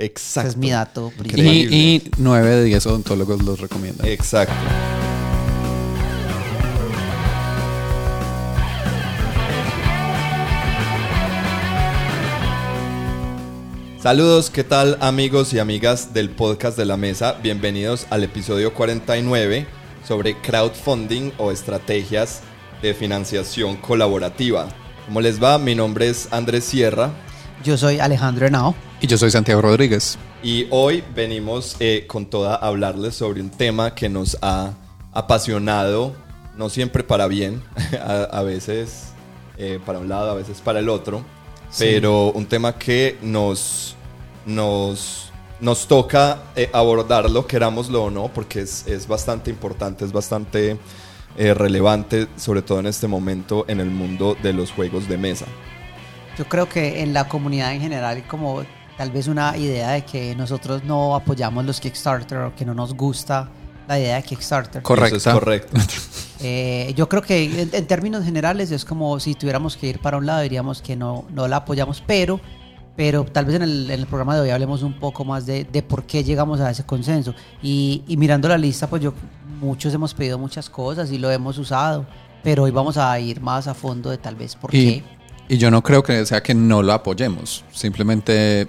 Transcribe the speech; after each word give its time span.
Exacto. 0.00 0.48
Ese 0.48 0.56
es 0.56 0.56
mi 0.56 0.70
dato 0.70 1.12
Y, 1.36 1.42
y 1.42 2.10
9 2.16 2.48
de 2.48 2.64
10 2.64 2.86
odontólogos 2.86 3.42
los 3.42 3.60
recomiendan. 3.60 4.06
Exacto. 4.06 4.54
Saludos, 14.02 14.48
¿qué 14.48 14.64
tal 14.64 14.96
amigos 15.02 15.52
y 15.52 15.58
amigas 15.58 16.14
del 16.14 16.30
podcast 16.30 16.78
de 16.78 16.86
la 16.86 16.96
mesa? 16.96 17.34
Bienvenidos 17.42 18.06
al 18.08 18.24
episodio 18.24 18.72
49 18.72 19.66
sobre 20.08 20.40
crowdfunding 20.40 21.32
o 21.36 21.52
estrategias 21.52 22.40
de 22.80 22.94
financiación 22.94 23.76
colaborativa. 23.76 24.68
¿Cómo 25.04 25.20
les 25.20 25.42
va? 25.42 25.58
Mi 25.58 25.74
nombre 25.74 26.08
es 26.08 26.28
Andrés 26.30 26.64
Sierra 26.64 27.12
Yo 27.62 27.76
soy 27.76 28.00
Alejandro 28.00 28.46
Henao. 28.46 28.74
Y 29.00 29.06
yo 29.06 29.18
soy 29.18 29.30
Santiago 29.30 29.60
Rodríguez. 29.62 30.18
y 30.42 30.66
hoy 30.70 31.04
venimos 31.14 31.76
eh, 31.80 32.04
con 32.06 32.26
toda 32.26 32.54
a 32.54 32.68
hablarles 32.68 33.14
sobre 33.14 33.42
un 33.42 33.50
tema 33.50 33.94
que 33.94 34.08
nos 34.08 34.38
ha 34.40 34.72
apasionado, 35.12 36.14
no 36.56 36.70
siempre 36.70 37.04
para 37.04 37.26
bien, 37.26 37.62
a, 38.02 38.22
a 38.22 38.42
veces 38.42 39.10
eh, 39.58 39.78
para 39.84 39.98
un 39.98 40.08
lado, 40.08 40.30
a 40.30 40.34
veces 40.34 40.62
para 40.62 40.78
el 40.78 40.88
otro, 40.88 41.22
pero 41.78 42.32
un 42.32 42.46
tema 42.46 42.78
que 42.78 43.18
nos, 43.20 43.94
nos, 44.46 45.30
nos 45.60 45.86
toca 45.86 46.44
eh, 46.56 46.70
abordarlo, 46.72 47.46
querámoslo 47.46 48.04
o 48.04 48.10
no, 48.10 48.28
porque 48.28 48.62
es, 48.62 48.86
es 48.86 49.06
bastante 49.06 49.50
importante, 49.50 50.06
es 50.06 50.12
bastante 50.12 50.78
eh, 51.36 51.52
relevante, 51.52 52.26
sobre 52.36 52.62
todo 52.62 52.80
en 52.80 52.86
este 52.86 53.06
momento 53.06 53.66
en 53.68 53.80
el 53.80 53.90
mundo 53.90 54.34
de 54.42 54.54
los 54.54 54.72
juegos 54.72 55.08
de 55.08 55.18
mesa. 55.18 55.44
Yo 56.38 56.48
creo 56.48 56.68
que 56.68 57.02
en 57.02 57.12
la 57.12 57.28
comunidad 57.28 57.72
en 57.72 57.80
general 57.80 58.16
hay 58.16 58.22
como 58.22 58.62
tal 58.96 59.10
vez 59.10 59.28
una 59.28 59.56
idea 59.56 59.90
de 59.90 60.04
que 60.04 60.34
nosotros 60.34 60.84
no 60.84 61.14
apoyamos 61.14 61.64
los 61.64 61.80
Kickstarter 61.80 62.38
o 62.38 62.54
que 62.54 62.64
no 62.64 62.74
nos 62.74 62.94
gusta 62.94 63.48
la 63.88 63.98
idea 63.98 64.16
de 64.16 64.22
Kickstarter. 64.22 64.82
Correcto. 64.82 65.16
Eso 65.16 65.30
es 65.30 65.34
correcto. 65.34 65.76
Eh, 66.42 66.94
yo 66.96 67.06
creo 67.06 67.20
que 67.20 67.44
en, 67.44 67.68
en 67.70 67.86
términos 67.86 68.24
generales 68.24 68.70
es 68.70 68.86
como 68.86 69.20
si 69.20 69.34
tuviéramos 69.34 69.76
que 69.76 69.88
ir 69.88 69.98
para 69.98 70.16
un 70.16 70.24
lado 70.24 70.40
diríamos 70.40 70.80
que 70.80 70.96
no, 70.96 71.26
no 71.34 71.46
la 71.46 71.56
apoyamos, 71.56 72.02
pero, 72.06 72.40
pero 72.96 73.26
tal 73.26 73.44
vez 73.44 73.56
en 73.56 73.62
el, 73.62 73.90
en 73.90 74.00
el 74.00 74.06
programa 74.06 74.34
de 74.36 74.40
hoy 74.40 74.48
hablemos 74.48 74.82
un 74.82 74.98
poco 74.98 75.22
más 75.22 75.44
de, 75.44 75.64
de 75.64 75.82
por 75.82 76.04
qué 76.04 76.24
llegamos 76.24 76.58
a 76.60 76.70
ese 76.70 76.84
consenso. 76.84 77.34
Y, 77.62 78.04
y 78.08 78.16
mirando 78.16 78.48
la 78.48 78.56
lista, 78.56 78.86
pues 78.88 79.02
yo 79.02 79.12
muchos 79.60 79.92
hemos 79.92 80.14
pedido 80.14 80.38
muchas 80.38 80.70
cosas 80.70 81.12
y 81.12 81.18
lo 81.18 81.30
hemos 81.30 81.58
usado, 81.58 82.06
pero 82.42 82.62
hoy 82.62 82.70
vamos 82.70 82.96
a 82.96 83.20
ir 83.20 83.42
más 83.42 83.68
a 83.68 83.74
fondo 83.74 84.08
de 84.08 84.16
tal 84.16 84.34
vez 84.34 84.56
por 84.56 84.74
Y, 84.74 85.00
qué. 85.00 85.04
Y 85.50 85.58
yo 85.58 85.70
no 85.70 85.82
creo 85.82 86.02
que 86.02 86.24
sea 86.24 86.42
que 86.42 86.54
no 86.54 86.82
lo 86.82 86.92
apoyemos. 86.94 87.64
Simplemente 87.72 88.66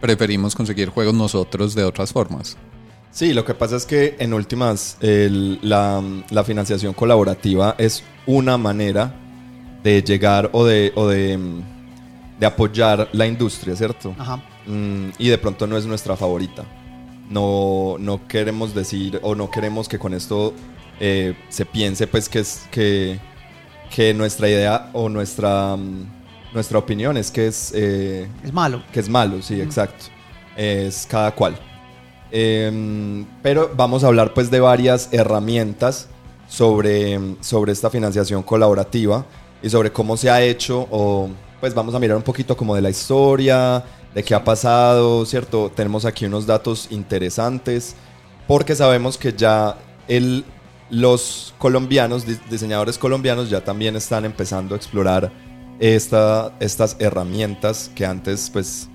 preferimos 0.00 0.54
conseguir 0.54 0.90
juegos 0.90 1.14
nosotros 1.14 1.74
de 1.74 1.82
otras 1.82 2.12
formas. 2.12 2.56
Sí, 3.10 3.32
lo 3.32 3.44
que 3.44 3.54
pasa 3.54 3.76
es 3.76 3.86
que 3.86 4.14
en 4.20 4.32
últimas 4.34 4.96
el- 5.00 5.58
la, 5.62 6.00
la 6.30 6.44
financiación 6.44 6.92
colaborativa 6.94 7.74
es 7.78 8.04
una 8.26 8.58
manera 8.58 9.14
de 9.82 10.02
llegar 10.02 10.50
o 10.52 10.64
de, 10.64 10.92
o 10.94 11.06
de, 11.08 11.38
de 12.38 12.46
apoyar 12.46 13.08
la 13.12 13.26
industria, 13.26 13.74
¿cierto? 13.74 14.14
Ajá. 14.18 14.36
Mm, 14.66 15.08
y 15.18 15.28
de 15.28 15.38
pronto 15.38 15.66
no 15.66 15.76
es 15.78 15.86
nuestra 15.86 16.16
favorita. 16.16 16.64
No, 17.30 17.96
no 17.98 18.26
queremos 18.28 18.74
decir 18.74 19.18
o 19.22 19.34
no 19.34 19.50
queremos 19.50 19.88
que 19.88 19.98
con 19.98 20.14
esto 20.14 20.54
eh, 21.00 21.34
se 21.48 21.64
piense 21.66 22.06
pues 22.06 22.28
que 22.28 22.40
es 22.40 22.66
que, 22.70 23.18
que 23.94 24.14
nuestra 24.14 24.48
idea 24.48 24.90
o 24.92 25.08
nuestra, 25.08 25.76
mm, 25.76 26.17
nuestra 26.54 26.78
opinión 26.78 27.16
es 27.16 27.30
que 27.30 27.46
es... 27.46 27.72
eh, 27.74 28.28
Es 28.44 28.52
malo. 28.52 28.82
que 28.92 29.00
es 29.00 29.08
malo, 29.08 29.42
sí, 29.42 29.60
exacto. 29.60 30.06
Es 30.56 31.06
cada 31.08 31.32
cual. 31.34 31.56
Em, 32.30 33.24
pero 33.42 33.70
vamos 33.76 34.04
a 34.04 34.08
hablar 34.08 34.34
pues 34.34 34.50
de 34.50 34.60
varias 34.60 35.08
herramientas 35.12 36.08
sobre, 36.46 37.18
sobre 37.40 37.72
esta 37.72 37.90
financiación 37.90 38.42
colaborativa 38.42 39.24
y 39.62 39.70
sobre 39.70 39.92
cómo 39.92 40.16
se 40.16 40.30
ha 40.30 40.42
hecho 40.42 40.86
o 40.90 41.30
pues 41.60 41.74
vamos 41.74 41.94
a 41.94 41.98
mirar 41.98 42.16
un 42.16 42.22
poquito 42.22 42.56
como 42.56 42.74
de 42.74 42.82
la 42.82 42.90
historia, 42.90 43.82
de 44.14 44.22
qué 44.22 44.34
ha 44.34 44.44
pasado, 44.44 45.24
¿cierto? 45.26 45.72
Tenemos 45.74 46.04
aquí 46.04 46.26
unos 46.26 46.46
datos 46.46 46.88
interesantes 46.90 47.96
porque 48.46 48.74
sabemos 48.76 49.16
que 49.18 49.32
ya 49.32 49.76
el, 50.06 50.44
los 50.90 51.54
colombianos, 51.58 52.24
di- 52.26 52.38
diseñadores 52.50 52.98
colombianos 52.98 53.50
ya 53.50 53.62
también 53.64 53.96
están 53.96 54.24
empezando 54.24 54.74
a 54.74 54.78
explorar 54.78 55.32
esta, 55.78 56.56
estas 56.60 56.96
herramientas 56.98 57.90
que 57.94 58.04
antes 58.04 58.50
pues 58.50 58.88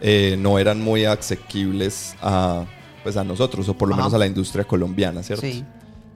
eh, 0.00 0.36
no 0.38 0.58
eran 0.58 0.80
muy 0.80 1.04
asequibles 1.04 2.14
a, 2.20 2.66
pues, 3.02 3.16
a 3.16 3.24
nosotros 3.24 3.68
o 3.68 3.74
por 3.74 3.88
lo 3.88 3.94
Ajá. 3.94 4.02
menos 4.02 4.14
a 4.14 4.18
la 4.18 4.26
industria 4.26 4.64
colombiana, 4.64 5.22
¿cierto? 5.22 5.46
Sí. 5.46 5.64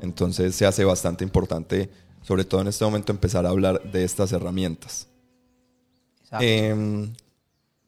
Entonces 0.01 0.55
se 0.55 0.67
hace 0.67 0.85
bastante 0.85 1.25
importante, 1.25 1.91
sobre 2.23 2.45
todo 2.45 2.61
en 2.61 2.69
este 2.69 2.85
momento, 2.85 3.13
empezar 3.13 3.47
a 3.47 3.51
hablar 3.51 3.83
de 3.91 4.05
estas 4.05 4.33
herramientas. 4.33 5.09
Exacto. 6.23 6.45
Em, 6.45 7.13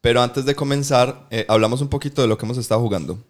pero 0.01 0.23
antes 0.23 0.45
de 0.45 0.55
comenzar, 0.55 1.27
eh, 1.31 1.45
hablamos 1.49 1.83
un 1.83 1.89
poquito 1.89 2.23
de 2.23 2.29
lo 2.29 2.39
que 2.39 2.47
hemos 2.47 2.59
estado 2.59 2.81
jugando. 2.81 3.23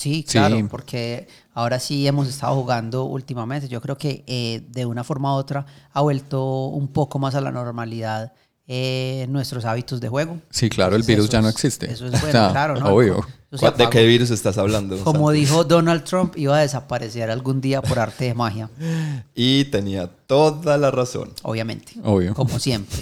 Sí, 0.00 0.24
Sí. 0.26 0.38
claro, 0.38 0.56
porque 0.70 1.28
ahora 1.52 1.78
sí 1.78 2.06
hemos 2.06 2.26
estado 2.26 2.54
jugando 2.54 3.04
últimamente. 3.04 3.68
Yo 3.68 3.82
creo 3.82 3.98
que 3.98 4.24
eh, 4.26 4.62
de 4.70 4.86
una 4.86 5.04
forma 5.04 5.34
u 5.34 5.36
otra 5.36 5.66
ha 5.92 6.00
vuelto 6.00 6.66
un 6.68 6.88
poco 6.88 7.18
más 7.18 7.34
a 7.34 7.42
la 7.42 7.50
normalidad 7.52 8.32
eh, 8.66 9.26
nuestros 9.28 9.64
hábitos 9.64 10.00
de 10.00 10.08
juego. 10.08 10.38
Sí, 10.48 10.70
claro, 10.70 10.96
el 10.96 11.02
virus 11.02 11.28
ya 11.28 11.42
no 11.42 11.48
existe. 11.48 11.90
Eso 11.92 12.06
es 12.06 12.12
bueno, 12.12 12.26
O 12.28 12.30
sea, 12.32 12.50
claro, 12.50 12.78
¿no? 12.78 12.86
Obvio. 12.86 13.26
¿De 13.50 13.90
qué 13.90 14.06
virus 14.06 14.30
estás 14.30 14.56
hablando? 14.58 14.96
Como 15.02 15.32
dijo 15.32 15.64
Donald 15.64 16.04
Trump, 16.04 16.36
iba 16.38 16.56
a 16.56 16.60
desaparecer 16.60 17.30
algún 17.30 17.60
día 17.60 17.82
por 17.82 17.98
arte 17.98 18.26
de 18.26 18.34
magia, 18.34 18.70
Y 19.34 19.64
tenía 19.66 20.06
toda 20.06 20.78
la 20.78 20.90
razón. 20.90 21.32
obviamente. 21.42 21.92
Obvio. 22.04 22.32
Como 22.34 22.58
siempre. 22.58 23.00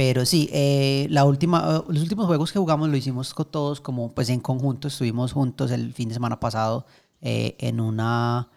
Pero 0.00 0.24
sí, 0.24 0.48
eh, 0.50 1.06
la 1.10 1.26
última, 1.26 1.84
los 1.86 2.00
últimos 2.00 2.24
juegos 2.24 2.52
que 2.52 2.58
jugamos 2.58 2.88
lo 2.88 2.96
hicimos 2.96 3.34
con 3.34 3.44
todos 3.44 3.82
como 3.82 4.14
pues 4.14 4.30
en 4.30 4.40
conjunto. 4.40 4.88
Estuvimos 4.88 5.34
juntos 5.34 5.70
el 5.72 5.92
fin 5.92 6.08
de 6.08 6.14
semana 6.14 6.40
pasado 6.40 6.86
eh, 7.20 7.54
en 7.58 7.80
una 7.80 8.48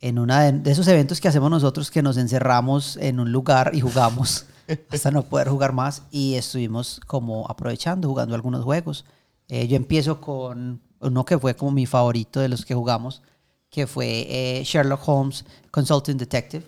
en 0.00 0.18
una 0.18 0.42
de, 0.42 0.58
de 0.58 0.72
esos 0.72 0.88
eventos 0.88 1.20
que 1.20 1.28
hacemos 1.28 1.52
nosotros 1.52 1.92
que 1.92 2.02
nos 2.02 2.16
encerramos 2.16 2.96
en 2.96 3.20
un 3.20 3.30
lugar 3.30 3.70
y 3.74 3.80
jugamos 3.80 4.46
hasta 4.90 5.12
no 5.12 5.22
poder 5.22 5.46
jugar 5.46 5.72
más 5.72 6.02
y 6.10 6.34
estuvimos 6.34 7.00
como 7.06 7.48
aprovechando 7.48 8.08
jugando 8.08 8.34
algunos 8.34 8.64
juegos. 8.64 9.04
Eh, 9.46 9.68
yo 9.68 9.76
empiezo 9.76 10.20
con 10.20 10.82
uno 10.98 11.24
que 11.24 11.38
fue 11.38 11.54
como 11.54 11.70
mi 11.70 11.86
favorito 11.86 12.40
de 12.40 12.48
los 12.48 12.64
que 12.64 12.74
jugamos, 12.74 13.22
que 13.70 13.86
fue 13.86 14.26
eh, 14.28 14.64
Sherlock 14.64 15.08
Holmes 15.08 15.44
Consulting 15.70 16.16
Detective, 16.16 16.66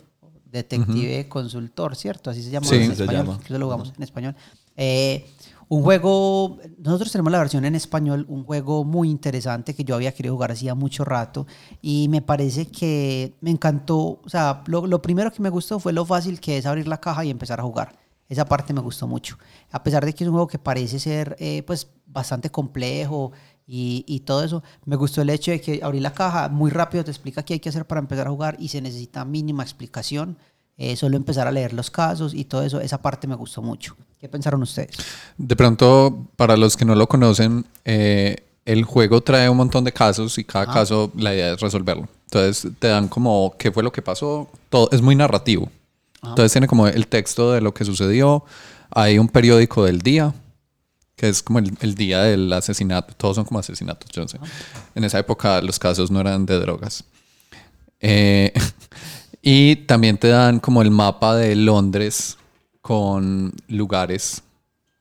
detective 0.51 1.27
consultor, 1.29 1.95
¿cierto? 1.95 2.29
Así 2.29 2.43
se 2.43 2.49
llama 2.51 2.67
Sí, 2.67 2.75
en 2.75 2.85
se 2.95 3.03
español. 3.03 3.25
llama. 3.25 3.33
Incluso 3.39 3.59
lo 3.59 3.65
jugamos 3.65 3.93
en 3.95 4.03
español. 4.03 4.35
Eh, 4.75 5.25
un 5.67 5.83
juego, 5.83 6.57
nosotros 6.79 7.11
tenemos 7.13 7.31
la 7.31 7.37
versión 7.39 7.63
en 7.63 7.75
español, 7.75 8.25
un 8.27 8.43
juego 8.43 8.83
muy 8.83 9.09
interesante 9.09 9.73
que 9.73 9.85
yo 9.85 9.95
había 9.95 10.11
querido 10.13 10.35
jugar 10.35 10.51
hacía 10.51 10.75
mucho 10.75 11.05
rato 11.05 11.47
y 11.81 12.07
me 12.09 12.21
parece 12.21 12.67
que 12.67 13.35
me 13.39 13.51
encantó, 13.51 14.19
o 14.21 14.27
sea, 14.29 14.63
lo, 14.67 14.85
lo 14.85 15.01
primero 15.01 15.31
que 15.31 15.41
me 15.41 15.49
gustó 15.49 15.79
fue 15.79 15.93
lo 15.93 16.05
fácil 16.05 16.41
que 16.41 16.57
es 16.57 16.65
abrir 16.65 16.89
la 16.89 16.99
caja 16.99 17.23
y 17.23 17.29
empezar 17.29 17.61
a 17.61 17.63
jugar. 17.63 17.97
Esa 18.27 18.45
parte 18.45 18.73
me 18.73 18.79
gustó 18.81 19.07
mucho. 19.07 19.37
A 19.71 19.83
pesar 19.83 20.05
de 20.05 20.13
que 20.13 20.23
es 20.23 20.27
un 20.27 20.33
juego 20.33 20.47
que 20.47 20.57
parece 20.59 20.99
ser 20.99 21.35
eh, 21.39 21.63
pues 21.63 21.89
bastante 22.05 22.49
complejo 22.49 23.31
y, 23.73 24.03
y 24.05 24.19
todo 24.21 24.43
eso, 24.43 24.61
me 24.85 24.97
gustó 24.97 25.21
el 25.21 25.29
hecho 25.29 25.51
de 25.51 25.61
que 25.61 25.79
abrir 25.81 26.01
la 26.01 26.13
caja 26.13 26.49
muy 26.49 26.69
rápido 26.71 27.05
te 27.05 27.11
explica 27.11 27.41
qué 27.43 27.53
hay 27.53 27.59
que 27.61 27.69
hacer 27.69 27.85
para 27.85 28.01
empezar 28.01 28.27
a 28.27 28.29
jugar 28.29 28.57
y 28.59 28.67
se 28.67 28.81
necesita 28.81 29.23
mínima 29.23 29.63
explicación. 29.63 30.35
Eh, 30.77 30.95
solo 30.95 31.15
empezar 31.15 31.47
a 31.47 31.51
leer 31.51 31.71
los 31.73 31.89
casos 31.91 32.33
y 32.33 32.43
todo 32.45 32.63
eso, 32.63 32.81
esa 32.81 33.01
parte 33.01 33.27
me 33.27 33.35
gustó 33.35 33.61
mucho. 33.61 33.95
¿Qué 34.19 34.27
pensaron 34.27 34.61
ustedes? 34.63 34.89
De 35.37 35.55
pronto, 35.55 36.25
para 36.35 36.57
los 36.57 36.75
que 36.75 36.85
no 36.85 36.95
lo 36.95 37.07
conocen, 37.07 37.65
eh, 37.85 38.35
el 38.65 38.83
juego 38.83 39.21
trae 39.21 39.47
un 39.49 39.57
montón 39.57 39.83
de 39.83 39.93
casos 39.93 40.37
y 40.37 40.43
cada 40.43 40.65
Ah. 40.69 40.73
caso 40.73 41.11
la 41.15 41.33
idea 41.33 41.53
es 41.53 41.59
resolverlo. 41.61 42.09
Entonces 42.25 42.71
te 42.79 42.87
dan 42.87 43.07
como 43.07 43.53
qué 43.57 43.71
fue 43.71 43.83
lo 43.83 43.91
que 43.91 44.01
pasó. 44.01 44.49
Todo 44.69 44.89
es 44.91 45.01
muy 45.01 45.15
narrativo. 45.15 45.69
Entonces 46.23 46.51
tiene 46.51 46.67
como 46.67 46.87
el 46.87 47.07
texto 47.07 47.51
de 47.51 47.61
lo 47.61 47.73
que 47.73 47.85
sucedió. 47.85 48.43
Hay 48.89 49.17
un 49.19 49.27
periódico 49.27 49.85
del 49.85 49.99
día, 50.01 50.33
que 51.15 51.29
es 51.29 51.43
como 51.43 51.59
el, 51.59 51.71
el 51.81 51.95
día 51.95 52.21
del 52.23 52.51
asesinato. 52.53 53.13
Todos 53.15 53.35
son 53.35 53.45
como 53.45 53.59
asesinatos, 53.59 54.09
yo 54.11 54.21
no 54.23 54.27
sé. 54.27 54.39
En 54.95 55.03
esa 55.03 55.19
época 55.19 55.61
los 55.61 55.77
casos 55.79 56.09
no 56.11 56.19
eran 56.19 56.45
de 56.45 56.59
drogas. 56.59 57.03
Eh, 57.99 58.51
y 59.41 59.75
también 59.75 60.17
te 60.17 60.27
dan 60.29 60.59
como 60.59 60.81
el 60.81 60.91
mapa 60.91 61.35
de 61.35 61.55
Londres 61.55 62.37
con 62.81 63.53
lugares 63.67 64.41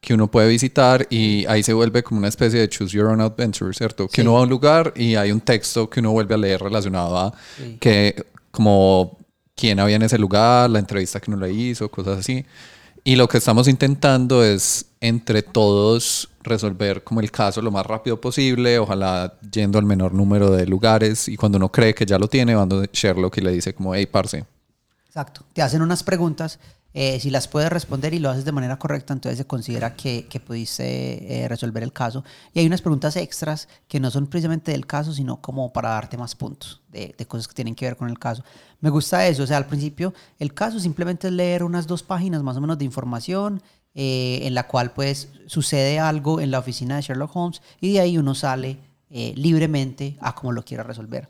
que 0.01 0.15
uno 0.15 0.31
puede 0.31 0.49
visitar 0.49 1.07
y 1.11 1.45
ahí 1.47 1.63
se 1.63 1.75
vuelve 1.75 2.03
como 2.03 2.19
una 2.19 2.29
especie 2.29 2.59
de 2.61 2.69
choose 2.69 2.97
your 2.97 3.07
own 3.07 3.21
adventure, 3.21 3.73
¿cierto? 3.75 4.09
Que 4.09 4.17
Sí. 4.17 4.21
uno 4.23 4.35
va 4.35 4.41
a 4.41 4.43
un 4.45 4.49
lugar 4.49 4.93
y 4.97 5.15
hay 5.15 5.31
un 5.31 5.41
texto 5.43 5.91
que 5.91 6.01
uno 6.01 6.11
vuelve 6.13 6.35
a 6.35 6.39
leer 6.39 6.61
relacionado 6.63 7.19
a 7.19 7.33
Sí. 7.59 7.77
que 7.81 8.27
como 8.51 9.19
quién 9.55 9.79
había 9.79 9.97
en 9.97 10.03
ese 10.03 10.17
lugar, 10.19 10.71
la 10.71 10.79
entrevista 10.79 11.21
que 11.21 11.31
uno 11.31 11.45
le 11.47 11.53
hizo, 11.53 11.91
cosas 11.91 12.19
así. 12.21 12.47
Y 13.05 13.17
lo 13.17 13.29
que 13.29 13.37
estamos 13.39 13.69
intentando 13.69 14.43
es 14.43 14.87
entre 15.01 15.43
todos 15.43 16.29
resolver 16.43 17.03
como 17.03 17.21
el 17.21 17.31
caso 17.31 17.63
lo 17.63 17.71
más 17.71 17.87
rápido 17.87 18.21
posible, 18.21 18.79
ojalá 18.79 19.35
yendo 19.51 19.79
al 19.79 19.85
menor 19.85 20.13
número 20.13 20.51
de 20.51 20.67
lugares 20.67 21.29
y 21.29 21.37
cuando 21.37 21.57
uno 21.57 21.71
cree 21.71 21.95
que 21.95 22.07
ya 22.07 22.19
lo 22.19 22.29
tiene, 22.29 22.55
va 22.55 22.67
donde 22.67 22.91
Sherlock 22.93 23.39
y 23.39 23.41
le 23.41 23.53
dice 23.53 23.75
como, 23.75 23.95
hey, 23.95 24.07
parce. 24.07 24.45
Exacto. 25.07 25.45
Te 25.53 25.63
hacen 25.63 25.83
unas 25.83 26.03
preguntas, 26.05 26.61
eh, 26.93 27.19
si 27.21 27.31
las 27.31 27.49
puedes 27.49 27.71
responder 27.71 28.15
y 28.15 28.19
lo 28.19 28.31
haces 28.31 28.45
de 28.45 28.53
manera 28.53 28.79
correcta, 28.79 29.13
entonces 29.13 29.39
se 29.39 29.47
considera 29.47 29.95
que, 29.97 30.27
que 30.29 30.39
pudiste 30.39 31.43
eh, 31.43 31.49
resolver 31.49 31.83
el 31.83 31.93
caso. 31.93 32.25
Y 32.53 32.61
hay 32.61 32.67
unas 32.67 32.81
preguntas 32.81 33.17
extras 33.17 33.69
que 33.89 34.01
no 34.01 34.11
son 34.11 34.27
precisamente 34.27 34.73
del 34.73 34.87
caso, 34.87 35.13
sino 35.13 35.41
como 35.41 35.73
para 35.73 35.91
darte 35.91 36.17
más 36.17 36.35
puntos 36.35 36.81
de, 36.89 37.15
de 37.17 37.27
cosas 37.27 37.49
que 37.49 37.55
tienen 37.55 37.75
que 37.75 37.87
ver 37.87 37.97
con 37.97 38.09
el 38.09 38.19
caso. 38.19 38.45
Me 38.81 38.91
gusta 38.91 39.27
eso, 39.27 39.43
o 39.43 39.47
sea, 39.47 39.57
al 39.57 39.67
principio 39.67 40.15
el 40.39 40.55
caso 40.55 40.79
simplemente 40.79 41.29
es 41.29 41.33
leer 41.33 41.65
unas 41.65 41.87
dos 41.87 42.03
páginas 42.03 42.43
más 42.43 42.57
o 42.57 42.61
menos 42.61 42.79
de 42.79 42.85
información 42.85 43.63
eh, 43.93 44.41
en 44.43 44.55
la 44.55 44.69
cual 44.69 44.93
pues 44.93 45.31
sucede 45.47 45.99
algo 45.99 46.41
en 46.41 46.53
la 46.53 46.61
oficina 46.61 46.95
de 46.95 47.03
Sherlock 47.03 47.35
Holmes 47.35 47.61
y 47.81 47.95
de 47.95 48.01
ahí 48.01 48.19
uno 48.19 48.37
sale 48.37 48.79
eh, 49.11 49.33
libremente 49.35 50.17
a 50.21 50.33
como 50.37 50.53
lo 50.53 50.65
quiera 50.65 50.85
resolver. 50.85 51.29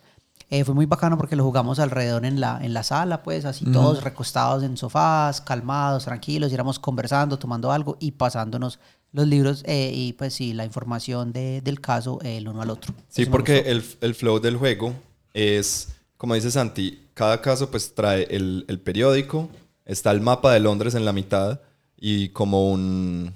Eh, 0.50 0.64
fue 0.64 0.74
muy 0.74 0.84
bacano 0.84 1.16
porque 1.16 1.36
lo 1.36 1.44
jugamos 1.44 1.78
alrededor 1.78 2.26
en 2.26 2.38
la, 2.38 2.58
en 2.62 2.74
la 2.74 2.82
sala, 2.82 3.22
pues 3.22 3.46
así 3.46 3.64
todos 3.64 4.04
recostados 4.04 4.62
en 4.62 4.76
sofás, 4.76 5.40
calmados, 5.40 6.04
tranquilos, 6.04 6.50
y 6.50 6.54
éramos 6.54 6.78
conversando, 6.78 7.38
tomando 7.38 7.72
algo 7.72 7.96
y 7.98 8.10
pasándonos 8.10 8.78
los 9.12 9.26
libros 9.26 9.64
y 9.66 10.12
pues 10.14 10.34
sí, 10.34 10.52
la 10.52 10.64
información 10.64 11.32
de, 11.32 11.62
del 11.62 11.80
caso 11.80 12.18
el 12.22 12.46
uno 12.46 12.60
al 12.60 12.70
otro. 12.70 12.92
Sí, 13.08 13.26
porque 13.26 13.60
el, 13.60 13.82
el, 14.00 14.14
flow 14.14 14.40
del 14.40 14.56
juego 14.56 14.92
es, 15.32 15.88
como 16.16 16.34
dice 16.34 16.50
Santi, 16.50 17.06
cada 17.14 17.40
caso 17.40 17.70
pues 17.70 17.94
trae 17.94 18.24
el, 18.24 18.64
el 18.68 18.80
periódico, 18.80 19.48
está 19.86 20.10
el 20.10 20.20
mapa 20.20 20.52
de 20.52 20.60
Londres 20.60 20.94
en 20.94 21.04
la 21.04 21.12
mitad, 21.12 21.60
y 22.00 22.30
como 22.30 22.72
un, 22.72 23.32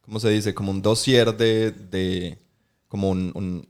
¿cómo 0.00 0.18
se 0.18 0.30
dice? 0.30 0.54
Como 0.54 0.70
un 0.70 0.82
dossier 0.82 1.36
de, 1.36 1.70
de 1.70 2.38
como 2.88 3.10
un, 3.10 3.30
un, 3.34 3.68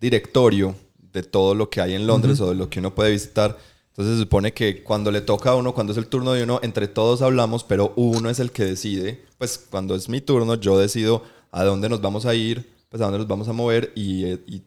directorio 0.00 0.74
de 0.98 1.22
todo 1.22 1.54
lo 1.54 1.70
que 1.70 1.80
hay 1.80 1.94
en 1.94 2.06
Londres 2.06 2.38
o 2.40 2.48
de 2.48 2.54
lo 2.54 2.68
que 2.68 2.80
uno 2.80 2.94
puede 2.94 3.12
visitar. 3.12 3.56
Entonces 3.88 4.16
se 4.16 4.22
supone 4.22 4.52
que 4.52 4.82
cuando 4.82 5.10
le 5.10 5.22
toca 5.22 5.50
a 5.50 5.54
uno, 5.54 5.72
cuando 5.72 5.92
es 5.92 5.98
el 5.98 6.08
turno 6.08 6.32
de 6.32 6.42
uno, 6.42 6.60
entre 6.62 6.88
todos 6.88 7.22
hablamos, 7.22 7.64
pero 7.64 7.94
uno 7.96 8.28
es 8.28 8.38
el 8.38 8.50
que 8.50 8.64
decide. 8.64 9.24
Pues 9.38 9.56
cuando 9.70 9.94
es 9.94 10.08
mi 10.08 10.20
turno, 10.20 10.56
yo 10.56 10.78
decido 10.78 11.22
a 11.52 11.64
dónde 11.64 11.88
nos 11.88 12.02
vamos 12.02 12.26
a 12.26 12.34
ir, 12.34 12.68
pues 12.90 13.00
a 13.00 13.06
dónde 13.06 13.18
nos 13.18 13.28
vamos 13.28 13.48
a 13.48 13.52
mover 13.52 13.92
y, 13.94 14.26
y 14.26 14.64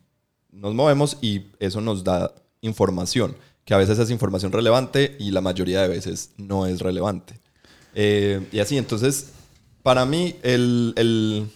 nos 0.51 0.73
movemos 0.73 1.17
y 1.21 1.47
eso 1.59 1.81
nos 1.81 2.03
da 2.03 2.33
información, 2.61 3.35
que 3.65 3.73
a 3.73 3.77
veces 3.77 3.99
es 3.99 4.09
información 4.09 4.51
relevante 4.51 5.15
y 5.19 5.31
la 5.31 5.41
mayoría 5.41 5.81
de 5.81 5.89
veces 5.89 6.31
no 6.37 6.65
es 6.65 6.79
relevante. 6.79 7.39
Eh, 7.99 8.47
y 8.51 8.59
así, 8.59 8.77
entonces, 8.77 9.31
para 9.81 10.05
mí, 10.05 10.35
el, 10.43 10.93
el, 10.97 11.49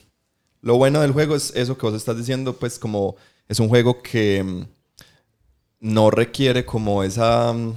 lo 0.61 0.75
bueno 0.77 0.99
del 0.99 1.11
juego 1.11 1.35
es 1.35 1.53
eso 1.55 1.77
que 1.77 1.85
vos 1.85 1.93
estás 1.93 2.17
diciendo, 2.17 2.55
pues 2.57 2.79
como 2.79 3.15
es 3.47 3.59
un 3.59 3.69
juego 3.69 4.01
que 4.01 4.41
mm, 4.41 4.65
no 5.81 6.09
requiere 6.09 6.65
como 6.65 7.03
esa, 7.03 7.53
mm, 7.53 7.75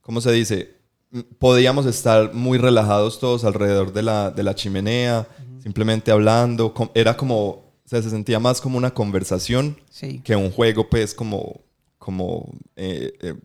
¿cómo 0.00 0.20
se 0.20 0.32
dice? 0.32 0.74
Mm, 1.12 1.20
podíamos 1.38 1.86
estar 1.86 2.34
muy 2.34 2.58
relajados 2.58 3.20
todos 3.20 3.44
alrededor 3.44 3.92
de 3.92 4.02
la, 4.02 4.32
de 4.32 4.42
la 4.42 4.56
chimenea, 4.56 5.28
simplemente 5.62 6.10
hablando. 6.10 6.74
Era 6.92 7.16
como, 7.16 7.48
o 7.50 7.72
sea, 7.84 8.02
se 8.02 8.10
sentía 8.10 8.40
más 8.40 8.60
como 8.60 8.78
una 8.78 8.92
conversación 8.92 9.78
que 10.24 10.34
un 10.34 10.50
juego, 10.50 10.90
pues, 10.90 11.14
como, 11.14 11.60
como, 11.98 12.52
eh, 12.74 13.36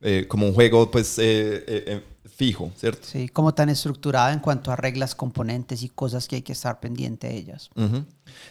eh, 0.00 0.26
como 0.28 0.46
un 0.46 0.54
juego, 0.54 0.88
pues, 0.92 1.18
fijo, 2.36 2.70
¿cierto? 2.76 3.00
Sí, 3.10 3.28
como 3.30 3.54
tan 3.54 3.70
estructurada 3.70 4.30
en 4.30 4.40
cuanto 4.40 4.70
a 4.70 4.76
reglas, 4.76 5.14
componentes 5.14 5.82
y 5.82 5.88
cosas 5.88 6.28
que 6.28 6.36
hay 6.36 6.42
que 6.42 6.52
estar 6.52 6.80
pendiente 6.80 7.28
de 7.28 7.36
ellas. 7.36 7.70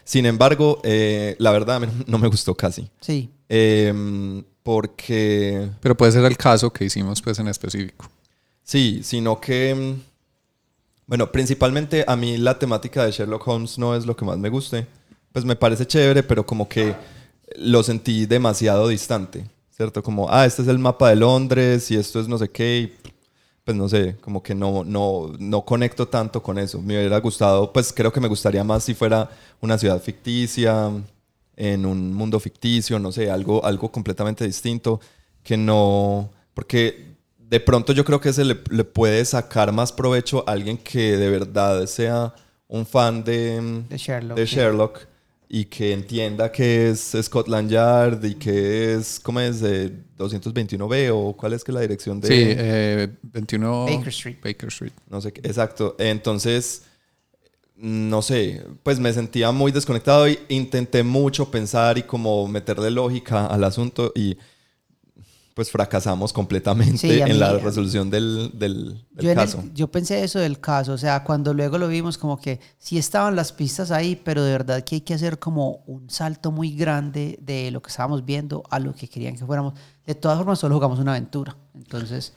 Sin 0.04 0.26
embargo, 0.26 0.82
eh, 0.84 1.36
la 1.38 1.52
verdad 1.52 1.88
no 2.08 2.18
me 2.18 2.28
gustó 2.28 2.56
casi. 2.56 2.90
Sí. 3.00 3.30
Em, 3.48 4.44
porque... 4.64 5.70
Pero 5.82 5.96
puede 5.96 6.12
ser 6.12 6.26
el 6.26 6.36
caso 6.36 6.74
que 6.74 6.86
hicimos 6.86 7.22
pues 7.22 7.38
en 7.38 7.48
específico. 7.48 8.10
Sí, 8.64 9.02
sino 9.04 9.40
que... 9.40 9.70
Em, 9.70 10.02
bueno, 11.06 11.32
principalmente 11.32 12.04
a 12.08 12.16
mí 12.16 12.38
la 12.38 12.58
temática 12.58 13.06
de 13.06 13.12
Sherlock 13.12 13.48
Holmes 13.48 13.78
no 13.78 13.96
es 13.96 14.08
lo 14.08 14.16
que 14.16 14.26
más 14.26 14.40
me 14.40 14.50
guste. 14.50 14.88
Pues 15.32 15.46
me 15.46 15.56
parece 15.56 15.86
chévere, 15.86 16.24
pero 16.24 16.44
como 16.44 16.68
que 16.68 16.96
lo 17.58 17.84
sentí 17.84 18.26
demasiado 18.26 18.88
distante, 18.88 19.48
¿cierto? 19.70 20.02
Como, 20.02 20.28
ah, 20.32 20.48
este 20.48 20.64
es 20.64 20.68
el 20.68 20.80
mapa 20.80 21.10
de 21.10 21.18
Londres 21.18 21.92
y 21.92 21.98
esto 21.98 22.20
es 22.20 22.28
no 22.28 22.40
sé 22.40 22.50
qué 22.50 22.96
pues 23.66 23.76
no 23.76 23.90
sé, 23.90 24.16
como 24.22 24.44
que 24.44 24.54
no, 24.54 24.84
no, 24.86 25.34
no 25.40 25.66
conecto 25.66 26.08
tanto 26.08 26.42
con 26.44 26.60
eso. 26.60 26.82
Me 26.82 27.00
hubiera 27.00 27.20
gustado, 27.20 27.74
pues 27.74 27.92
creo 27.92 28.14
que 28.14 28.22
me 28.22 28.28
gustaría 28.28 28.64
más 28.64 28.84
si 28.84 28.94
fuera 28.94 29.30
una 29.60 29.78
ciudad 29.80 30.00
ficticia, 30.00 30.92
en 31.58 31.86
un 31.86 32.14
mundo 32.14 32.40
ficticio, 32.40 33.00
no 33.00 33.12
sé, 33.12 33.32
algo, 33.32 33.66
algo 33.66 33.92
completamente 33.92 34.46
distinto, 34.46 35.02
que 35.42 35.58
no, 35.58 36.30
porque 36.54 37.16
de 37.40 37.60
pronto 37.60 37.92
yo 37.92 38.06
creo 38.06 38.22
que 38.22 38.34
se 38.34 38.46
le, 38.46 38.56
puede 38.56 39.26
sacar 39.26 39.72
más 39.72 39.92
provecho 39.92 40.44
a 40.48 40.52
alguien 40.52 40.78
que 40.78 41.18
de 41.18 41.30
verdad 41.30 41.86
sea 41.88 42.36
un 42.68 42.86
fan 42.86 43.24
de, 43.24 43.84
de 43.90 43.98
Sherlock. 43.98 44.38
De 44.38 44.46
Sherlock 44.46 45.08
y 45.56 45.64
que 45.64 45.94
entienda 45.94 46.52
que 46.52 46.90
es 46.90 47.16
Scotland 47.22 47.70
Yard 47.70 48.26
y 48.26 48.36
que 48.36 48.96
es, 48.96 49.22
¿cómo 49.22 49.40
es? 49.40 49.64
221B 49.64 51.12
o 51.14 51.32
cuál 51.32 51.54
es 51.54 51.64
que 51.64 51.72
la 51.72 51.80
dirección 51.80 52.20
de... 52.20 52.28
Sí, 52.28 53.30
21 53.32 53.88
eh, 53.88 53.96
Baker 53.96 54.10
Street. 54.10 54.36
Baker 54.44 54.68
Street. 54.68 54.92
No 55.10 55.22
sé, 55.22 55.30
exacto. 55.30 55.96
Entonces, 55.98 56.84
no 57.78 58.22
sé, 58.22 58.66
pues 58.84 59.00
me 59.00 59.14
sentía 59.14 59.54
muy 59.54 59.72
desconectado 59.72 60.28
y 60.28 60.38
intenté 60.50 61.04
mucho 61.04 61.50
pensar 61.50 61.98
y 61.98 62.04
como 62.04 62.50
meterle 62.50 62.92
lógica 62.92 63.46
al 63.46 63.64
asunto 63.64 64.12
y 64.14 64.36
pues 65.56 65.72
fracasamos 65.72 66.34
completamente 66.34 67.22
en 67.22 67.40
la 67.40 67.54
resolución 67.54 68.10
del, 68.10 68.52
del, 68.54 69.06
caso. 69.34 69.64
yo 69.74 69.90
pensé 69.90 70.22
eso 70.22 70.38
del 70.38 70.60
caso, 70.60 70.92
o 70.92 70.98
sea, 70.98 71.24
cuando 71.24 71.54
luego 71.54 71.78
lo 71.78 71.88
vimos 71.88 72.18
como 72.18 72.38
que 72.38 72.60
sí 72.78 72.98
estaban 72.98 73.38
las 73.38 73.54
pistas 73.54 73.90
ahí, 73.90 74.18
pero 74.22 74.44
de 74.44 74.52
verdad 74.52 74.84
que 74.84 74.96
hay 74.96 75.02
que 75.02 75.14
hacer 75.14 75.40
como 75.40 75.82
un 75.88 76.10
salto 76.10 76.52
muy 76.52 76.76
grande 76.76 77.40
de 77.42 77.72
lo 77.72 77.82
que 77.82 77.90
estábamos 77.90 78.26
viendo 78.26 78.64
a 78.70 78.80
lo 78.80 78.94
que 78.94 79.08
querían 79.08 79.38
que 79.38 79.46
fuéramos. 79.46 79.76
De 80.06 80.14
todas 80.14 80.38
formas, 80.38 80.60
solo 80.60 80.76
jugamos 80.76 81.00
una 81.00 81.12
aventura. 81.12 81.56
Entonces, 81.74 82.34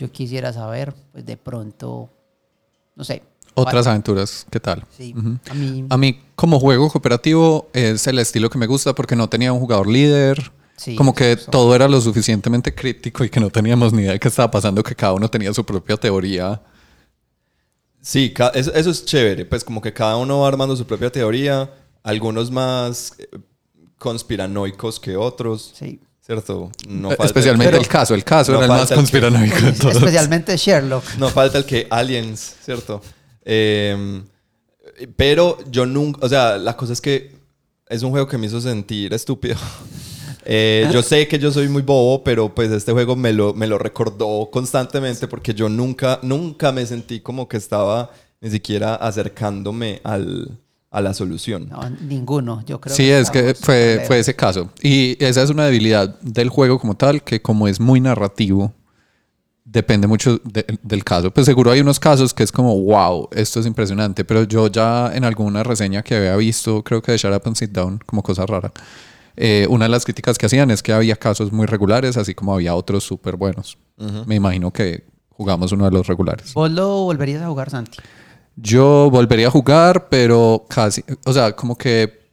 yo 0.00 0.10
quisiera 0.10 0.52
saber, 0.52 0.92
pues 1.12 1.24
de 1.24 1.36
pronto, 1.36 2.10
no 2.96 3.04
sé. 3.04 3.22
Otras 3.54 3.86
aventuras, 3.86 4.44
¿qué 4.50 4.58
tal? 4.58 4.84
Sí. 4.90 5.14
a, 5.48 5.54
mí... 5.54 5.86
a 5.88 5.96
mí, 5.96 6.20
como 6.34 6.58
juego 6.58 6.90
cooperativo, 6.90 7.68
es 7.72 8.08
el 8.08 8.18
estilo 8.18 8.50
que 8.50 8.58
me 8.58 8.66
gusta 8.66 8.92
porque 8.92 9.14
no 9.14 9.28
tenía 9.28 9.52
un 9.52 9.60
jugador 9.60 9.86
líder 9.86 10.50
como 10.96 11.14
que 11.14 11.36
todo 11.36 11.74
era 11.74 11.88
lo 11.88 12.00
suficientemente 12.00 12.74
crítico 12.74 13.24
y 13.24 13.30
que 13.30 13.40
no 13.40 13.50
teníamos 13.50 13.92
ni 13.92 14.02
idea 14.02 14.12
de 14.12 14.20
qué 14.20 14.28
estaba 14.28 14.50
pasando, 14.50 14.82
que 14.82 14.94
cada 14.94 15.14
uno 15.14 15.28
tenía 15.28 15.52
su 15.52 15.64
propia 15.64 15.96
teoría. 15.96 16.60
Sí, 18.00 18.32
eso, 18.54 18.72
es 18.72 19.04
chévere, 19.04 19.44
pues 19.46 19.64
como 19.64 19.80
que 19.80 19.92
cada 19.92 20.16
uno 20.16 20.40
va 20.40 20.48
armando 20.48 20.76
su 20.76 20.86
propia 20.86 21.10
teoría, 21.10 21.70
algunos 22.02 22.50
más 22.50 23.14
eh, 23.18 23.26
conspiranoicos 23.98 25.00
que 25.00 25.16
otros. 25.16 25.72
Sí. 25.74 26.00
¿Cierto? 26.24 26.72
No 26.88 27.12
Especialmente 27.12 27.76
el, 27.76 27.86
caso, 27.86 28.12
el 28.12 28.24
caso 28.24 28.52
era 28.52 28.64
el 28.64 28.68
más 28.68 28.90
conspiranoico 28.90 29.60
de 29.60 29.72
todos. 29.72 29.94
Especialmente 29.94 30.56
Sherlock. 30.56 31.04
No 31.18 31.28
falta 31.28 31.58
el 31.58 31.64
que 31.64 31.86
aliens, 31.88 32.56
¿cierto? 32.64 33.00
Em, 33.44 34.24
pero 35.14 35.58
yo 35.70 35.86
nunca, 35.86 36.26
o 36.26 36.28
sea, 36.28 36.58
la 36.58 36.76
cosa 36.76 36.94
es 36.94 37.00
que 37.00 37.36
es 37.88 38.02
un 38.02 38.10
juego 38.10 38.26
que 38.26 38.38
me 38.38 38.46
hizo 38.46 38.60
sentir 38.60 39.14
estúpido. 39.14 39.56
Eh, 40.48 40.88
yo 40.92 41.02
sé 41.02 41.26
que 41.26 41.38
yo 41.40 41.50
soy 41.50 41.68
muy 41.68 41.82
bobo, 41.82 42.22
pero 42.22 42.54
pues 42.54 42.70
este 42.70 42.92
juego 42.92 43.16
me 43.16 43.32
lo, 43.32 43.52
me 43.52 43.66
lo 43.66 43.78
recordó 43.78 44.48
constantemente 44.50 45.26
porque 45.26 45.52
yo 45.52 45.68
nunca, 45.68 46.20
nunca 46.22 46.70
me 46.70 46.86
sentí 46.86 47.18
como 47.20 47.48
que 47.48 47.56
estaba 47.56 48.10
ni 48.40 48.50
siquiera 48.50 48.94
acercándome 48.94 50.00
al, 50.04 50.56
a 50.90 51.00
la 51.00 51.14
solución. 51.14 51.68
No, 51.68 51.80
ninguno, 52.00 52.62
yo 52.64 52.80
creo. 52.80 52.94
Sí, 52.94 53.10
es 53.10 53.28
que 53.30 53.54
fue, 53.54 54.04
fue 54.06 54.20
ese 54.20 54.36
caso. 54.36 54.70
Y 54.80 55.22
esa 55.24 55.42
es 55.42 55.50
una 55.50 55.64
debilidad 55.64 56.20
del 56.20 56.48
juego 56.48 56.78
como 56.78 56.94
tal, 56.96 57.24
que 57.24 57.42
como 57.42 57.66
es 57.66 57.80
muy 57.80 58.00
narrativo, 58.00 58.72
depende 59.64 60.06
mucho 60.06 60.40
del 60.44 61.04
caso. 61.04 61.32
Pues 61.32 61.44
seguro 61.44 61.72
hay 61.72 61.80
unos 61.80 61.98
casos 61.98 62.32
que 62.32 62.44
es 62.44 62.52
como, 62.52 62.80
wow, 62.80 63.28
esto 63.32 63.58
es 63.58 63.66
impresionante, 63.66 64.24
pero 64.24 64.44
yo 64.44 64.68
ya 64.68 65.10
en 65.12 65.24
alguna 65.24 65.64
reseña 65.64 66.02
que 66.02 66.14
había 66.14 66.36
visto, 66.36 66.84
creo 66.84 67.02
que 67.02 67.12
de 67.12 67.18
Shut 67.18 67.34
Up 67.34 67.42
and 67.46 67.56
Sit 67.56 67.72
Down, 67.72 68.00
como 68.06 68.22
cosa 68.22 68.46
rara, 68.46 68.72
eh, 69.36 69.66
una 69.68 69.84
de 69.84 69.90
las 69.90 70.04
críticas 70.04 70.38
que 70.38 70.46
hacían 70.46 70.70
es 70.70 70.82
que 70.82 70.92
había 70.92 71.16
casos 71.16 71.52
muy 71.52 71.66
regulares, 71.66 72.16
así 72.16 72.34
como 72.34 72.54
había 72.54 72.74
otros 72.74 73.04
súper 73.04 73.36
buenos. 73.36 73.78
Me 74.26 74.34
imagino 74.34 74.72
que 74.72 75.04
jugamos 75.30 75.72
uno 75.72 75.84
de 75.84 75.90
los 75.90 76.06
regulares. 76.06 76.54
¿Vos 76.54 76.70
lo 76.70 77.04
volverías 77.04 77.42
a 77.42 77.48
jugar, 77.48 77.70
Santi? 77.70 77.98
Yo 78.56 79.10
volvería 79.10 79.48
a 79.48 79.50
jugar, 79.50 80.08
pero 80.08 80.64
casi, 80.68 81.04
o 81.24 81.32
sea, 81.32 81.54
como 81.54 81.76
que 81.76 82.26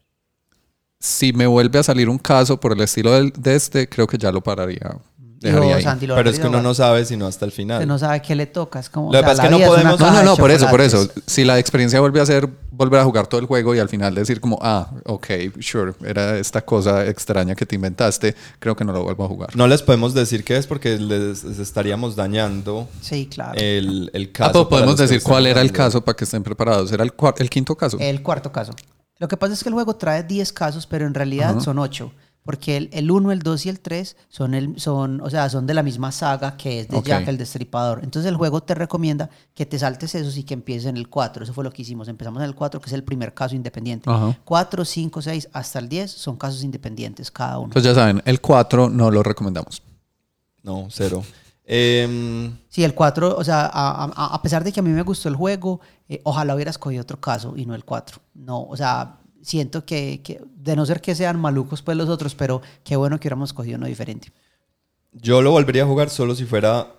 si 1.00 1.34
me 1.34 1.46
vuelve 1.46 1.80
a 1.80 1.84
salir 1.84 2.08
un 2.08 2.18
caso 2.18 2.58
por 2.58 2.72
el 2.72 2.80
estilo 2.80 3.12
de 3.12 3.56
este, 3.56 3.90
creo 3.90 4.08
que 4.08 4.18
ya 4.18 4.32
lo 4.32 4.42
pararía. 4.42 4.98
Dejaría 5.44 5.66
Digo, 5.68 5.78
ahí. 5.78 5.84
Santi, 5.84 6.08
lo 6.08 6.16
Pero 6.16 6.30
es 6.30 6.40
que 6.40 6.48
uno 6.48 6.62
no 6.62 6.74
sabe 6.74 7.06
sino 7.06 7.28
hasta 7.28 7.46
el 7.46 7.52
final. 7.52 7.80
Que 7.82 7.86
no 7.86 8.00
sabe 8.00 8.22
qué 8.22 8.36
le 8.36 8.48
toca. 8.48 8.80
Es 8.80 8.90
como, 8.90 9.12
Lo 9.12 9.20
que 9.20 9.24
pasa 9.26 9.44
es 9.44 9.50
que 9.50 9.56
no 9.60 9.66
podemos- 9.68 10.00
No, 10.00 10.12
no, 10.12 10.24
no, 10.24 10.36
por 10.38 10.50
eso, 10.52 10.68
por 10.70 10.82
eso. 10.82 11.08
Si 11.28 11.44
la 11.44 11.60
experiencia 11.60 12.00
vuelve 12.00 12.20
a 12.22 12.26
ser 12.26 12.50
volver 12.72 13.00
a 13.00 13.04
jugar 13.04 13.28
todo 13.28 13.40
el 13.40 13.46
juego 13.46 13.76
y 13.76 13.80
al 13.80 13.88
final 13.88 14.16
decir 14.16 14.42
como, 14.42 14.58
ah, 14.62 14.90
ok, 15.06 15.28
sure, 15.60 15.94
era 16.04 16.40
esta 16.40 16.64
cosa 16.66 17.06
extraña 17.06 17.54
que 17.54 17.68
te 17.68 17.76
inventaste, 17.76 18.36
creo 18.58 18.76
que 18.76 18.84
no 18.84 18.92
lo 18.94 19.04
vuelvo 19.04 19.26
a 19.26 19.28
jugar. 19.28 19.56
No 19.56 19.68
les 19.68 19.84
podemos 19.84 20.16
decir 20.16 20.44
qué 20.44 20.58
es 20.58 20.66
porque 20.66 20.98
les, 20.98 21.44
les 21.44 21.60
estaríamos 21.60 22.16
dañando 22.16 22.88
Sí, 23.02 23.28
claro. 23.32 23.54
el, 23.58 24.10
el 24.14 24.24
Ah, 24.24 24.34
caso. 24.34 24.52
pero 24.54 24.70
para 24.70 24.82
podemos 24.86 24.98
decir 24.98 25.22
cuál 25.22 25.46
era 25.46 25.62
el 25.62 25.72
caso 25.72 26.04
para 26.04 26.16
que 26.16 26.24
estén 26.24 26.42
preparados. 26.42 26.92
Era 26.92 27.04
el, 27.04 27.14
el 27.38 27.50
quinto 27.52 27.76
caso. 27.76 27.98
El 28.00 28.24
cuarto 28.24 28.52
caso. 28.52 28.74
Lo 29.20 29.28
que 29.28 29.38
pasa 29.38 29.54
es 29.54 29.62
que 29.64 29.70
el 29.70 29.76
juego 29.76 29.96
trae 29.96 30.24
10 30.24 30.52
casos, 30.52 30.88
pero 30.88 31.06
en 31.06 31.14
realidad 31.14 31.60
son 31.60 31.78
8. 31.78 32.12
Porque 32.44 32.76
el, 32.76 32.90
el 32.92 33.10
1, 33.10 33.32
el 33.32 33.40
2 33.40 33.66
y 33.66 33.70
el 33.70 33.80
3 33.80 34.18
son, 34.28 34.54
el, 34.54 34.78
son, 34.80 35.22
o 35.22 35.30
sea, 35.30 35.50
son 35.50 35.66
de 35.66 35.74
la 35.74 35.82
misma 35.82 36.12
saga 36.12 36.58
que 36.58 36.82
es 36.82 36.88
de 36.90 36.98
Ok. 36.98 37.06
Jack 37.06 37.28
el 37.30 37.38
Destripador. 37.38 38.02
Entonces 38.04 38.30
el 38.30 38.36
juego 38.36 38.62
te 38.62 38.76
recomienda 38.76 39.30
que 39.54 39.66
te 39.66 39.80
saltes 39.80 40.14
esos 40.16 40.36
y 40.38 40.44
que 40.44 40.54
empieces 40.54 40.88
en 40.90 40.98
el 40.98 41.08
4. 41.08 41.44
Eso 41.46 41.54
fue 41.54 41.64
lo 41.64 41.72
que 41.72 41.84
hicimos. 41.84 42.10
Empezamos 42.10 42.42
en 42.42 42.50
el 42.50 42.56
4, 42.56 42.82
que 42.82 42.88
es 42.88 42.94
el 42.94 43.04
primer 43.06 43.34
caso 43.34 43.56
independiente. 43.56 44.10
Ajá. 44.10 44.38
4, 44.44 44.84
5, 44.84 45.22
6 45.22 45.50
hasta 45.54 45.80
el 45.80 45.88
10 45.88 46.12
son 46.12 46.36
casos 46.36 46.64
independientes 46.64 47.32
cada 47.32 47.60
uno. 47.60 47.68
Entonces 47.68 47.92
ya 47.96 48.00
saben, 48.00 48.22
el 48.26 48.42
4 48.42 48.90
no 48.90 49.10
lo 49.10 49.24
recomendamos. 49.24 49.82
No, 50.64 50.88
cero. 50.90 51.24
Em, 51.66 52.58
Sí, 52.70 52.84
el 52.84 52.94
4, 52.94 53.38
o 53.38 53.44
sea, 53.44 53.66
a, 53.68 54.04
a- 54.06 54.36
a 54.36 54.42
pesar 54.42 54.64
de 54.64 54.72
que 54.72 54.80
a 54.80 54.84
mí 54.84 54.90
me 54.90 55.02
gustó 55.04 55.30
el 55.30 55.36
juego, 55.36 55.80
eh, 56.10 56.20
ojalá 56.24 56.56
hubiera 56.56 56.72
escogido 56.72 57.02
otro 57.04 57.20
caso 57.22 57.54
y 57.56 57.66
no 57.66 57.74
el 57.76 57.86
4. 57.86 58.18
No, 58.34 58.64
o 58.64 58.76
sea, 58.76 59.18
siento 59.44 59.86
que, 59.86 60.22
que- 60.24 60.42
de 60.56 60.76
no 60.76 60.86
ser 60.86 61.02
que 61.02 61.16
sean 61.16 61.40
malucos 61.40 61.82
pues 61.84 61.98
los 61.98 62.10
otros, 62.10 62.36
pero 62.36 62.62
qué 62.84 62.96
bueno 62.98 63.20
que 63.20 63.28
hubiéramos 63.28 63.50
escogido 63.50 63.78
uno 63.78 63.88
diferente. 63.88 64.32
yo 65.12 65.42
lo 65.42 65.52
volvería 65.52 65.84
a 65.84 65.88
jugar 65.88 66.10
solo 66.10 66.36
si 66.36 66.46
fuera 66.46 66.96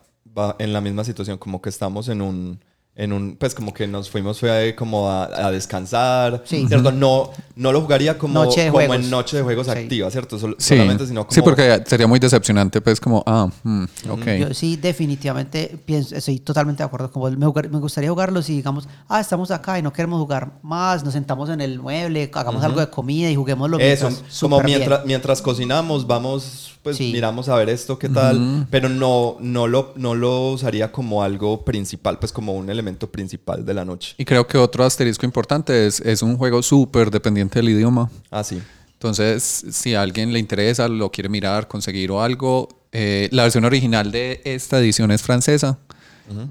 en 0.59 0.73
la 0.73 0.81
misma 0.81 1.05
situación, 1.05 1.39
como 1.39 1.61
que 1.63 1.69
estamos 1.69 2.09
en 2.09 2.23
un, 2.23 2.61
en 2.97 3.13
un 3.13 3.37
pues 3.37 3.57
como 3.57 3.75
que 3.75 3.89
nos 3.89 4.09
fuimos 4.09 4.39
fue 4.39 4.71
a- 4.71 4.77
como 4.77 5.11
a, 5.11 5.25
a 5.25 5.51
descansar, 5.51 6.43
Sí. 6.47 6.65
¿cierto? 6.69 6.93
No, 6.93 7.31
no 7.57 7.73
lo 7.73 7.81
jugaría 7.81 8.17
como, 8.17 8.35
Noche 8.45 8.67
como 8.69 8.79
juegos. 8.79 8.97
en 8.97 9.11
noche 9.11 9.37
de 9.39 9.43
juegos 9.43 9.67
Sí. 9.67 9.73
activa, 9.73 10.11
¿cierto? 10.13 10.39
Sol- 10.39 10.55
Sí, 10.61 10.77
Solamente, 10.77 11.05
sino 11.07 11.23
como... 11.27 11.35
sí, 11.35 11.43
porque 11.43 11.83
sería 11.87 12.07
muy 12.07 12.21
decepcionante, 12.21 12.81
pues 12.81 13.01
como, 13.01 13.25
ah, 13.27 13.49
mm, 13.65 13.85
ok. 14.11 14.27
Yo 14.39 14.55
sí, 14.55 14.77
definitivamente 14.77 15.77
pienso, 15.85 16.15
estoy 16.15 16.39
totalmente 16.39 16.83
de 16.83 16.87
acuerdo 16.87 17.11
con 17.11 17.21
vos. 17.23 17.33
Me, 17.37 17.69
me 17.69 17.79
gustaría 17.81 18.11
jugarlo 18.11 18.43
si 18.43 18.55
digamos, 18.57 18.89
ah, 19.09 19.21
estamos 19.21 19.51
acá 19.51 19.77
y 19.79 19.83
no 19.83 19.93
queremos 19.93 20.21
jugar 20.21 20.53
más, 20.63 21.03
nos 21.03 21.15
sentamos 21.15 21.51
en 21.51 21.61
el 21.61 21.81
mueble, 21.81 22.31
hagamos 22.33 22.63
algo 22.63 22.79
de 22.79 22.91
comida 22.91 23.29
y 23.29 23.35
juguemos 23.35 23.69
lo 23.71 23.79
Eso, 23.81 24.07
mientras, 24.09 24.39
como 24.41 24.57
súper 24.59 24.67
bien. 24.67 24.79
mientras, 24.79 25.05
mientras 25.07 25.43
cocinamos, 25.43 26.07
vamos, 26.07 26.74
pues 26.85 26.99
Sí. 26.99 27.11
miramos 27.13 27.49
a 27.49 27.57
ver 27.57 27.69
esto, 27.71 27.99
qué 27.99 28.09
tal, 28.09 28.69
pero 28.71 28.89
no, 28.89 29.37
no, 29.41 29.67
lo, 29.67 29.93
no 29.97 30.15
lo 30.15 30.51
usaría 30.53 30.93
como 30.93 31.25
algo 31.25 31.65
principal, 31.65 32.19
pues 32.21 32.31
como 32.31 32.53
un 32.53 32.71
elemento 32.71 33.11
principal 33.11 33.65
de 33.67 33.75
la 33.75 33.85
noche. 33.85 34.15
Y 34.19 34.25
creo 34.25 34.47
que 34.47 34.57
otro 34.59 34.85
asterisco 34.85 35.27
importante 35.27 35.87
es, 35.87 35.99
es 36.01 36.23
un 36.23 36.37
juego 36.37 36.63
súper 36.63 37.11
dependiente 37.11 37.59
del 37.59 37.71
idioma. 37.71 38.09
Ah, 38.31 38.45
sí. 38.45 38.63
Entonces, 38.93 39.65
si 39.73 39.95
a 39.95 40.03
alguien 40.03 40.33
le 40.33 40.39
interesa, 40.39 40.87
lo 40.87 41.11
quiere 41.11 41.29
mirar, 41.29 41.67
conseguir 41.67 42.11
o 42.13 42.23
algo, 42.23 42.69
eh, 42.93 43.29
la 43.33 43.43
versión 43.43 43.65
original 43.65 44.13
de 44.13 44.41
esta 44.45 44.79
edición 44.79 45.11
es 45.11 45.23
francesa. 45.23 45.79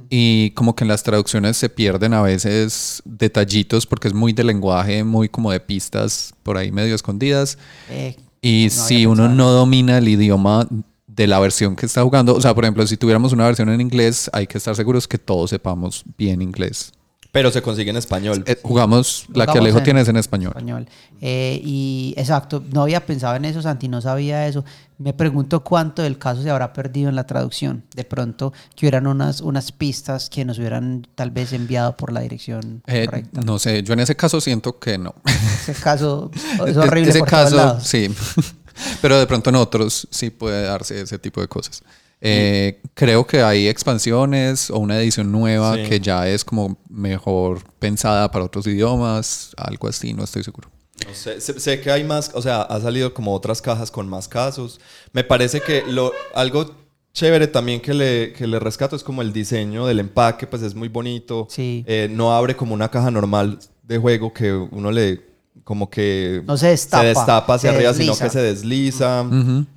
Y 0.10 0.52
como 0.52 0.76
que 0.76 0.84
en 0.84 0.88
las 0.88 1.02
traducciones 1.02 1.58
se 1.58 1.68
pierden 1.68 2.14
a 2.14 2.22
veces 2.22 3.02
detallitos 3.06 3.88
porque 3.88 4.08
es 4.08 4.14
muy 4.14 4.32
de 4.32 4.44
lenguaje, 4.44 5.04
muy 5.04 5.30
como 5.30 5.52
de 5.52 5.60
pistas 5.60 6.36
por 6.44 6.58
ahí 6.58 6.72
medio 6.72 6.94
escondidas. 6.94 7.58
Eh, 7.90 8.16
Y 8.44 8.66
no 8.66 8.70
si 8.72 9.06
uno 9.06 9.30
no 9.30 9.52
domina 9.52 9.98
el 9.98 10.08
idioma 10.10 10.68
de 11.08 11.28
la 11.28 11.40
versión 11.40 11.78
que 11.78 11.86
está 11.86 12.04
jugando, 12.04 12.36
o 12.36 12.42
sea, 12.42 12.54
por 12.54 12.66
ejemplo, 12.66 12.86
si 12.86 12.98
tuviéramos 12.98 13.32
una 13.32 13.46
versión 13.46 13.70
en 13.70 13.80
inglés, 13.80 14.30
hay 14.34 14.48
que 14.48 14.58
estar 14.58 14.76
seguros 14.76 15.08
que 15.08 15.18
todos 15.18 15.50
sepamos 15.50 16.04
bien 16.18 16.42
inglés. 16.42 16.92
Pero 17.34 17.50
se 17.52 17.64
consigue 17.64 17.90
en 17.90 17.98
español. 17.98 18.44
Eh, 18.46 18.60
jugamos, 18.62 19.26
la 19.34 19.48
que 19.48 19.58
Alejo 19.58 19.80
en 19.80 19.84
tiene 19.84 20.02
es 20.02 20.08
en 20.08 20.18
español. 20.18 20.52
español. 20.52 20.88
Eh, 21.20 21.60
y 21.64 22.14
exacto, 22.16 22.64
no 22.72 22.84
había 22.84 23.04
pensado 23.08 23.36
en 23.36 23.44
eso, 23.46 23.60
Santi, 23.60 23.88
no 23.88 24.02
sabía 24.02 24.48
eso. 24.48 24.64
Me 25.00 25.14
pregunto 25.14 25.64
cuánto 25.64 26.04
del 26.04 26.20
caso 26.20 26.44
se 26.44 26.52
habrá 26.52 26.72
perdido 26.74 27.10
en 27.10 27.16
la 27.16 27.26
traducción. 27.26 27.86
De 27.96 28.04
pronto, 28.04 28.54
que 28.76 28.86
hubieran 28.86 29.08
unas, 29.08 29.42
unas 29.42 29.72
pistas 29.72 30.30
que 30.30 30.46
nos 30.46 30.60
hubieran 30.60 31.08
tal 31.16 31.32
vez 31.32 31.54
enviado 31.54 31.98
por 31.98 32.14
la 32.14 32.20
dirección 32.22 32.84
Eh, 32.86 33.06
correcta. 33.06 33.42
no 33.44 33.58
sé, 33.58 33.82
yo 33.82 33.94
en 33.94 34.02
ese 34.02 34.16
caso 34.16 34.40
siento 34.40 34.78
que 34.78 35.00
no. 35.00 35.16
Ese 35.26 35.74
caso 35.74 36.30
es 36.68 36.78
horrible 36.78 37.10
Ese 37.10 37.18
por 37.20 37.30
todos 37.30 37.44
caso, 37.46 37.56
lados. 37.56 37.84
sí. 37.84 38.14
Pero 39.02 39.18
de 39.20 39.26
pronto 39.26 39.50
en 39.50 39.56
otros 39.56 40.08
sí 40.12 40.30
puede 40.30 40.64
darse 40.64 41.02
ese 41.02 41.18
tipo 41.18 41.42
de 41.42 41.48
cosas. 41.48 41.82
Eh, 42.26 42.82
creo 42.94 43.28
que 43.28 43.42
hay 43.42 43.68
expansiones 43.68 44.70
o 44.70 44.80
una 44.80 44.98
edición 45.00 45.32
nueva 45.32 45.76
Sí. 45.76 45.84
que 45.84 46.00
ya 46.00 46.28
es 46.28 46.46
como 46.46 46.78
mejor 46.90 47.64
pensada 47.80 48.32
para 48.32 48.46
otros 48.46 48.66
idiomas, 48.68 49.52
algo 49.58 49.88
así, 49.88 50.14
no 50.14 50.24
estoy 50.24 50.44
seguro. 50.44 50.70
No 51.06 51.14
sé, 51.14 51.42
sé, 51.42 51.60
sé 51.60 51.82
que 51.82 51.92
hay 51.92 52.04
más, 52.04 52.32
o 52.34 52.42
sea, 52.42 52.62
ha 52.62 52.80
salido 52.80 53.14
como 53.14 53.34
otras 53.34 53.62
cajas 53.62 53.92
con 53.92 54.08
más 54.08 54.28
casos. 54.28 54.80
Me 55.12 55.24
parece 55.24 55.60
que 55.60 55.84
lo, 55.88 56.14
algo 56.34 56.74
chévere 57.14 57.48
también 57.48 57.82
que 57.82 57.94
le, 57.94 58.32
que 58.34 58.48
le 58.48 58.58
rescato 58.60 58.96
es 58.96 59.04
como 59.04 59.22
el 59.22 59.34
diseño 59.34 59.86
del 59.86 60.00
empaque, 60.00 60.48
pues 60.48 60.62
es 60.62 60.76
muy 60.76 60.88
bonito. 60.88 61.48
Sí. 61.50 61.84
Eh, 61.88 62.08
no 62.10 62.34
abre 62.34 62.56
como 62.56 62.74
una 62.74 62.90
caja 62.90 63.12
normal 63.12 63.60
de 63.84 63.98
juego 63.98 64.32
que 64.32 64.54
uno 64.54 64.92
le 64.92 65.33
como 65.64 65.90
que 65.90 66.42
No 66.46 66.58
se 66.58 66.68
destapa, 66.68 67.04
destapa 67.06 67.54
hacia 67.56 67.70
se 67.72 67.76
arriba, 67.78 67.92
desliza. 67.92 68.14
sino 68.16 68.26
que 68.26 68.30
se 68.34 68.42
desliza. 68.42 69.26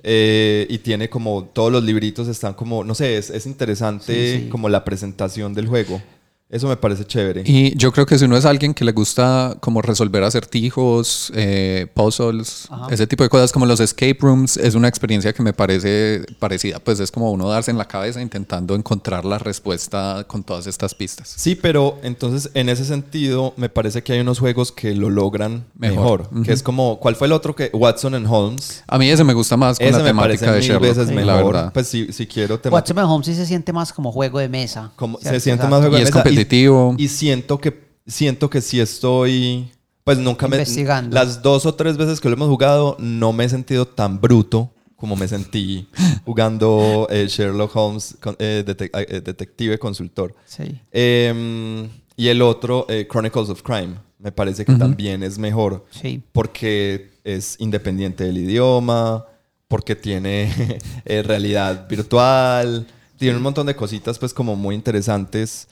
Eh, 0.03 0.65
y 0.69 0.77
tiene 0.79 1.09
como 1.09 1.45
todos 1.45 1.71
los 1.71 1.83
libritos 1.83 2.27
están 2.27 2.53
como, 2.53 2.83
no 2.83 2.93
sé, 2.95 3.17
es, 3.17 3.29
es 3.29 3.45
interesante 3.45 4.05
Sí, 4.37 4.43
sí. 4.43 4.49
como 4.49 4.67
la 4.69 4.83
presentación 4.83 5.53
del 5.53 5.67
juego. 5.67 6.01
Eso 6.49 6.67
me 6.69 6.77
parece 6.77 7.03
chévere. 7.05 7.43
Y 7.45 7.77
yo 7.77 7.91
creo 7.91 8.05
que 8.05 8.17
si 8.17 8.23
uno 8.23 8.37
es 8.37 8.45
alguien 8.45 8.73
que 8.73 8.85
le 8.85 8.93
gusta 8.93 9.57
como 9.59 9.81
resolver 9.81 10.23
acertijos, 10.23 11.29
eh, 11.35 11.87
puzzles, 11.93 12.67
Ajá. 12.71 12.87
ese 12.89 13.05
tipo 13.05 13.23
de 13.23 13.29
cosas 13.29 13.51
como 13.51 13.65
los 13.65 13.81
escape 13.81 14.17
rooms, 14.21 14.55
es 14.55 14.73
una 14.73 14.87
experiencia 14.87 15.33
que 15.33 15.43
me 15.43 15.51
parece 15.51 16.23
parecida. 16.39 16.79
Pues 16.79 17.01
es 17.01 17.11
como 17.11 17.31
uno 17.31 17.49
darse 17.49 17.71
en 17.71 17.77
la 17.77 17.85
cabeza 17.85 18.21
intentando 18.21 18.75
encontrar 18.75 19.25
la 19.25 19.39
respuesta 19.39 20.23
con 20.27 20.43
todas 20.43 20.67
estas 20.67 20.95
pistas. 20.95 21.33
Sí, 21.35 21.55
pero 21.55 21.99
entonces 22.01 22.49
en 22.53 22.69
ese 22.69 22.85
sentido 22.85 23.53
me 23.57 23.67
parece 23.67 24.01
que 24.01 24.13
hay 24.13 24.19
unos 24.21 24.39
juegos 24.39 24.71
que 24.71 24.95
lo 24.95 25.09
logran 25.09 25.65
mejor. 25.77 26.31
Mejor. 26.31 26.45
Que 26.45 26.53
es 26.53 26.63
como, 26.63 26.97
¿cuál 26.99 27.17
fue 27.17 27.27
el 27.27 27.33
otro 27.33 27.55
que? 27.55 27.69
Watson 27.73 28.15
and 28.15 28.25
Holmes. 28.29 28.83
A 28.87 28.97
mí 28.97 29.09
ese 29.09 29.25
me 29.25 29.33
gusta 29.33 29.57
más 29.57 29.77
con 29.79 29.87
Ese 29.87 29.97
la 29.97 30.03
me 30.05 30.13
parece 30.15 30.45
temática 30.45 30.51
de 30.53 30.59
mil 30.59 30.67
Sherlock, 30.69 30.97
veces 30.97 31.07
la 31.25 31.35
mejor. 31.35 31.53
verdad. 31.53 31.73
Pues 31.73 31.87
si, 31.87 32.13
si 32.13 32.25
quiero 32.25 32.57
temática. 32.59 32.93
Watson 32.93 33.11
Holmes 33.11 33.25
sí 33.27 33.35
se 33.35 33.45
siente 33.45 33.73
más 33.73 33.91
como 33.91 34.13
juego 34.13 34.39
de 34.39 34.47
mesa. 34.47 34.91
como- 34.95 35.17
se 35.19 35.39
siente 35.41 35.65
Exacto. 35.65 35.69
más 35.69 35.79
juego 35.81 35.95
de 35.97 36.03
es 36.03 36.09
mesa 36.09 36.23
competitivo. 36.41 36.95
Y, 36.97 37.07
siento 37.07 37.59
que 37.59 37.81
siento 38.05 38.49
que 38.49 38.61
sí 38.61 38.79
estoy. 38.79 39.69
Pues 40.03 40.17
nunca 40.17 40.47
me. 40.47 40.63
Las 41.11 41.41
dos 41.41 41.65
o 41.65 41.75
tres 41.75 41.97
veces 41.97 42.21
que 42.21 42.29
lo 42.29 42.35
hemos 42.35 42.47
jugado, 42.49 42.95
no 42.99 43.33
me 43.33 43.43
he 43.45 43.49
sentido 43.49 43.85
tan 43.87 44.21
bruto 44.21 44.71
como 44.95 45.15
me 45.15 45.27
sentí 45.27 45.87
jugando 46.25 47.07
eh, 47.11 47.27
Sherlock 47.29 47.75
Holmes, 47.75 48.17
con- 48.19 48.35
eh, 48.39 48.63
detec- 48.65 48.89
eh, 48.93 49.21
detective 49.21 49.77
consultor. 49.77 50.33
Sí. 50.45 50.79
Em, 50.91 51.87
y 52.15 52.29
el 52.29 52.41
otro, 52.41 52.87
eh, 52.89 53.07
Chronicles 53.07 53.49
of 53.49 53.61
Crime, 53.61 53.95
me 54.17 54.31
parece 54.31 54.65
que 54.65 54.73
también 54.73 55.21
es 55.21 55.37
mejor 55.37 55.85
Sí. 55.91 56.23
porque 56.31 57.11
es 57.23 57.57
independiente 57.59 58.23
del 58.23 58.39
idioma, 58.39 59.25
porque 59.67 59.95
tiene 59.95 60.51
eh, 61.05 61.21
realidad 61.21 61.87
virtual, 61.87 62.87
tiene 63.19 63.37
un 63.37 63.43
montón 63.43 63.67
de 63.67 63.75
cositas 63.75 64.17
pues 64.17 64.33
como 64.33 64.55
muy 64.55 64.73
interesantes 64.73 65.67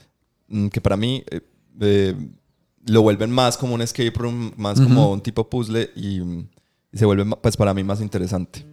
que 0.71 0.81
para 0.81 0.97
mí 0.97 1.23
eh, 1.29 1.41
eh, 1.81 2.15
lo 2.85 3.01
vuelven 3.01 3.31
más 3.31 3.57
como 3.57 3.73
un 3.73 3.81
escape 3.81 4.13
room, 4.15 4.53
más 4.57 4.79
como 4.79 5.11
un 5.11 5.21
tipo 5.21 5.49
puzzle 5.49 5.89
y, 5.95 6.19
mm, 6.19 6.49
y 6.93 6.97
se 6.97 7.05
vuelve 7.05 7.25
pues 7.41 7.57
para 7.57 7.73
mí 7.73 7.83
más 7.83 8.01
interesante. 8.01 8.65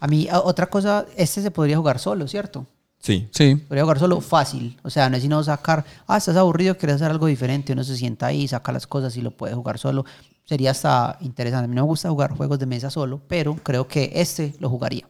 A 0.00 0.06
mí, 0.06 0.28
otra 0.32 0.66
cosa, 0.66 1.06
este 1.16 1.40
se 1.42 1.50
podría 1.50 1.76
jugar 1.76 1.98
solo, 1.98 2.28
¿cierto? 2.28 2.66
Sí. 2.98 3.28
Sí. 3.32 3.56
Podría 3.56 3.84
jugar 3.84 3.98
solo 3.98 4.20
fácil. 4.20 4.78
O 4.82 4.90
sea, 4.90 5.10
no 5.10 5.16
es 5.16 5.22
sino 5.22 5.42
sacar, 5.44 5.84
ah, 6.06 6.16
estás 6.16 6.36
aburrido, 6.36 6.76
quieres 6.76 6.96
hacer 6.96 7.10
algo 7.10 7.26
diferente. 7.26 7.72
Uno 7.74 7.84
se 7.84 7.96
sienta 7.96 8.26
ahí, 8.26 8.48
saca 8.48 8.72
las 8.72 8.86
cosas 8.86 9.16
y 9.16 9.20
lo 9.20 9.30
puede 9.30 9.54
jugar 9.54 9.78
solo. 9.78 10.04
Sería 10.44 10.70
hasta 10.70 11.18
interesante. 11.20 11.66
A 11.66 11.68
mí 11.68 11.74
no 11.74 11.82
me 11.82 11.88
gusta 11.88 12.08
jugar 12.08 12.32
juegos 12.32 12.58
de 12.58 12.66
mesa 12.66 12.90
solo, 12.90 13.20
pero 13.28 13.56
creo 13.56 13.86
que 13.86 14.10
este 14.14 14.54
lo 14.58 14.70
jugaría. 14.70 15.06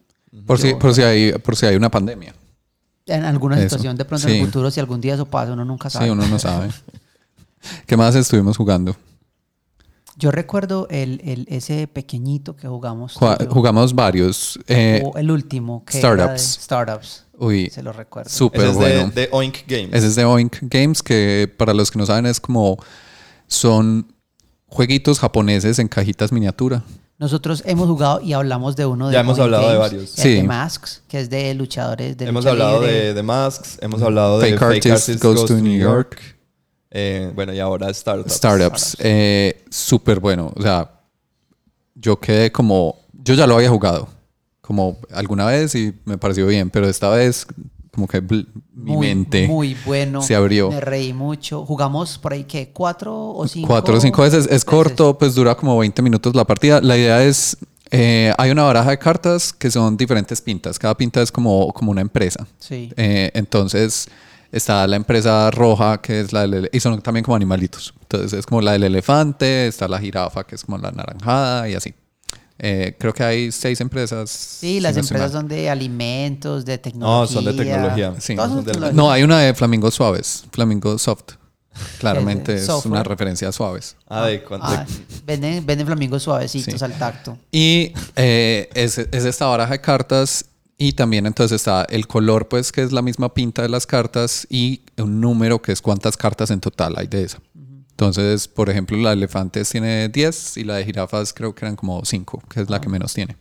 Por 0.46 0.58
si, 0.58 0.74
por, 0.74 0.92
si 0.92 1.02
hay, 1.02 1.32
por 1.38 1.54
si 1.54 1.66
hay 1.66 1.76
una 1.76 1.90
pandemia. 1.90 2.34
En 3.06 3.24
alguna 3.24 3.56
Eso. 3.56 3.64
situación, 3.64 3.96
de 3.96 4.04
pronto 4.04 4.28
en 4.28 4.34
el 4.36 4.44
futuro, 4.46 4.70
si 4.70 4.80
algún 4.80 5.00
día 5.00 5.14
eso 5.14 5.26
pasa, 5.26 5.52
uno 5.52 5.64
nunca 5.64 5.90
sabe. 5.90 6.06
Sí, 6.06 6.10
uno 6.10 6.26
no 6.26 6.38
sabe. 6.38 6.70
¿Qué 7.86 7.96
más 7.96 8.14
estuvimos 8.14 8.56
jugando? 8.56 8.96
Yo 10.16 10.30
recuerdo 10.30 10.86
el, 10.90 11.20
el- 11.24 11.46
ese 11.50 11.86
pequeñito 11.88 12.54
que 12.56 12.68
jugamos. 12.68 13.14
Jugamos 13.50 13.94
varios. 13.94 14.58
eh, 14.68 15.02
el 15.16 15.30
último, 15.30 15.84
que 15.84 15.98
Startups. 15.98 16.22
era 16.24 16.32
de 16.32 16.38
Startups. 16.38 17.24
uy, 17.38 17.68
Se 17.70 17.82
lo 17.82 17.92
recuerdo. 17.92 18.30
súper 18.30 18.62
es 18.68 18.74
bueno. 18.74 19.08
de, 19.10 19.22
de 19.22 19.28
Oink 19.32 19.58
Games. 19.66 19.90
Ese 19.92 20.06
es 20.06 20.14
de 20.14 20.24
Oink 20.24 20.56
Games, 20.62 21.02
que 21.02 21.52
para 21.58 21.74
los 21.74 21.90
que 21.90 21.98
no 21.98 22.06
saben 22.06 22.26
es 22.26 22.40
como 22.40 22.78
son 23.48 24.06
jueguitos 24.66 25.18
japoneses 25.18 25.78
en 25.78 25.88
cajitas 25.88 26.30
miniatura. 26.32 26.82
Nosotros 27.18 27.62
hemos 27.66 27.86
jugado 27.88 28.20
y 28.20 28.32
hablamos 28.32 28.74
de 28.76 28.86
uno 28.86 29.06
de 29.08 29.14
Ya 29.14 29.20
hemos 29.20 29.38
Point 29.38 29.54
hablado 29.54 29.70
de 29.72 29.78
varios. 29.78 30.10
Sí. 30.10 30.34
de 30.34 30.42
Masks, 30.42 31.02
que 31.08 31.20
es 31.20 31.30
de 31.30 31.54
luchadores 31.54 32.16
de 32.16 32.26
Hemos 32.26 32.44
lucha 32.44 32.52
hablado 32.52 32.80
libre. 32.80 32.92
de, 32.92 33.14
de 33.14 33.22
Masks, 33.22 33.78
hemos 33.80 34.02
hablado 34.02 34.40
de 34.40 34.50
Fake 34.58 34.62
Artist 34.62 35.22
Goes 35.22 35.44
to 35.46 35.54
New 35.54 35.78
York. 35.78 36.20
Eh, 36.90 37.30
bueno, 37.34 37.52
y 37.52 37.60
ahora 37.60 37.92
Startups. 37.92 38.32
Startups. 38.34 38.96
Eh, 39.00 39.64
Súper 39.70 40.20
bueno. 40.20 40.52
O 40.56 40.62
sea, 40.62 40.90
yo 41.94 42.18
quedé 42.20 42.50
como. 42.52 43.00
Yo 43.12 43.34
ya 43.34 43.46
lo 43.46 43.54
había 43.56 43.70
jugado. 43.70 44.08
Como 44.60 44.98
alguna 45.10 45.46
vez 45.46 45.74
y 45.74 45.92
me 46.04 46.18
pareció 46.18 46.46
bien, 46.46 46.70
pero 46.70 46.88
esta 46.88 47.08
vez, 47.10 47.46
como 47.94 48.06
que 48.06 48.20
mi 48.20 48.44
muy, 48.74 49.06
mente 49.06 49.46
muy 49.46 49.76
bueno. 49.86 50.20
se 50.22 50.34
abrió. 50.34 50.70
Me 50.70 50.80
reí 50.80 51.12
mucho. 51.12 51.64
Jugamos 51.64 52.18
por 52.18 52.32
ahí 52.32 52.44
que 52.44 52.70
cuatro 52.70 53.30
o 53.30 53.46
cinco. 53.48 53.68
Cuatro 53.68 53.96
o 53.96 54.00
cinco 54.00 54.22
veces. 54.22 54.46
Es 54.50 54.64
corto, 54.64 55.16
pues 55.16 55.34
dura 55.34 55.54
como 55.54 55.78
20 55.78 56.02
minutos 56.02 56.34
la 56.34 56.44
partida. 56.44 56.80
La 56.80 56.96
idea 56.96 57.22
es. 57.22 57.56
eh, 57.90 58.32
hay 58.36 58.50
una 58.50 58.64
baraja 58.64 58.90
de 58.90 58.98
cartas 58.98 59.52
que 59.52 59.70
son 59.70 59.96
diferentes 59.96 60.40
pintas. 60.40 60.78
Cada 60.78 60.96
pinta 60.96 61.22
es 61.22 61.30
como, 61.30 61.72
como 61.72 61.90
una 61.92 62.00
empresa. 62.00 62.46
Sí. 62.58 62.92
Eh, 62.96 63.30
entonces 63.34 64.08
está 64.50 64.86
la 64.86 64.96
empresa 64.96 65.50
roja, 65.50 66.00
que 66.00 66.20
es 66.20 66.32
la 66.32 66.46
del... 66.46 66.68
Y 66.72 66.80
son 66.80 67.00
también 67.02 67.24
como 67.24 67.36
animalitos. 67.36 67.94
Entonces 68.02 68.32
es 68.32 68.46
como 68.46 68.60
la 68.60 68.72
del 68.72 68.84
elefante, 68.84 69.66
está 69.66 69.88
la 69.88 69.98
jirafa, 69.98 70.44
que 70.44 70.54
es 70.54 70.64
como 70.64 70.78
la 70.78 70.90
naranjada 70.92 71.68
y 71.68 71.74
así. 71.74 71.94
Eh, 72.58 72.94
creo 72.98 73.12
que 73.12 73.22
hay 73.24 73.50
seis 73.52 73.80
empresas. 73.80 74.30
Sí, 74.30 74.74
si 74.74 74.80
las 74.80 74.96
empresas 74.96 75.32
son 75.32 75.48
de 75.48 75.68
alimentos, 75.68 76.64
de 76.64 76.78
tecnología. 76.78 77.20
No, 77.20 77.26
son 77.26 77.44
de 77.44 77.52
tecnología. 77.52 78.14
Sí. 78.20 78.36
Todas 78.36 78.50
son 78.50 78.58
Son 78.58 78.64
de- 78.64 78.72
tecnología. 78.72 78.96
No, 79.02 79.10
hay 79.10 79.22
una 79.22 79.40
de 79.40 79.54
flamingos 79.54 79.94
suaves, 79.94 80.44
flamingo 80.52 80.96
soft. 80.98 81.32
Claramente 81.98 82.54
es 82.54 82.66
Software. 82.66 82.92
una 82.92 83.02
referencia 83.02 83.48
a 83.48 83.52
suaves. 83.52 83.96
Ah, 84.08 84.26
de 84.26 84.42
cuánto. 84.44 84.66
Ah, 84.68 84.86
venden, 85.26 85.66
venden 85.66 85.86
flamingos 85.86 86.22
suavecitos 86.22 86.78
Sí. 86.78 86.84
al 86.84 86.96
tacto. 86.96 87.36
Y 87.50 87.92
eh, 88.14 88.68
es, 88.74 88.98
es 88.98 89.24
esta 89.24 89.46
baraja 89.46 89.72
de 89.72 89.80
cartas 89.80 90.44
y 90.78 90.92
también 90.92 91.26
entonces 91.26 91.56
está 91.56 91.84
el 91.90 92.06
color, 92.06 92.46
pues 92.48 92.70
que 92.70 92.82
es 92.82 92.92
la 92.92 93.02
misma 93.02 93.34
pinta 93.34 93.62
de 93.62 93.68
las 93.68 93.86
cartas 93.86 94.46
y 94.48 94.82
un 94.96 95.20
número 95.20 95.60
que 95.60 95.72
es 95.72 95.82
cuántas 95.82 96.16
cartas 96.16 96.50
en 96.52 96.60
total 96.60 96.94
hay 96.96 97.08
de 97.08 97.24
esa. 97.24 97.38
Entonces, 97.94 98.48
por 98.48 98.70
ejemplo, 98.70 98.96
la 98.96 99.10
de 99.10 99.16
elefantes 99.16 99.70
tiene 99.70 100.08
10 100.08 100.56
y 100.56 100.64
la 100.64 100.74
de 100.74 100.84
jirafas 100.84 101.32
creo 101.32 101.54
que 101.54 101.64
eran 101.64 101.76
como 101.76 102.04
5, 102.04 102.42
que 102.48 102.60
es 102.60 102.68
la 102.68 102.80
que 102.80 102.88
menos 102.88 103.14
tiene. 103.14 103.36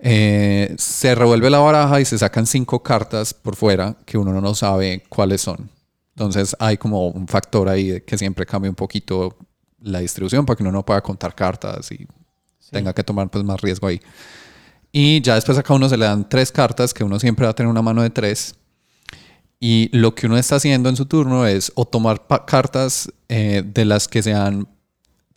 Eh, 0.00 0.74
se 0.78 1.14
revuelve 1.14 1.48
la 1.48 1.60
baraja 1.60 2.00
y 2.00 2.04
se 2.04 2.18
sacan 2.18 2.46
cinco 2.46 2.82
cartas 2.82 3.34
por 3.34 3.54
fuera 3.54 3.96
que 4.04 4.18
uno 4.18 4.40
no 4.40 4.54
sabe 4.54 5.04
cuáles 5.08 5.42
son. 5.42 5.70
Entonces 6.16 6.56
hay 6.58 6.76
como 6.76 7.08
un 7.08 7.28
factor 7.28 7.68
ahí 7.68 8.00
que 8.00 8.18
siempre 8.18 8.46
cambia 8.46 8.68
un 8.68 8.74
poquito 8.74 9.36
la 9.80 10.00
distribución 10.00 10.44
para 10.44 10.56
que 10.56 10.62
uno 10.62 10.72
no 10.72 10.84
pueda 10.84 11.00
contar 11.00 11.34
cartas 11.34 11.92
y 11.92 12.06
tenga 12.70 12.92
que 12.92 13.04
tomar 13.04 13.30
pues 13.30 13.44
más 13.44 13.60
riesgo 13.60 13.86
ahí. 13.86 14.00
Y 14.90 15.20
ya 15.20 15.36
después 15.36 15.56
a 15.56 15.62
cada 15.62 15.76
uno 15.76 15.88
se 15.88 15.96
le 15.96 16.04
dan 16.04 16.28
tres 16.28 16.50
cartas, 16.50 16.92
que 16.92 17.04
uno 17.04 17.20
siempre 17.20 17.44
va 17.46 17.50
a 17.50 17.54
tener 17.54 17.70
una 17.70 17.82
mano 17.82 18.02
de 18.02 18.10
tres. 18.10 18.56
Y 19.62 19.90
lo 19.96 20.14
que 20.14 20.26
uno 20.26 20.38
está 20.38 20.56
haciendo 20.56 20.88
en 20.88 20.96
su 20.96 21.04
turno 21.04 21.46
es 21.46 21.70
o 21.74 21.84
tomar 21.84 22.22
cartas 22.46 23.12
eh, 23.28 23.62
de 23.64 23.84
las 23.84 24.08
que 24.08 24.22
se 24.22 24.32
han 24.32 24.66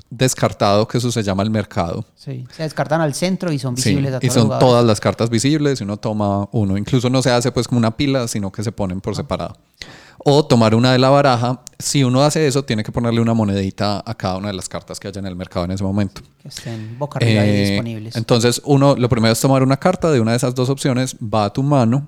descartado, 0.09 0.87
que 0.87 0.97
eso 0.99 1.11
se 1.11 1.23
llama 1.23 1.43
el 1.43 1.49
mercado. 1.49 2.05
Sí. 2.15 2.45
Se 2.55 2.63
descartan 2.63 3.01
al 3.01 3.13
centro 3.15 3.51
y 3.51 3.59
son 3.59 3.75
Sí, 3.75 3.89
visibles 3.89 4.13
a 4.13 4.19
todos 4.19 4.31
y 4.31 4.39
son 4.39 4.59
todas 4.59 4.85
las 4.85 4.99
cartas 5.01 5.29
visibles 5.29 5.81
y 5.81 5.83
uno 5.83 5.97
toma 5.97 6.47
uno. 6.51 6.77
Incluso 6.77 7.09
no 7.09 7.21
se 7.21 7.31
hace 7.31 7.51
pues 7.51 7.67
como 7.67 7.79
una 7.79 7.97
pila, 7.97 8.27
sino 8.27 8.51
que 8.51 8.63
se 8.63 8.71
ponen 8.71 9.01
por 9.01 9.15
separado. 9.15 9.57
O 10.19 10.45
tomar 10.45 10.73
una 10.73 10.93
de 10.93 10.99
la 10.99 11.09
baraja. 11.09 11.61
Si 11.79 12.03
uno 12.03 12.23
hace 12.23 12.47
eso, 12.47 12.63
tiene 12.63 12.83
que 12.83 12.93
ponerle 12.93 13.19
una 13.19 13.33
monedita 13.33 14.01
a 14.05 14.15
cada 14.15 14.37
una 14.37 14.47
de 14.49 14.53
las 14.53 14.69
cartas 14.69 14.99
que 14.99 15.09
haya 15.09 15.19
en 15.19 15.25
el 15.25 15.35
mercado 15.35 15.65
en 15.65 15.71
ese 15.71 15.83
momento. 15.83 16.21
Que 16.41 16.47
estén 16.47 16.97
boca 16.97 17.17
arriba 17.17 17.45
y 17.45 17.49
Eh, 17.49 17.65
disponibles. 17.71 18.15
Entonces, 18.15 18.61
uno, 18.63 18.95
lo 18.95 19.09
primero 19.09 19.33
es 19.33 19.41
tomar 19.41 19.63
una 19.63 19.75
carta 19.77 20.11
de 20.11 20.21
una 20.21 20.31
de 20.31 20.37
esas 20.37 20.55
dos 20.55 20.69
opciones, 20.69 21.17
va 21.21 21.45
a 21.45 21.49
tu 21.51 21.61
mano 21.61 22.07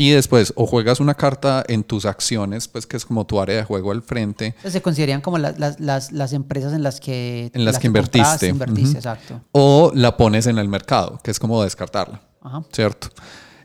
y 0.00 0.10
después 0.12 0.52
o 0.56 0.64
juegas 0.64 1.00
una 1.00 1.14
carta 1.14 1.64
en 1.66 1.82
tus 1.82 2.06
acciones, 2.06 2.68
pues 2.68 2.86
que 2.86 2.96
es 2.96 3.04
como 3.04 3.26
tu 3.26 3.40
área 3.40 3.56
de 3.56 3.64
juego 3.64 3.90
al 3.90 4.00
frente, 4.00 4.46
Entonces, 4.46 4.72
se 4.72 4.80
considerarían 4.80 5.20
como 5.20 5.38
la- 5.38 5.52
las, 5.58 5.80
las, 5.80 6.12
las 6.12 6.32
empresas 6.32 6.72
en 6.72 6.84
las 6.84 7.00
que... 7.00 7.50
En 7.52 7.64
las 7.64 7.80
que 7.80 7.88
invertiste. 7.88 8.48
exacto. 8.48 9.40
o 9.50 9.90
la 9.94 10.16
pones 10.16 10.46
en 10.46 10.56
el 10.58 10.68
mercado, 10.68 11.18
que 11.22 11.32
es 11.32 11.38
como 11.40 11.62
descartarla. 11.64 12.22
Ajá. 12.40 12.62
¿cierto? 12.72 13.08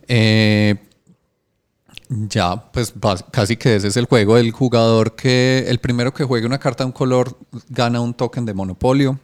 Eh, 0.08 0.76
ya, 2.10 2.72
pues 2.72 2.94
casi 3.32 3.56
que 3.56 3.76
ese 3.76 3.88
es 3.88 3.98
el 3.98 4.06
juego. 4.06 4.36
El 4.38 4.52
jugador 4.52 5.16
que, 5.16 5.66
el 5.68 5.80
primero 5.80 6.14
que 6.14 6.24
juegue 6.24 6.46
una 6.46 6.60
carta 6.60 6.84
de 6.84 6.88
un 6.88 6.92
color 6.92 7.38
gana 7.70 8.02
un 8.02 8.14
token 8.14 8.46
de 8.46 8.54
monopolio 8.54 9.20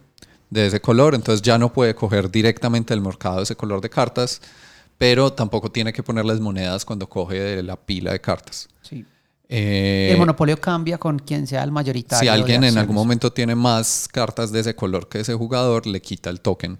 de 0.48 0.66
ese 0.66 0.80
color, 0.80 1.14
entonces 1.14 1.42
ya 1.42 1.58
no 1.58 1.72
puede 1.72 1.94
coger 1.94 2.30
directamente 2.30 2.94
del 2.94 3.00
mercado 3.02 3.42
ese 3.42 3.54
color 3.56 3.80
de 3.80 3.90
cartas, 3.90 4.40
pero 5.00 5.32
tampoco 5.32 5.72
tiene 5.72 5.94
que 5.94 6.02
ponerles 6.02 6.40
monedas 6.40 6.84
cuando 6.84 7.08
coge 7.08 7.40
de 7.40 7.62
la 7.62 7.74
pila 7.74 8.12
de 8.12 8.20
cartas. 8.20 8.68
Sí. 8.82 9.02
Eh, 9.48 10.10
el 10.12 10.18
monopolio 10.18 10.60
cambia 10.60 10.98
con 10.98 11.18
quien 11.18 11.46
sea 11.46 11.64
el 11.64 11.72
mayoritario. 11.72 12.20
si 12.20 12.28
alguien 12.28 12.64
en 12.64 12.76
algún 12.76 12.96
momento 12.96 13.32
tiene 13.32 13.54
más 13.54 14.06
cartas 14.12 14.52
de 14.52 14.60
ese 14.60 14.76
color 14.76 15.08
que 15.08 15.20
ese 15.20 15.32
jugador, 15.32 15.86
le 15.86 16.02
quita 16.02 16.28
el 16.28 16.42
token. 16.42 16.78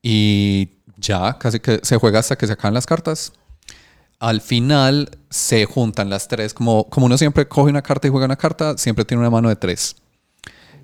Y 0.00 0.70
ya, 0.96 1.36
casi 1.38 1.60
que 1.60 1.80
se 1.82 1.98
juega 1.98 2.20
hasta 2.20 2.38
que 2.38 2.46
se 2.46 2.54
acaban 2.54 2.72
las 2.72 2.86
cartas. 2.86 3.34
Al 4.18 4.40
final 4.40 5.18
se 5.28 5.66
juntan 5.66 6.08
las 6.08 6.28
tres. 6.28 6.54
Como, 6.54 6.88
como 6.88 7.04
uno 7.04 7.18
siempre 7.18 7.46
coge 7.46 7.68
una 7.68 7.82
carta 7.82 8.08
y 8.08 8.10
juega 8.10 8.24
una 8.24 8.36
carta, 8.36 8.78
siempre 8.78 9.04
tiene 9.04 9.20
una 9.20 9.28
mano 9.28 9.50
de 9.50 9.56
tres. 9.56 9.96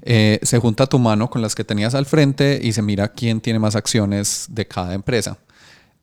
Eh, 0.03 0.41
se 0.43 0.59
junta 0.59 0.87
tu 0.87 0.99
mano 0.99 1.31
con 1.31 1.41
las 1.41 1.55
que 1.55 1.65
tenías 1.65 1.95
al 1.95 2.05
frente 2.05 2.61
y 2.63 2.75
se 2.75 2.83
mira 2.83 3.09
quién 3.09 3.41
tiene 3.41 3.59
más 3.59 3.77
acciones 3.77 4.45
de 4.51 4.69
cada 4.69 4.93
empresa. 4.93 5.39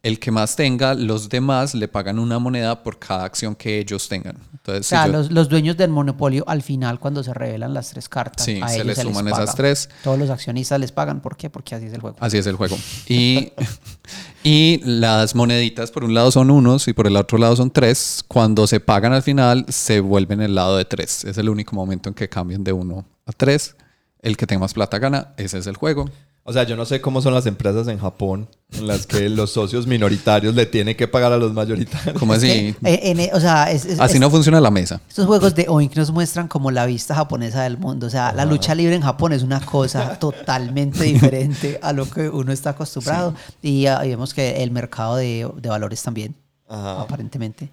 El 0.04 0.20
que 0.20 0.32
más 0.32 0.58
tenga, 0.58 0.94
los 0.96 1.30
demás 1.30 1.74
le 1.74 1.88
pagan 1.88 2.20
una 2.20 2.38
moneda 2.38 2.84
por 2.84 3.00
cada 3.00 3.24
acción 3.24 3.56
que 3.56 3.80
ellos 3.80 4.10
tengan. 4.10 4.36
Entonces, 4.52 4.86
O 4.86 4.90
sea, 4.90 5.06
si 5.06 5.12
yo- 5.12 5.18
los, 5.18 5.32
los 5.32 5.48
dueños 5.48 5.78
del 5.78 5.92
monopolio 5.92 6.44
al 6.46 6.62
final 6.62 7.00
cuando 7.00 7.24
se 7.24 7.34
revelan 7.34 7.74
las 7.74 7.90
tres 7.92 8.10
cartas, 8.10 8.46
Sí, 8.46 8.60
a 8.62 8.68
se 8.68 8.76
ellos 8.76 8.88
les 8.88 8.98
se 8.98 9.04
suman 9.04 9.24
les 9.26 9.34
esas 9.34 9.56
tres. 9.56 9.90
Todos 10.04 10.20
los 10.20 10.30
accionistas 10.30 10.78
les 10.82 10.92
pagan. 10.92 11.22
¿Por 11.22 11.38
qué? 11.38 11.50
Porque 11.50 11.76
así 11.76 11.86
es 11.86 11.94
el 11.94 12.02
juego. 12.02 12.18
Así 12.20 12.38
es 12.38 12.46
el 12.48 12.58
juego. 12.58 12.78
Y, 13.08 13.54
y 14.44 14.82
las 14.84 15.36
moneditas 15.36 15.90
por 15.92 16.04
un 16.04 16.14
lado 16.14 16.32
son 16.32 16.52
unos 16.52 16.88
y 16.90 16.94
por 16.94 17.08
el 17.08 17.16
otro 17.16 17.38
lado 17.38 17.56
son 17.56 17.72
tres. 17.72 18.26
Cuando 18.28 18.68
se 18.68 18.82
pagan 18.82 19.14
al 19.14 19.24
final, 19.24 19.66
se 19.70 20.02
vuelven 20.02 20.42
el 20.42 20.54
lado 20.54 20.76
de 20.76 20.84
tres. 20.84 21.24
Es 21.24 21.38
el 21.38 21.48
único 21.48 21.76
momento 21.78 22.10
en 22.10 22.16
que 22.16 22.28
cambian 22.28 22.64
de 22.66 22.74
uno 22.74 23.06
a 23.26 23.32
tres. 23.32 23.78
El 24.22 24.36
que 24.36 24.48
tenga 24.48 24.60
más 24.60 24.74
plata 24.74 25.00
gana. 25.00 25.34
Ese 25.38 25.58
es 25.60 25.68
el 25.68 25.78
juego. 25.78 26.10
O 26.46 26.52
sea, 26.52 26.64
yo 26.64 26.76
no 26.76 26.84
sé 26.86 27.00
cómo 27.00 27.22
son 27.22 27.34
las 27.34 27.46
empresas 27.46 27.88
en 27.88 27.98
Japón 28.00 28.50
en 28.74 28.86
las 28.86 29.08
que 29.08 29.30
los 29.30 29.52
socios 29.52 29.88
minoritarios 29.88 30.54
le 30.56 30.66
tienen 30.66 30.98
que 30.98 31.08
pagar 31.08 31.32
a 31.32 31.38
los 31.38 31.54
mayoritarios. 31.54 32.20
¿Cómo 32.20 32.34
así? 32.34 32.76
Eh, 32.84 33.00
en- 33.04 33.34
o 33.34 33.40
sea, 33.40 33.72
es- 33.72 33.86
es- 33.86 33.98
Así 34.00 34.16
es- 34.16 34.20
no 34.20 34.30
funciona 34.30 34.60
la 34.60 34.70
mesa. 34.70 35.00
estos 35.08 35.26
juegos 35.26 35.56
de 35.56 35.68
Oink 35.70 35.96
nos 35.96 36.12
muestran 36.12 36.50
como 36.50 36.70
la 36.70 36.86
vista 36.86 37.16
japonesa 37.16 37.64
del 37.64 37.78
mundo. 37.78 38.08
O 38.08 38.10
sea, 38.10 38.34
la 38.34 38.44
lucha 38.44 38.76
libre 38.76 38.94
en 38.96 39.02
Japón 39.02 39.32
es 39.32 39.42
una 39.42 39.62
cosa 39.66 40.20
totalmente 40.20 41.06
diferente 41.06 41.80
a 41.82 41.94
lo 41.94 42.10
que 42.10 42.28
uno 42.28 42.52
está 42.52 42.72
acostumbrado. 42.72 43.34
Y, 43.62 43.86
ah, 43.86 44.06
y 44.06 44.10
vemos 44.10 44.34
que 44.34 44.62
el 44.64 44.72
mercado 44.72 45.16
de, 45.16 45.50
de 45.62 45.70
valores 45.70 46.04
también, 46.04 46.36
Ajá. 46.68 47.04
aparentemente. 47.04 47.70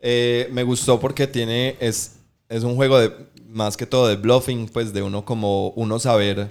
Eh, 0.00 0.48
me 0.52 0.62
gustó 0.62 1.00
porque 1.00 1.26
tiene 1.26 1.76
es, 1.80 2.16
es 2.50 2.64
un 2.64 2.76
juego 2.76 2.98
de 2.98 3.10
más 3.48 3.78
que 3.78 3.86
todo 3.86 4.08
de 4.08 4.16
bluffing, 4.16 4.68
pues 4.68 4.92
de 4.92 5.00
uno 5.00 5.24
como 5.24 5.68
uno 5.70 5.98
saber 5.98 6.50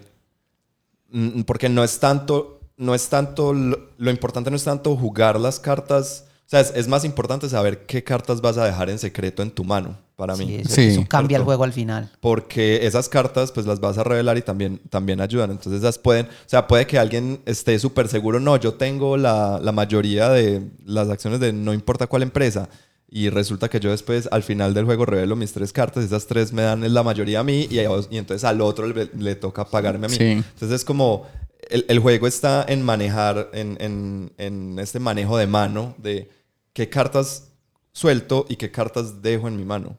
porque 1.46 1.70
no 1.70 1.84
es 1.84 2.00
tanto 2.00 2.60
no 2.76 2.96
es 2.96 3.08
tanto 3.10 3.54
lo, 3.54 3.78
lo 3.98 4.10
importante 4.12 4.50
no 4.50 4.56
es 4.56 4.64
tanto 4.64 4.96
jugar 4.96 5.40
las 5.40 5.60
cartas, 5.60 6.26
o 6.46 6.50
sea, 6.50 6.60
es, 6.60 6.74
es 6.76 6.88
más 6.88 7.06
importante 7.06 7.48
saber 7.48 7.86
qué 7.86 8.04
cartas 8.04 8.42
vas 8.42 8.58
a 8.58 8.66
dejar 8.66 8.90
en 8.90 8.98
secreto 8.98 9.44
en 9.44 9.52
tu 9.52 9.64
mano 9.64 9.96
para 10.16 10.36
Sí, 10.36 10.46
mí. 10.46 10.56
eso, 10.56 10.70
Sí. 10.76 10.82
eso 10.88 11.06
cambia 11.08 11.38
el 11.38 11.44
juego 11.44 11.64
al 11.64 11.72
final. 11.74 12.12
Porque 12.20 12.86
esas 12.86 13.10
cartas 13.10 13.52
pues 13.52 13.66
las 13.68 13.80
vas 13.80 13.98
a 14.00 14.04
revelar 14.04 14.38
y 14.38 14.42
también, 14.42 14.80
también 14.90 15.22
ayudan. 15.22 15.52
Entonces 15.52 15.82
esas 15.82 15.98
pueden, 16.00 16.26
o 16.26 16.30
sea, 16.48 16.68
puede 16.68 16.86
que 16.88 16.98
alguien 17.00 17.42
esté 17.46 17.78
súper 17.80 18.08
seguro, 18.08 18.40
no, 18.40 18.58
yo 18.58 18.74
tengo 18.74 19.16
la, 19.16 19.60
la 19.62 19.72
mayoría 19.72 20.30
de 20.30 20.64
las 20.86 21.10
acciones 21.10 21.40
de 21.40 21.54
no 21.54 21.74
importa 21.74 22.08
cuál 22.08 22.24
empresa. 22.24 22.70
Y 23.16 23.30
resulta 23.30 23.70
que 23.70 23.80
yo 23.80 23.92
después 23.92 24.28
al 24.32 24.42
final 24.42 24.74
del 24.74 24.86
juego 24.86 25.06
revelo 25.06 25.36
mis 25.36 25.54
tres 25.54 25.72
cartas, 25.72 26.04
esas 26.04 26.26
tres 26.26 26.52
me 26.52 26.64
dan 26.64 26.92
la 26.92 27.04
mayoría 27.04 27.42
a 27.42 27.44
mí 27.44 27.68
y, 27.70 27.78
y 27.80 28.18
entonces 28.18 28.44
al 28.44 28.60
otro 28.60 28.88
le, 28.88 29.08
le 29.16 29.36
toca 29.36 29.66
pagarme 29.66 30.08
a 30.08 30.10
mí. 30.10 30.16
Sí. 30.16 30.24
Entonces 30.32 30.72
es 30.72 30.84
como, 30.84 31.28
el, 31.70 31.86
el 31.90 32.00
juego 32.00 32.26
está 32.26 32.66
en 32.68 32.82
manejar, 32.82 33.52
en, 33.54 33.78
en, 33.80 34.34
en 34.40 34.80
este 34.80 35.00
manejo 35.00 35.38
de 35.38 35.46
mano 35.46 35.94
de 36.00 36.28
qué 36.74 36.90
cartas 36.90 37.50
suelto 37.92 38.48
y 38.50 38.56
qué 38.56 38.72
cartas 38.72 39.22
dejo 39.22 39.48
en 39.48 39.58
mi 39.58 39.64
mano. 39.64 39.96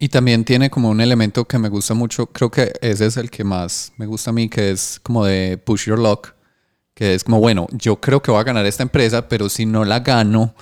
Y 0.00 0.08
también 0.08 0.44
tiene 0.44 0.68
como 0.68 0.90
un 0.90 1.00
elemento 1.00 1.44
que 1.44 1.60
me 1.60 1.68
gusta 1.68 1.94
mucho, 1.94 2.26
creo 2.26 2.50
que 2.50 2.72
ese 2.80 3.06
es 3.06 3.16
el 3.18 3.30
que 3.30 3.44
más 3.44 3.92
me 3.98 4.06
gusta 4.06 4.30
a 4.30 4.32
mí, 4.32 4.48
que 4.48 4.72
es 4.72 4.98
como 5.00 5.24
de 5.24 5.58
push 5.58 5.86
your 5.86 6.00
luck, 6.00 6.34
que 6.92 7.14
es 7.14 7.22
como, 7.22 7.38
bueno, 7.38 7.68
yo 7.70 8.00
creo 8.00 8.20
que 8.20 8.32
voy 8.32 8.40
a 8.40 8.42
ganar 8.42 8.66
esta 8.66 8.82
empresa, 8.82 9.28
pero 9.28 9.48
si 9.48 9.64
no 9.64 9.84
la 9.84 10.00
gano, 10.00 10.56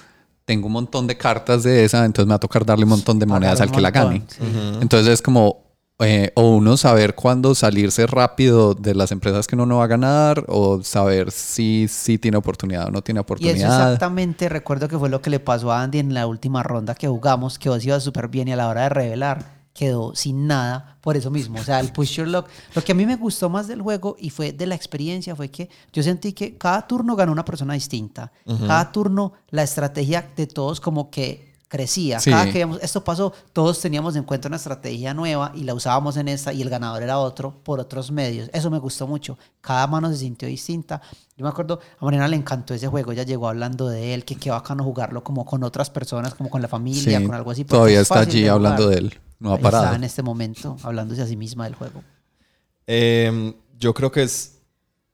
tengo 0.50 0.66
un 0.66 0.72
montón 0.72 1.06
de 1.06 1.16
cartas 1.16 1.62
de 1.62 1.84
esa, 1.84 2.04
entonces 2.04 2.26
me 2.26 2.30
va 2.32 2.36
a 2.36 2.40
tocar 2.40 2.66
darle 2.66 2.82
un 2.82 2.90
montón 2.90 3.20
de 3.20 3.26
monedas 3.26 3.60
al 3.60 3.70
que 3.70 3.80
la 3.80 3.92
gane. 3.92 4.24
sí. 4.26 4.42
Entonces 4.80 5.14
es 5.14 5.22
como, 5.22 5.62
eh, 6.00 6.32
o 6.34 6.56
uno 6.56 6.76
saber 6.76 7.14
cuándo 7.14 7.54
salirse 7.54 8.04
rápido 8.08 8.74
de 8.74 8.96
las 8.96 9.12
empresas 9.12 9.46
que 9.46 9.54
uno 9.54 9.64
no 9.64 9.76
va 9.76 9.84
a 9.84 9.86
ganar, 9.86 10.44
o 10.48 10.82
saber 10.82 11.30
si, 11.30 11.86
si 11.86 12.18
tiene 12.18 12.36
oportunidad 12.36 12.88
o 12.88 12.90
no 12.90 13.00
tiene 13.00 13.20
Y 13.20 13.22
oportunidad. 13.22 13.56
eso 13.56 13.66
exactamente, 13.92 14.48
recuerdo 14.48 14.88
que 14.88 14.98
fue 14.98 15.08
lo 15.08 15.22
que 15.22 15.30
le 15.30 15.38
pasó 15.38 15.70
a 15.70 15.82
Andy 15.82 16.00
en 16.00 16.14
la 16.14 16.26
última 16.26 16.64
ronda 16.64 16.96
que 16.96 17.06
jugamos, 17.06 17.56
que 17.56 17.68
vos 17.68 17.84
iba 17.86 18.00
súper 18.00 18.26
bien 18.26 18.48
y 18.48 18.52
a 18.52 18.56
la 18.56 18.66
hora 18.68 18.82
de 18.82 18.88
revelar 18.88 19.59
quedó 19.72 20.14
sin 20.14 20.46
nada 20.46 20.98
por 21.00 21.16
eso 21.16 21.30
mismo. 21.30 21.58
O 21.58 21.64
sea, 21.64 21.80
el 21.80 21.92
push 21.92 22.16
your 22.16 22.28
luck. 22.28 22.46
Lo 22.74 22.82
que 22.82 22.92
a 22.92 22.94
mí 22.94 23.06
me 23.06 23.16
gustó 23.16 23.48
más 23.48 23.68
del 23.68 23.80
juego 23.82 24.16
y 24.18 24.30
fue 24.30 24.52
de 24.52 24.66
la 24.66 24.74
experiencia 24.74 25.34
fue 25.36 25.50
que 25.50 25.70
yo 25.92 26.02
sentí 26.02 26.32
que 26.32 26.56
cada 26.58 26.86
turno 26.86 27.16
ganó 27.16 27.32
una 27.32 27.44
persona 27.44 27.74
distinta. 27.74 28.32
Cada 28.66 28.92
turno 28.92 29.32
la 29.50 29.62
estrategia 29.62 30.30
de 30.36 30.46
todos 30.46 30.80
como 30.80 31.10
que 31.10 31.50
crecía. 31.68 32.18
Sí. 32.18 32.30
Cada 32.30 32.46
que 32.46 32.52
veíamos, 32.54 32.80
esto 32.82 33.04
pasó, 33.04 33.32
todos 33.52 33.80
teníamos 33.80 34.16
en 34.16 34.24
cuenta 34.24 34.48
una 34.48 34.56
estrategia 34.56 35.14
nueva 35.14 35.52
y 35.54 35.62
la 35.62 35.72
usábamos 35.72 36.16
en 36.16 36.26
esta 36.26 36.52
y 36.52 36.62
el 36.62 36.68
ganador 36.68 37.04
era 37.04 37.18
otro 37.20 37.62
por 37.62 37.78
otros 37.78 38.10
medios. 38.10 38.50
Eso 38.52 38.72
me 38.72 38.78
gustó 38.80 39.06
mucho. 39.06 39.38
Cada 39.60 39.86
mano 39.86 40.10
se 40.10 40.16
sintió 40.16 40.48
distinta. 40.48 41.00
Yo 41.36 41.44
me 41.44 41.48
acuerdo, 41.48 41.78
a 42.00 42.04
Mariana 42.04 42.26
le 42.26 42.34
encantó 42.34 42.74
ese 42.74 42.88
juego. 42.88 43.12
Ella 43.12 43.22
llegó 43.22 43.48
hablando 43.48 43.88
de 43.88 44.14
él, 44.14 44.24
que 44.24 44.34
qué 44.34 44.50
bacano 44.50 44.82
jugarlo 44.82 45.22
como 45.22 45.46
con 45.46 45.62
otras 45.62 45.90
personas, 45.90 46.34
como 46.34 46.50
con 46.50 46.60
la 46.60 46.66
familia, 46.66 47.18
Sí, 47.20 47.24
con 47.24 47.34
algo 47.36 47.52
así. 47.52 47.64
todavía 47.64 48.00
es 48.00 48.10
está 48.10 48.18
allí 48.18 48.48
hablando 48.48 48.88
de 48.88 48.96
él. 48.98 49.20
No 49.40 49.52
ha 49.52 49.58
parado. 49.58 49.84
Está 49.84 49.96
en 49.96 50.04
este 50.04 50.22
momento 50.22 50.76
hablándose 50.82 51.22
a 51.22 51.26
sí 51.26 51.36
misma 51.36 51.64
del 51.64 51.74
juego. 51.74 52.04
Eh, 52.86 53.54
yo 53.78 53.94
creo 53.94 54.12
que 54.12 54.22
es, 54.22 54.58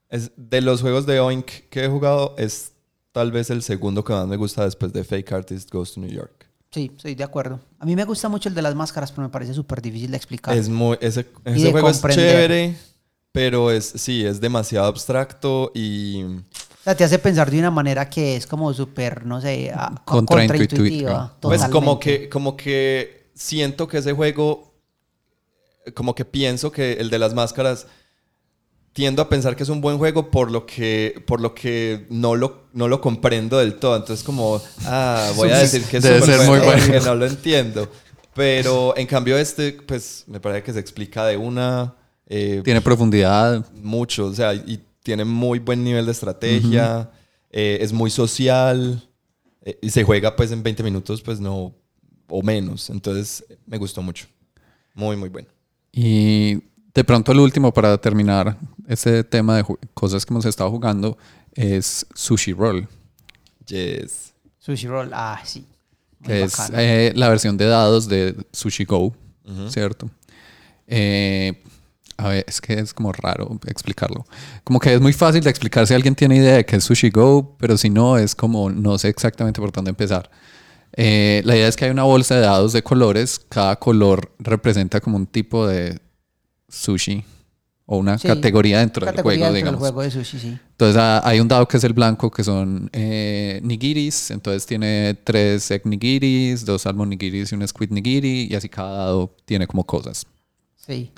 es 0.09 0.31
de 0.35 0.61
los 0.61 0.81
juegos 0.81 1.05
de 1.05 1.19
Oink 1.19 1.45
que 1.69 1.85
he 1.85 1.87
jugado, 1.87 2.35
es 2.37 2.73
tal 3.11 3.31
vez 3.31 3.49
el 3.49 3.63
segundo 3.63 4.03
que 4.03 4.13
más 4.13 4.27
me 4.27 4.35
gusta 4.35 4.63
después 4.65 4.93
de 4.93 5.03
Fake 5.03 5.31
Artist 5.31 5.71
Goes 5.71 5.93
to 5.93 6.01
New 6.01 6.09
York. 6.11 6.47
Sí, 6.71 6.91
estoy 6.95 7.15
de 7.15 7.23
acuerdo. 7.23 7.59
A 7.79 7.85
mí 7.85 7.95
me 7.95 8.03
gusta 8.03 8.27
mucho 8.29 8.49
el 8.49 8.55
de 8.55 8.61
las 8.61 8.75
máscaras, 8.75 9.11
pero 9.11 9.23
me 9.23 9.29
parece 9.29 9.53
súper 9.53 9.81
difícil 9.81 10.11
de 10.11 10.17
explicar. 10.17 10.55
Es 10.55 10.67
muy, 10.69 10.97
ese 11.01 11.25
juego 11.71 11.89
es 11.89 12.01
chévere, 12.01 12.75
pero 13.31 13.71
es, 13.71 13.85
sí, 13.85 14.25
es 14.25 14.41
demasiado 14.41 14.85
abstracto 14.87 15.71
y 15.73 16.23
O 16.23 16.83
sea, 16.83 16.95
te 16.95 17.03
hace 17.05 17.19
pensar 17.19 17.49
de 17.49 17.59
una 17.59 17.71
manera 17.71 18.09
que 18.09 18.35
es 18.35 18.45
como 18.45 18.73
súper, 18.73 19.25
no 19.25 19.39
sé, 19.39 19.71
Contraintuitiva. 20.03 20.05
contraintuitiva. 20.05 21.37
pues 21.39 21.63
como 21.65 21.99
que, 21.99 22.27
como 22.27 22.57
que 22.57 23.16
siento 23.37 23.87
que 23.87 23.99
ese 23.99 24.13
juego, 24.13 24.73
como 25.93 26.15
que 26.15 26.25
pienso 26.25 26.71
que 26.71 26.93
el 26.93 27.09
de 27.09 27.19
las 27.19 27.33
máscaras, 27.33 27.87
tiendo 28.93 29.21
a 29.21 29.29
pensar 29.29 29.55
que 29.55 29.61
es 29.61 29.69
un 29.69 29.79
buen 29.79 29.99
juego 29.99 30.31
por 30.31 30.49
lo 30.49 30.65
que, 30.65 31.23
por 31.27 31.39
lo 31.39 31.53
que 31.53 32.07
no, 32.09 32.35
lo, 32.35 32.63
no 32.73 32.87
lo 32.87 32.99
comprendo 32.99 33.59
del 33.59 33.75
todo. 33.75 33.95
Entonces 33.95 34.25
como, 34.25 34.59
ah, 34.85 35.31
voy 35.35 35.51
a 35.51 35.59
decir 35.59 35.83
que 35.83 35.97
es 35.97 36.03
Debe 36.03 36.21
ser 36.21 36.47
muy 36.47 36.59
bueno 36.59 36.81
porque 36.81 36.99
no 37.05 37.15
lo 37.15 37.25
entiendo. 37.27 37.89
Pero 38.33 38.95
en 38.97 39.07
cambio 39.07 39.37
este, 39.37 39.73
pues 39.73 40.23
me 40.27 40.39
parece 40.39 40.63
que 40.63 40.73
se 40.73 40.79
explica 40.79 41.25
de 41.25 41.37
una... 41.37 41.95
eh, 42.27 42.61
Tiene 42.63 42.81
profundidad. 42.81 43.65
mucho, 43.81 44.25
o 44.25 44.33
sea, 44.33 44.53
y 44.53 44.83
tiene 45.03 45.25
muy 45.25 45.59
buen 45.59 45.83
nivel 45.83 46.05
de 46.05 46.11
estrategia, 46.11 47.09
eh, 47.51 47.77
es 47.81 47.93
muy 47.93 48.09
social 48.11 49.07
eh, 49.63 49.77
y 49.81 49.89
se 49.89 50.03
juega 50.03 50.35
pues 50.35 50.51
en 50.51 50.61
20 50.63 50.83
minutos, 50.83 51.21
pues 51.21 51.39
no, 51.39 51.73
o 52.27 52.41
menos. 52.41 52.89
Entonces 52.89 53.43
me 53.65 53.77
gustó 53.77 54.01
mucho. 54.01 54.27
Muy, 54.93 55.15
muy 55.15 55.29
bueno. 55.29 55.47
Y 55.91 56.55
de 56.93 57.03
pronto 57.03 57.31
el 57.31 57.39
último 57.39 57.73
para 57.73 57.97
terminar 57.97 58.57
ese 58.87 59.23
tema 59.23 59.57
de 59.57 59.65
cosas 59.93 60.25
que 60.25 60.33
hemos 60.33 60.45
estado 60.45 60.69
jugando 60.71 61.17
es 61.53 62.05
Sushi 62.13 62.53
Roll, 62.53 62.87
Yes. 63.67 64.33
Sushi 64.59 64.87
Roll, 64.87 65.11
ah, 65.13 65.41
sí. 65.43 65.65
Muy 66.19 66.27
que 66.27 66.43
es 66.43 66.57
eh, 66.73 67.11
la 67.15 67.29
versión 67.29 67.57
de 67.57 67.65
dados 67.65 68.07
de 68.07 68.35
Sushi 68.51 68.85
Go, 68.85 69.13
¿cierto? 69.69 70.09
Eh, 70.87 71.61
a 72.17 72.29
ver, 72.29 72.45
es 72.47 72.59
que 72.59 72.73
es 72.73 72.93
como 72.93 73.11
raro 73.11 73.59
explicarlo. 73.67 74.25
Como 74.63 74.79
que 74.79 74.93
es 74.93 75.01
muy 75.01 75.13
fácil 75.13 75.43
de 75.43 75.49
explicar 75.49 75.85
si 75.85 75.93
alguien 75.93 76.15
tiene 76.15 76.37
idea 76.37 76.55
de 76.55 76.65
qué 76.65 76.77
es 76.77 76.83
Sushi 76.83 77.09
Go, 77.09 77.55
pero 77.59 77.77
si 77.77 77.89
no, 77.89 78.17
es 78.17 78.33
como 78.33 78.69
no 78.69 78.97
sé 78.97 79.09
exactamente 79.09 79.61
por 79.61 79.71
dónde 79.71 79.89
empezar. 79.89 80.29
Eh, 80.99 81.43
la 81.45 81.55
idea 81.55 81.67
es 81.67 81.75
que 81.75 81.85
hay 81.85 81.91
una 81.91 82.03
bolsa 82.03 82.35
de 82.35 82.41
dados 82.41 82.73
de 82.73 82.81
colores, 82.81 83.39
cada 83.49 83.75
color 83.75 84.31
representa 84.39 84.99
como 84.99 85.15
un 85.15 85.27
tipo 85.27 85.67
de 85.67 86.01
sushi 86.67 87.23
o 87.85 87.97
una 87.97 88.17
Sí, 88.17 88.27
categoría 88.27 88.79
dentro 88.79 89.05
del 89.05 89.21
juego, 89.21 89.53
dentro 89.53 89.71
del 89.71 89.79
juego 89.79 90.01
de 90.01 90.09
sushi, 90.09 90.39
sí. 90.39 90.57
Entonces 90.71 90.97
ah, 90.99 91.21
hay 91.23 91.39
un 91.39 91.47
dado 91.47 91.67
que 91.67 91.77
es 91.77 91.83
el 91.83 91.93
blanco 91.93 92.31
que 92.31 92.43
son 92.43 92.89
eh, 92.93 93.59
nigiris, 93.63 94.31
entonces 94.31 94.65
tiene 94.65 95.13
tres 95.23 95.69
egg 95.69 95.85
nigiris, 95.85 96.65
dos 96.65 96.81
salmon 96.81 97.09
nigiris 97.09 97.51
y 97.51 97.55
un 97.55 97.67
squid 97.67 97.91
nigiri 97.91 98.47
y 98.49 98.55
así 98.55 98.67
cada 98.67 99.05
dado 99.05 99.35
tiene 99.45 99.67
como 99.67 99.85
cosas. 99.85 100.25
Sí. 100.75 101.11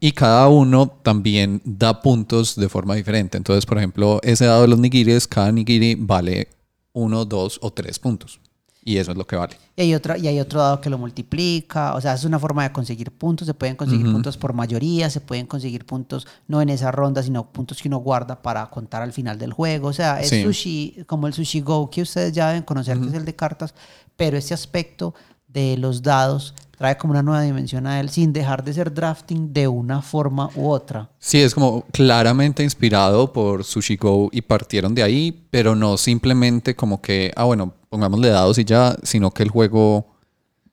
Y 0.00 0.12
cada 0.12 0.48
uno 0.48 0.88
también 1.02 1.60
da 1.62 2.00
puntos 2.00 2.56
de 2.56 2.70
forma 2.70 2.94
diferente. 2.94 3.36
Entonces, 3.36 3.66
por 3.66 3.76
ejemplo, 3.76 4.18
ese 4.22 4.46
dado 4.46 4.62
de 4.62 4.68
los 4.68 4.78
nigiris, 4.78 5.26
cada 5.26 5.52
nigiri 5.52 5.94
vale 5.94 6.48
uno, 6.94 7.26
dos 7.26 7.58
o 7.60 7.70
tres 7.70 7.98
puntos. 7.98 8.40
Y 8.88 8.98
eso 8.98 9.10
es 9.10 9.18
lo 9.18 9.26
que 9.26 9.34
vale. 9.34 9.56
Y 9.74 9.82
hay, 9.82 9.94
otra, 9.96 10.16
y 10.16 10.28
hay 10.28 10.38
otro 10.38 10.60
dado 10.60 10.80
que 10.80 10.88
lo 10.88 10.96
multiplica, 10.96 11.94
o 11.96 12.00
sea, 12.00 12.14
es 12.14 12.24
una 12.24 12.38
forma 12.38 12.62
de 12.62 12.70
conseguir 12.70 13.10
puntos, 13.10 13.44
se 13.46 13.52
pueden 13.52 13.74
conseguir 13.74 14.10
puntos 14.12 14.36
por 14.36 14.52
mayoría, 14.52 15.10
se 15.10 15.20
pueden 15.20 15.46
conseguir 15.46 15.84
puntos 15.84 16.24
no 16.46 16.62
en 16.62 16.68
esa 16.68 16.92
ronda, 16.92 17.20
sino 17.20 17.50
puntos 17.50 17.82
que 17.82 17.88
uno 17.88 17.98
guarda 17.98 18.40
para 18.40 18.64
contar 18.70 19.02
al 19.02 19.12
final 19.12 19.40
del 19.40 19.52
juego, 19.52 19.88
o 19.88 19.92
sea, 19.92 20.20
es 20.20 20.28
Sí. 20.30 20.44
sushi, 20.44 21.04
como 21.06 21.26
el 21.26 21.32
sushi 21.34 21.62
go, 21.62 21.90
que 21.90 22.02
ustedes 22.02 22.32
ya 22.32 22.46
deben 22.46 22.62
conocer, 22.62 22.96
que 23.00 23.08
es 23.08 23.14
el 23.14 23.24
de 23.24 23.34
cartas, 23.34 23.74
pero 24.16 24.38
este 24.38 24.54
aspecto 24.54 25.14
de 25.48 25.76
los 25.78 26.00
dados 26.02 26.54
trae 26.78 26.96
como 26.98 27.12
una 27.12 27.22
nueva 27.22 27.40
dimensión 27.42 27.86
a 27.86 27.98
él, 28.00 28.10
sin 28.10 28.32
dejar 28.32 28.62
de 28.62 28.72
ser 28.74 28.92
drafting 28.92 29.52
de 29.52 29.66
una 29.66 30.02
forma 30.02 30.50
u 30.54 30.68
otra. 30.68 31.08
Sí, 31.18 31.40
es 31.40 31.54
como 31.54 31.84
claramente 31.90 32.62
inspirado 32.62 33.32
por 33.32 33.64
Sushi 33.64 33.96
Go 33.96 34.28
y 34.30 34.42
partieron 34.42 34.94
de 34.94 35.02
ahí, 35.02 35.46
pero 35.50 35.74
no 35.74 35.96
simplemente 35.96 36.76
como 36.76 37.00
que, 37.00 37.32
ah, 37.34 37.44
bueno, 37.44 37.72
pongámosle 37.88 38.28
dados 38.28 38.58
y 38.58 38.64
ya, 38.64 38.96
sino 39.02 39.30
que 39.30 39.42
el 39.42 39.50
juego, 39.50 40.06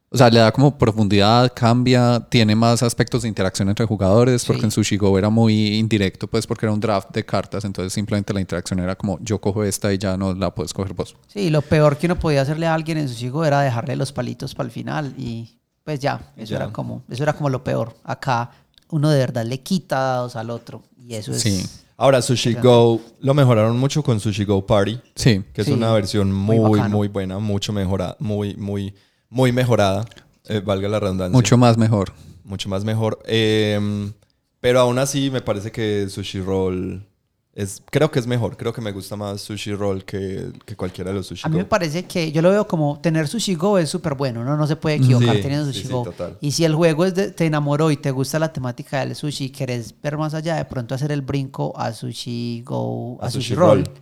o 0.09 0.17
sea, 0.17 0.29
le 0.29 0.39
da 0.39 0.51
como 0.51 0.77
profundidad, 0.77 1.51
cambia, 1.55 2.19
tiene 2.29 2.55
más 2.55 2.83
aspectos 2.83 3.23
de 3.23 3.27
interacción 3.27 3.69
entre 3.69 3.85
jugadores, 3.85 4.45
porque 4.45 4.61
Sí. 4.61 4.65
en 4.65 4.71
Sushi 4.71 4.97
Go 4.97 5.17
era 5.17 5.29
muy 5.29 5.75
indirecto, 5.77 6.27
pues 6.27 6.45
porque 6.45 6.65
era 6.65 6.73
un 6.73 6.79
draft 6.79 7.09
de 7.11 7.25
cartas, 7.25 7.65
entonces 7.65 7.93
simplemente 7.93 8.33
la 8.33 8.41
interacción 8.41 8.79
era 8.79 8.95
como, 8.95 9.17
yo 9.21 9.39
cojo 9.41 9.63
esta 9.63 9.91
y 9.93 9.97
ya 9.97 10.15
no 10.17 10.33
la 10.33 10.53
puedes 10.53 10.73
coger 10.73 10.93
vos. 10.93 11.15
Sí, 11.27 11.49
lo 11.49 11.61
peor 11.61 11.97
que 11.97 12.05
uno 12.05 12.19
podía 12.19 12.41
hacerle 12.41 12.67
a 12.67 12.73
alguien 12.73 12.97
en 12.99 13.09
sushi 13.09 13.29
go 13.29 13.43
era 13.45 13.61
dejarle 13.61 13.95
los 13.95 14.11
palitos 14.11 14.53
para 14.53 14.65
el 14.67 14.71
final 14.71 15.13
y 15.17 15.57
pues 15.83 15.99
ya, 15.99 16.31
eso 16.37 16.51
Ya. 16.51 16.57
era 16.57 16.71
como, 16.71 17.03
eso 17.09 17.23
era 17.23 17.33
como 17.33 17.49
lo 17.49 17.63
peor. 17.63 17.95
Acá 18.03 18.51
uno 18.89 19.09
de 19.09 19.17
verdad 19.19 19.43
le 19.45 19.61
quita 19.61 19.97
dados 19.99 20.35
al 20.35 20.49
otro 20.51 20.83
y 20.97 21.15
eso 21.15 21.31
es 21.33 21.41
Sí. 21.41 21.65
Ahora 21.97 22.21
Sushi 22.21 22.53
Go 22.55 22.99
lo 23.21 23.33
mejoraron 23.33 23.77
mucho 23.77 24.03
con 24.03 24.19
Sushi 24.19 24.45
Go 24.45 24.65
Party, 24.65 24.99
Sí, 25.15 25.43
que 25.53 25.61
es 25.61 25.67
Sí, 25.67 25.73
una 25.73 25.91
versión 25.93 26.31
muy 26.31 26.57
muy, 26.59 27.07
buena, 27.07 27.39
mucho 27.39 27.71
mejorada, 27.73 28.15
muy, 28.19 28.55
muy, 28.55 28.93
muy 29.29 29.51
mejorada, 29.51 30.05
eh, 30.47 30.59
valga 30.59 30.89
la 30.89 30.99
redundancia. 30.99 31.35
mucho 31.35 31.57
más 31.57 31.77
mejor. 31.77 32.11
mucho 32.43 32.67
más 32.69 32.83
mejor. 32.83 33.19
Eh, 33.25 34.11
pero 34.59 34.79
aún 34.79 34.97
así 34.99 35.29
me 35.29 35.41
parece 35.41 35.71
que 35.71 36.07
Sushi 36.09 36.39
Roll 36.41 37.05
es, 37.55 37.83
creo 37.91 38.09
que 38.09 38.17
es 38.19 38.25
mejor. 38.25 38.57
Creo 38.57 38.73
que 38.73 38.81
me 38.81 38.91
gusta 38.91 39.15
más 39.15 39.41
Sushi 39.41 39.75
Roll 39.75 40.03
que, 40.05 40.51
que 40.65 40.75
cualquiera 40.75 41.11
de 41.11 41.17
los 41.17 41.27
Sushi 41.27 41.43
A 41.45 41.49
mí 41.49 41.57
me 41.57 41.65
parece 41.65 42.05
que 42.05 42.31
yo 42.31 42.41
lo 42.41 42.49
veo 42.49 42.67
como 42.67 42.99
tener 42.99 43.27
sushi 43.27 43.53
go 43.55 43.77
es 43.77 43.89
súper 43.89 44.15
bueno, 44.15 44.43
¿no? 44.43 44.57
No 44.57 44.65
se 44.65 44.75
puede 44.75 44.95
equivocar 44.95 45.35
Sí, 45.35 45.41
teniendo 45.43 45.65
sushi 45.67 45.83
sí, 45.83 45.87
go. 45.87 46.03
total. 46.03 46.37
Y 46.41 46.51
si 46.51 46.65
el 46.65 46.73
juego 46.73 47.05
es 47.05 47.13
de- 47.13 47.31
te 47.31 47.45
enamoró 47.45 47.91
y 47.91 47.97
te 47.97 48.09
gusta 48.11 48.39
la 48.39 48.51
temática 48.51 48.99
del 49.05 49.15
sushi 49.15 49.45
y 49.45 49.49
querés 49.51 49.93
ver 50.01 50.17
más 50.17 50.33
allá, 50.33 50.55
de 50.55 50.65
pronto 50.65 50.95
hacer 50.95 51.11
el 51.11 51.21
brinco 51.21 51.73
a 51.77 51.93
sushi 51.93 52.63
go, 52.65 53.19
a, 53.21 53.27
A 53.27 53.29
sushi, 53.31 53.49
Sushi 53.49 53.55
roll. 53.55 53.83
Roll. 53.85 53.93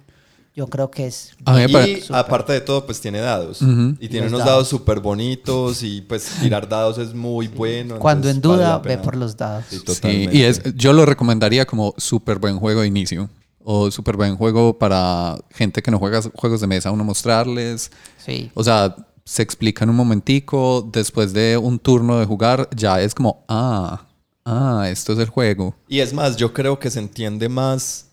Yo 0.53 0.67
creo 0.67 0.91
que 0.91 1.07
es 1.07 1.31
A 1.45 1.53
mí 1.53 1.65
me 1.73 1.81
Y 1.89 2.03
aparte 2.11 2.51
de 2.51 2.59
todo, 2.59 2.85
pues 2.85 2.99
tiene 2.99 3.19
dados. 3.19 3.61
Y 3.61 4.09
tiene 4.09 4.25
Los 4.29 4.33
unos 4.33 4.45
dados. 4.45 4.67
súper 4.67 4.99
bonitos 4.99 5.81
y 5.81 6.01
pues 6.01 6.25
tirar 6.41 6.67
dados 6.67 6.97
es 6.97 7.13
muy 7.13 7.47
bueno. 7.47 7.99
cuando 7.99 8.29
en 8.29 8.41
vale 8.41 8.55
duda 8.57 8.79
ve 8.79 8.97
por 8.97 9.15
los 9.15 9.35
dados. 9.37 9.65
Sí, 9.69 10.27
y 10.31 10.43
es, 10.43 10.61
yo 10.75 10.91
lo 10.91 11.05
recomendaría 11.05 11.65
como 11.65 11.93
súper 11.97 12.37
buen 12.39 12.57
juego 12.59 12.81
de 12.81 12.87
inicio. 12.87 13.29
O 13.63 13.91
súper 13.91 14.17
buen 14.17 14.35
juego 14.37 14.77
para 14.77 15.37
gente 15.51 15.81
que 15.81 15.91
no 15.91 15.99
juega 15.99 16.21
juegos 16.35 16.61
de 16.61 16.67
mesa, 16.67 16.91
uno 16.91 17.03
mostrarles. 17.03 17.91
Sí. 18.17 18.49
O 18.53 18.63
sea, 18.63 18.95
se 19.25 19.41
explica 19.43 19.83
en 19.83 19.89
un 19.91 19.95
momentico. 19.95 20.87
Después 20.91 21.33
de 21.33 21.57
un 21.57 21.79
turno 21.79 22.19
de 22.19 22.25
jugar, 22.25 22.67
ya 22.75 23.01
es 23.01 23.13
como, 23.13 23.45
ah, 23.47 24.05
ah, 24.45 24.87
esto 24.89 25.13
es 25.13 25.19
el 25.19 25.27
juego. 25.29 25.75
Y 25.87 25.99
es 25.99 26.13
más, 26.13 26.35
yo 26.37 26.53
creo 26.53 26.79
que 26.79 26.89
se 26.89 26.99
entiende 26.99 27.47
más 27.49 28.07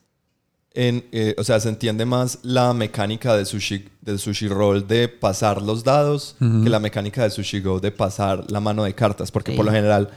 en, 0.74 1.04
eh, 1.12 1.34
o 1.38 1.44
sea, 1.44 1.58
se 1.60 1.68
entiende 1.70 2.04
más 2.04 2.38
la 2.42 2.72
mecánica 2.74 3.34
de 3.36 3.44
sushi, 3.46 3.88
del 4.02 4.18
sushi 4.18 4.46
roll 4.48 4.86
de 4.86 5.08
pasar 5.08 5.60
los 5.62 5.82
dados 5.82 6.36
que 6.38 6.68
la 6.70 6.78
mecánica 6.78 7.22
de 7.24 7.30
sushi 7.30 7.60
go 7.60 7.80
de 7.80 7.90
pasar 7.90 8.44
la 8.50 8.60
mano 8.60 8.84
de 8.84 8.94
cartas, 8.94 9.32
porque 9.32 9.52
Sí. 9.52 9.56
por 9.56 9.66
lo 9.66 9.72
general 9.72 10.10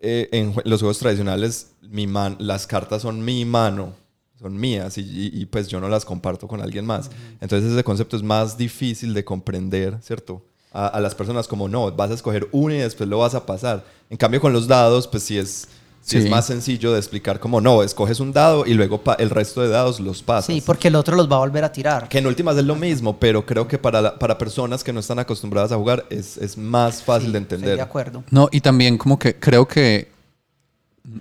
eh, 0.00 0.28
en 0.32 0.54
los 0.64 0.80
juegos 0.80 0.98
tradicionales 0.98 1.68
mi 1.82 2.06
man, 2.06 2.34
las 2.40 2.66
cartas 2.66 3.02
son 3.02 3.24
mi 3.24 3.44
mano, 3.44 3.92
son 4.40 4.56
mías 4.58 4.98
y, 4.98 5.02
y- 5.02 5.30
y, 5.42 5.46
pues 5.46 5.68
yo 5.68 5.80
no 5.80 5.88
las 5.88 6.04
comparto 6.04 6.46
con 6.48 6.60
alguien 6.60 6.84
más. 6.84 7.10
Entonces 7.40 7.72
ese 7.72 7.84
concepto 7.84 8.16
es 8.16 8.22
más 8.22 8.56
difícil 8.58 9.14
de 9.14 9.24
comprender, 9.24 9.98
¿cierto? 10.02 10.42
a, 10.76 10.88
a 10.88 11.00
las 11.00 11.14
personas 11.14 11.46
como 11.46 11.68
no, 11.68 11.92
vas 11.92 12.10
a 12.10 12.14
escoger 12.14 12.48
uno 12.50 12.74
y 12.74 12.78
después 12.78 13.08
lo 13.08 13.18
vas 13.18 13.34
a 13.36 13.46
pasar. 13.46 13.84
En 14.10 14.16
cambio 14.16 14.40
con 14.40 14.52
los 14.52 14.66
dados, 14.66 15.06
pues 15.06 15.22
sí 15.22 15.38
es, 15.38 15.68
sí 16.00 16.16
es 16.18 16.24
Sí. 16.24 16.28
más 16.28 16.46
sencillo 16.46 16.92
de 16.92 16.98
explicar 16.98 17.38
como 17.38 17.60
no, 17.60 17.84
escoges 17.84 18.18
un 18.18 18.32
dado 18.32 18.66
y 18.66 18.74
luego 18.74 19.00
pa- 19.00 19.14
el 19.14 19.30
resto 19.30 19.62
de 19.62 19.68
dados 19.68 20.00
los 20.00 20.24
pasas. 20.24 20.46
Sí, 20.46 20.60
porque 20.66 20.88
el 20.88 20.96
otro 20.96 21.14
los 21.14 21.30
va 21.30 21.36
a 21.36 21.38
volver 21.38 21.62
a 21.62 21.70
tirar. 21.70 22.08
Que 22.08 22.18
en 22.18 22.26
últimas 22.26 22.56
es 22.56 22.64
lo 22.64 22.74
mismo, 22.74 23.20
pero 23.20 23.46
creo 23.46 23.68
que 23.68 23.78
para, 23.78 24.02
la- 24.02 24.18
para 24.18 24.36
personas 24.36 24.82
que 24.82 24.92
no 24.92 24.98
están 24.98 25.20
acostumbradas 25.20 25.70
a 25.70 25.76
jugar 25.76 26.06
es, 26.10 26.36
es 26.38 26.58
más 26.58 27.04
fácil 27.04 27.28
Sí, 27.28 27.32
de 27.34 27.38
entender. 27.38 27.76
de 27.76 27.82
acuerdo. 27.82 28.24
No, 28.32 28.48
y 28.50 28.60
también 28.60 28.98
como 28.98 29.16
que 29.16 29.36
creo 29.38 29.68
que, 29.68 30.10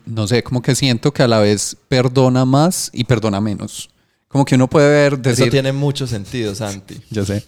no 0.06 0.28
sé, 0.28 0.43
como 0.43 0.62
que 0.62 0.76
siento 0.76 1.13
que 1.13 1.24
a 1.24 1.28
la 1.28 1.39
vez 1.39 1.78
perdona 1.88 2.46
más 2.46 2.89
y 2.93 3.04
perdona 3.04 3.41
menos. 3.41 3.89
Como 4.34 4.46
que 4.46 4.56
uno 4.56 4.67
puede 4.67 4.89
ver, 4.89 5.19
decir, 5.19 5.43
Eso 5.43 5.52
tiene 5.52 5.72
mucho 5.72 6.08
sentido, 6.08 6.56
Santi. 6.56 7.00
yo 7.12 7.24
sé. 7.24 7.43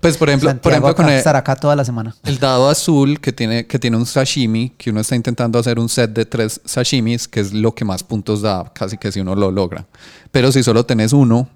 Pues 0.00 0.16
por 0.16 0.30
ejemplo, 0.30 0.56
por 0.62 0.72
ejemplo 0.72 0.94
con 0.94 1.10
el, 1.10 1.18
estará 1.18 1.40
acá 1.40 1.56
toda 1.56 1.76
la 1.76 1.84
semana. 1.84 2.16
el 2.24 2.38
dado 2.38 2.70
azul 2.70 3.20
que 3.20 3.34
tiene, 3.34 3.66
que 3.66 3.78
tiene 3.78 3.98
un 3.98 4.06
sashimi, 4.06 4.70
que 4.78 4.88
uno 4.88 5.00
está 5.00 5.14
intentando 5.14 5.58
hacer 5.58 5.78
un 5.78 5.90
set 5.90 6.10
de 6.12 6.24
tres 6.24 6.62
sashimis, 6.64 7.28
que 7.28 7.40
es 7.40 7.52
lo 7.52 7.74
que 7.74 7.84
más 7.84 8.02
puntos 8.02 8.40
da, 8.40 8.72
casi 8.72 8.96
que 8.96 9.12
si 9.12 9.20
uno 9.20 9.34
lo 9.34 9.50
logra. 9.50 9.86
Pero 10.30 10.50
si 10.52 10.62
solo 10.62 10.86
tenés 10.86 11.12
uno, 11.12 11.50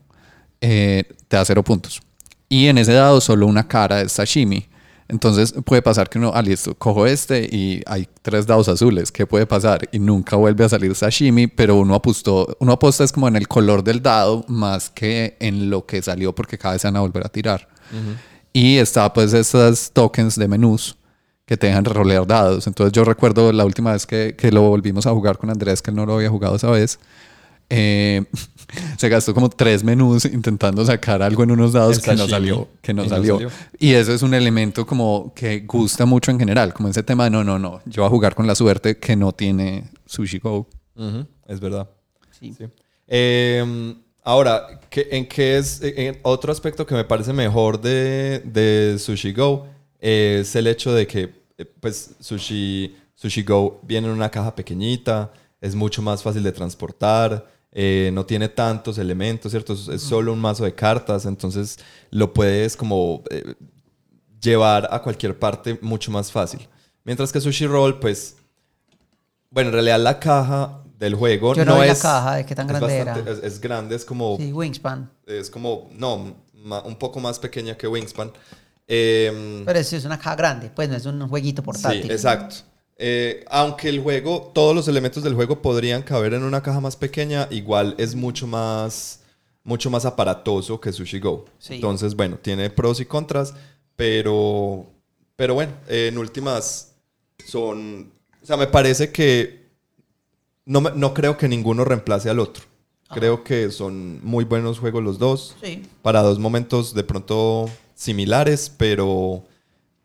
eh, 0.61 1.05
te 1.29 1.39
da 1.39 1.45
cero 1.47 1.63
puntos. 1.63 2.03
Y 2.51 2.67
en 2.67 2.77
ese 2.77 2.93
dado 2.93 3.23
solo 3.23 3.47
una 3.47 3.67
cara 3.67 4.03
es 4.03 4.13
sashimi. 4.13 4.69
Entonces 5.09 5.55
puede 5.65 5.83
pasar 5.83 6.09
que 6.09 6.19
uno, 6.19 6.33
ah, 6.35 6.43
listo, 6.43 6.75
cojo 6.75 7.07
este 7.07 7.45
y 7.45 7.81
hay 7.87 8.09
tres 8.23 8.47
dados 8.47 8.69
azules. 8.69 9.13
¿Qué 9.13 9.27
puede 9.27 9.47
pasar? 9.47 9.89
Y 9.93 9.99
nunca 9.99 10.37
vuelve 10.37 10.65
a 10.65 10.69
salir 10.69 10.95
sashimi, 10.95 11.47
pero 11.47 11.77
uno 11.77 11.95
apostó, 11.95 12.57
uno 12.59 12.73
aposta 12.73 13.05
es 13.05 13.13
como 13.13 13.29
en 13.29 13.37
el 13.37 13.47
color 13.47 13.85
del 13.85 14.03
dado 14.03 14.45
más 14.49 14.91
que 14.91 15.37
en 15.39 15.71
lo 15.71 15.87
que 15.87 16.03
salió 16.03 16.35
porque 16.35 16.59
cada 16.59 16.75
vez 16.75 16.83
se 16.83 16.89
van 16.89 16.97
a 16.97 17.01
volver 17.01 17.25
a 17.25 17.29
tirar. 17.29 17.69
Y 18.53 18.79
está 18.79 19.13
pues 19.13 19.33
esas 19.33 19.93
tokens 19.93 20.37
de 20.37 20.49
menús 20.49 20.97
que 21.45 21.57
te 21.57 21.69
dejan 21.69 21.85
rolear 21.85 22.27
dados. 22.27 22.67
Entonces 22.67 22.93
yo 22.93 23.05
recuerdo 23.05 23.53
la 23.53 23.65
última 23.65 23.93
vez 23.93 24.07
que, 24.07 24.35
que 24.37 24.51
lo 24.51 24.63
volvimos 24.63 25.07
a 25.07 25.13
jugar 25.13 25.39
con 25.39 25.51
Andrés, 25.51 25.83
que 25.83 25.93
él 25.93 25.97
no 25.97 26.05
lo 26.05 26.15
había 26.15 26.31
jugado 26.31 26.57
esa 26.57 26.71
vez. 26.71 26.99
Eh, 27.71 28.25
se 28.99 29.09
gastó 29.09 29.35
como 29.35 29.49
tres 29.51 29.83
menús 29.85 30.25
intentando 30.25 30.85
sacar 30.85 31.23
algo 31.23 31.43
en 31.43 31.51
unos 31.51 31.73
dados 31.73 31.99
que 31.99 32.15
no 32.15 32.29
salió, 32.29 32.69
que 32.83 32.93
no 32.95 33.05
Y 33.05 33.09
no 33.09 33.11
salió. 33.11 33.51
Y 33.79 33.93
eso 33.93 34.13
es 34.13 34.23
un 34.23 34.35
elemento 34.35 34.87
como 34.87 35.33
que 35.35 35.61
gusta 35.61 36.07
mucho 36.07 36.31
en 36.31 36.39
general, 36.39 36.73
como 36.75 36.89
ese 36.89 37.03
tema 37.03 37.25
de 37.25 37.31
no, 37.31 37.45
no, 37.45 37.59
no, 37.59 37.81
yo 37.87 38.03
voy 38.03 38.07
a 38.09 38.11
jugar 38.11 38.35
con 38.35 38.47
la 38.47 38.55
suerte 38.55 38.99
que 38.99 39.17
no 39.17 39.33
tiene 39.33 39.91
Sushi 40.07 40.39
Go. 40.39 40.67
Es 41.47 41.61
verdad. 41.61 41.89
Sí. 42.39 42.55
Sí. 42.57 42.65
Eh, 43.09 43.95
ahora, 44.25 44.81
¿qué- 44.91 45.09
¿en 45.13 45.27
qué 45.27 45.59
es 45.59 45.81
en 45.83 46.19
otro 46.23 46.51
aspecto 46.53 46.87
que 46.87 46.95
me 46.95 47.05
parece 47.05 47.33
mejor 47.33 47.81
de, 47.81 48.41
de 48.45 48.99
Sushi 48.99 49.33
Go? 49.33 49.67
Es 50.01 50.55
el 50.57 50.67
hecho 50.67 50.93
de 50.93 51.07
que, 51.07 51.33
eh, 51.59 51.65
pues, 51.81 52.11
Sushi, 52.21 52.95
Sushi 53.15 53.43
Go 53.43 53.81
viene 53.83 54.07
en 54.09 54.13
una 54.13 54.31
caja 54.31 54.55
pequeñita, 54.55 55.33
es 55.61 55.75
mucho 55.75 56.03
más 56.03 56.23
fácil 56.23 56.43
de 56.43 56.53
transportar, 56.53 57.47
eh, 57.79 58.11
no 58.15 58.25
tiene 58.25 58.49
tantos 58.49 58.97
elementos, 58.97 59.53
¿cierto? 59.53 59.75
Es, 59.75 59.87
es 59.89 60.01
solo 60.01 60.33
un 60.33 60.39
mazo 60.41 60.65
de 60.65 60.75
cartas, 60.75 61.27
entonces 61.27 61.79
lo 62.11 62.33
puedes 62.33 62.75
como 62.75 63.23
eh, 63.31 63.55
llevar 64.41 64.89
a 64.91 65.03
cualquier 65.03 65.39
parte 65.39 65.79
mucho 65.83 66.11
más 66.11 66.33
fácil. 66.33 66.67
Mientras 67.05 67.31
que 67.33 67.41
Sushi 67.41 67.67
Roll, 67.67 68.01
pues, 68.01 68.37
bueno, 69.51 69.69
en 69.69 69.75
realidad 69.75 70.01
la 70.01 70.19
caja 70.19 70.83
del 70.99 71.15
juego 71.15 71.55
Yo 71.55 71.67
no 71.67 71.75
vi 71.81 71.87
la 71.89 71.93
es 71.93 72.01
caja, 72.01 72.37
¿de 72.37 72.47
qué 72.47 72.55
tan 72.55 72.65
es 72.71 72.79
grande 72.79 72.99
bastante- 73.05 73.31
era? 73.31 73.39
Es, 73.39 73.45
es 73.55 73.61
grande, 73.61 73.95
es 73.95 74.05
como, 74.07 74.39
Sí, 74.39 74.51
Wingspan. 74.53 75.11
es 75.27 75.51
como, 75.51 75.91
no, 75.93 76.35
ma- 76.55 76.81
un 76.83 76.97
poco 76.97 77.21
más 77.21 77.39
pequeña 77.39 77.77
que 77.77 77.87
Wingspan. 77.87 78.33
Em, 78.89 79.65
Pero 79.67 79.79
es, 79.79 79.93
es 79.93 80.05
una 80.07 80.17
caja 80.17 80.37
grande, 80.37 80.71
pues 80.75 80.89
no 80.89 80.97
es 80.97 81.05
un 81.05 81.29
jueguito 81.29 81.63
portátil. 81.63 82.05
Sí, 82.05 82.11
exacto. 82.11 82.57
Eh, 82.99 83.45
aunque 83.51 83.89
el 83.91 84.01
juego, 84.01 84.51
todos 84.55 84.75
los 84.75 84.89
elementos 84.89 85.23
del 85.23 85.35
juego 85.35 85.61
podrían 85.61 86.03
caber 86.03 86.33
en 86.35 86.43
una 86.43 86.63
caja 86.63 86.81
más 86.81 86.97
pequeña, 86.97 87.47
igual 87.51 87.95
es 87.99 88.15
mucho 88.15 88.47
más, 88.47 89.21
mucho 89.65 89.91
más 89.91 90.05
aparatoso 90.07 90.81
que 90.81 90.93
Sushi 90.93 91.19
Go. 91.21 91.45
Sí. 91.59 91.75
Entonces, 91.75 92.15
bueno, 92.17 92.39
tiene 92.41 92.71
pros 92.71 93.01
y 93.01 93.05
contras, 93.05 93.53
pero, 93.97 94.87
pero 95.37 95.55
bueno, 95.55 95.73
eh, 95.89 96.09
en 96.11 96.17
últimas 96.19 96.95
son, 97.47 98.11
o 98.43 98.47
sea, 98.47 98.57
me 98.57 98.67
parece 98.67 99.13
que 99.13 99.67
no, 100.65 100.81
me- 100.81 100.93
no 100.95 101.13
creo 101.13 101.37
que 101.37 101.49
ninguno 101.49 101.85
reemplace 101.85 102.31
al 102.31 102.39
otro. 102.41 102.65
Creo 103.09 103.45
que 103.45 103.71
son 103.71 104.19
muy 104.25 104.45
buenos 104.45 104.81
juegos 104.81 105.01
los 105.05 105.19
dos 105.19 105.55
Sí. 105.63 105.83
para 106.03 106.23
dos 106.23 106.41
momentos 106.41 106.93
de 106.93 107.05
pronto 107.05 107.71
similares, 107.95 108.69
pero, 108.77 109.45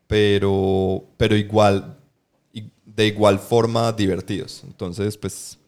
pero, 0.06 1.04
pero 1.16 1.36
igual, 1.36 1.96
de 2.94 3.06
igual 3.06 3.38
forma 3.38 3.92
divertidos. 3.92 4.62
Entonces, 4.64 5.16
pues, 5.16 5.58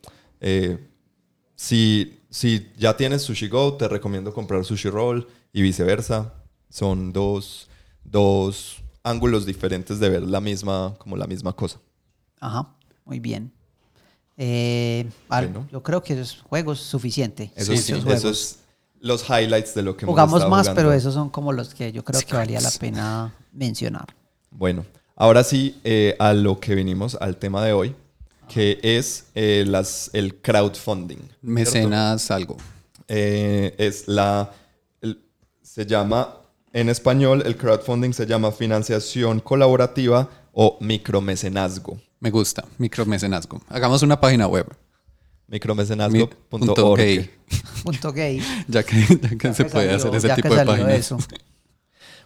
eh, 0.41 0.79
si, 1.57 2.19
si 2.31 2.71
ya 2.77 2.97
tienes 2.97 3.23
Sushi 3.23 3.49
Go, 3.49 3.75
te 3.75 3.89
recomiendo 3.89 4.33
comprar 4.33 4.65
Sushi 4.65 4.91
Roll 4.91 5.27
y 5.53 5.63
viceversa. 5.63 6.35
Son 6.69 7.13
dos, 7.13 7.69
dos 8.03 8.83
ángulos 9.03 9.47
diferentes 9.47 10.01
de 10.01 10.09
ver 10.09 10.23
la 10.23 10.41
misma, 10.41 10.95
como 10.99 11.17
la 11.17 11.27
misma 11.27 11.53
cosa. 11.55 11.81
Ajá, 12.41 12.75
muy 13.05 13.21
bien. 13.21 13.53
Eh, 14.37 15.09
al- 15.29 15.47
Bueno. 15.49 15.69
Yo 15.71 15.83
creo 15.83 16.03
que 16.03 16.15
esos 16.15 16.41
juegos 16.43 16.81
suficiente. 16.81 17.53
Eso 17.55 17.73
muchos 17.73 17.85
sí, 17.87 17.93
juegos. 17.93 18.15
eso 18.19 18.31
es 18.31 18.59
los 19.01 19.23
highlights 19.29 19.75
de 19.75 19.83
lo 19.83 19.97
que 19.97 20.05
hemos 20.05 20.13
Jugamos 20.15 20.39
estado 20.39 20.51
más, 20.51 20.63
jugando. 20.63 20.77
pero 20.81 20.93
esos 20.93 21.15
son 21.15 21.31
como 21.31 21.53
los 21.53 21.75
que 21.75 21.93
yo 21.93 22.03
creo 22.05 22.21
que 22.23 22.35
valía 22.35 22.61
la 22.61 22.71
pena 22.73 23.35
mencionar. 23.53 24.07
Bueno, 24.51 24.85
ahora 25.17 25.45
sí 25.45 25.81
eh, 25.85 26.17
a 26.19 26.33
lo 26.33 26.61
que 26.61 26.75
vinimos, 26.75 27.17
al 27.21 27.37
tema 27.37 27.65
de 27.65 27.73
hoy, 27.73 27.95
que 28.49 28.79
es 28.83 29.27
eh, 29.35 29.65
las, 29.67 30.11
el 30.13 30.37
crowdfunding. 30.37 31.17
¿cierto? 31.19 31.37
Mecenas 31.43 32.31
algo. 32.31 32.57
Eh, 33.09 33.75
es 33.79 34.07
la, 34.09 34.53
el- 35.01 35.21
se 35.63 35.87
llama, 35.87 36.37
en 36.73 36.89
español, 36.89 37.43
el 37.47 37.57
crowdfunding 37.57 38.13
se 38.13 38.27
llama 38.27 38.51
financiación 38.53 39.41
colaborativa 39.41 40.29
o 40.53 40.77
micromecenazgo. 40.81 41.99
Me 42.21 42.31
gusta, 42.31 42.65
micromecenazgo. 42.79 43.61
Hagamos 43.69 44.03
una 44.03 44.21
página 44.21 44.47
web. 44.47 44.67
Mi- 45.47 45.59
punto 45.59 45.75
Micromecenazgo.org. 45.75 46.97
gay. 46.99 47.31
Punto 47.83 48.13
gay. 48.13 48.43
Ya 48.69 48.83
que, 48.83 48.97
ya 48.97 49.29
que 49.37 49.49
Ya 49.49 49.55
se 49.55 49.65
que 49.65 49.71
puede 49.71 49.87
salió- 49.91 49.97
hacer 49.97 50.15
ese 50.15 50.29
ya 50.29 50.37
que 50.37 50.43
tipo 50.43 50.55
de 50.55 50.65
páginas. 50.65 50.93
eso. 50.95 51.19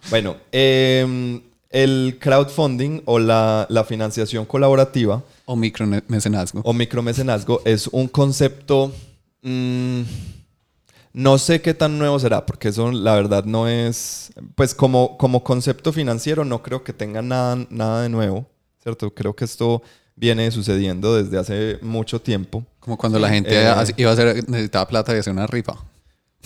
Bueno, 0.09 0.37
em, 0.51 1.41
el 1.69 2.17
crowdfunding 2.19 3.01
o 3.05 3.19
la, 3.19 3.65
la 3.69 3.83
financiación 3.83 4.45
colaborativa 4.45 5.21
O 5.45 5.55
micromecenazgo. 5.55 6.61
o 6.63 6.73
micromecenazgo 6.73 7.61
es 7.65 7.87
un 7.87 8.07
concepto. 8.07 8.91
mm, 9.43 10.01
no 11.13 11.37
sé 11.39 11.61
qué 11.61 11.73
tan 11.73 11.97
nuevo 11.97 12.19
será, 12.19 12.45
porque 12.45 12.67
eso 12.69 12.91
la 12.91 13.15
verdad 13.15 13.43
no 13.43 13.67
es. 13.67 14.31
Pues 14.55 14.75
como, 14.75 15.17
como 15.17 15.43
concepto 15.43 15.91
financiero, 15.91 16.45
no 16.45 16.61
creo 16.61 16.83
que 16.83 16.93
tenga 16.93 17.21
nada, 17.23 17.57
nada 17.71 18.03
de 18.03 18.09
nuevo, 18.09 18.45
¿cierto? 18.83 19.11
Creo 19.13 19.35
que 19.35 19.45
esto 19.45 19.81
viene 20.15 20.51
sucediendo 20.51 21.15
desde 21.15 21.37
hace 21.39 21.79
mucho 21.81 22.21
tiempo. 22.21 22.63
Como 22.79 22.95
cuando 22.97 23.17
la 23.19 23.29
gente 23.29 23.49
Eh. 23.51 23.63
iba 23.97 24.09
a 24.11 24.13
hacer, 24.13 24.47
necesitaba 24.49 24.87
plata 24.87 25.15
y 25.15 25.19
hacía 25.19 25.33
una 25.33 25.47
rifa. 25.47 25.73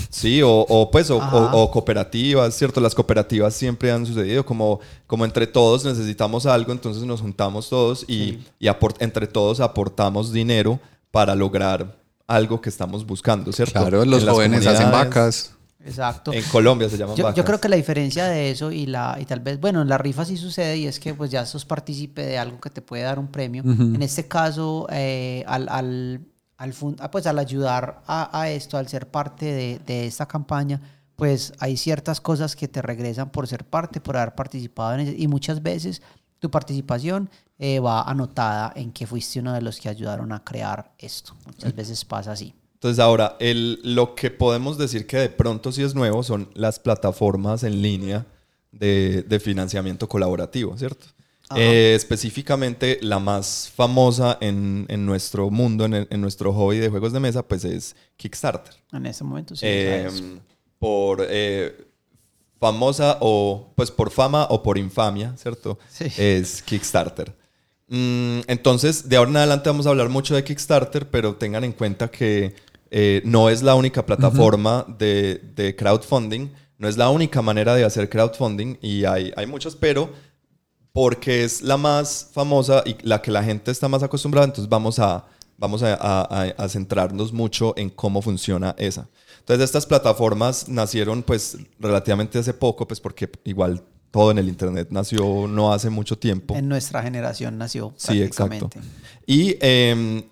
Sí, 0.10 0.42
o, 0.42 0.50
o 0.68 0.90
pues, 0.92 1.10
o, 1.12 1.22
Ajá. 1.22 1.36
o- 1.36 1.64
o 1.64 1.72
cooperativas, 1.72 2.56
¿cierto? 2.56 2.80
Las 2.82 2.96
cooperativas 2.96 3.54
siempre 3.54 3.92
han 3.92 4.06
sucedido, 4.06 4.46
como, 4.46 4.80
como 5.08 5.24
entre 5.26 5.46
todos 5.48 5.86
necesitamos 5.86 6.46
algo, 6.46 6.72
entonces 6.72 7.04
nos 7.04 7.22
juntamos 7.22 7.70
todos 7.70 8.04
y, 8.08 8.40
y 8.60 8.68
aport- 8.68 8.98
entre 9.00 9.28
todos 9.28 9.60
aportamos 9.60 10.32
dinero 10.34 10.80
para 11.12 11.36
lograr 11.36 11.98
algo 12.28 12.60
que 12.62 12.70
estamos 12.70 13.06
buscando, 13.06 13.52
¿cierto? 13.52 13.80
Claro, 13.80 14.04
los 14.06 14.24
jóvenes 14.24 14.66
hacen 14.66 14.92
vacas. 14.92 15.52
Exacto. 15.86 16.32
En 16.32 16.44
Colombia 16.46 16.88
se 16.90 16.98
llaman 16.98 17.16
Yo, 17.18 17.26
vacas. 17.26 17.36
yo 17.38 17.44
creo 17.44 17.60
que 17.60 17.68
la 17.68 17.76
diferencia 17.76 18.26
de 18.26 18.50
eso 18.52 18.72
y 18.72 18.86
la 18.86 19.18
y 19.20 19.26
tal 19.26 19.42
vez, 19.42 19.60
bueno, 19.60 19.82
en 19.82 19.90
la 19.90 19.98
rifa 19.98 20.24
sí 20.24 20.38
sucede 20.38 20.78
y 20.78 20.88
es 20.88 20.98
que 21.00 21.14
pues 21.14 21.30
ya 21.30 21.46
sos 21.46 21.66
partícipe 21.66 22.26
de 22.26 22.38
algo 22.38 22.60
que 22.62 22.70
te 22.70 22.82
puede 22.82 23.04
dar 23.04 23.20
un 23.20 23.28
premio. 23.28 23.64
En 23.64 24.02
este 24.02 24.26
caso, 24.28 24.88
eh, 24.92 25.44
al, 25.46 25.68
al, 25.68 26.22
al 26.64 26.74
ah, 27.00 27.12
pues 27.12 27.28
al 27.28 27.40
ayudar 27.40 28.02
a, 28.08 28.40
a 28.40 28.50
esto, 28.50 28.78
al 28.78 28.88
ser 28.88 29.08
parte 29.08 29.46
de, 29.46 29.80
de 29.86 30.08
esta 30.08 30.26
campaña, 30.26 30.80
pues 31.18 31.54
hay 31.60 31.76
ciertas 31.76 32.22
cosas 32.22 32.56
que 32.56 32.68
te 32.68 32.82
regresan 32.82 33.30
por 33.32 33.48
ser 33.48 33.66
parte, 33.66 34.00
por 34.00 34.16
haber 34.16 34.34
participado 34.34 34.94
en 34.94 35.02
eso. 35.02 35.14
Y 35.18 35.28
muchas 35.28 35.62
veces 35.62 36.02
tu 36.40 36.50
participación 36.50 37.30
eh, 37.60 37.80
va 37.80 38.02
anotada 38.04 38.72
en 38.76 38.92
que 38.92 39.06
fuiste 39.06 39.40
uno 39.40 39.54
de 39.54 39.62
los 39.62 39.80
que 39.80 39.90
ayudaron 39.90 40.32
a 40.32 40.44
crear 40.44 40.94
esto. 40.98 41.36
Muchas 41.46 41.76
veces 41.76 42.04
pasa 42.06 42.32
así. 42.32 42.54
Entonces 42.76 43.00
ahora, 43.00 43.36
el, 43.40 43.80
lo 43.84 44.16
que 44.16 44.32
podemos 44.32 44.78
decir 44.78 45.06
que 45.06 45.18
de 45.18 45.30
pronto 45.30 45.72
sí 45.72 45.84
es 45.84 45.96
nuevo 45.96 46.24
son 46.24 46.50
las 46.54 46.80
plataformas 46.80 47.64
en 47.64 47.82
línea 47.82 48.26
de, 48.72 49.24
de 49.24 49.40
financiamiento 49.40 50.08
colaborativo, 50.10 50.78
¿cierto? 50.78 51.08
Eh, 51.58 51.94
específicamente 51.96 53.00
la 53.02 53.20
más 53.20 53.72
famosa 53.76 54.38
en, 54.42 54.86
en 54.90 55.06
nuestro 55.06 55.50
mundo, 55.50 55.86
en, 55.86 55.94
el- 55.94 56.08
en 56.10 56.22
nuestro 56.22 56.54
hobby 56.54 56.78
de 56.80 56.90
juegos 56.90 57.14
de 57.14 57.20
mesa, 57.20 57.48
pues 57.48 57.66
es 57.66 57.96
Kickstarter. 58.18 58.74
En 58.92 59.06
este 59.06 59.24
momento 59.24 59.56
sí. 59.56 59.66
Eh, 59.68 60.06
¿sabes? 60.10 60.24
por 60.80 61.26
eh, 61.30 61.88
famosa 62.60 63.18
o 63.22 63.74
pues 63.76 63.92
por 63.92 64.10
fama 64.12 64.48
o 64.50 64.64
por 64.64 64.78
infamia, 64.78 65.36
¿cierto? 65.38 65.78
Sí. 65.90 66.06
Es 66.18 66.62
Kickstarter. 66.62 67.34
Mm, 67.88 68.40
entonces, 68.48 69.08
de 69.10 69.18
ahora 69.18 69.30
en 69.32 69.38
adelante 69.38 69.70
vamos 69.70 69.86
a 69.86 69.90
hablar 69.90 70.10
mucho 70.10 70.36
de 70.36 70.44
Kickstarter, 70.44 71.10
pero 71.10 71.36
tengan 71.36 71.64
en 71.64 71.74
cuenta 71.74 72.10
que 72.10 72.56
eh, 72.92 73.22
no 73.26 73.50
es 73.50 73.62
la 73.64 73.76
única 73.76 74.06
plataforma 74.06 74.86
de, 74.98 75.42
de 75.56 75.76
crowdfunding, 75.76 76.50
no 76.78 76.88
es 76.88 76.96
la 76.98 77.10
única 77.10 77.42
manera 77.42 77.76
de 77.76 77.84
hacer 77.84 78.10
crowdfunding 78.10 78.78
y 78.82 79.06
hay, 79.06 79.34
hay 79.36 79.46
muchas, 79.46 79.76
pero 79.76 80.10
porque 80.94 81.44
es 81.44 81.62
la 81.64 81.76
más 81.76 82.30
famosa 82.32 82.84
y 82.86 82.96
la 83.02 83.22
que 83.22 83.32
la 83.32 83.44
gente 83.44 83.72
está 83.72 83.88
más 83.90 84.04
acostumbrada, 84.04 84.46
entonces 84.46 84.70
vamos 84.70 85.00
a, 85.00 85.26
vamos 85.58 85.82
a, 85.84 85.96
a- 85.96 86.22
a- 86.44 86.54
a 86.64 86.70
centrarnos 86.70 87.34
mucho 87.34 87.74
en 87.78 87.90
cómo 87.90 88.22
funciona 88.22 88.76
esa. 88.78 89.10
Entonces 89.40 89.66
estas 89.66 89.86
plataformas 89.88 90.70
nacieron 90.70 91.24
pues 91.24 91.58
relativamente 91.80 92.38
hace 92.40 92.54
poco, 92.54 92.88
pues 92.88 93.00
porque 93.02 93.30
igual 93.44 93.82
todo 94.12 94.30
en 94.30 94.38
el 94.38 94.48
Internet 94.48 94.90
nació 94.92 95.48
no 95.48 95.74
hace 95.74 95.90
mucho 95.90 96.16
tiempo. 96.18 96.56
En 96.56 96.70
nuestra 96.70 97.02
generación 97.02 97.58
nació 97.58 97.94
Sí, 97.98 98.22
exacto. 98.22 98.70
Y 99.26 99.58
eh, 99.62 100.30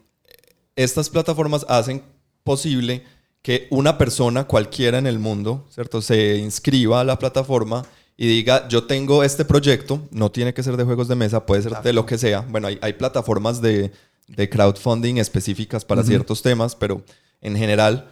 estas 0.75 1.09
plataformas 1.09 1.65
hacen 1.67 2.03
posible 2.43 3.03
que 3.41 3.67
una 3.71 3.97
persona 3.97 4.43
cualquiera 4.45 4.99
en 4.99 5.07
el 5.07 5.17
mundo, 5.17 5.65
¿cierto? 5.71 6.03
Se 6.03 6.37
inscriba 6.37 7.01
a 7.01 7.03
la 7.03 7.17
plataforma 7.17 7.83
y 8.21 8.27
diga, 8.27 8.67
yo 8.67 8.83
tengo 8.83 9.23
este 9.23 9.45
proyecto, 9.45 9.99
no 10.11 10.29
tiene 10.29 10.53
que 10.53 10.61
ser 10.61 10.77
de 10.77 10.83
juegos 10.83 11.07
de 11.07 11.15
mesa, 11.15 11.43
puede 11.43 11.63
ser 11.63 11.81
de 11.81 11.91
lo 11.91 12.05
que 12.05 12.19
sea. 12.19 12.41
Bueno, 12.41 12.67
hay, 12.67 12.77
hay 12.79 12.93
plataformas 12.93 13.63
de, 13.63 13.91
de 14.27 14.47
crowdfunding 14.47 15.17
específicas 15.17 15.83
para 15.83 16.03
ciertos 16.03 16.43
temas, 16.43 16.75
pero 16.75 17.01
en 17.41 17.57
general 17.57 18.11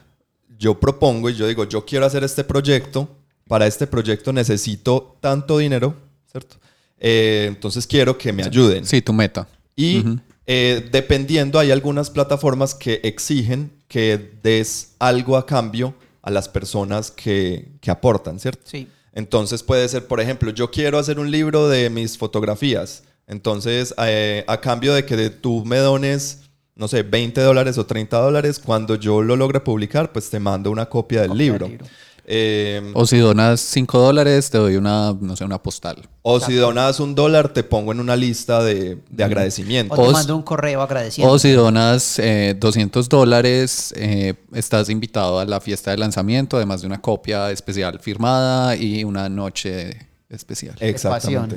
yo 0.58 0.80
propongo 0.80 1.30
y 1.30 1.36
yo 1.36 1.46
digo, 1.46 1.64
yo 1.66 1.86
quiero 1.86 2.08
hacer 2.08 2.24
este 2.24 2.44
proyecto, 2.44 3.08
para 3.48 3.68
este 3.68 3.86
proyecto 3.86 4.34
necesito 4.34 5.16
tanto 5.22 5.60
dinero, 5.60 5.94
¿cierto? 6.32 6.56
Eh, 6.98 7.46
entonces 7.48 7.86
quiero 7.86 8.18
que 8.18 8.34
me 8.34 8.42
ayuden. 8.42 8.88
Sí, 8.88 9.04
tu 9.04 9.14
meta. 9.14 9.48
Y 9.76 10.04
eh, 10.48 10.90
dependiendo, 10.92 11.60
hay 11.60 11.70
algunas 11.70 12.10
plataformas 12.10 12.74
que 12.74 13.00
exigen 13.04 13.72
que 13.88 14.32
des 14.42 14.96
algo 14.98 15.38
a 15.38 15.46
cambio 15.46 15.94
a 16.24 16.32
las 16.32 16.50
personas 16.50 17.12
que, 17.12 17.74
que 17.80 17.92
aportan, 17.92 18.40
¿cierto? 18.40 18.64
Sí. 18.66 18.88
Entonces 19.14 19.64
puede 19.64 19.88
ser, 19.90 20.08
por 20.08 20.20
ejemplo, 20.22 20.52
yo 20.52 20.72
quiero 20.72 21.00
hacer 21.00 21.20
un 21.20 21.32
libro 21.32 21.68
de 21.68 21.90
mis 21.90 22.18
fotografías. 22.18 23.04
Entonces, 23.28 23.94
eh, 23.98 24.44
a 24.48 24.60
cambio 24.60 24.94
de 24.94 25.06
que 25.06 25.30
tú 25.30 25.64
me 25.66 25.78
dones, 25.78 26.42
no 26.76 26.88
sé, 26.88 27.04
20 27.04 27.42
dólares 27.42 27.78
o 27.78 27.86
30 27.86 28.18
dólares, 28.20 28.60
cuando 28.60 28.96
yo 28.96 29.22
lo 29.22 29.36
logre 29.36 29.60
publicar, 29.60 30.12
pues 30.12 30.30
te 30.30 30.40
mando 30.40 30.72
una 30.72 30.88
copia 30.88 31.22
del 31.22 31.30
Copia 31.30 31.44
del 31.44 31.52
libro. 31.52 31.68
libro. 31.68 31.86
Eh, 32.32 32.92
O 32.94 33.08
si 33.08 33.18
donas 33.18 33.60
5 33.60 33.98
dólares, 34.00 34.52
te 34.52 34.60
doy 34.60 34.76
una, 34.76 35.16
no 35.20 35.36
sé, 35.36 35.44
una 35.46 35.58
postal. 35.64 36.08
o 36.22 36.40
si 36.40 36.54
donas 36.54 37.00
un 37.00 37.16
dólar, 37.16 37.50
te 37.54 37.64
pongo 37.64 37.92
en 37.92 38.00
una 38.00 38.16
lista 38.16 38.64
de, 38.64 39.00
de 39.10 39.24
agradecimiento. 39.24 39.96
O 39.96 40.06
te 40.08 40.14
mando 40.14 40.36
un 40.36 40.44
correo 40.44 40.84
agradeciendo. 40.84 41.34
O 41.34 41.40
si 41.40 41.52
donas 41.54 42.20
eh, 42.20 42.56
200 42.60 43.10
dólares, 43.10 43.96
eh, 43.98 44.36
estás 44.54 44.90
invitado 44.90 45.40
a 45.40 45.46
la 45.46 45.60
fiesta 45.60 45.90
de 45.90 45.98
lanzamiento, 45.98 46.58
además 46.58 46.82
de 46.82 46.88
una 46.88 47.02
copia 47.02 47.50
especial 47.50 48.00
firmada 48.00 48.76
y 48.76 49.04
una 49.04 49.28
noche 49.28 50.08
especial. 50.30 50.76
Exactamente. 50.82 51.56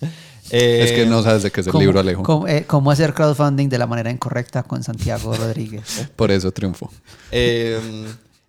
es 0.50 0.92
que 0.92 1.02
Eh, 1.02 1.06
no 1.06 1.22
sabes 1.22 1.42
de 1.42 1.50
qué 1.50 1.60
es 1.60 1.66
el 1.66 1.72
¿Cómo- 1.72 1.82
libro, 1.82 2.00
Alejo. 2.00 2.22
Cómo, 2.22 2.48
eh, 2.48 2.64
cómo 2.66 2.90
hacer 2.90 3.12
crowdfunding 3.12 3.68
de 3.68 3.76
la 3.76 3.86
manera 3.86 4.10
incorrecta 4.10 4.62
con 4.62 4.82
Santiago 4.82 5.34
Rodríguez. 5.36 6.08
Por 6.16 6.30
eso 6.30 6.50
triunfo. 6.52 6.90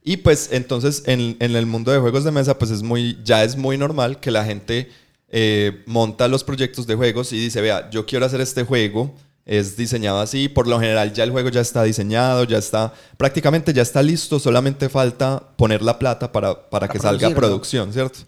Y 0.07 0.15
pues 0.15 0.47
entonces 0.53 1.03
en, 1.05 1.35
en 1.41 1.53
el 1.57 1.65
mundo 1.65 1.91
de 1.91 1.99
juegos 1.99 2.23
de 2.23 2.31
mesa 2.31 2.57
pues 2.57 2.71
es 2.71 2.81
muy, 2.81 3.19
ya 3.25 3.43
es 3.43 3.57
muy 3.57 3.77
normal 3.77 4.21
que 4.21 4.31
la 4.31 4.45
gente 4.45 4.89
eh, 5.29 5.83
monta 5.85 6.29
los 6.29 6.45
proyectos 6.45 6.87
de 6.87 6.95
juegos 6.95 7.33
y 7.33 7.37
dice, 7.37 7.59
vea, 7.59 7.89
yo 7.89 8.05
quiero 8.05 8.25
hacer 8.25 8.39
este 8.39 8.63
juego, 8.63 9.13
es 9.45 9.75
diseñado 9.75 10.21
así, 10.21 10.47
por 10.47 10.65
lo 10.65 10.79
general 10.79 11.11
ya 11.11 11.25
el 11.25 11.31
juego 11.31 11.49
ya 11.49 11.59
está 11.59 11.83
diseñado, 11.83 12.45
ya 12.45 12.57
está, 12.57 12.93
prácticamente 13.17 13.73
ya 13.73 13.81
está 13.81 14.01
listo, 14.01 14.39
solamente 14.39 14.87
falta 14.87 15.43
poner 15.57 15.81
la 15.81 15.99
plata 15.99 16.31
para, 16.31 16.53
para, 16.53 16.69
Para 16.69 16.87
que 16.87 16.99
salga 16.99 17.27
producirlo. 17.27 17.41
producción, 17.41 17.91
¿cierto? 17.91 18.19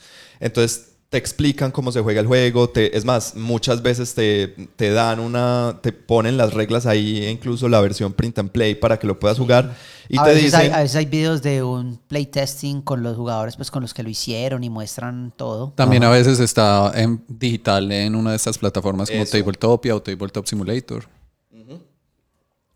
Entonces 0.41 0.88
te 1.09 1.17
explican 1.17 1.71
cómo 1.71 1.91
se 1.91 2.01
juega 2.01 2.21
el 2.21 2.27
juego, 2.27 2.69
te, 2.69 2.95
es 2.95 3.03
más, 3.03 3.35
muchas 3.35 3.81
veces 3.81 4.13
te, 4.13 4.47
te 4.75 4.91
dan 4.91 5.19
una, 5.19 5.79
te 5.81 5.91
ponen 5.91 6.37
las 6.37 6.53
reglas 6.53 6.85
ahí, 6.85 7.25
incluso 7.25 7.67
la 7.67 7.81
versión 7.81 8.13
print 8.13 8.37
and 8.37 8.51
play 8.51 8.75
para 8.75 8.99
que 8.99 9.07
lo 9.07 9.19
puedas 9.19 9.39
jugar 9.39 9.75
y 10.07 10.19
a, 10.19 10.23
te 10.23 10.29
veces 10.29 10.45
dicen... 10.45 10.59
hay, 10.59 10.69
a 10.69 10.77
veces 10.81 10.95
hay 10.95 11.05
videos 11.07 11.41
de 11.41 11.63
un 11.63 11.99
playtesting 12.07 12.83
con 12.83 13.01
los 13.01 13.17
jugadores, 13.17 13.55
pues 13.55 13.71
con 13.71 13.81
los 13.81 13.95
que 13.95 14.03
lo 14.03 14.09
hicieron 14.09 14.63
y 14.63 14.69
muestran 14.69 15.33
todo. 15.35 15.73
También 15.75 16.03
a 16.03 16.11
veces 16.11 16.39
está 16.39 16.91
en 16.93 17.23
digital 17.27 17.91
en 17.91 18.13
una 18.13 18.29
de 18.31 18.35
estas 18.35 18.59
plataformas 18.59 19.09
como 19.09 19.23
Eso. 19.23 19.37
Tabletopia 19.37 19.95
o 19.95 20.01
Tabletop 20.01 20.45
Simulator. 20.45 21.07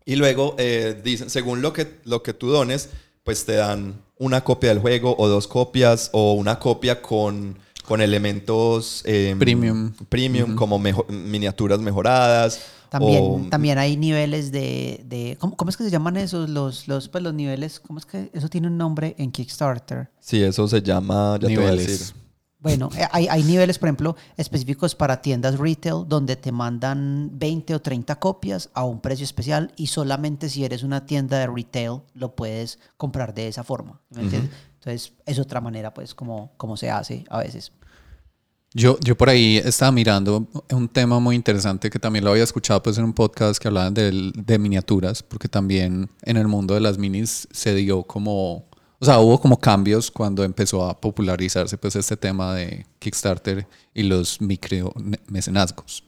Y 0.06 0.16
luego 0.16 0.54
eh, 0.58 1.00
dicen, 1.02 1.30
según 1.30 1.62
lo 1.62 1.72
que, 1.72 2.00
lo 2.04 2.22
que 2.22 2.34
tú 2.34 2.48
dones, 2.48 2.90
pues 3.22 3.46
te 3.46 3.54
dan 3.54 4.02
una 4.18 4.42
copia 4.42 4.70
del 4.70 4.80
juego 4.80 5.14
o 5.18 5.28
dos 5.28 5.48
copias 5.48 6.10
o 6.12 6.34
una 6.34 6.58
copia 6.58 7.00
con, 7.00 7.58
con 7.86 8.00
elementos 8.00 9.02
eh, 9.04 9.34
Premium. 9.38 9.92
premium 10.08 10.54
como 10.56 10.78
mejo- 10.78 11.06
miniaturas 11.08 11.80
mejoradas. 11.80 12.60
También, 12.88 13.22
o- 13.24 13.46
también 13.50 13.78
hay 13.78 13.96
niveles 13.96 14.52
de... 14.52 15.04
de 15.08 15.36
¿cómo, 15.40 15.56
cómo 15.56 15.68
es 15.70 15.76
que 15.76 15.84
se 15.84 15.90
llaman 15.90 16.16
esos? 16.16 16.48
Los, 16.48 16.86
los, 16.88 17.08
pues 17.08 17.22
los 17.24 17.34
niveles... 17.34 17.80
¿Cómo 17.80 17.98
es 17.98 18.06
que 18.06 18.30
eso 18.32 18.48
tiene 18.48 18.68
un 18.68 18.78
nombre 18.78 19.14
en 19.18 19.32
Kickstarter? 19.32 20.10
Sí, 20.20 20.42
eso 20.42 20.68
se 20.68 20.80
llama, 20.80 21.36
ya 21.40 21.48
te 21.48 21.56
voy 21.56 21.66
a 21.66 21.70
Niveles. 21.72 21.86
decir. 21.98 22.16
Bueno, 22.60 22.88
eh, 22.96 23.06
hay, 23.12 23.26
hay 23.28 23.42
niveles, 23.42 23.78
por 23.78 23.88
ejemplo, 23.88 24.16
específicos 24.38 24.94
para 24.94 25.20
tiendas 25.20 25.58
retail 25.58 26.04
donde 26.08 26.36
te 26.36 26.50
mandan 26.50 27.30
20 27.34 27.74
o 27.74 27.82
30 27.82 28.18
copias 28.20 28.70
a 28.72 28.84
un 28.84 29.00
precio 29.00 29.24
especial 29.24 29.72
y 29.76 29.88
solamente 29.88 30.48
si 30.48 30.64
eres 30.64 30.82
una 30.82 31.04
tienda 31.04 31.38
de 31.40 31.46
retail 31.48 32.00
lo 32.14 32.34
puedes 32.34 32.78
comprar 32.96 33.34
de 33.34 33.48
esa 33.48 33.64
forma. 33.64 34.00
¿me 34.10 34.22
entiendes? 34.22 34.50
Entonces, 34.84 35.12
es 35.24 35.38
otra 35.38 35.60
manera, 35.62 35.94
pues, 35.94 36.14
como, 36.14 36.52
como 36.58 36.76
se 36.76 36.90
hace 36.90 37.24
a 37.30 37.38
veces. 37.38 37.72
Yo, 38.74 38.98
yo 39.00 39.16
por 39.16 39.28
ahí 39.30 39.56
estaba 39.64 39.92
mirando 39.92 40.48
un 40.70 40.88
tema 40.88 41.20
muy 41.20 41.36
interesante 41.36 41.88
que 41.90 41.98
también 42.00 42.24
lo 42.24 42.32
había 42.32 42.42
escuchado 42.42 42.82
pues 42.82 42.98
en 42.98 43.04
un 43.04 43.12
podcast 43.12 43.62
que 43.62 43.68
hablaban 43.68 43.94
del- 43.94 44.32
de 44.34 44.58
miniaturas, 44.58 45.22
porque 45.22 45.48
también 45.48 46.10
en 46.22 46.36
el 46.36 46.48
mundo 46.48 46.74
de 46.74 46.80
las 46.80 46.98
minis 46.98 47.46
se 47.52 47.72
dio 47.74 48.02
como, 48.02 48.66
o 48.98 49.04
sea, 49.04 49.20
hubo 49.20 49.40
como 49.40 49.58
cambios 49.60 50.10
cuando 50.10 50.42
empezó 50.42 50.84
a 50.84 51.00
popularizarse 51.00 51.78
pues 51.78 51.94
este 51.94 52.16
tema 52.16 52.52
de 52.54 52.84
Kickstarter 52.98 53.66
y 53.94 54.02
los 54.02 54.40
micro 54.40 54.92
mecenazgos. 55.28 56.02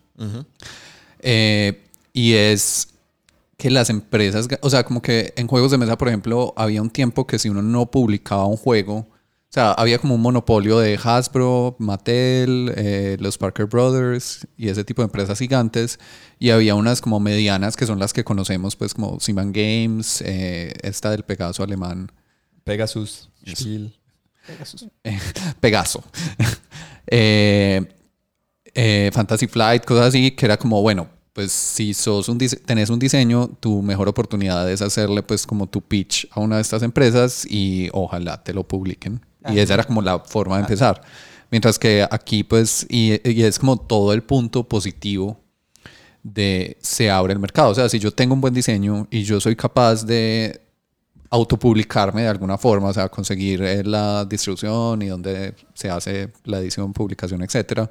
Eh, 1.20 1.84
y 2.12 2.32
es 2.32 2.88
que 3.56 3.70
las 3.70 3.88
empresas, 3.90 4.48
o 4.60 4.70
sea, 4.70 4.84
como 4.84 5.00
que 5.00 5.32
en 5.36 5.46
juegos 5.46 5.70
de 5.70 5.78
mesa, 5.78 5.96
por 5.96 6.08
ejemplo, 6.08 6.52
había 6.56 6.82
un 6.82 6.90
tiempo 6.90 7.26
que 7.26 7.38
si 7.38 7.48
uno 7.48 7.62
no 7.62 7.90
publicaba 7.90 8.46
un 8.46 8.56
juego, 8.56 9.08
o 9.48 9.52
sea, 9.56 9.72
había 9.72 9.98
como 9.98 10.16
un 10.16 10.20
monopolio 10.20 10.78
de 10.78 10.98
Hasbro, 11.02 11.76
Mattel, 11.78 12.72
eh, 12.76 13.16
los 13.20 13.38
Parker 13.38 13.66
Brothers 13.66 14.46
y 14.58 14.68
ese 14.68 14.84
tipo 14.84 15.00
de 15.00 15.06
empresas 15.06 15.38
gigantes, 15.38 15.98
y 16.38 16.50
había 16.50 16.74
unas 16.74 17.00
como 17.00 17.20
medianas 17.20 17.76
que 17.76 17.86
son 17.86 17.98
las 17.98 18.12
que 18.12 18.24
conocemos, 18.24 18.76
pues 18.76 18.92
como 18.92 19.18
Simon 19.20 19.52
Games, 19.52 20.20
eh, 20.26 20.74
esta 20.82 21.10
del 21.10 21.22
Pegaso 21.22 21.62
alemán, 21.62 22.12
Pegasus, 22.64 23.30
Spiel. 23.46 23.96
eh, 25.04 25.18
Pegaso, 25.60 26.04
eh, 27.06 27.80
eh, 28.74 29.10
Fantasy 29.14 29.46
Flight, 29.46 29.84
cosas 29.86 30.08
así, 30.08 30.32
que 30.32 30.44
era 30.44 30.58
como, 30.58 30.82
bueno, 30.82 31.08
pues 31.36 31.52
si 31.52 31.92
sos 31.92 32.30
un 32.30 32.38
tenés 32.38 32.88
un 32.88 32.98
diseño, 32.98 33.48
tu 33.60 33.82
mejor 33.82 34.08
oportunidad 34.08 34.70
es 34.72 34.80
hacerle 34.80 35.22
pues 35.22 35.46
como 35.46 35.66
tu 35.66 35.82
pitch 35.82 36.26
a 36.30 36.40
una 36.40 36.56
de 36.56 36.62
estas 36.62 36.82
empresas 36.82 37.46
y 37.46 37.90
ojalá 37.92 38.42
te 38.42 38.54
lo 38.54 38.66
publiquen. 38.66 39.20
Y 39.50 39.58
esa 39.58 39.74
era 39.74 39.84
como 39.84 40.00
la 40.00 40.20
forma 40.20 40.56
de 40.56 40.62
empezar. 40.62 41.02
Mientras 41.50 41.78
que 41.78 42.08
aquí 42.10 42.42
pues, 42.42 42.86
y, 42.88 43.20
y 43.22 43.42
es 43.42 43.58
como 43.58 43.76
todo 43.76 44.14
el 44.14 44.22
punto 44.22 44.66
positivo 44.66 45.38
de 46.22 46.78
se 46.80 47.10
abre 47.10 47.34
el 47.34 47.38
mercado. 47.38 47.68
O 47.68 47.74
sea, 47.74 47.90
si 47.90 47.98
yo 47.98 48.10
tengo 48.12 48.32
un 48.32 48.40
buen 48.40 48.54
diseño 48.54 49.06
y 49.10 49.22
yo 49.22 49.38
soy 49.38 49.56
capaz 49.56 50.06
de 50.06 50.58
autopublicarme 51.28 52.22
de 52.22 52.28
alguna 52.28 52.56
forma, 52.56 52.88
o 52.88 52.94
sea, 52.94 53.10
conseguir 53.10 53.62
eh, 53.62 53.84
la 53.84 54.24
distribución 54.24 55.02
y 55.02 55.08
donde 55.08 55.52
se 55.74 55.90
hace 55.90 56.32
la 56.44 56.60
edición, 56.60 56.94
publicación, 56.94 57.42
etcétera, 57.42 57.90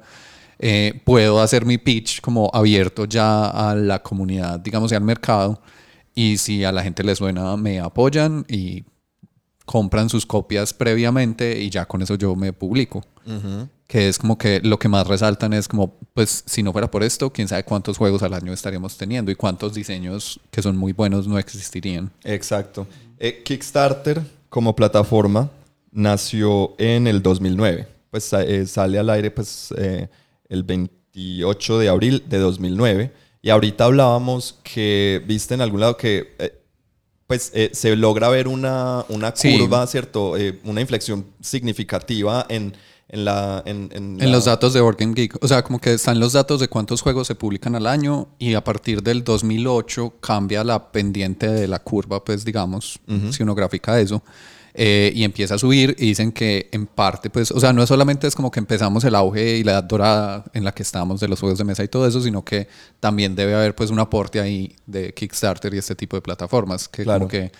eh, 0.58 1.00
puedo 1.04 1.40
hacer 1.40 1.64
mi 1.64 1.78
pitch 1.78 2.20
como 2.20 2.50
abierto 2.52 3.04
ya 3.04 3.46
a 3.46 3.74
la 3.74 4.02
comunidad, 4.02 4.58
digamos, 4.60 4.92
y 4.92 4.94
al 4.94 5.02
mercado. 5.02 5.60
Y 6.14 6.38
si 6.38 6.64
a 6.64 6.72
la 6.72 6.82
gente 6.82 7.04
le 7.04 7.14
suena, 7.14 7.56
me 7.56 7.78
apoyan 7.78 8.44
y 8.48 8.84
compran 9.66 10.08
sus 10.08 10.24
copias 10.24 10.72
previamente 10.72 11.60
y 11.60 11.68
ya 11.68 11.84
con 11.84 12.00
eso 12.00 12.14
yo 12.14 12.34
me 12.34 12.52
publico. 12.52 13.04
Que 13.88 14.08
es 14.08 14.18
como 14.18 14.38
que 14.38 14.60
lo 14.60 14.78
que 14.78 14.88
más 14.88 15.06
resaltan 15.06 15.52
es 15.52 15.66
como, 15.68 15.98
pues 16.14 16.44
si 16.46 16.62
no 16.62 16.72
fuera 16.72 16.90
por 16.90 17.02
esto, 17.02 17.32
quién 17.32 17.48
sabe 17.48 17.64
cuántos 17.64 17.98
juegos 17.98 18.22
al 18.22 18.34
año 18.34 18.52
estaríamos 18.52 18.96
teniendo 18.96 19.30
y 19.30 19.34
cuántos 19.34 19.74
diseños 19.74 20.40
que 20.50 20.62
son 20.62 20.76
muy 20.76 20.92
buenos 20.92 21.26
no 21.26 21.38
existirían. 21.38 22.10
Exacto. 22.24 22.86
Eh, 23.18 23.42
Kickstarter 23.44 24.22
como 24.48 24.74
plataforma 24.76 25.50
nació 25.90 26.74
en 26.78 27.06
el 27.06 27.20
2009. 27.22 27.88
pues 28.10 28.32
eh, 28.32 28.66
sale 28.66 28.98
al 28.98 29.10
aire 29.10 29.30
pues 29.30 29.74
eh, 29.76 30.08
el 30.48 30.62
28 30.62 31.78
de 31.78 31.88
abril 31.88 32.24
de 32.28 32.38
2009. 32.38 33.12
Y 33.42 33.50
ahorita 33.50 33.84
hablábamos 33.84 34.58
que 34.62 35.22
viste 35.26 35.54
en 35.54 35.60
algún 35.60 35.80
lado 35.80 35.96
que 35.96 36.34
eh, 36.38 36.52
pues 37.26 37.50
eh, 37.54 37.70
se 37.72 37.94
logra 37.96 38.28
ver 38.28 38.48
una, 38.48 39.04
una 39.08 39.34
Sí. 39.34 39.58
curva, 39.58 39.86
¿cierto? 39.86 40.36
Eh, 40.36 40.58
una 40.64 40.80
inflexión 40.80 41.26
significativa 41.40 42.46
en, 42.48 42.74
en 43.08 43.24
la... 43.24 43.62
En, 43.66 43.90
en 43.92 44.32
los 44.32 44.44
datos 44.44 44.72
de 44.74 44.80
Board 44.80 44.96
Game 44.98 45.12
Geek. 45.14 45.42
O 45.42 45.48
sea, 45.48 45.62
como 45.62 45.80
que 45.80 45.94
están 45.94 46.18
los 46.20 46.32
datos 46.34 46.60
de 46.60 46.68
cuántos 46.68 47.02
juegos 47.02 47.26
se 47.26 47.34
publican 47.34 47.74
al 47.74 47.86
año 47.86 48.28
y 48.38 48.54
a 48.54 48.62
partir 48.64 49.02
del 49.02 49.24
2008 49.24 50.14
cambia 50.20 50.62
la 50.64 50.90
pendiente 50.92 51.48
de 51.48 51.66
la 51.68 51.78
curva, 51.80 52.22
pues 52.24 52.44
digamos, 52.44 52.98
si 53.30 53.42
uno 53.42 53.54
grafica 53.54 54.00
eso. 54.00 54.22
Eh, 54.78 55.10
y 55.14 55.24
empieza 55.24 55.54
a 55.54 55.58
subir 55.58 55.96
y 55.98 56.06
dicen 56.08 56.30
que 56.32 56.68
en 56.72 56.86
parte, 56.86 57.30
pues, 57.30 57.50
o 57.50 57.58
sea, 57.58 57.72
no 57.72 57.82
es 57.82 57.88
solamente 57.88 58.26
es 58.26 58.34
como 58.34 58.50
que 58.50 58.60
empezamos 58.60 59.02
el 59.04 59.14
auge 59.14 59.56
y 59.56 59.64
la 59.64 59.72
edad 59.72 59.84
dorada 59.84 60.44
en 60.52 60.64
la 60.64 60.72
que 60.72 60.82
estamos 60.82 61.18
de 61.20 61.28
los 61.28 61.40
juegos 61.40 61.58
de 61.58 61.64
mesa 61.64 61.82
y 61.82 61.88
todo 61.88 62.06
eso, 62.06 62.20
sino 62.20 62.44
que 62.44 62.68
también 63.00 63.34
debe 63.34 63.54
haber 63.54 63.74
pues 63.74 63.90
un 63.90 63.98
aporte 63.98 64.38
ahí 64.40 64.76
de 64.86 65.14
Kickstarter 65.14 65.72
y 65.74 65.78
este 65.78 65.94
tipo 65.94 66.16
de 66.16 66.20
plataformas, 66.22 66.88
que 66.88 67.04
Claro. 67.04 67.20
como 67.20 67.28
que 67.30 67.50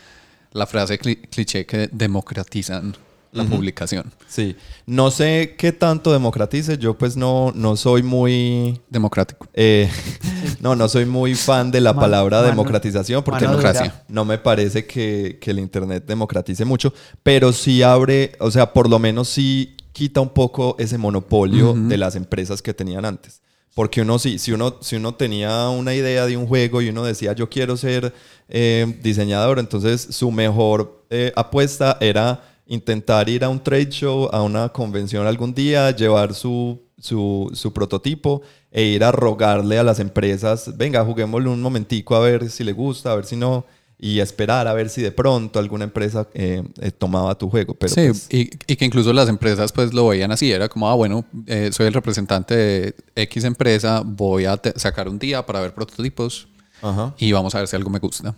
la 0.53 0.67
frase 0.67 0.99
cli- 1.01 1.29
cliché 1.31 1.64
que 1.67 1.89
democratizan 1.93 2.95
la 3.37 3.45
publicación. 3.45 4.12
Sí. 4.28 4.57
No 4.87 5.11
sé 5.11 5.55
qué 5.59 5.72
tanto 5.72 6.12
democratice. 6.12 6.78
Yo 6.78 6.97
pues 6.99 7.16
no, 7.16 7.53
no 7.55 7.76
soy 7.76 8.03
muy... 8.03 8.80
Democrático. 8.91 9.47
eh, 9.55 9.91
no, 10.61 10.74
no 10.76 10.89
soy 10.89 11.07
muy 11.07 11.34
fan 11.34 11.70
de 11.70 11.80
la 11.80 11.93
Man- 11.93 12.03
palabra 12.05 12.39
mano- 12.39 12.49
democratización 12.51 13.22
porque. 13.22 13.47
Democracia. 13.47 14.05
no 14.09 14.24
me 14.24 14.39
parece 14.39 14.87
que, 14.87 15.39
que 15.41 15.51
el 15.51 15.59
Internet 15.59 16.05
democratice 16.07 16.64
mucho, 16.64 16.93
pero 17.22 17.53
sí 17.53 17.82
abre, 17.82 18.32
o 18.41 18.51
sea, 18.51 18.72
por 18.72 18.89
lo 18.89 18.99
menos 18.99 19.28
sí 19.28 19.76
quita 19.93 20.20
un 20.20 20.30
poco 20.30 20.76
ese 20.78 20.99
monopolio 20.99 21.72
de 21.74 21.97
las 21.97 22.16
empresas 22.16 22.61
que 22.62 22.74
tenían 22.74 23.05
antes. 23.05 23.41
Porque 23.74 24.01
uno 24.01 24.18
sí, 24.18 24.39
si 24.39 24.53
uno, 24.53 24.76
si 24.80 24.97
uno 24.97 25.14
tenía 25.14 25.68
una 25.68 25.95
idea 25.95 26.24
de 26.24 26.37
un 26.39 26.47
juego 26.47 26.80
y 26.80 26.89
uno 26.89 27.05
decía 27.05 27.34
yo 27.34 27.51
quiero 27.51 27.76
ser 27.76 28.14
eh, 28.49 28.99
diseñador, 29.03 29.59
entonces 29.59 30.01
su 30.11 30.30
mejor 30.30 31.05
eh, 31.11 31.30
apuesta 31.37 31.99
era 32.01 32.43
intentar 32.67 33.29
ir 33.29 33.45
a 33.45 33.49
un 33.49 33.62
trade 33.62 33.91
show, 33.91 34.29
a 34.33 34.43
una 34.43 34.69
convención 34.69 35.27
algún 35.27 35.55
día, 35.55 35.91
llevar 35.95 36.35
su, 36.35 36.81
su, 36.99 37.51
su 37.55 37.73
prototipo 37.73 38.43
e 38.71 38.83
ir 38.85 39.05
a 39.05 39.12
rogarle 39.12 39.79
a 39.79 39.83
las 39.83 40.01
empresas, 40.01 40.77
venga, 40.77 41.05
juguémosle 41.05 41.49
un 41.49 41.62
momentico 41.62 42.17
a 42.17 42.21
ver 42.21 42.51
si 42.51 42.64
le 42.64 42.73
gusta, 42.73 43.12
a 43.12 43.17
ver 43.17 43.25
si 43.25 43.37
no, 43.37 43.64
y 43.99 44.21
esperar 44.21 44.69
a 44.69 44.75
ver 44.75 44.91
si 44.91 45.01
de 45.01 45.11
pronto 45.11 45.59
alguna 45.59 45.85
empresa 45.85 46.29
eh, 46.35 46.62
eh, 46.81 46.91
tomaba 46.91 47.37
tu 47.37 47.49
juego. 47.49 47.75
Pero 47.75 47.95
sí, 47.95 48.07
pues, 48.09 48.27
y, 48.31 48.51
y 48.67 48.77
que 48.77 48.85
incluso 48.85 49.12
las 49.12 49.29
empresas 49.29 49.73
pues 49.73 49.95
lo 49.95 50.09
veían 50.09 50.33
así, 50.33 50.53
era 50.53 50.69
como, 50.69 50.89
ah, 50.91 50.95
bueno, 50.95 51.25
eh, 51.47 51.71
soy 51.73 51.87
el 51.87 51.95
representante 51.95 52.55
de 52.55 52.95
X 53.14 53.45
empresa, 53.45 54.03
voy 54.05 54.45
a 54.45 54.61
sacar 54.77 55.09
un 55.09 55.19
día 55.19 55.47
para 55.47 55.61
ver 55.61 55.73
prototipos 55.73 56.49
ajá. 56.83 57.14
y 57.19 57.33
vamos 57.33 57.55
a 57.55 57.59
ver 57.59 57.69
si 57.69 57.77
algo 57.77 57.89
me 57.89 57.99
gusta. 57.99 58.35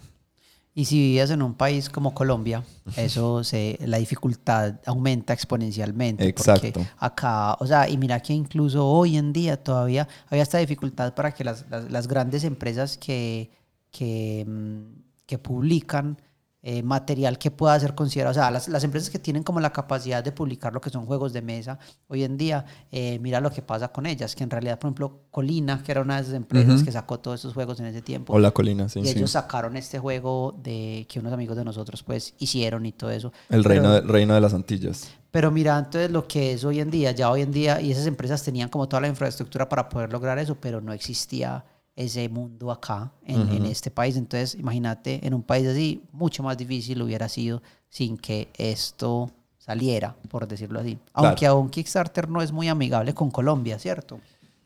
Y 0.79 0.85
si 0.85 0.97
vivías 0.97 1.31
en 1.31 1.43
un 1.43 1.55
país 1.55 1.89
como 1.89 2.15
Colombia, 2.15 2.63
eso 2.97 3.43
se, 3.43 3.79
la 3.85 3.99
dificultad 3.99 4.75
aumenta 4.87 5.33
exponencialmente. 5.33 6.25
Exacto. 6.29 6.71
Porque 6.73 6.89
acá, 6.99 7.55
o 7.59 7.67
sea, 7.67 7.89
y 7.89 7.99
mira 7.99 8.21
que 8.21 8.33
incluso 8.33 8.87
hoy 8.87 9.17
en 9.17 9.33
día 9.33 9.57
todavía 9.63 10.07
hay 10.31 10.39
esta 10.39 10.59
dificultad 10.59 11.15
para 11.15 11.33
que 11.35 11.43
las, 11.43 11.65
las- 11.69 11.91
las 11.91 12.07
grandes 12.07 12.45
empresas 12.45 12.97
que, 12.97 13.51
que, 13.91 14.45
mm, 14.47 15.01
que 15.27 15.39
publican 15.39 16.17
eh, 16.61 16.83
material 16.83 17.39
que 17.39 17.53
pueda 17.53 17.79
ser 17.79 17.95
considerado, 17.95 18.33
o 18.33 18.35
sea, 18.35 18.51
las, 18.51 18.67
las 18.67 18.83
empresas 18.83 19.11
que 19.11 19.21
tienen 19.21 19.45
como 19.45 19.61
la 19.61 19.73
capacidad 19.73 20.25
de 20.25 20.33
publicar 20.33 20.73
lo 20.73 20.81
que 20.81 20.91
son 20.91 21.07
juegos 21.07 21.33
de 21.33 21.41
mesa, 21.41 21.79
hoy 22.09 22.25
en 22.25 22.37
día, 22.37 22.65
eh, 22.91 23.21
mira 23.21 23.41
lo 23.41 23.53
que 23.53 23.63
pasa 23.63 23.89
con 23.89 24.07
ellas, 24.07 24.35
que 24.35 24.43
en 24.43 24.51
realidad, 24.51 24.77
por 24.77 24.89
ejemplo, 24.89 25.21
Colina, 25.31 25.81
que 25.85 25.93
era 25.93 26.01
una 26.01 26.17
de 26.17 26.23
esas 26.23 26.35
empresas 26.35 26.83
que 26.83 26.91
sacó 26.91 27.21
todos 27.21 27.39
esos 27.39 27.55
juegos 27.55 27.79
en 27.79 27.87
ese 27.87 28.03
tiempo, 28.03 28.33
Hola, 28.33 28.51
Colina, 28.51 28.89
sí. 28.89 28.99
y 28.99 29.05
sí. 29.05 29.11
ellos 29.11 29.31
sacaron 29.31 29.77
este 29.77 30.01
juego 30.01 30.53
de 30.61 31.07
que 31.09 31.21
unos 31.21 31.33
amigos 31.33 31.57
de 31.57 31.65
nosotros 31.65 32.03
pues 32.03 32.35
hicieron 32.39 32.87
y 32.87 32.93
todo 32.93 33.11
eso. 33.11 33.33
El 33.51 33.63
reino, 33.63 33.93
de, 33.93 34.01
reino 34.01 34.35
de 34.35 34.41
las 34.41 34.53
Antillas. 34.53 35.09
pero 35.31 35.53
mira, 35.53 35.79
entonces 35.79 36.11
lo 36.11 36.27
que 36.27 36.55
es 36.55 36.65
hoy 36.65 36.81
en 36.81 36.91
día, 36.91 37.13
ya 37.13 37.31
hoy 37.31 37.43
en 37.43 37.53
día, 37.53 37.81
y 37.81 37.93
esas 37.93 38.07
empresas 38.07 38.43
tenían 38.43 38.69
como 38.69 38.89
toda 38.89 39.01
la 39.03 39.09
infraestructura 39.09 39.69
para 39.69 39.89
poder 39.89 40.11
lograr 40.11 40.41
eso, 40.41 40.57
pero 40.57 40.81
no 40.81 40.93
existía 40.93 41.65
ese 42.05 42.29
mundo 42.29 42.71
acá 42.71 43.11
en, 43.25 43.41
en 43.53 43.67
este 43.67 43.91
país. 43.91 44.17
Entonces, 44.17 44.55
imagínate, 44.55 45.21
en 45.27 45.35
un 45.35 45.43
país 45.43 45.67
así, 45.67 46.03
mucho 46.13 46.43
más 46.43 46.57
difícil 46.57 47.03
hubiera 47.03 47.29
sido 47.29 47.61
sin 47.91 48.17
que 48.17 48.49
esto 48.57 49.31
saliera, 49.59 50.15
por 50.31 50.47
decirlo 50.47 50.81
así. 50.81 50.97
Aunque 51.13 51.45
aún 51.47 51.69
Kickstarter 51.69 52.29
no 52.29 52.41
es 52.41 52.53
muy 52.53 52.69
amigable 52.69 53.13
con 53.15 53.31
Colombia, 53.31 53.79
¿cierto? 53.79 54.21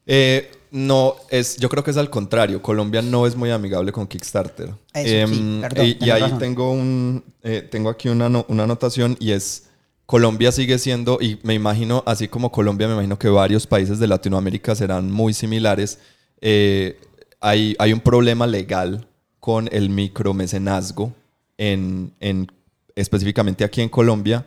Eh, 0.05 0.51
no, 0.73 1.15
es, 1.31 1.57
yo 1.59 1.69
creo 1.69 1.83
que 1.85 1.91
es 1.93 1.97
al 1.97 2.11
contrario. 2.11 2.61
Colombia 2.61 3.03
no 3.03 3.27
es 3.27 3.37
muy 3.37 3.51
amigable 3.51 3.93
con 3.93 4.07
Kickstarter. 4.07 4.69
Eso, 4.93 5.09
sí, 5.09 5.17
Em, 5.17 5.61
perdón, 5.61 5.87
y, 6.01 6.11
ahí 6.11 6.21
razón. 6.23 6.39
tengo, 6.39 6.73
un, 6.73 7.25
eh, 7.43 7.67
tengo 7.71 7.89
aquí 7.89 8.09
una, 8.09 8.29
no- 8.29 8.45
una 8.49 8.65
anotación 8.65 9.17
y 9.21 9.31
es, 9.33 9.69
Colombia 10.07 10.51
sigue 10.53 10.79
siendo, 10.79 11.19
y 11.21 11.39
me 11.45 11.55
imagino, 11.55 12.03
así 12.07 12.29
como 12.29 12.51
Colombia, 12.51 12.89
me 12.89 12.95
imagino 12.95 13.19
que 13.19 13.29
varios 13.29 13.67
países 13.67 13.99
de 13.99 14.07
Latinoamérica 14.09 14.75
serán 14.75 15.11
muy 15.11 15.33
similares. 15.35 15.99
Eh, 16.41 17.01
hay, 17.43 17.77
hay 17.79 17.93
un 17.93 18.01
problema 18.01 18.47
legal 18.47 19.07
con 19.41 19.69
el 19.73 19.91
micromecenazgo 19.91 21.13
en, 21.59 22.13
en, 22.21 22.51
específicamente 22.95 23.65
aquí 23.65 23.83
en 23.83 23.89
Colombia 23.89 24.47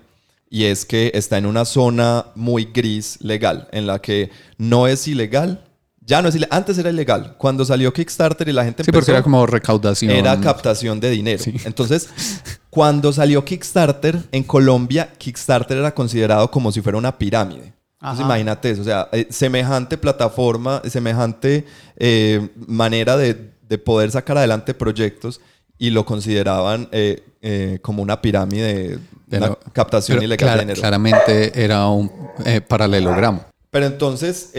y 0.50 0.66
es 0.66 0.86
que 0.86 1.12
está 1.14 1.38
en 1.38 1.46
una 1.46 1.66
zona 1.66 2.28
muy 2.36 2.66
gris 2.66 3.18
legal, 3.22 3.68
en 3.72 3.88
la 3.88 4.00
que 4.00 4.30
no 4.58 4.88
es 4.88 5.08
ilegal, 5.08 5.66
ya 6.00 6.22
no 6.22 6.30
es 6.30 6.36
ilegal, 6.36 6.58
antes 6.58 6.78
era 6.78 6.90
ilegal, 6.90 7.36
cuando 7.38 7.66
salió 7.66 7.92
Kickstarter 7.92 8.48
y 8.48 8.54
la 8.54 8.64
gente 8.64 8.84
Sí, 8.84 8.92
porque 8.92 9.00
empezó, 9.00 9.12
era 9.12 9.24
como 9.24 9.46
recaudación. 9.46 10.12
era 10.12 10.40
captación 10.40 11.00
de 11.00 11.10
dinero. 11.10 11.44
Entonces, 11.66 12.10
cuando 12.70 13.12
salió 13.12 13.44
Kickstarter 13.44 14.18
en 14.32 14.44
Colombia, 14.44 15.12
Kickstarter 15.18 15.78
era 15.78 15.94
considerado 15.94 16.50
como 16.52 16.72
si 16.72 16.82
fuera 16.82 16.98
una 16.98 17.18
pirámide. 17.18 17.74
Entonces, 18.06 18.26
imagínate 18.26 18.70
eso, 18.72 18.82
o 18.82 18.86
sea, 18.86 19.10
eh, 19.12 19.28
semejante 19.30 19.98
plataforma, 19.98 20.82
semejante 20.88 21.66
eh, 21.98 22.50
manera 22.68 23.18
de, 23.18 23.52
de 23.68 23.78
poder 23.78 24.12
sacar 24.12 24.38
adelante 24.38 24.74
proyectos 24.74 25.42
y 25.78 25.90
lo 25.90 26.06
consideraban 26.06 26.88
eh, 26.92 27.80
como 27.82 28.02
una 28.04 28.22
pirámide, 28.22 29.00
una 29.30 29.40
Pero- 29.40 29.60
captación 29.74 30.18
pero 30.18 30.26
ilegal 30.26 30.54
de 30.56 30.60
dinero. 30.62 30.80
Claramente 30.80 31.64
era 31.64 31.88
un 31.88 32.12
paralelogramo. 32.68 33.46
Pero 33.72 33.86
entonces, 33.88 34.52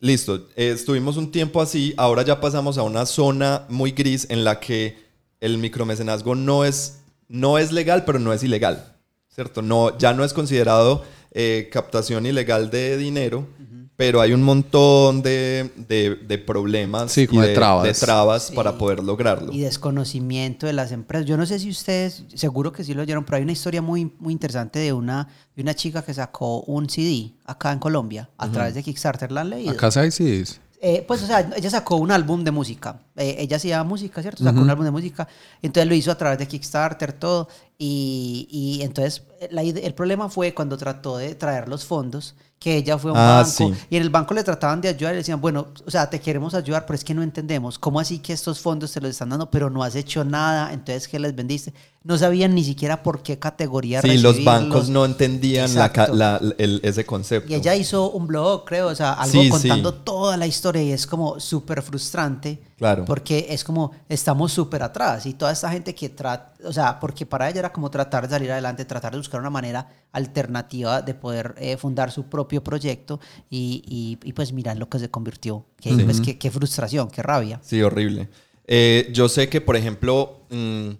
listo, 0.00 0.46
estuvimos 0.56 1.16
un 1.16 1.30
tiempo 1.30 1.60
así, 1.60 1.92
ahora 1.96 2.22
ya 2.22 2.40
pasamos 2.40 2.78
a 2.78 2.82
una 2.82 3.04
zona 3.06 3.62
muy 3.68 3.90
gris 3.92 4.26
en 4.30 4.44
la 4.44 4.60
que 4.60 4.96
el 5.40 5.58
micromecenazgo 5.58 6.34
no 6.34 6.64
es, 6.64 7.00
no 7.28 7.58
es 7.58 7.72
legal, 7.72 8.04
pero 8.04 8.18
no 8.18 8.32
es 8.32 8.42
ilegal, 8.42 8.94
¿cierto? 9.28 9.60
No, 9.60 9.98
ya 9.98 10.14
no 10.14 10.24
es 10.24 10.32
considerado 10.32 11.04
eh, 11.38 11.68
captación 11.70 12.24
ilegal 12.24 12.70
de 12.70 12.96
dinero, 12.96 13.46
pero 13.94 14.20
hay 14.20 14.32
un 14.32 14.42
montón 14.42 15.20
de, 15.22 15.70
de- 15.76 16.16
de 16.16 16.38
problemas 16.38 17.12
Sí, 17.12 17.26
como 17.26 17.42
y 17.44 17.48
de 17.48 17.54
trabas. 17.54 17.84
de 17.84 17.92
trabas 17.94 18.42
Sí. 18.48 18.54
para 18.54 18.76
poder 18.78 19.02
lograrlo. 19.02 19.52
y 19.52 19.60
desconocimiento 19.60 20.66
de 20.66 20.72
las 20.72 20.92
empresas. 20.92 21.26
Yo 21.26 21.36
no 21.36 21.46
sé 21.46 21.58
si 21.58 21.70
ustedes, 21.70 22.24
seguro 22.34 22.72
que 22.72 22.84
sí 22.84 22.92
lo 22.94 23.02
oyeron, 23.02 23.24
pero 23.24 23.36
hay 23.36 23.42
una 23.42 23.52
historia 23.52 23.80
muy, 23.82 24.12
muy 24.18 24.32
interesante 24.32 24.78
de 24.78 24.92
una, 24.92 25.28
de 25.54 25.62
una 25.62 25.74
chica 25.74 26.02
que 26.02 26.12
sacó 26.14 26.60
un 26.62 26.88
CD 26.90 27.32
acá 27.44 27.72
en 27.72 27.78
Colombia 27.78 28.28
a 28.38 28.50
través 28.50 28.74
de 28.74 28.82
Kickstarter. 28.82 29.30
¿La 29.32 29.42
han 29.42 29.50
leído? 29.50 29.70
Acá 29.72 29.90
sí 29.90 29.98
hay 29.98 30.10
CDs. 30.10 30.60
Eh, 30.88 31.04
pues, 31.04 31.20
o 31.24 31.26
sea, 31.26 31.50
ella 31.56 31.68
sacó 31.68 31.96
un 31.96 32.12
álbum 32.12 32.44
de 32.44 32.52
música. 32.52 33.00
Eh, 33.16 33.34
ella 33.40 33.56
hacía 33.56 33.82
música, 33.82 34.22
¿cierto? 34.22 34.44
Sacó 34.44 34.60
un 34.60 34.70
álbum 34.70 34.84
de 34.84 34.92
música. 34.92 35.26
Entonces 35.60 35.88
lo 35.88 35.96
hizo 35.96 36.12
a 36.12 36.14
través 36.16 36.38
de 36.38 36.46
Kickstarter, 36.46 37.12
todo. 37.12 37.48
Y, 37.76 38.46
y 38.48 38.82
entonces 38.82 39.24
la 39.50 39.62
el 39.62 39.94
problema 39.94 40.28
fue 40.28 40.54
cuando 40.54 40.78
trató 40.78 41.16
de 41.18 41.34
traer 41.34 41.68
los 41.68 41.84
fondos, 41.84 42.36
que 42.60 42.76
ella 42.76 42.96
fue 42.98 43.10
a 43.10 43.14
un 43.14 43.18
Ah, 43.18 43.42
banco 43.42 43.50
sí. 43.50 43.74
y 43.90 43.96
en 43.96 44.02
el 44.02 44.10
banco 44.10 44.32
le 44.32 44.44
trataban 44.44 44.80
de 44.80 44.88
ayudar 44.88 45.12
y 45.12 45.16
le 45.16 45.22
decían, 45.22 45.40
bueno, 45.40 45.66
o 45.84 45.90
sea, 45.90 46.08
te 46.08 46.20
queremos 46.20 46.54
ayudar, 46.54 46.86
pero 46.86 46.94
es 46.94 47.02
que 47.04 47.14
no 47.14 47.22
entendemos. 47.24 47.80
¿Cómo 47.80 47.98
así 47.98 48.20
que 48.20 48.32
estos 48.32 48.60
fondos 48.60 48.92
te 48.92 49.00
los 49.00 49.10
están 49.10 49.30
dando, 49.30 49.50
pero 49.50 49.68
no 49.68 49.82
has 49.82 49.96
hecho 49.96 50.24
nada? 50.24 50.72
Entonces, 50.72 51.08
¿qué 51.08 51.18
les 51.18 51.34
vendiste? 51.34 51.74
No 52.06 52.16
sabían 52.16 52.54
ni 52.54 52.62
siquiera 52.62 53.02
por 53.02 53.24
qué 53.24 53.36
categoría 53.40 54.00
Sí, 54.00 54.18
los 54.18 54.44
bancos 54.44 54.88
no 54.88 55.04
entendían 55.04 55.74
la 55.74 55.90
la- 56.12 56.40
el- 56.56 56.80
ese 56.84 57.04
concepto. 57.04 57.50
Y 57.52 57.56
ella 57.56 57.74
hizo 57.74 58.10
un 58.12 58.28
blog, 58.28 58.64
creo, 58.64 58.86
o 58.86 58.94
sea, 58.94 59.14
algo 59.14 59.42
Sí, 59.42 59.48
contando 59.48 59.90
sí. 59.90 59.96
toda 60.04 60.36
la 60.36 60.46
historia 60.46 60.80
y 60.84 60.92
es 60.92 61.04
como 61.04 61.40
súper 61.40 61.82
frustrante. 61.82 62.62
Claro. 62.78 63.04
Porque 63.06 63.46
es 63.48 63.64
como, 63.64 63.90
estamos 64.08 64.52
súper 64.52 64.84
atrás 64.84 65.26
y 65.26 65.34
toda 65.34 65.50
esta 65.50 65.68
gente 65.70 65.96
que 65.96 66.08
trata, 66.10 66.52
o 66.64 66.72
sea, 66.72 67.00
porque 67.00 67.26
para 67.26 67.48
ella 67.50 67.58
era 67.60 67.72
como 67.72 67.90
tratar 67.90 68.28
de 68.28 68.34
salir 68.34 68.52
adelante, 68.52 68.84
tratar 68.84 69.10
de 69.12 69.18
buscar 69.18 69.40
una 69.40 69.50
manera 69.50 69.88
alternativa 70.12 71.02
de 71.02 71.14
poder 71.14 71.54
eh, 71.58 71.76
fundar 71.76 72.12
su 72.12 72.24
propio 72.26 72.62
proyecto 72.62 73.18
y, 73.50 73.82
y, 73.86 74.18
y, 74.28 74.32
pues 74.32 74.52
mirar 74.52 74.76
lo 74.76 74.88
que 74.88 74.98
se 75.00 75.10
convirtió. 75.10 75.64
Pues, 75.82 76.20
qué, 76.20 76.38
qué 76.38 76.50
frustración, 76.52 77.08
qué 77.08 77.22
rabia. 77.22 77.58
Sí, 77.64 77.82
horrible. 77.82 78.28
Eh, 78.68 79.08
yo 79.12 79.28
sé 79.28 79.48
que, 79.48 79.60
por 79.60 79.76
ejemplo, 79.76 80.40
mm, 80.50 80.90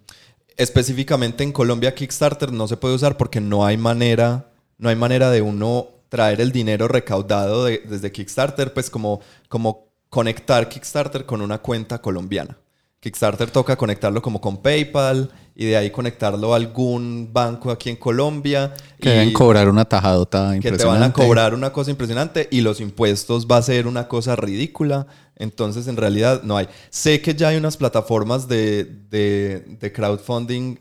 específicamente 0.57 1.44
en 1.44 1.52
Colombia 1.52 1.94
Kickstarter 1.94 2.52
no 2.52 2.68
se 2.68 2.76
puede 2.76 2.94
usar 2.94 3.16
porque 3.16 3.40
no 3.40 3.64
hay 3.64 3.76
manera, 3.76 4.46
no 4.78 4.88
hay 4.88 4.96
manera 4.96 5.30
de 5.30 5.42
uno 5.42 5.88
traer 6.09 6.40
el 6.40 6.52
dinero 6.52 6.88
recaudado 6.88 7.64
de- 7.64 7.82
desde 7.88 8.12
Kickstarter, 8.12 8.72
pues 8.72 8.90
como, 8.90 9.20
como 9.48 9.88
conectar 10.09 10.68
Kickstarter 10.68 11.26
con 11.26 11.40
una 11.42 11.59
cuenta 11.59 12.00
colombiana. 12.00 12.57
Kickstarter 13.00 13.50
toca 13.50 13.76
conectarlo 13.76 14.22
como 14.22 14.40
con 14.40 14.57
PayPal 14.62 15.30
y 15.54 15.66
de 15.66 15.76
ahí 15.76 15.90
conectarlo 15.90 16.52
a 16.54 16.57
algún 16.57 17.28
banco 17.32 17.70
aquí 17.70 17.90
en 17.90 17.96
Colombia. 17.96 18.72
Que 19.00 19.09
y 19.09 19.12
deben 19.12 19.32
cobrar 19.32 19.68
una 19.68 19.84
tajadota 19.84 20.50
que 20.50 20.57
impresionante. 20.57 20.82
te 20.82 20.86
van 20.86 21.02
a 21.02 21.12
cobrar 21.12 21.54
una 21.54 21.72
cosa 21.72 21.90
impresionante 21.90 22.48
y 22.50 22.62
los 22.62 22.80
impuestos 22.80 23.46
va 23.46 23.59
a 23.59 23.62
ser 23.62 23.86
una 23.86 24.09
cosa 24.09 24.34
ridícula. 24.34 25.07
Entonces, 25.37 25.87
en 25.87 25.97
realidad, 25.97 26.43
no 26.45 26.57
hay. 26.57 26.68
Sé 26.91 27.20
que 27.20 27.34
ya 27.34 27.49
hay 27.49 27.57
unas 27.57 27.76
plataformas 27.76 28.49
de, 28.49 28.84
de- 29.11 29.76
de 29.80 29.93
crowdfunding 29.93 30.76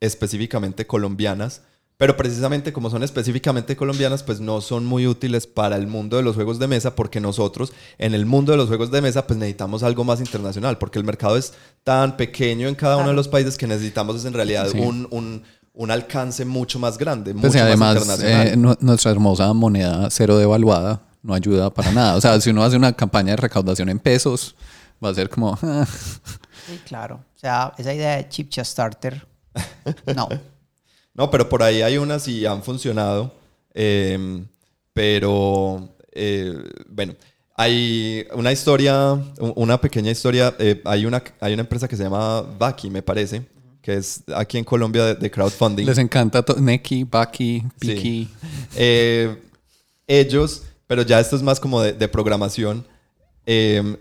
específicamente 0.00 0.86
colombianas, 0.86 1.62
pero 1.96 2.16
precisamente 2.16 2.72
como 2.72 2.90
son 2.90 3.02
específicamente 3.02 3.74
colombianas, 3.76 4.22
pues 4.22 4.38
no 4.40 4.60
son 4.60 4.86
muy 4.86 5.06
útiles 5.08 5.48
para 5.48 5.74
el 5.76 5.88
mundo 5.88 6.16
de 6.16 6.22
los 6.22 6.36
juegos 6.36 6.60
de 6.60 6.68
mesa, 6.68 6.94
porque 6.94 7.20
nosotros 7.20 7.72
en 7.98 8.14
el 8.14 8.24
mundo 8.24 8.52
de 8.52 8.58
los 8.58 8.68
juegos 8.68 8.90
de 8.92 9.02
mesa, 9.02 9.26
pues 9.26 9.38
necesitamos 9.38 9.82
algo 9.82 10.04
más 10.04 10.20
internacional, 10.20 10.78
porque 10.78 11.00
el 11.00 11.04
mercado 11.04 11.36
es 11.36 11.52
tan 11.82 12.16
pequeño 12.16 12.68
en 12.68 12.76
cada 12.76 12.96
uno 12.98 13.08
de 13.08 13.14
los 13.14 13.26
países 13.26 13.56
que 13.58 13.66
necesitamos 13.66 14.14
es 14.16 14.24
en 14.24 14.32
realidad 14.34 14.68
Sí. 14.70 14.78
un, 14.78 15.08
un- 15.10 15.42
un 15.74 15.90
alcance 15.92 16.44
mucho 16.44 16.78
más 16.78 16.98
grande, 16.98 17.32
Pues 17.34 17.44
mucho 17.52 17.58
y 17.58 17.60
más 17.60 17.66
además, 17.68 17.96
internacional. 17.96 18.46
eh, 18.48 18.56
nu- 18.56 18.76
nuestra 18.80 19.10
hermosa 19.12 19.52
moneda 19.52 20.08
cero 20.10 20.36
devaluada 20.38 21.02
no 21.22 21.34
ayuda 21.34 21.72
para 21.72 21.90
nada. 21.92 22.16
O 22.16 22.20
sea, 22.20 22.40
si 22.40 22.50
uno 22.50 22.62
hace 22.62 22.76
una 22.76 22.92
campaña 22.92 23.30
de 23.32 23.36
recaudación 23.36 23.88
en 23.88 23.98
pesos, 23.98 24.54
va 25.04 25.10
a 25.10 25.14
ser 25.14 25.28
como... 25.28 25.58
ah, 25.62 25.86
Sí, 26.66 26.78
claro. 26.86 27.24
O 27.34 27.38
sea, 27.38 27.72
esa 27.78 27.94
idea 27.94 28.16
de 28.16 28.28
Chip 28.28 28.52
Starter, 28.52 29.26
no. 30.14 30.28
No, 31.14 31.30
pero 31.32 31.48
por 31.48 31.64
ahí 31.64 31.82
hay 31.82 31.98
unas 31.98 32.28
y 32.28 32.46
han 32.46 32.62
funcionado. 32.62 33.34
eh, 33.74 34.44
pero, 34.92 35.96
eh, 36.12 36.54
bueno, 36.88 37.14
hay 37.56 38.24
una 38.34 38.52
historia, 38.52 39.14
una 39.56 39.80
pequeña 39.80 40.10
historia. 40.12 40.54
eh, 40.60 40.80
hay, 40.84 41.06
una, 41.06 41.22
hay 41.40 41.54
una 41.54 41.62
empresa 41.62 41.88
que 41.88 41.96
se 41.96 42.04
llama 42.04 42.42
Baki, 42.42 42.88
me 42.90 43.02
parece, 43.02 43.46
que 43.82 43.94
es 43.94 44.22
aquí 44.34 44.58
en 44.58 44.64
Colombia 44.64 45.04
de, 45.06 45.14
de 45.16 45.30
crowdfunding. 45.30 45.86
les 45.86 45.98
encanta 45.98 46.44
Neki, 46.56 47.02
Baki, 47.04 47.64
Piki. 47.80 48.24
Sí. 48.26 48.30
Eh, 48.76 49.42
ellos, 50.06 50.62
pero 50.88 51.02
ya 51.02 51.20
esto 51.20 51.36
es 51.36 51.42
más 51.42 51.60
como 51.60 51.80
de, 51.80 51.92
de 51.92 52.08
programación. 52.08 52.84
eh, 53.46 53.96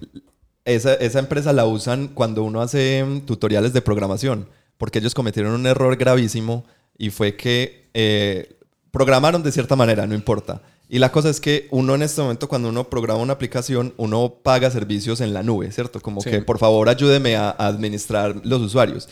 esa, 0.65 0.95
esa 0.95 1.19
empresa 1.19 1.53
la 1.53 1.65
usan 1.65 2.09
cuando 2.09 2.43
uno 2.43 2.59
hace 2.61 3.01
mm, 3.05 3.21
tutoriales 3.21 3.71
de 3.71 3.81
programación, 3.81 4.49
porque 4.77 4.99
ellos 4.99 5.13
cometieron 5.13 5.53
un 5.53 5.65
error 5.65 5.95
gravísimo 5.95 6.65
y 6.97 7.09
fue 7.09 7.37
que 7.37 7.89
eh, 7.93 8.57
programaron 8.91 9.43
de 9.43 9.51
cierta 9.53 9.75
manera, 9.77 10.05
no 10.07 10.13
importa. 10.15 10.61
Y 10.89 10.99
la 10.99 11.11
cosa 11.11 11.29
es 11.29 11.39
que 11.39 11.67
uno 11.71 11.95
en 11.95 12.01
este 12.01 12.21
momento, 12.21 12.49
cuando 12.49 12.67
uno 12.69 12.89
programa 12.89 13.21
una 13.21 13.31
aplicación, 13.33 13.93
uno 13.97 14.35
paga 14.43 14.69
servicios 14.71 15.21
en 15.21 15.33
la 15.33 15.41
nube, 15.43 15.71
¿cierto? 15.71 16.01
Como 16.01 16.19
Sí. 16.21 16.29
que 16.31 16.41
por 16.41 16.59
favor 16.59 16.89
ayúdeme 16.89 17.35
a, 17.37 17.49
a 17.49 17.67
administrar 17.67 18.41
los 18.43 18.61
usuarios. 18.61 19.07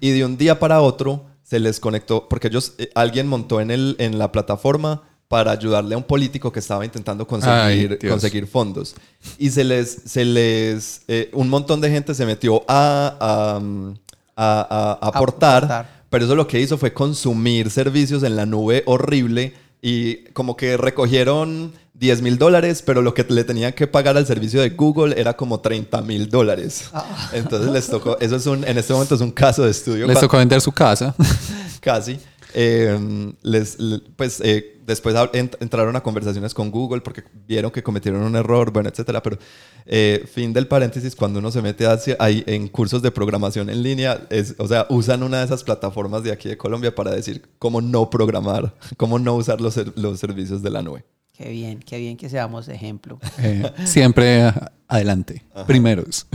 Y 0.00 0.10
de 0.10 0.24
un 0.26 0.36
día 0.36 0.58
para 0.58 0.80
otro 0.82 1.24
se 1.42 1.58
les 1.58 1.80
conectó, 1.80 2.28
porque 2.28 2.48
ellos, 2.48 2.74
eh, 2.78 2.90
alguien 2.94 3.28
montó 3.28 3.60
en, 3.62 3.70
el, 3.70 3.96
en 3.98 4.18
la 4.18 4.30
plataforma 4.32 5.02
para 5.32 5.50
ayudarle 5.52 5.94
a 5.94 5.96
un 5.96 6.04
político 6.04 6.52
que 6.52 6.58
estaba 6.60 6.84
intentando 6.84 7.26
conseguir, 7.26 7.98
Ay, 8.02 8.08
conseguir 8.10 8.46
fondos. 8.46 8.94
Y 9.38 9.48
se 9.48 9.64
les, 9.64 10.02
se 10.04 10.26
les, 10.26 11.00
eh, 11.08 11.30
un 11.32 11.48
montón 11.48 11.80
de 11.80 11.88
gente 11.90 12.14
se 12.14 12.26
metió 12.26 12.62
a, 12.68 13.16
a, 13.56 13.58
mm, 13.58 13.94
a- 14.36 14.98
a 15.00 15.08
aportar, 15.08 15.64
aportar. 15.64 16.04
pero 16.10 16.26
eso 16.26 16.34
lo 16.34 16.46
que 16.46 16.60
hizo 16.60 16.76
fue 16.76 16.92
consumir 16.92 17.70
servicios 17.70 18.22
en 18.24 18.36
la 18.36 18.44
nube 18.44 18.82
horrible 18.84 19.54
y 19.80 20.16
como 20.34 20.54
que 20.54 20.76
recogieron 20.76 21.72
10 21.94 22.20
mil 22.20 22.36
dólares, 22.36 22.82
pero 22.84 23.00
lo 23.00 23.14
que 23.14 23.24
le 23.26 23.44
tenían 23.44 23.72
que 23.72 23.86
pagar 23.86 24.18
al 24.18 24.26
servicio 24.26 24.60
de 24.60 24.68
Google 24.68 25.18
era 25.18 25.32
como 25.34 25.60
30 25.60 26.02
mil 26.02 26.28
dólares. 26.28 26.90
Ah. 26.92 27.30
Entonces 27.32 27.72
les 27.72 27.86
tocó, 27.88 28.18
eso 28.20 28.36
es 28.36 28.44
un, 28.44 28.64
en 28.68 28.76
este 28.76 28.92
momento 28.92 29.14
es 29.14 29.22
un 29.22 29.30
caso 29.30 29.64
de 29.64 29.70
estudio. 29.70 30.06
Les 30.06 30.20
tocó 30.20 30.36
vender 30.36 30.60
su 30.60 30.72
casa. 30.72 31.14
casi. 31.80 32.18
Eh, 32.54 33.32
les, 33.42 33.78
le- 33.80 34.00
pues 34.16 34.40
eh, 34.44 34.80
después 34.86 35.14
entraron 35.32 35.96
a 35.96 36.02
conversaciones 36.02 36.54
con 36.54 36.70
Google 36.70 37.00
porque 37.00 37.22
vieron 37.46 37.70
que 37.70 37.82
cometieron 37.82 38.22
un 38.22 38.36
error, 38.36 38.72
bueno, 38.72 38.88
etcétera. 38.88 39.22
Pero 39.22 39.38
eh, 39.86 40.24
fin 40.32 40.52
del 40.52 40.66
paréntesis, 40.68 41.14
cuando 41.16 41.38
uno 41.38 41.50
se 41.50 41.62
mete 41.62 41.86
hacia, 41.86 42.16
ahí 42.18 42.42
en 42.46 42.68
cursos 42.68 43.00
de 43.02 43.10
programación 43.10 43.70
en 43.70 43.82
línea, 43.82 44.26
es, 44.30 44.54
o 44.58 44.68
sea, 44.68 44.86
usan 44.90 45.22
una 45.22 45.38
de 45.38 45.44
esas 45.46 45.64
plataformas 45.64 46.22
de 46.22 46.32
aquí 46.32 46.48
de 46.48 46.56
Colombia 46.58 46.94
para 46.94 47.10
decir 47.12 47.42
cómo 47.58 47.80
no 47.80 48.10
programar, 48.10 48.74
cómo 48.96 49.18
no 49.18 49.34
usar 49.34 49.60
los, 49.60 49.80
los 49.96 50.18
servicios 50.20 50.62
de 50.62 50.70
la 50.70 50.82
nube. 50.82 51.04
Qué 51.34 51.48
bien, 51.48 51.80
qué 51.80 51.98
bien 51.98 52.16
que 52.18 52.28
seamos 52.28 52.68
ejemplo. 52.68 53.18
Eh, 53.38 53.72
siempre 53.86 54.52
adelante. 54.86 55.42
Primeros. 55.66 56.26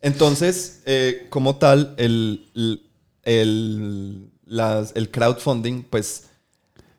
Entonces, 0.00 0.82
eh, 0.86 1.26
como 1.30 1.56
tal, 1.56 1.94
el, 1.98 2.46
el, 2.54 2.82
el- 3.24 4.30
las- 4.46 4.92
el 4.94 5.10
crowdfunding, 5.10 5.82
pues, 5.84 6.24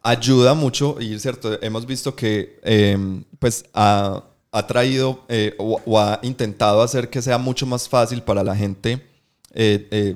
ayuda 0.01 0.53
mucho 0.53 0.97
y, 0.99 1.17
cierto, 1.19 1.61
hemos 1.61 1.85
visto 1.85 2.15
que, 2.15 2.59
eh, 2.63 2.97
pues, 3.39 3.65
ha, 3.73 4.23
ha 4.51 4.67
traído 4.67 5.23
eh, 5.27 5.55
o, 5.57 5.81
o 5.85 5.99
ha 5.99 6.19
intentado 6.23 6.81
hacer 6.81 7.09
que 7.09 7.21
sea 7.21 7.37
mucho 7.37 7.65
más 7.65 7.89
fácil 7.89 8.21
para 8.21 8.43
la 8.43 8.55
gente 8.55 9.01
eh, 9.53 9.87
eh, 9.91 10.15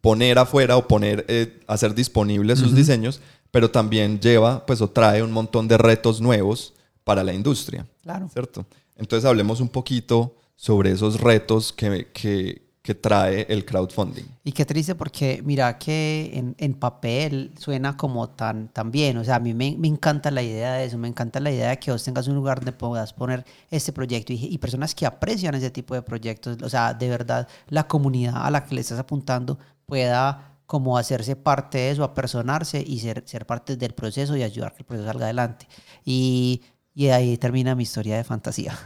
poner 0.00 0.38
afuera 0.38 0.76
o 0.76 0.86
poner, 0.88 1.24
eh, 1.28 1.60
hacer 1.66 1.94
disponibles 1.94 2.58
sus 2.60 2.74
diseños, 2.74 3.20
pero 3.50 3.70
también 3.70 4.20
lleva, 4.20 4.64
pues, 4.64 4.80
o 4.80 4.88
trae 4.88 5.22
un 5.22 5.32
montón 5.32 5.66
de 5.68 5.76
retos 5.78 6.20
nuevos 6.20 6.72
para 7.04 7.22
la 7.24 7.32
industria. 7.32 7.86
Claro. 8.02 8.28
¿cierto? 8.32 8.64
Entonces 8.96 9.24
hablemos 9.28 9.60
un 9.60 9.68
poquito 9.68 10.34
sobre 10.56 10.90
esos 10.92 11.20
retos 11.20 11.72
que, 11.72 12.08
que- 12.12 12.65
que 12.86 12.94
trae 12.94 13.44
el 13.48 13.64
crowdfunding. 13.64 14.22
Y 14.44 14.52
qué 14.52 14.64
triste 14.64 14.94
porque 14.94 15.42
mira 15.44 15.76
que 15.76 16.30
en, 16.32 16.54
en 16.56 16.74
papel 16.74 17.50
suena 17.58 17.96
como 17.96 18.28
tan, 18.28 18.68
tan 18.68 18.92
bien. 18.92 19.16
O 19.16 19.24
sea, 19.24 19.36
a 19.36 19.40
mí 19.40 19.54
me, 19.54 19.74
me 19.76 19.88
encanta 19.88 20.30
la 20.30 20.40
idea 20.40 20.74
de 20.74 20.84
eso. 20.84 20.96
Me 20.96 21.08
encanta 21.08 21.40
la 21.40 21.50
idea 21.50 21.70
de 21.70 21.80
que 21.80 21.90
vos 21.90 22.04
tengas 22.04 22.28
un 22.28 22.36
lugar 22.36 22.60
donde 22.60 22.70
puedas 22.70 23.12
poner 23.12 23.44
este 23.72 23.92
proyecto 23.92 24.32
y, 24.32 24.36
y 24.36 24.58
personas 24.58 24.94
que 24.94 25.04
aprecian 25.04 25.56
ese 25.56 25.70
tipo 25.70 25.94
de 25.94 26.02
proyectos. 26.02 26.58
O 26.62 26.68
sea, 26.68 26.94
de 26.94 27.08
verdad, 27.08 27.48
la 27.68 27.88
comunidad 27.88 28.46
a 28.46 28.52
la 28.52 28.62
que 28.62 28.76
le 28.76 28.82
estás 28.82 29.00
apuntando 29.00 29.58
pueda 29.84 30.52
como 30.66 30.96
hacerse 30.96 31.34
parte 31.34 31.78
de 31.78 31.90
eso, 31.90 32.04
apersonarse 32.04 32.84
y 32.86 33.00
ser, 33.00 33.24
ser 33.26 33.46
parte 33.46 33.76
del 33.76 33.94
proceso 33.94 34.36
y 34.36 34.44
ayudar 34.44 34.74
que 34.74 34.82
el 34.82 34.86
proceso 34.86 35.08
salga 35.08 35.24
adelante. 35.24 35.66
Y, 36.04 36.62
y 36.96 37.08
ahí 37.08 37.36
termina 37.36 37.74
mi 37.76 37.82
historia 37.84 38.16
de 38.16 38.24
fantasía. 38.24 38.76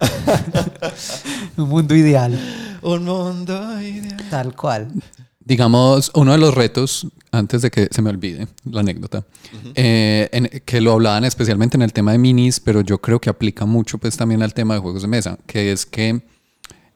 un 1.57 1.69
mundo 1.69 1.95
ideal, 1.95 2.39
Un 2.83 3.05
mundo 3.05 3.81
ideal. 3.81 4.17
tal 4.29 4.55
cual. 4.55 4.89
Digamos, 5.43 6.11
uno 6.15 6.33
de 6.33 6.39
los 6.39 6.55
retos, 6.55 7.07
antes 7.33 7.63
de 7.63 7.71
que 7.71 7.89
se 7.91 8.03
me 8.03 8.11
olvide 8.11 8.47
la 8.65 8.81
anécdota, 8.81 9.25
eh, 9.75 10.29
en- 10.33 10.61
que 10.65 10.81
lo 10.81 10.93
hablaban 10.93 11.25
especialmente 11.25 11.77
en 11.77 11.83
el 11.83 11.93
tema 11.93 12.13
de 12.13 12.19
minis, 12.19 12.61
pero 12.61 12.83
yo 12.83 13.01
creo 13.01 13.21
que 13.21 13.31
aplica 13.31 13.65
mucho 13.65 13.97
pues 13.99 14.17
también 14.17 14.43
al 14.43 14.53
tema 14.55 14.75
de 14.75 14.81
juegos 14.81 15.03
de 15.03 15.09
mesa, 15.09 15.39
que 15.47 15.73
es 15.73 15.87
que 15.87 16.23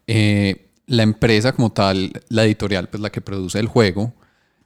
eh, 0.06 0.68
la 0.86 1.02
empresa 1.04 1.52
como 1.52 1.72
tal, 1.72 2.12
la 2.28 2.44
editorial, 2.44 2.88
pues 2.88 3.00
la 3.00 3.10
que 3.10 3.20
produce 3.20 3.58
el 3.58 3.66
juego, 3.68 4.12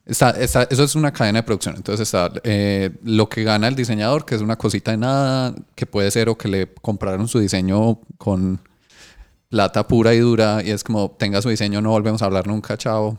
está, 0.08 0.30
está- 0.30 0.64
eso 0.70 0.82
es 0.82 0.94
una 0.96 1.12
cadena 1.12 1.38
de 1.38 1.42
producción. 1.44 1.76
Entonces 1.76 2.08
está 2.08 2.32
eh, 2.42 2.90
lo 3.04 3.28
que 3.28 3.44
gana 3.44 3.68
el 3.68 3.76
diseñador, 3.76 4.24
que 4.24 4.34
es 4.34 4.40
una 4.40 4.56
cosita 4.56 4.90
de 4.90 4.96
nada, 4.96 5.54
que 5.76 5.86
puede 5.86 6.10
ser 6.10 6.28
o 6.28 6.36
que 6.36 6.48
le 6.48 6.66
compraron 6.74 7.28
su 7.28 7.38
diseño 7.38 8.00
con 8.18 8.60
plata 9.48 9.86
pura 9.88 10.12
y 10.14 10.18
dura 10.18 10.62
y 10.62 10.70
es 10.70 10.84
como 10.84 11.10
tenga 11.18 11.40
su 11.40 11.48
diseño, 11.48 11.80
no 11.80 11.90
volvemos 11.90 12.20
a 12.20 12.26
hablar 12.26 12.46
nunca, 12.46 12.76
chao, 12.76 13.16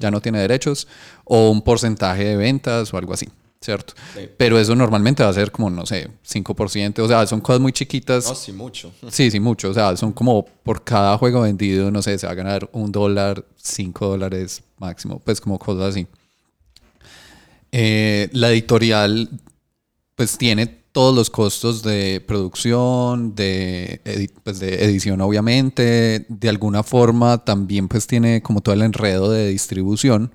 ya 0.00 0.10
no 0.12 0.20
tiene 0.20 0.38
derechos, 0.38 0.86
o 1.24 1.50
un 1.50 1.60
porcentaje 1.62 2.22
de 2.24 2.36
ventas 2.36 2.94
o 2.94 2.98
algo 2.98 3.12
así, 3.12 3.28
¿cierto? 3.60 3.94
Sí. 4.14 4.28
Pero 4.36 4.60
eso 4.60 4.76
normalmente 4.76 5.24
va 5.24 5.30
a 5.30 5.32
ser 5.32 5.50
como, 5.50 5.70
no 5.70 5.84
sé, 5.84 6.08
5%, 6.24 7.00
o 7.02 7.08
sea, 7.08 7.26
son 7.26 7.40
cosas 7.40 7.60
muy 7.60 7.72
chiquitas. 7.72 8.26
No, 8.28 8.34
sí, 8.36 8.52
mucho. 8.52 8.92
Sí, 9.10 9.28
sí, 9.32 9.40
mucho. 9.40 9.70
O 9.70 9.74
sea, 9.74 9.96
son 9.96 10.12
como 10.12 10.44
por 10.62 10.84
cada 10.84 11.18
juego 11.18 11.40
vendido, 11.40 11.90
no 11.90 12.00
sé, 12.00 12.16
se 12.16 12.26
va 12.28 12.32
a 12.32 12.36
ganar 12.36 12.68
un 12.72 12.92
dólar, 12.92 13.44
cinco 13.56 14.06
dólares 14.06 14.62
máximo, 14.78 15.18
pues 15.24 15.40
como 15.40 15.58
cosas 15.58 15.86
así. 15.90 16.06
Eh, 17.72 18.28
la 18.32 18.50
editorial, 18.50 19.30
pues 20.16 20.36
tiene 20.38 20.66
todos 20.66 21.14
los 21.14 21.30
costos 21.30 21.82
de 21.82 22.22
producción, 22.26 23.34
de, 23.34 24.02
edi- 24.04 24.30
pues, 24.44 24.60
de 24.60 24.84
edición 24.84 25.22
obviamente, 25.22 26.26
de 26.28 26.48
alguna 26.50 26.82
forma 26.82 27.38
también 27.44 27.88
pues 27.88 28.06
tiene 28.06 28.42
como 28.42 28.60
todo 28.60 28.74
el 28.74 28.82
enredo 28.82 29.30
de 29.30 29.48
distribución, 29.48 30.34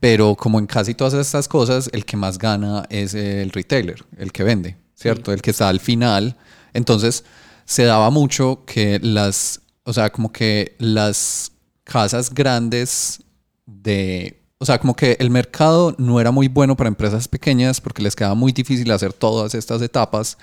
pero 0.00 0.34
como 0.34 0.58
en 0.58 0.66
casi 0.66 0.94
todas 0.94 1.14
estas 1.14 1.46
cosas, 1.48 1.90
el 1.92 2.04
que 2.06 2.16
más 2.16 2.38
gana 2.38 2.86
es 2.90 3.14
el 3.14 3.50
retailer, 3.50 4.04
el 4.18 4.32
que 4.32 4.42
vende, 4.44 4.76
¿cierto? 4.94 5.32
El 5.32 5.42
que 5.42 5.50
está 5.52 5.68
al 5.68 5.80
final. 5.80 6.36
Entonces, 6.74 7.24
se 7.66 7.84
daba 7.84 8.10
mucho 8.10 8.64
que 8.66 8.98
las, 9.02 9.60
o 9.84 9.92
sea, 9.92 10.10
como 10.10 10.32
que 10.32 10.74
las 10.78 11.52
casas 11.84 12.32
grandes 12.34 13.20
de, 13.66 14.41
o 14.62 14.64
sea, 14.64 14.78
como 14.78 14.94
que 14.94 15.16
el 15.18 15.28
mercado 15.28 15.92
no 15.98 16.20
era 16.20 16.30
muy 16.30 16.46
bueno 16.46 16.76
para 16.76 16.86
empresas 16.86 17.26
pequeñas 17.26 17.80
porque 17.80 18.00
les 18.00 18.14
quedaba 18.14 18.36
muy 18.36 18.52
difícil 18.52 18.88
hacer 18.92 19.12
todas 19.12 19.56
estas 19.56 19.82
etapas 19.82 20.38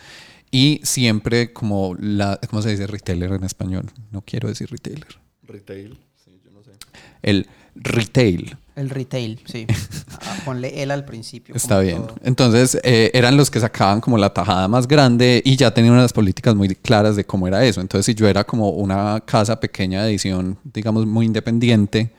Y 0.52 0.82
siempre 0.84 1.54
como 1.54 1.96
la, 1.98 2.38
¿cómo 2.50 2.62
se 2.62 2.72
dice 2.72 2.86
retailer 2.86 3.32
en 3.32 3.46
español? 3.46 3.90
No 4.12 4.22
quiero 4.22 4.50
decir 4.50 4.70
retailer. 4.70 5.08
Retail, 5.44 5.98
sí, 6.22 6.38
yo 6.44 6.52
no 6.52 6.62
sé. 6.64 6.72
El 7.22 7.48
retail. 7.76 8.58
El 8.76 8.90
retail, 8.90 9.40
sí. 9.46 9.66
Ah, 10.22 10.36
ponle 10.44 10.84
él 10.84 10.92
al 10.92 11.06
principio. 11.06 11.56
Está 11.56 11.80
bien. 11.80 12.06
todo. 12.06 12.16
Entonces 12.24 12.78
eh, 12.84 13.12
eran 13.14 13.38
los 13.38 13.50
que 13.50 13.62
sacaban 13.62 14.02
como 14.02 14.18
la 14.18 14.34
tajada 14.34 14.68
más 14.68 14.86
grande 14.86 15.42
y 15.46 15.56
ya 15.56 15.74
tenían 15.74 15.94
unas 15.94 16.12
políticas 16.12 16.56
muy 16.56 16.76
claras 16.76 17.16
de 17.16 17.24
cómo 17.24 17.48
era 17.48 17.64
eso. 17.64 17.80
Entonces 17.80 18.06
si 18.06 18.16
yo 18.16 18.28
era 18.28 18.44
como 18.44 18.72
una 18.72 19.22
casa 19.26 19.62
pequeña 19.62 20.04
de 20.04 20.10
edición, 20.10 20.58
digamos, 20.66 21.06
muy 21.06 21.26
independiente, 21.26 22.12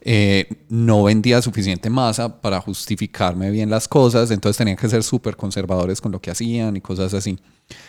eh, 0.00 0.48
no 0.68 1.02
vendía 1.02 1.42
suficiente 1.42 1.90
masa 1.90 2.40
para 2.40 2.60
justificarme 2.60 3.50
bien 3.50 3.68
las 3.68 3.88
cosas, 3.88 4.30
entonces 4.30 4.56
tenían 4.56 4.76
que 4.76 4.88
ser 4.88 5.02
súper 5.02 5.36
conservadores 5.36 6.00
con 6.00 6.12
lo 6.12 6.20
que 6.20 6.30
hacían 6.30 6.76
y 6.76 6.80
cosas 6.80 7.14
así. 7.14 7.38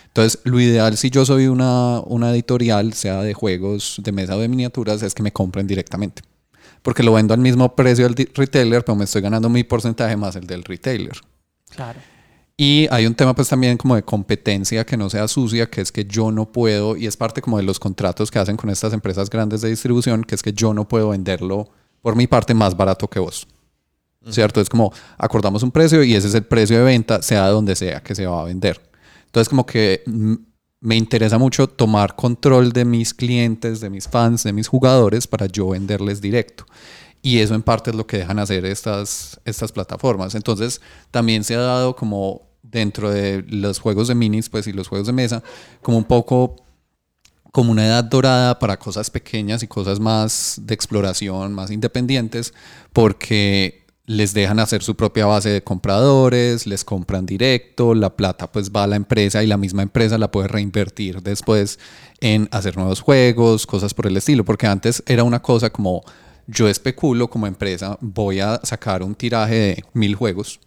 Entonces, 0.08 0.40
lo 0.44 0.60
ideal 0.60 0.96
si 0.96 1.10
yo 1.10 1.24
soy 1.24 1.46
una, 1.46 2.00
una 2.00 2.32
editorial, 2.32 2.92
sea 2.94 3.22
de 3.22 3.32
juegos 3.32 4.00
de 4.02 4.12
mesa 4.12 4.36
o 4.36 4.40
de 4.40 4.48
miniaturas, 4.48 5.02
es 5.02 5.14
que 5.14 5.22
me 5.22 5.32
compren 5.32 5.66
directamente. 5.66 6.22
Porque 6.82 7.02
lo 7.02 7.12
vendo 7.12 7.34
al 7.34 7.40
mismo 7.40 7.74
precio 7.76 8.08
del 8.08 8.30
retailer, 8.34 8.84
pero 8.84 8.96
me 8.96 9.04
estoy 9.04 9.22
ganando 9.22 9.48
mi 9.48 9.64
porcentaje 9.64 10.16
más 10.16 10.34
el 10.36 10.46
del 10.46 10.64
retailer. 10.64 11.18
Claro. 11.74 12.00
Y 12.56 12.88
hay 12.90 13.06
un 13.06 13.14
tema 13.14 13.34
pues 13.34 13.48
también 13.48 13.78
como 13.78 13.94
de 13.94 14.02
competencia 14.02 14.84
que 14.84 14.96
no 14.96 15.08
sea 15.08 15.28
sucia, 15.28 15.70
que 15.70 15.80
es 15.80 15.92
que 15.92 16.04
yo 16.04 16.30
no 16.30 16.52
puedo, 16.52 16.96
y 16.96 17.06
es 17.06 17.16
parte 17.16 17.40
como 17.40 17.56
de 17.56 17.62
los 17.62 17.78
contratos 17.78 18.30
que 18.30 18.38
hacen 18.38 18.56
con 18.56 18.68
estas 18.68 18.92
empresas 18.92 19.30
grandes 19.30 19.62
de 19.62 19.70
distribución, 19.70 20.24
que 20.24 20.34
es 20.34 20.42
que 20.42 20.52
yo 20.52 20.74
no 20.74 20.86
puedo 20.86 21.10
venderlo 21.10 21.70
por 22.02 22.16
mi 22.16 22.26
parte 22.26 22.54
más 22.54 22.76
barato 22.76 23.08
que 23.08 23.18
vos. 23.18 23.46
¿Cierto? 24.28 24.60
Es 24.60 24.68
como 24.68 24.92
acordamos 25.16 25.62
un 25.62 25.70
precio 25.70 26.04
y 26.04 26.14
ese 26.14 26.28
es 26.28 26.34
el 26.34 26.44
precio 26.44 26.76
de 26.76 26.84
venta, 26.84 27.22
sea 27.22 27.48
donde 27.48 27.74
sea 27.74 28.02
que 28.02 28.14
se 28.14 28.26
va 28.26 28.42
a 28.42 28.44
vender. 28.44 28.80
Entonces 29.24 29.48
como 29.48 29.64
que 29.64 30.02
me 30.80 30.96
interesa 30.96 31.38
mucho 31.38 31.68
tomar 31.68 32.16
control 32.16 32.72
de 32.72 32.84
mis 32.84 33.14
clientes, 33.14 33.80
de 33.80 33.88
mis 33.88 34.08
fans, 34.08 34.42
de 34.44 34.52
mis 34.52 34.68
jugadores 34.68 35.26
para 35.26 35.46
yo 35.46 35.70
venderles 35.70 36.20
directo. 36.20 36.66
Y 37.22 37.38
eso 37.38 37.54
en 37.54 37.62
parte 37.62 37.90
es 37.90 37.96
lo 37.96 38.06
que 38.06 38.18
dejan 38.18 38.38
hacer 38.38 38.64
estas, 38.64 39.40
estas 39.44 39.72
plataformas. 39.72 40.34
Entonces 40.34 40.80
también 41.10 41.44
se 41.44 41.54
ha 41.54 41.60
dado 41.60 41.96
como 41.96 42.50
dentro 42.62 43.10
de 43.10 43.44
los 43.48 43.78
juegos 43.78 44.08
de 44.08 44.14
minis 44.14 44.48
pues, 44.48 44.66
y 44.66 44.72
los 44.72 44.88
juegos 44.88 45.06
de 45.06 45.12
mesa, 45.12 45.42
como 45.82 45.98
un 45.98 46.04
poco 46.04 46.56
como 47.52 47.72
una 47.72 47.86
edad 47.86 48.04
dorada 48.04 48.58
para 48.58 48.78
cosas 48.78 49.10
pequeñas 49.10 49.62
y 49.62 49.66
cosas 49.66 50.00
más 50.00 50.60
de 50.62 50.74
exploración, 50.74 51.52
más 51.52 51.70
independientes, 51.70 52.54
porque 52.92 53.80
les 54.06 54.34
dejan 54.34 54.58
hacer 54.58 54.82
su 54.82 54.96
propia 54.96 55.26
base 55.26 55.50
de 55.50 55.62
compradores, 55.62 56.66
les 56.66 56.84
compran 56.84 57.26
directo, 57.26 57.94
la 57.94 58.16
plata 58.16 58.50
pues 58.50 58.72
va 58.72 58.82
a 58.82 58.86
la 58.88 58.96
empresa 58.96 59.42
y 59.44 59.46
la 59.46 59.56
misma 59.56 59.82
empresa 59.82 60.18
la 60.18 60.32
puede 60.32 60.48
reinvertir 60.48 61.22
después 61.22 61.78
en 62.20 62.48
hacer 62.50 62.76
nuevos 62.76 63.00
juegos, 63.00 63.66
cosas 63.66 63.94
por 63.94 64.08
el 64.08 64.16
estilo, 64.16 64.44
porque 64.44 64.66
antes 64.66 65.02
era 65.06 65.22
una 65.22 65.40
cosa 65.40 65.70
como 65.70 66.02
yo 66.48 66.68
especulo 66.68 67.30
como 67.30 67.46
empresa, 67.46 67.96
voy 68.00 68.40
a 68.40 68.60
sacar 68.64 69.04
un 69.04 69.14
tiraje 69.14 69.54
de 69.54 69.84
mil 69.92 70.16
juegos, 70.16 70.58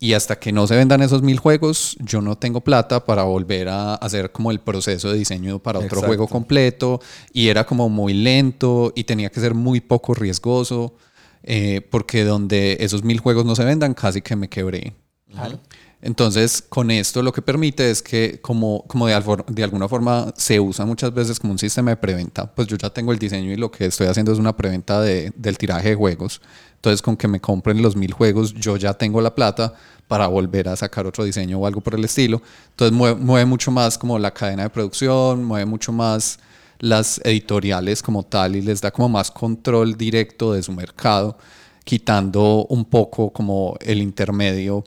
y 0.00 0.12
hasta 0.12 0.38
que 0.38 0.52
no 0.52 0.66
se 0.66 0.76
vendan 0.76 1.02
esos 1.02 1.22
mil 1.22 1.38
juegos, 1.38 1.96
yo 2.00 2.20
no 2.20 2.36
tengo 2.36 2.60
plata 2.60 3.04
para 3.04 3.24
volver 3.24 3.68
a 3.68 3.94
hacer 3.96 4.30
como 4.30 4.50
el 4.52 4.60
proceso 4.60 5.10
de 5.10 5.18
diseño 5.18 5.58
para 5.58 5.78
otro 5.80 5.88
Exacto. 5.88 6.06
juego 6.06 6.28
completo. 6.28 7.00
Y 7.32 7.48
era 7.48 7.64
como 7.66 7.88
muy 7.88 8.14
lento 8.14 8.92
y 8.94 9.04
tenía 9.04 9.30
que 9.30 9.40
ser 9.40 9.54
muy 9.54 9.80
poco 9.80 10.14
riesgoso. 10.14 10.94
eh, 11.42 11.80
porque 11.90 12.24
donde 12.24 12.76
esos 12.80 13.04
mil 13.04 13.20
juegos 13.20 13.44
no 13.44 13.54
se 13.54 13.64
vendan, 13.64 13.94
casi 13.94 14.20
que 14.20 14.36
me 14.36 14.48
quebré. 14.48 14.92
Claro. 15.30 15.60
Entonces, 16.00 16.62
con 16.68 16.92
esto 16.92 17.22
lo 17.22 17.32
que 17.32 17.42
permite 17.42 17.90
es 17.90 18.02
que 18.02 18.40
como, 18.40 18.84
como 18.86 19.08
de, 19.08 19.14
alguna 19.14 19.88
forma 19.88 20.32
se 20.36 20.60
usa 20.60 20.86
muchas 20.86 21.12
veces 21.12 21.40
como 21.40 21.52
un 21.52 21.58
sistema 21.58 21.90
de 21.90 21.96
preventa, 21.96 22.46
pues 22.54 22.68
yo 22.68 22.76
ya 22.76 22.90
tengo 22.90 23.10
el 23.12 23.18
diseño 23.18 23.52
y 23.52 23.56
lo 23.56 23.70
que 23.72 23.86
estoy 23.86 24.06
haciendo 24.06 24.32
es 24.32 24.38
una 24.38 24.56
preventa 24.56 25.00
de- 25.00 25.32
del 25.34 25.58
tiraje 25.58 25.90
de 25.90 25.94
juegos. 25.96 26.40
Entonces, 26.76 27.02
con 27.02 27.16
que 27.16 27.26
me 27.26 27.40
compren 27.40 27.82
los 27.82 27.96
mil 27.96 28.12
juegos, 28.12 28.54
yo 28.54 28.76
ya 28.76 28.94
tengo 28.94 29.20
la 29.20 29.34
plata 29.34 29.74
para 30.06 30.28
volver 30.28 30.68
a 30.68 30.76
sacar 30.76 31.04
otro 31.06 31.24
diseño 31.24 31.58
o 31.58 31.66
algo 31.66 31.80
por 31.80 31.96
el 31.96 32.04
estilo. 32.04 32.40
Entonces, 32.70 32.96
mueve, 32.96 33.20
mueve 33.20 33.44
mucho 33.46 33.72
más 33.72 33.98
como 33.98 34.18
la 34.20 34.32
cadena 34.32 34.62
de 34.64 34.70
producción, 34.70 35.42
mueve 35.44 35.66
mucho 35.66 35.90
más 35.92 36.38
las 36.78 37.20
editoriales 37.24 38.02
como 38.02 38.22
tal 38.22 38.54
y 38.54 38.62
les 38.62 38.80
da 38.80 38.92
como 38.92 39.08
más 39.08 39.32
control 39.32 39.96
directo 39.96 40.52
de 40.52 40.62
su 40.62 40.70
mercado, 40.72 41.36
quitando 41.84 42.66
un 42.68 42.84
poco 42.84 43.32
como 43.32 43.76
el 43.80 44.00
intermedio 44.00 44.84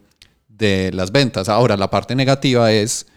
de 0.61 0.91
las 0.93 1.11
ventas. 1.11 1.49
Ahora, 1.49 1.75
la 1.75 1.89
parte 1.89 2.15
negativa 2.15 2.71
es 2.71 3.07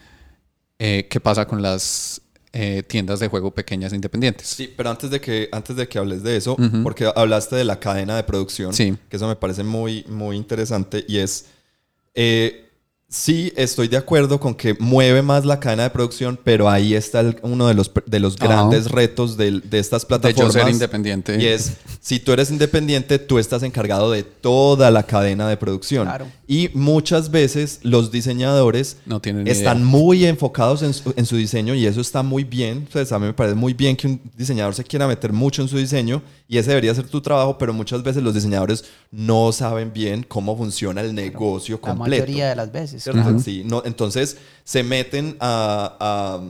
eh, 0.79 1.07
qué 1.09 1.19
pasa 1.21 1.45
con 1.47 1.61
las 1.61 2.21
eh, 2.51 2.83
tiendas 2.87 3.19
de 3.19 3.27
juego 3.27 3.51
pequeñas 3.51 3.93
e 3.93 3.95
independientes. 3.95 4.47
Sí, 4.47 4.73
pero 4.75 4.89
antes 4.89 5.09
de 5.09 5.21
que, 5.21 5.47
antes 5.51 5.75
de 5.75 5.87
que 5.87 5.97
hables 5.99 6.23
de 6.23 6.35
eso, 6.37 6.57
porque 6.83 7.09
hablaste 7.15 7.55
de 7.55 7.63
la 7.63 7.79
cadena 7.79 8.15
de 8.15 8.23
producción, 8.23 8.73
Sí. 8.73 8.97
que 9.09 9.15
eso 9.17 9.27
me 9.27 9.35
parece 9.35 9.63
muy, 9.63 10.03
muy 10.09 10.35
interesante 10.35 11.05
y 11.07 11.17
es, 11.17 11.45
eh, 12.13 12.64
sí, 13.07 13.53
estoy 13.55 13.87
de 13.87 13.97
acuerdo 13.97 14.39
con 14.39 14.55
que 14.55 14.75
mueve 14.79 15.21
más 15.21 15.45
la 15.45 15.59
cadena 15.59 15.83
de 15.83 15.89
producción, 15.91 16.37
pero 16.43 16.69
ahí 16.69 16.93
está 16.95 17.21
el- 17.21 17.37
uno 17.43 17.67
de 17.67 17.73
los, 17.73 17.91
de 18.05 18.19
los 18.19 18.35
grandes 18.35 18.91
retos 18.91 19.37
del- 19.37 19.61
de, 19.69 19.79
estas 19.79 20.01
De 20.03 20.07
plataformas. 20.07 20.53
yo 20.53 20.59
ser 20.61 20.69
independiente. 20.69 21.41
Y 21.41 21.45
es, 21.47 21.73
si 22.01 22.19
tú 22.19 22.33
eres 22.33 22.49
independiente, 22.51 23.17
tú 23.19 23.39
estás 23.39 23.63
encargado 23.63 24.11
de 24.11 24.23
toda 24.23 24.91
la 24.91 25.03
cadena 25.03 25.47
de 25.47 25.55
producción. 25.57 26.07
Claro. 26.07 26.27
Y 26.47 26.69
muchas 26.73 27.31
veces 27.31 27.79
los 27.83 28.11
diseñadores 28.11 28.97
No 29.05 29.19
tienen 29.21 29.47
están 29.47 29.77
idea. 29.77 29.87
muy 29.87 30.25
enfocados 30.25 30.81
en 30.83 30.93
su, 30.93 31.13
en 31.15 31.25
su 31.25 31.37
diseño 31.37 31.73
y 31.73 31.85
eso 31.85 32.01
está 32.01 32.21
muy 32.21 32.43
bien. 32.43 32.87
Pues 32.91 33.11
a 33.11 33.19
mí 33.19 33.25
me 33.27 33.33
parece 33.33 33.55
muy 33.55 33.73
bien 33.73 33.95
que 33.95 34.07
un 34.07 34.21
diseñador 34.37 34.75
se 34.75 34.83
quiera 34.83 35.07
meter 35.07 35.31
mucho 35.33 35.61
en 35.61 35.67
su 35.67 35.77
diseño 35.77 36.21
y 36.47 36.57
ese 36.59 36.69
debería 36.69 36.93
ser 36.93 37.07
tu 37.07 37.21
trabajo, 37.21 37.57
pero 37.57 37.73
muchas 37.73 38.03
veces 38.03 38.21
los 38.21 38.33
diseñadores 38.35 38.85
no 39.11 39.51
saben 39.51 39.91
bien 39.93 40.23
cómo 40.27 40.55
funciona 40.55 41.01
el 41.01 41.15
negocio 41.15 41.79
La 41.81 41.89
completo. 41.89 42.21
mayoría 42.23 42.49
de 42.49 42.55
las 42.55 42.71
veces. 42.71 42.94
¿Cierto? 42.99 43.39
Sí, 43.39 43.63
no, 43.65 43.81
entonces 43.85 44.37
se 44.63 44.83
meten 44.83 45.37
a, 45.39 45.95
a, 45.99 46.41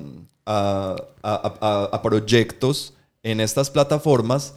a- 0.45 0.95
a- 1.23 1.53
a- 1.61 1.89
a 1.95 2.01
proyectos 2.01 2.93
en 3.23 3.39
estas 3.39 3.69
plataformas 3.69 4.55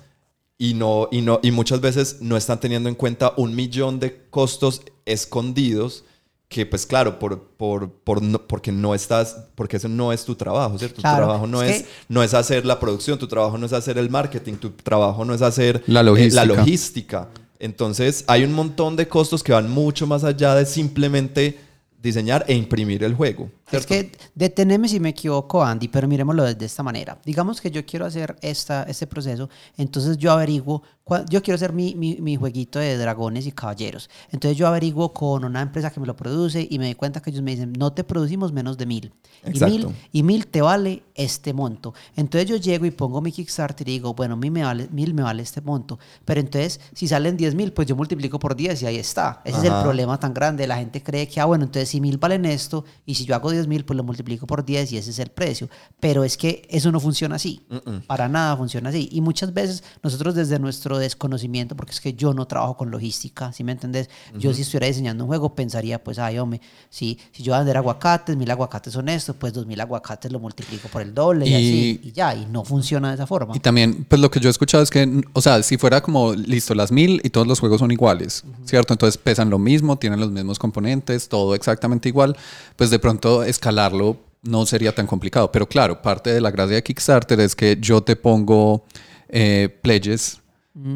y, 0.58 0.74
no, 0.74 1.08
y, 1.10 1.20
no, 1.22 1.38
y 1.42 1.50
muchas 1.50 1.80
veces 1.80 2.18
no 2.20 2.36
están 2.36 2.60
teniendo 2.60 2.88
en 2.88 2.94
cuenta 2.94 3.32
un 3.36 3.54
millón 3.54 4.00
de 4.00 4.26
costos 4.30 4.82
escondidos 5.06 6.04
que 6.48 6.64
pues 6.64 6.86
claro, 6.86 7.18
por, 7.18 7.42
por, 7.42 7.90
por 7.92 8.22
no- 8.22 8.38
porque 8.46 8.72
no 8.72 8.94
estás, 8.94 9.36
porque 9.54 9.76
eso 9.76 9.88
no 9.88 10.14
es 10.14 10.24
tu 10.24 10.34
trabajo, 10.34 10.78
¿cierto? 10.78 11.02
Claro, 11.02 11.16
tu 11.18 11.22
trabajo 11.24 11.46
no 11.46 11.62
es 11.62 11.76
es, 11.76 11.82
que- 11.82 11.88
no 12.08 12.22
es 12.22 12.32
hacer 12.32 12.64
la 12.64 12.80
producción, 12.80 13.18
tu 13.18 13.28
trabajo 13.28 13.58
no 13.58 13.66
es 13.66 13.72
hacer 13.74 13.98
el 13.98 14.08
marketing, 14.08 14.54
tu 14.54 14.70
trabajo 14.70 15.24
no 15.26 15.34
es 15.34 15.42
hacer 15.42 15.82
La 15.86 16.00
eh, 16.00 16.04
logística. 16.04 16.44
la 16.46 16.54
logística. 16.54 17.28
Entonces 17.58 18.24
hay 18.28 18.44
un 18.44 18.54
montón 18.54 18.96
de 18.96 19.06
costos 19.08 19.42
que 19.42 19.52
van 19.52 19.68
mucho 19.70 20.06
más 20.06 20.24
allá 20.24 20.54
de 20.54 20.64
simplemente 20.64 21.58
diseñar 22.00 22.44
e 22.48 22.54
imprimir 22.54 23.04
el 23.04 23.14
juego. 23.14 23.50
Es 23.70 23.86
¿cierto? 23.86 23.88
que 23.88 24.12
deteneme 24.34 24.88
si 24.88 24.98
me 25.00 25.10
equivoco, 25.10 25.62
Andy, 25.62 25.88
pero 25.88 26.08
miremoslo 26.08 26.42
de 26.54 26.64
esta 26.66 26.82
manera. 26.82 27.18
Digamos 27.24 27.60
que 27.60 27.70
yo 27.70 27.84
quiero 27.84 28.06
hacer 28.06 28.36
esta, 28.40 28.84
este 28.84 29.06
proceso, 29.06 29.48
entonces 29.76 30.16
yo 30.16 30.32
averiguo, 30.32 30.82
cua- 31.04 31.24
yo 31.28 31.42
quiero 31.42 31.56
hacer 31.56 31.72
mi, 31.72 31.94
mi, 31.94 32.16
mi 32.20 32.36
jueguito 32.36 32.78
de 32.78 32.96
dragones 32.96 33.46
y 33.46 33.52
caballeros. 33.52 34.08
Entonces 34.30 34.56
yo 34.56 34.66
averiguo 34.66 35.12
con 35.12 35.44
una 35.44 35.60
empresa 35.60 35.90
que 35.90 36.00
me 36.00 36.06
lo 36.06 36.16
produce 36.16 36.66
y 36.70 36.78
me 36.78 36.86
doy 36.86 36.94
cuenta 36.94 37.20
que 37.20 37.30
ellos 37.30 37.42
me 37.42 37.50
dicen, 37.50 37.72
no 37.78 37.92
te 37.92 38.04
producimos 38.04 38.52
menos 38.52 38.78
de 38.78 38.86
mil. 38.86 39.12
Y 39.44 39.50
Exacto. 39.50 39.66
mil, 39.66 39.88
y 40.12 40.22
mil 40.22 40.46
te 40.46 40.62
vale 40.62 41.02
este 41.14 41.52
monto. 41.52 41.92
Entonces 42.16 42.48
yo 42.48 42.56
llego 42.56 42.86
y 42.86 42.90
pongo 42.90 43.20
mi 43.20 43.32
Kickstarter 43.32 43.86
y 43.88 43.92
digo, 43.92 44.14
bueno, 44.14 44.36
mil 44.36 44.50
me 44.50 44.62
vale, 44.64 44.88
mil 44.90 45.12
me 45.14 45.22
vale 45.22 45.42
este 45.42 45.60
monto. 45.60 45.98
Pero 46.24 46.40
entonces, 46.40 46.80
si 46.94 47.06
salen 47.06 47.36
10 47.36 47.54
mil, 47.54 47.72
pues 47.72 47.86
yo 47.86 47.94
multiplico 47.96 48.38
por 48.38 48.56
10 48.56 48.82
y 48.82 48.86
ahí 48.86 48.96
está. 48.96 49.42
Ese 49.44 49.58
es 49.58 49.64
el 49.64 49.72
Ajá. 49.72 49.82
problema 49.82 50.18
tan 50.18 50.32
grande. 50.34 50.66
La 50.66 50.76
gente 50.78 51.02
cree 51.02 51.28
que, 51.28 51.40
ah, 51.40 51.44
bueno, 51.44 51.64
entonces 51.64 51.88
si 51.90 52.00
mil 52.00 52.18
valen 52.18 52.44
esto 52.46 52.84
y 53.06 53.14
si 53.14 53.24
yo 53.24 53.34
hago 53.34 53.50
10 53.58 53.68
mil, 53.68 53.84
pues 53.84 53.96
lo 53.96 54.04
multiplico 54.04 54.46
por 54.46 54.64
10 54.64 54.92
y 54.92 54.96
ese 54.98 55.10
es 55.10 55.18
el 55.18 55.28
precio. 55.28 55.68
Pero 56.00 56.24
es 56.24 56.36
que 56.36 56.66
eso 56.70 56.90
no 56.92 57.00
funciona 57.00 57.36
así. 57.36 57.62
Para 58.06 58.28
nada 58.28 58.56
funciona 58.56 58.88
así. 58.90 59.08
Y 59.12 59.20
muchas 59.20 59.52
veces 59.52 59.82
nosotros 60.02 60.34
desde 60.34 60.58
nuestro 60.58 60.98
desconocimiento, 60.98 61.76
porque 61.76 61.92
es 61.92 62.00
que 62.00 62.14
yo 62.14 62.34
no 62.34 62.46
trabajo 62.46 62.76
con 62.76 62.90
logística, 62.90 63.52
¿sí 63.52 63.64
me 63.64 63.72
entendés? 63.72 64.08
Yo 64.38 64.52
si 64.54 64.62
estuviera 64.62 64.86
diseñando 64.86 65.24
un 65.24 65.28
juego 65.28 65.54
pensaría, 65.54 66.02
pues, 66.02 66.18
ay, 66.18 66.38
hombre, 66.38 66.60
si, 66.90 67.18
si 67.32 67.42
yo 67.42 67.52
voy 67.52 67.56
a 67.56 67.58
vender 67.60 67.76
aguacates, 67.76 68.36
mil 68.36 68.50
aguacates 68.50 68.92
son 68.92 69.08
estos, 69.08 69.36
pues 69.36 69.52
dos 69.52 69.66
mil 69.66 69.80
aguacates 69.80 70.30
lo 70.32 70.38
multiplico 70.40 70.88
por 70.88 71.02
el 71.02 71.12
doble 71.14 71.46
y, 71.46 71.50
Y- 71.50 71.54
así, 71.54 72.00
y 72.04 72.12
ya, 72.12 72.34
y 72.34 72.46
no 72.46 72.64
funciona 72.64 73.08
de 73.08 73.14
esa 73.14 73.26
forma. 73.26 73.56
Y 73.56 73.60
también, 73.60 74.04
pues 74.08 74.20
lo 74.20 74.30
que 74.30 74.40
yo 74.40 74.48
he 74.48 74.50
escuchado 74.50 74.82
es 74.82 74.90
que, 74.90 75.22
o 75.32 75.40
sea, 75.40 75.62
si 75.62 75.76
fuera 75.78 76.00
como, 76.00 76.32
listo, 76.34 76.74
las 76.74 76.92
mil 76.92 77.20
y 77.24 77.30
todos 77.30 77.46
los 77.46 77.60
juegos 77.60 77.80
son 77.80 77.90
iguales, 77.90 78.44
¿cierto? 78.64 78.92
Entonces 78.94 79.18
pesan 79.18 79.50
lo 79.50 79.58
mismo, 79.58 79.96
tienen 79.98 80.20
los 80.20 80.30
mismos 80.30 80.58
componentes, 80.58 81.28
todo 81.28 81.54
exactamente 81.54 82.08
igual, 82.08 82.36
pues 82.76 82.90
de 82.90 82.98
pronto 82.98 83.42
escalarlo 83.48 84.16
no 84.42 84.66
sería 84.66 84.94
tan 84.94 85.06
complicado. 85.06 85.50
Pero 85.52 85.68
claro, 85.68 86.00
parte 86.02 86.30
de 86.32 86.40
la 86.40 86.50
gracia 86.50 86.76
de 86.76 86.82
Kickstarter 86.82 87.40
es 87.40 87.54
que 87.54 87.76
yo 87.80 88.02
te 88.02 88.16
pongo 88.16 88.84
eh, 89.28 89.68
pledges, 89.82 90.40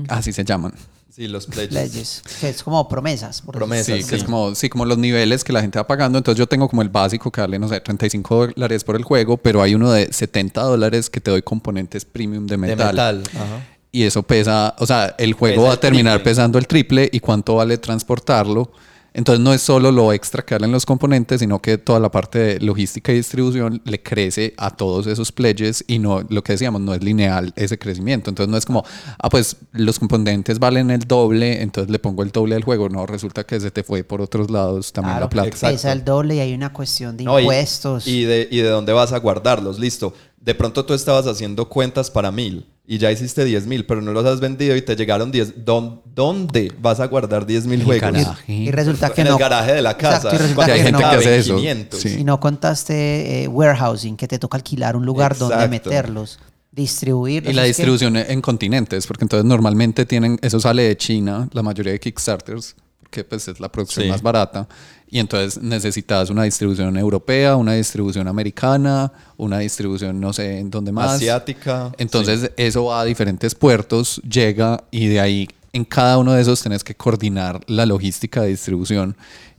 así 0.08 0.32
se 0.32 0.44
llaman. 0.44 0.72
Sí, 1.10 1.28
los 1.28 1.46
pledges. 1.46 1.68
pledges, 1.68 2.22
que 2.40 2.48
es 2.48 2.62
como 2.62 2.88
promesas. 2.88 3.42
por 3.42 3.54
Promesas. 3.54 3.98
Sí, 3.98 4.04
que 4.08 4.16
es 4.16 4.24
como, 4.24 4.54
sí, 4.54 4.70
como 4.70 4.86
los 4.86 4.96
niveles 4.96 5.44
que 5.44 5.52
la 5.52 5.60
gente 5.60 5.78
va 5.78 5.86
pagando. 5.86 6.16
Entonces 6.16 6.38
yo 6.38 6.46
tengo 6.46 6.68
como 6.70 6.80
el 6.80 6.88
básico 6.88 7.30
que 7.30 7.42
vale, 7.42 7.58
no 7.58 7.68
sé, 7.68 7.80
35 7.80 8.46
dólares 8.54 8.82
por 8.82 8.96
el 8.96 9.04
juego, 9.04 9.36
pero 9.36 9.60
hay 9.60 9.74
uno 9.74 9.92
de 9.92 10.10
70 10.10 10.62
dólares 10.62 11.10
que 11.10 11.20
te 11.20 11.30
doy 11.30 11.42
componentes 11.42 12.06
premium 12.06 12.46
de 12.46 12.52
De 12.54 12.56
metal. 12.56 12.86
metal. 12.92 13.22
Ajá. 13.34 13.66
Y 13.94 14.04
eso 14.04 14.22
pesa, 14.22 14.74
o 14.78 14.86
sea, 14.86 15.14
el 15.18 15.34
juego 15.34 15.56
Pesa 15.56 15.68
va 15.68 15.74
a 15.74 15.80
terminar 15.80 16.22
pesando 16.22 16.58
el 16.58 16.66
triple 16.66 17.10
y 17.12 17.20
cuánto 17.20 17.56
vale 17.56 17.76
transportarlo. 17.76 18.72
Entonces 19.14 19.44
no 19.44 19.52
es 19.52 19.60
solo 19.60 19.92
lo 19.92 20.12
extra 20.12 20.42
que 20.44 20.54
en 20.54 20.72
los 20.72 20.86
componentes, 20.86 21.40
sino 21.40 21.60
que 21.60 21.76
toda 21.78 22.00
la 22.00 22.10
parte 22.10 22.38
de 22.38 22.60
logística 22.60 23.12
y 23.12 23.16
distribución 23.16 23.82
le 23.84 24.02
crece 24.02 24.54
a 24.56 24.70
todos 24.70 25.06
esos 25.06 25.32
pledges 25.32 25.84
y 25.86 25.98
no, 25.98 26.22
lo 26.28 26.42
que 26.42 26.52
decíamos, 26.52 26.80
no 26.80 26.94
es 26.94 27.02
lineal 27.02 27.52
ese 27.56 27.78
crecimiento. 27.78 28.30
Entonces 28.30 28.50
no 28.50 28.56
es 28.56 28.64
como, 28.64 28.84
ah, 29.18 29.28
pues 29.28 29.56
los 29.72 29.98
componentes 29.98 30.58
valen 30.58 30.90
el 30.90 31.00
doble, 31.00 31.62
entonces 31.62 31.90
le 31.90 31.98
pongo 31.98 32.22
el 32.22 32.30
doble 32.30 32.54
del 32.54 32.64
juego. 32.64 32.88
No, 32.88 33.04
resulta 33.06 33.44
que 33.44 33.60
se 33.60 33.70
te 33.70 33.82
fue 33.82 34.04
por 34.04 34.20
otros 34.22 34.50
lados 34.50 34.92
también 34.92 35.12
Claro, 35.14 35.26
la 35.26 35.30
plata. 35.30 35.48
exacto. 35.48 35.74
pesa 35.74 35.92
el 35.92 36.04
doble 36.04 36.36
y 36.36 36.40
hay 36.40 36.54
una 36.54 36.72
cuestión 36.72 37.16
de 37.16 37.24
No, 37.24 37.38
y- 37.38 37.42
impuestos. 37.42 38.06
Y, 38.06 38.24
de, 38.24 38.48
y 38.50 38.58
de 38.58 38.68
dónde 38.68 38.92
vas 38.92 39.12
a 39.12 39.18
guardarlos. 39.18 39.78
Listo. 39.78 40.14
De 40.40 40.54
pronto 40.54 40.84
tú 40.84 40.94
estabas 40.94 41.26
haciendo 41.26 41.68
cuentas 41.68 42.10
para 42.10 42.32
mil 42.32 42.66
y 42.94 42.98
ya 42.98 43.10
hiciste 43.10 43.42
10 43.46 43.66
mil, 43.66 43.86
pero 43.86 44.02
no 44.02 44.12
los 44.12 44.22
has 44.26 44.38
vendido 44.38 44.76
y 44.76 44.82
te 44.82 44.94
llegaron 44.96 45.32
10. 45.32 45.64
¿Dón- 45.64 46.02
¿Dónde 46.14 46.70
vas 46.78 47.00
a 47.00 47.06
guardar 47.06 47.46
10 47.46 47.66
mil 47.66 47.82
juegos? 47.84 48.12
y 48.46 48.70
resulta 48.70 49.08
que 49.14 49.22
en 49.22 49.28
no. 49.28 49.32
el 49.34 49.38
garaje 49.40 49.72
de 49.72 49.80
la 49.80 49.96
casa. 49.96 50.16
Exacto, 50.28 50.36
y 50.36 50.38
resulta 50.40 50.64
hay 50.66 50.72
que 50.78 50.84
gente 50.84 50.92
no. 50.92 50.98
que 51.10 51.16
hace 51.16 51.38
eso. 51.38 51.56
500. 51.56 51.98
Sí. 52.00 52.16
Y 52.20 52.24
no 52.24 52.38
contaste 52.38 53.44
eh, 53.44 53.48
warehousing, 53.48 54.18
que 54.18 54.28
te 54.28 54.38
toca 54.38 54.58
alquilar 54.58 54.94
un 54.96 55.06
lugar 55.06 55.38
donde 55.38 55.68
meterlos, 55.68 56.38
distribuirlos. 56.70 57.50
Y 57.50 57.56
la 57.56 57.62
Es 57.62 57.76
que- 57.76 57.82
distribución 57.82 58.16
en 58.16 58.40
continentes, 58.42 59.06
porque 59.06 59.24
entonces 59.24 59.46
normalmente 59.46 60.04
tienen, 60.04 60.38
eso 60.42 60.60
sale 60.60 60.82
de 60.82 60.96
China, 60.98 61.48
la 61.52 61.62
mayoría 61.62 61.92
de 61.92 62.00
Kickstarters, 62.00 62.76
porque 63.12 63.24
pues 63.24 63.46
es 63.46 63.60
la 63.60 63.70
producción 63.70 64.04
Sí. 64.06 64.10
más 64.10 64.22
barata, 64.22 64.66
y 65.06 65.18
entonces 65.18 65.62
necesitas 65.62 66.30
una 66.30 66.44
distribución 66.44 66.96
europea, 66.96 67.56
una 67.56 67.74
distribución 67.74 68.26
americana, 68.26 69.12
una 69.36 69.58
distribución 69.58 70.18
no 70.18 70.32
sé 70.32 70.58
en 70.60 70.70
dónde 70.70 70.92
más. 70.92 71.16
Asiática. 71.16 71.92
Entonces 71.98 72.52
eso 72.56 72.86
va 72.86 73.02
a 73.02 73.04
diferentes 73.04 73.54
puertos, 73.54 74.22
llega 74.26 74.84
y 74.90 75.08
de 75.08 75.20
ahí 75.20 75.48
en 75.74 75.84
cada 75.84 76.16
uno 76.16 76.32
de 76.32 76.40
esos 76.40 76.62
tenés 76.62 76.82
que 76.82 76.94
coordinar 76.94 77.60
la 77.66 77.84
logística 77.84 78.40
de 78.40 78.48
distribución. 78.48 79.14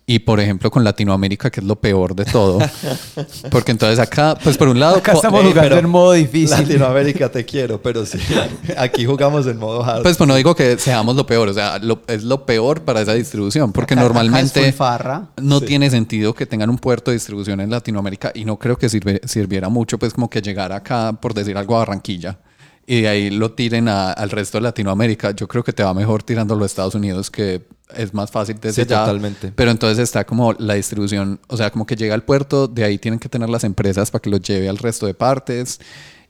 Y 0.05 0.19
por 0.19 0.41
ejemplo 0.41 0.69
con 0.69 0.83
Latinoamérica, 0.83 1.49
que 1.49 1.61
es 1.61 1.65
lo 1.65 1.77
peor 1.77 2.13
de 2.13 2.25
todo. 2.25 2.59
Porque 3.49 3.71
entonces 3.71 3.99
acá, 3.99 4.37
pues 4.43 4.57
por 4.57 4.67
un 4.67 4.77
lado... 4.79 4.97
Acá 4.97 5.13
estamos 5.13 5.43
Ey, 5.45 5.51
jugando 5.53 5.77
en 5.77 5.89
modo 5.89 6.11
difícil. 6.11 6.49
Latinoamérica 6.49 7.29
te 7.31 7.45
quiero, 7.45 7.81
pero 7.81 8.05
sí. 8.05 8.17
Aquí 8.77 9.05
jugamos 9.05 9.47
en 9.47 9.57
modo 9.57 9.81
hard. 9.83 10.03
Pues, 10.03 10.17
pues 10.17 10.27
no 10.27 10.35
digo 10.35 10.55
que 10.55 10.77
seamos 10.77 11.15
lo 11.15 11.25
peor, 11.25 11.47
o 11.47 11.53
sea, 11.53 11.79
lo- 11.79 12.01
es 12.07 12.23
lo 12.23 12.45
peor 12.45 12.81
para 12.81 12.99
esa 13.01 13.13
distribución, 13.13 13.71
porque 13.71 13.93
Acá- 13.93 14.01
acá 14.01 14.07
es 14.09 14.13
normalmente 14.13 14.71
farra. 14.73 15.29
no 15.41 15.59
Sí. 15.59 15.67
tiene 15.67 15.89
sentido 15.89 16.33
que 16.33 16.45
tengan 16.45 16.69
un 16.69 16.77
puerto 16.77 17.11
de 17.11 17.15
distribución 17.15 17.61
en 17.61 17.69
Latinoamérica 17.69 18.31
y 18.35 18.43
no 18.43 18.57
creo 18.59 18.77
que 18.77 18.87
sirve- 18.89 19.21
sirviera 19.25 19.69
mucho, 19.69 19.97
pues 19.97 20.13
como 20.13 20.29
que 20.29 20.41
llegar 20.41 20.73
acá, 20.73 21.13
por 21.13 21.33
decir 21.33 21.57
algo, 21.57 21.75
a 21.75 21.79
Barranquilla 21.79 22.39
y 22.85 23.01
de 23.01 23.07
ahí 23.07 23.29
lo 23.29 23.53
tiren 23.53 23.87
a- 23.87 24.11
al 24.11 24.29
resto 24.31 24.57
de 24.57 24.63
Latinoamérica. 24.63 25.31
Yo 25.31 25.47
creo 25.47 25.63
que 25.63 25.71
te 25.71 25.81
va 25.83 25.93
mejor 25.93 26.23
tirándolo 26.23 26.63
a 26.63 26.65
Estados 26.65 26.93
Unidos, 26.95 27.31
que 27.31 27.61
es 27.95 28.13
más 28.13 28.31
fácil 28.31 28.57
desde 28.59 28.73
Sí, 28.75 28.81
allá. 28.81 29.01
totalmente. 29.05 29.51
Pero 29.55 29.71
entonces 29.71 29.99
está 29.99 30.25
como 30.25 30.53
la 30.53 30.73
distribución, 30.75 31.39
o 31.47 31.57
sea, 31.57 31.69
como 31.71 31.85
que 31.85 31.95
llega 31.95 32.13
al 32.13 32.23
puerto, 32.23 32.67
de 32.67 32.83
ahí 32.83 32.97
tienen 32.97 33.19
que 33.19 33.29
tener 33.29 33.49
las 33.49 33.63
empresas 33.63 34.11
para 34.11 34.21
que 34.21 34.29
los 34.29 34.41
lleve 34.41 34.69
al 34.69 34.77
resto 34.77 35.05
de 35.05 35.13
partes 35.13 35.79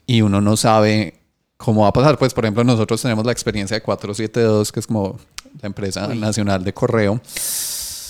y 0.06 0.20
uno 0.22 0.40
no 0.40 0.56
sabe 0.56 1.20
cómo 1.56 1.82
va 1.82 1.88
a 1.88 1.92
pasar. 1.92 2.18
Pues, 2.18 2.34
por 2.34 2.44
ejemplo, 2.44 2.64
nosotros 2.64 3.00
tenemos 3.00 3.24
la 3.24 3.32
experiencia 3.32 3.76
de 3.76 3.82
472, 3.82 4.72
que 4.72 4.80
es 4.80 4.86
como 4.86 5.18
la 5.62 5.66
empresa 5.66 6.08
nacional 6.14 6.64
de 6.64 6.74
correo, 6.74 7.20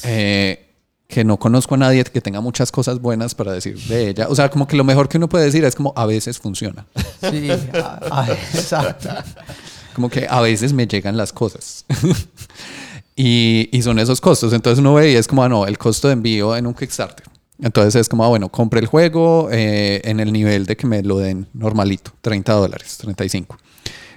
eh, 0.05 0.61
que 1.07 1.23
no 1.23 1.39
conozco 1.39 1.75
a 1.75 1.79
nadie 1.79 2.03
que 2.05 2.21
tenga 2.21 2.41
muchas 2.41 2.73
cosas 2.73 2.99
buenas 3.01 3.35
para 3.35 3.53
decir 3.53 3.79
de 3.79 4.09
ella. 4.09 4.27
O 4.29 4.35
sea, 4.35 4.51
como 4.51 4.67
que 4.67 4.77
lo 4.77 4.83
mejor 4.85 5.09
que 5.09 5.19
uno 5.19 5.29
puede 5.29 5.45
decir 5.45 5.65
es 5.65 5.75
como 5.77 5.93
a 5.95 6.07
veces 6.07 6.39
funciona. 6.39 6.87
Sí, 7.21 7.51
exacto. 8.55 9.11
Como 9.95 10.09
que 10.09 10.27
a 10.29 10.41
veces 10.41 10.73
me 10.73 10.87
llegan 10.89 11.17
las 11.17 11.33
cosas. 11.33 11.85
y, 13.17 13.69
y 13.73 13.83
son 13.83 13.99
esos 13.99 14.21
costos. 14.21 14.53
Entonces 14.53 14.81
uno 14.81 14.95
ve 14.95 15.12
y 15.12 15.17
es 15.17 15.27
como, 15.27 15.43
ah, 15.43 15.49
no, 15.49 15.67
el 15.67 15.79
costo 15.79 16.09
de 16.09 16.15
envío 16.15 16.57
en 16.57 16.67
un 16.67 16.75
Kickstarter. 16.75 17.27
Entonces 17.61 17.95
es 17.95 18.09
como, 18.09 18.25
ah, 18.25 18.29
bueno, 18.29 18.49
compre 18.49 18.81
el 18.81 18.87
juego 18.87 19.49
eh, 19.51 20.01
en 20.05 20.21
el 20.21 20.33
nivel 20.33 20.67
de 20.67 20.77
que 20.77 20.87
me 20.87 21.03
lo 21.03 21.19
den 21.19 21.47
normalito, 21.53 22.12
30 22.21 22.53
dólares, 22.53 22.99
35. 22.99 23.57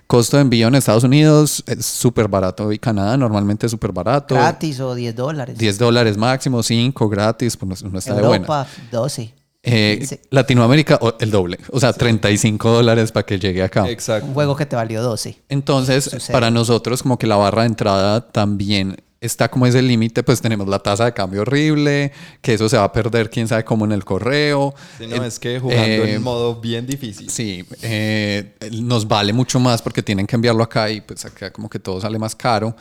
Costo 0.07 0.37
de 0.37 0.41
envío 0.41 0.69
en 0.69 0.75
Estados 0.75 1.03
Unidos 1.03 1.63
es 1.67 1.85
súper 1.85 2.29
barato 2.29 2.71
y 2.71 2.79
Canadá 2.79 3.17
normalmente 3.17 3.65
es 3.65 3.71
súper 3.71 3.91
barato. 3.91 4.35
Gratis 4.35 4.79
o 4.79 4.95
10 4.95 5.15
dólares. 5.15 5.57
10 5.57 5.77
dólares 5.77 6.17
máximo, 6.17 6.63
5 6.63 7.09
gratis, 7.09 7.57
pues 7.57 7.83
no, 7.83 7.89
no 7.89 7.99
está 7.99 8.15
de 8.15 8.21
buena. 8.21 8.45
Europa, 8.45 8.67
12. 8.91 9.33
Eh, 9.67 9.95
15. 9.99 10.21
Latinoamérica, 10.31 10.99
el 11.19 11.31
doble. 11.31 11.57
O 11.71 11.79
sea, 11.79 11.93
35 11.93 12.69
dólares 12.71 13.11
para 13.11 13.25
que 13.25 13.39
llegue 13.39 13.61
acá. 13.63 13.89
Exacto. 13.89 14.27
Un 14.27 14.33
juego 14.33 14.55
que 14.55 14.65
te 14.65 14.75
valió 14.75 15.01
12. 15.01 15.37
Entonces, 15.49 16.05
Sucede. 16.05 16.33
para 16.33 16.49
nosotros, 16.51 17.03
como 17.03 17.17
que 17.19 17.27
la 17.27 17.35
barra 17.35 17.63
de 17.63 17.67
entrada 17.67 18.21
también 18.21 18.97
está 19.19 19.49
como 19.49 19.65
ese 19.65 19.81
límite, 19.81 20.21
pues 20.21 20.41
tenemos 20.41 20.67
la 20.67 20.77
tasa 20.79 21.05
de 21.05 21.13
cambio 21.13 21.41
horrible, 21.41 22.11
que 22.41 22.53
eso 22.53 22.69
se 22.69 22.77
va 22.77 22.83
a 22.83 22.91
perder 22.91 23.29
quién 23.31 23.47
sabe 23.47 23.63
cómo 23.65 23.83
en 23.85 23.91
el 23.91 24.05
correo. 24.05 24.75
Sí, 24.99 25.07
no, 25.07 25.15
Eh, 25.23 25.27
es 25.27 25.39
que 25.39 25.59
jugando 25.59 25.83
eh, 25.83 26.13
en 26.13 26.21
modo 26.21 26.61
bien 26.61 26.85
difícil. 26.85 27.29
Sí, 27.29 27.65
eh, 27.81 28.53
nos 28.73 29.07
vale 29.07 29.33
mucho 29.33 29.59
más 29.59 29.81
porque 29.81 30.03
tienen 30.03 30.27
que 30.27 30.35
enviarlo 30.35 30.63
acá 30.63 30.89
y 30.91 31.01
pues 31.01 31.25
acá 31.25 31.51
como 31.51 31.67
que 31.69 31.79
todo 31.79 31.99
sale 31.99 32.19
más 32.19 32.35
caro. 32.35 32.75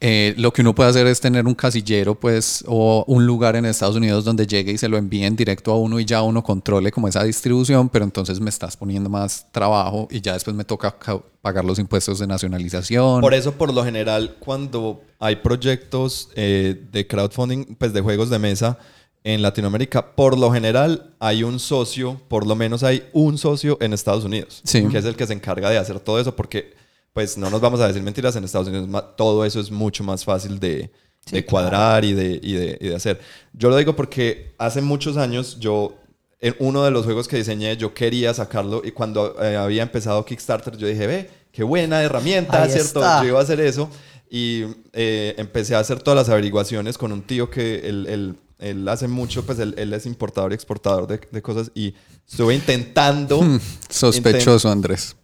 Eh, 0.00 0.34
lo 0.36 0.52
que 0.52 0.62
uno 0.62 0.76
puede 0.76 0.90
hacer 0.90 1.08
es 1.08 1.20
tener 1.20 1.44
un 1.46 1.54
casillero, 1.56 2.14
pues, 2.14 2.62
o 2.68 3.04
un 3.08 3.26
lugar 3.26 3.56
en 3.56 3.64
Estados 3.66 3.96
Unidos 3.96 4.24
donde 4.24 4.46
llegue 4.46 4.70
y 4.70 4.78
se 4.78 4.88
lo 4.88 4.96
envíen 4.96 5.34
directo 5.34 5.72
a 5.72 5.76
uno 5.78 5.98
y 5.98 6.04
ya 6.04 6.22
uno 6.22 6.42
controle 6.44 6.92
como 6.92 7.08
esa 7.08 7.24
distribución, 7.24 7.88
pero 7.88 8.04
entonces 8.04 8.38
me 8.38 8.48
estás 8.48 8.76
poniendo 8.76 9.10
más 9.10 9.46
trabajo 9.50 10.06
y 10.08 10.20
ya 10.20 10.34
después 10.34 10.54
me 10.54 10.64
toca 10.64 10.96
ca- 10.96 11.20
pagar 11.42 11.64
los 11.64 11.80
impuestos 11.80 12.20
de 12.20 12.28
nacionalización. 12.28 13.20
Por 13.20 13.34
eso, 13.34 13.52
por 13.52 13.74
lo 13.74 13.84
general, 13.84 14.36
cuando 14.38 15.02
hay 15.18 15.36
proyectos 15.36 16.28
eh, 16.36 16.80
de 16.92 17.06
crowdfunding, 17.08 17.74
pues 17.76 17.92
de 17.92 18.00
juegos 18.00 18.30
de 18.30 18.38
mesa 18.38 18.78
en 19.24 19.42
Latinoamérica, 19.42 20.14
por 20.14 20.38
lo 20.38 20.52
general 20.52 21.10
hay 21.18 21.42
un 21.42 21.58
socio, 21.58 22.20
por 22.28 22.46
lo 22.46 22.54
menos 22.54 22.84
hay 22.84 23.02
un 23.12 23.36
socio 23.36 23.76
en 23.80 23.92
Estados 23.92 24.24
Unidos, 24.24 24.60
Sí. 24.64 24.86
que 24.86 24.98
es 24.98 25.04
el 25.04 25.16
que 25.16 25.26
se 25.26 25.32
encarga 25.32 25.68
de 25.70 25.76
hacer 25.78 25.98
todo 25.98 26.20
eso, 26.20 26.36
porque, 26.36 26.72
pues 27.12 27.36
no 27.38 27.50
nos 27.50 27.60
vamos 27.60 27.80
a 27.80 27.88
decir 27.88 28.02
mentiras, 28.02 28.36
en 28.36 28.44
Estados 28.44 28.68
Unidos 28.68 28.88
todo 29.16 29.44
eso 29.44 29.60
es 29.60 29.70
mucho 29.70 30.04
más 30.04 30.24
fácil 30.24 30.58
de, 30.60 30.90
de 31.30 31.44
cuadrar 31.44 32.04
y, 32.04 32.12
de, 32.12 32.38
y, 32.42 32.52
de, 32.52 32.78
y 32.80 32.88
de 32.88 32.94
hacer. 32.96 33.20
Yo 33.52 33.70
lo 33.70 33.76
digo 33.76 33.96
porque 33.96 34.54
hace 34.58 34.80
muchos 34.82 35.16
años 35.16 35.58
yo 35.58 35.96
en 36.40 36.54
uno 36.60 36.84
de 36.84 36.92
los 36.92 37.04
juegos 37.04 37.26
que 37.26 37.36
diseñé, 37.36 37.76
yo 37.76 37.92
quería 37.94 38.32
sacarlo 38.32 38.82
y 38.84 38.92
cuando 38.92 39.34
eh, 39.42 39.56
había 39.56 39.82
empezado 39.82 40.24
Kickstarter, 40.24 40.76
yo 40.76 40.86
dije, 40.86 41.06
ve, 41.08 41.30
qué 41.50 41.64
buena 41.64 42.00
herramienta, 42.02 42.62
Ahí 42.62 42.70
¿cierto? 42.70 43.00
está. 43.00 43.22
Yo 43.22 43.28
iba 43.30 43.40
a 43.40 43.42
hacer 43.42 43.58
eso 43.60 43.90
y 44.30 44.62
eh, 44.92 45.34
empecé 45.38 45.74
a 45.74 45.80
hacer 45.80 45.98
todas 46.00 46.16
las 46.16 46.28
averiguaciones 46.28 46.96
con 46.96 47.10
un 47.10 47.22
tío 47.22 47.50
que 47.50 47.80
él, 47.88 48.06
él- 48.08 48.36
él 48.60 48.88
hace 48.88 49.06
mucho, 49.08 49.44
pues 49.46 49.58
él, 49.60 49.74
él 49.78 49.92
es 49.92 50.04
importador 50.06 50.50
y 50.50 50.54
exportador 50.56 51.06
de, 51.06 51.20
de 51.30 51.42
cosas 51.42 51.70
y 51.76 51.94
estuve 52.28 52.54
intentando... 52.56 53.40
Hmm, 53.40 53.58
Sospechoso, 53.88 54.68
Andrés. 54.68 55.10
intent- 55.10 55.14
¿Por 55.14 55.17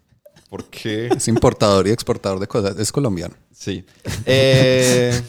qué? 0.64 1.09
Es 1.09 1.26
importador 1.26 1.88
y 1.88 1.90
exportador 1.90 2.38
de 2.38 2.46
cosas. 2.46 2.78
Es 2.78 2.92
colombiano. 2.92 3.34
Sí. 3.52 3.84
Eh, 4.26 5.20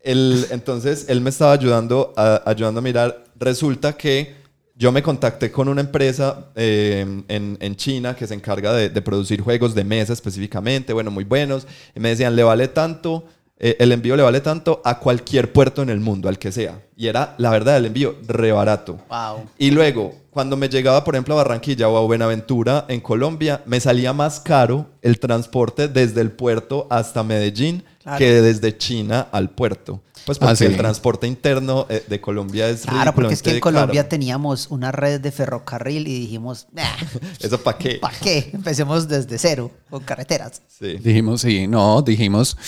él- 0.00 0.46
entonces, 0.50 1.06
él 1.08 1.20
me 1.20 1.30
estaba 1.30 1.52
ayudando 1.52 2.14
a, 2.16 2.42
ayudando 2.48 2.78
a 2.78 2.82
mirar. 2.82 3.24
Resulta 3.38 3.92
que 3.96 4.34
yo 4.78 4.92
me 4.92 5.02
contacté 5.02 5.50
con 5.50 5.68
una 5.68 5.80
empresa 5.80 6.46
eh, 6.54 7.04
en, 7.28 7.56
en 7.60 7.76
China 7.76 8.14
que 8.14 8.26
se 8.26 8.34
encarga 8.34 8.72
de, 8.72 8.88
de 8.90 9.02
producir 9.02 9.40
juegos 9.40 9.74
de 9.74 9.84
mesa 9.84 10.12
específicamente, 10.12 10.92
bueno, 10.92 11.10
muy 11.10 11.24
buenos. 11.24 11.66
Y 11.94 12.00
me 12.00 12.10
decían, 12.10 12.36
le 12.36 12.42
vale 12.42 12.68
tanto, 12.68 13.24
eh, 13.58 13.76
el 13.80 13.90
envío 13.92 14.16
le 14.16 14.22
vale 14.22 14.40
tanto 14.42 14.82
a 14.84 14.98
cualquier 14.98 15.50
puerto 15.52 15.82
en 15.82 15.88
el 15.90 16.00
mundo, 16.00 16.28
al 16.28 16.38
que 16.38 16.52
sea. 16.52 16.78
Y 16.94 17.06
era, 17.06 17.34
la 17.38 17.50
verdad, 17.50 17.78
el 17.78 17.86
envío 17.86 18.16
re 18.26 18.52
barato. 18.52 18.98
Wow. 19.08 19.48
Y 19.58 19.70
luego, 19.70 20.14
cuando 20.36 20.54
me 20.58 20.68
llegaba, 20.68 21.02
por 21.02 21.14
ejemplo, 21.14 21.32
a 21.32 21.38
Barranquilla 21.38 21.88
o 21.88 21.96
a 21.96 22.02
Buenaventura, 22.02 22.84
en 22.88 23.00
Colombia, 23.00 23.62
me 23.64 23.80
salía 23.80 24.12
más 24.12 24.38
caro 24.38 24.84
el 25.00 25.18
transporte 25.18 25.88
desde 25.88 26.20
el 26.20 26.30
puerto 26.30 26.86
hasta 26.90 27.22
Medellín 27.22 27.82
Claro. 28.02 28.18
que 28.18 28.42
desde 28.42 28.76
China 28.76 29.28
al 29.32 29.48
puerto. 29.48 30.02
Pues 30.26 30.38
porque 30.38 30.52
Ah, 30.52 30.56
sí. 30.56 30.64
el 30.66 30.76
transporte 30.76 31.26
interno 31.26 31.86
eh, 31.88 32.04
de 32.06 32.20
Colombia 32.20 32.68
es 32.68 32.82
Claro, 32.82 33.14
porque 33.14 33.32
es 33.32 33.40
que 33.40 33.52
en 33.52 33.60
Colombia 33.60 34.02
caro. 34.02 34.10
teníamos 34.10 34.66
una 34.68 34.92
red 34.92 35.22
de 35.22 35.32
ferrocarril 35.32 36.06
y 36.06 36.20
dijimos, 36.20 36.66
¿Eso 37.40 37.58
para 37.62 37.78
qué? 37.78 37.94
¿para 37.94 38.18
qué? 38.18 38.50
Empecemos 38.52 39.08
desde 39.08 39.38
cero, 39.38 39.70
con 39.88 40.04
carreteras. 40.04 40.60
Sí. 40.68 40.98
Dijimos, 41.02 41.40
sí, 41.40 41.66
no, 41.66 42.02
dijimos, 42.02 42.58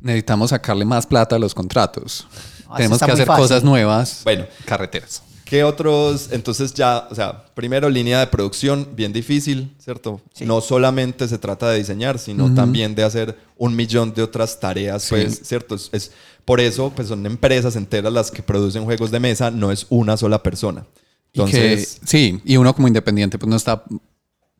necesitamos 0.00 0.50
sacarle 0.50 0.84
más 0.84 1.06
plata 1.06 1.36
a 1.36 1.38
los 1.38 1.54
contratos. 1.54 2.26
No, 2.68 2.74
Tenemos 2.74 2.98
que 3.00 3.12
hacer 3.12 3.24
fácil. 3.26 3.42
cosas 3.44 3.62
nuevas. 3.62 4.22
Bueno. 4.24 4.46
carreteras. 4.64 5.22
¿Qué 5.48 5.64
otros? 5.64 6.28
Entonces 6.30 6.74
ya, 6.74 7.08
o 7.10 7.14
sea, 7.14 7.46
primero 7.54 7.88
línea 7.88 8.20
de 8.20 8.26
producción, 8.26 8.88
bien 8.94 9.12
difícil, 9.12 9.74
¿cierto? 9.78 10.20
Sí. 10.34 10.44
No 10.44 10.60
solamente 10.60 11.26
se 11.26 11.38
trata 11.38 11.70
de 11.70 11.78
diseñar, 11.78 12.18
sino 12.18 12.54
también 12.54 12.94
de 12.94 13.02
hacer 13.04 13.36
un 13.56 13.74
millón 13.74 14.12
de 14.12 14.22
otras 14.22 14.60
tareas, 14.60 15.06
pues, 15.08 15.40
¿cierto? 15.44 15.74
Es, 15.74 15.88
es- 15.92 16.10
por 16.44 16.60
eso, 16.60 16.92
pues 16.94 17.08
son 17.08 17.24
empresas 17.26 17.76
enteras 17.76 18.12
las 18.12 18.30
que 18.30 18.42
producen 18.42 18.84
juegos 18.84 19.10
de 19.10 19.20
mesa, 19.20 19.50
no 19.50 19.70
es 19.72 19.86
una 19.90 20.16
sola 20.16 20.42
persona. 20.42 20.86
Y 21.32 21.44
que- 21.44 21.56
Entonces, 21.72 22.00
sí, 22.06 22.40
y 22.44 22.56
uno 22.56 22.74
como 22.74 22.88
independiente 22.88 23.38
pues 23.38 23.48
no 23.50 23.56
está, 23.56 23.84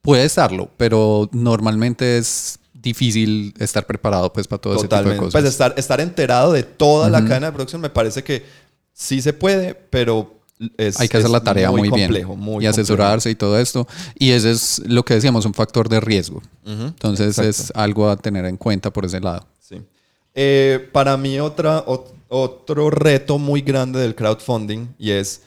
puede 0.03 0.25
estarlo, 0.25 0.71
pero 0.77 1.29
normalmente 1.33 2.19
es 2.19 2.59
difícil 2.75 3.53
estar 3.59 3.87
preparado 3.87 4.33
pues 4.33 4.47
para 4.47 4.61
todo 4.61 4.75
ese 4.75 4.83
tipo 4.85 4.97
de 4.97 5.01
totalmente. 5.03 5.25
cosas. 5.27 5.41
Pues 5.41 5.51
estar, 5.53 5.75
estar 5.77 6.01
enterado 6.01 6.53
de 6.53 6.63
toda 6.63 7.11
la 7.11 7.25
cadena 7.25 7.47
de 7.47 7.53
producción 7.53 7.81
me 7.83 7.91
parece 7.91 8.23
que 8.25 8.45
sí 8.93 9.21
se 9.23 9.33
puede, 9.33 9.75
pero 9.75 10.38
es, 10.77 10.99
Hay 11.01 11.09
que 11.09 11.17
hacer 11.19 11.31
la 11.31 11.41
tarea 11.43 11.71
muy, 11.71 11.89
complejo, 11.89 12.35
bien 12.35 12.41
muy 12.41 12.65
y 12.65 12.67
asesorarse 12.67 13.31
y 13.31 13.35
todo 13.35 13.59
esto. 13.59 13.87
Y 14.19 14.31
ese 14.31 14.51
es 14.51 14.83
lo 14.87 15.05
que 15.05 15.15
decíamos, 15.15 15.45
un 15.47 15.55
factor 15.55 15.89
de 15.89 16.01
riesgo. 16.01 16.43
Entonces 16.65 17.39
es 17.39 17.73
algo 17.75 18.09
a 18.11 18.17
tener 18.17 18.45
en 18.45 18.57
cuenta 18.57 18.93
por 18.93 19.05
ese 19.05 19.21
lado. 19.21 19.47
Sí. 19.61 19.81
Eh, 20.35 20.89
para 20.93 21.17
mí 21.17 21.39
otra, 21.41 21.85
ot- 21.87 22.13
otro 22.29 22.91
reto 22.91 23.39
muy 23.39 23.61
grande 23.63 23.99
del 24.01 24.15
crowdfunding 24.15 24.89
y 24.99 25.11
es, 25.13 25.43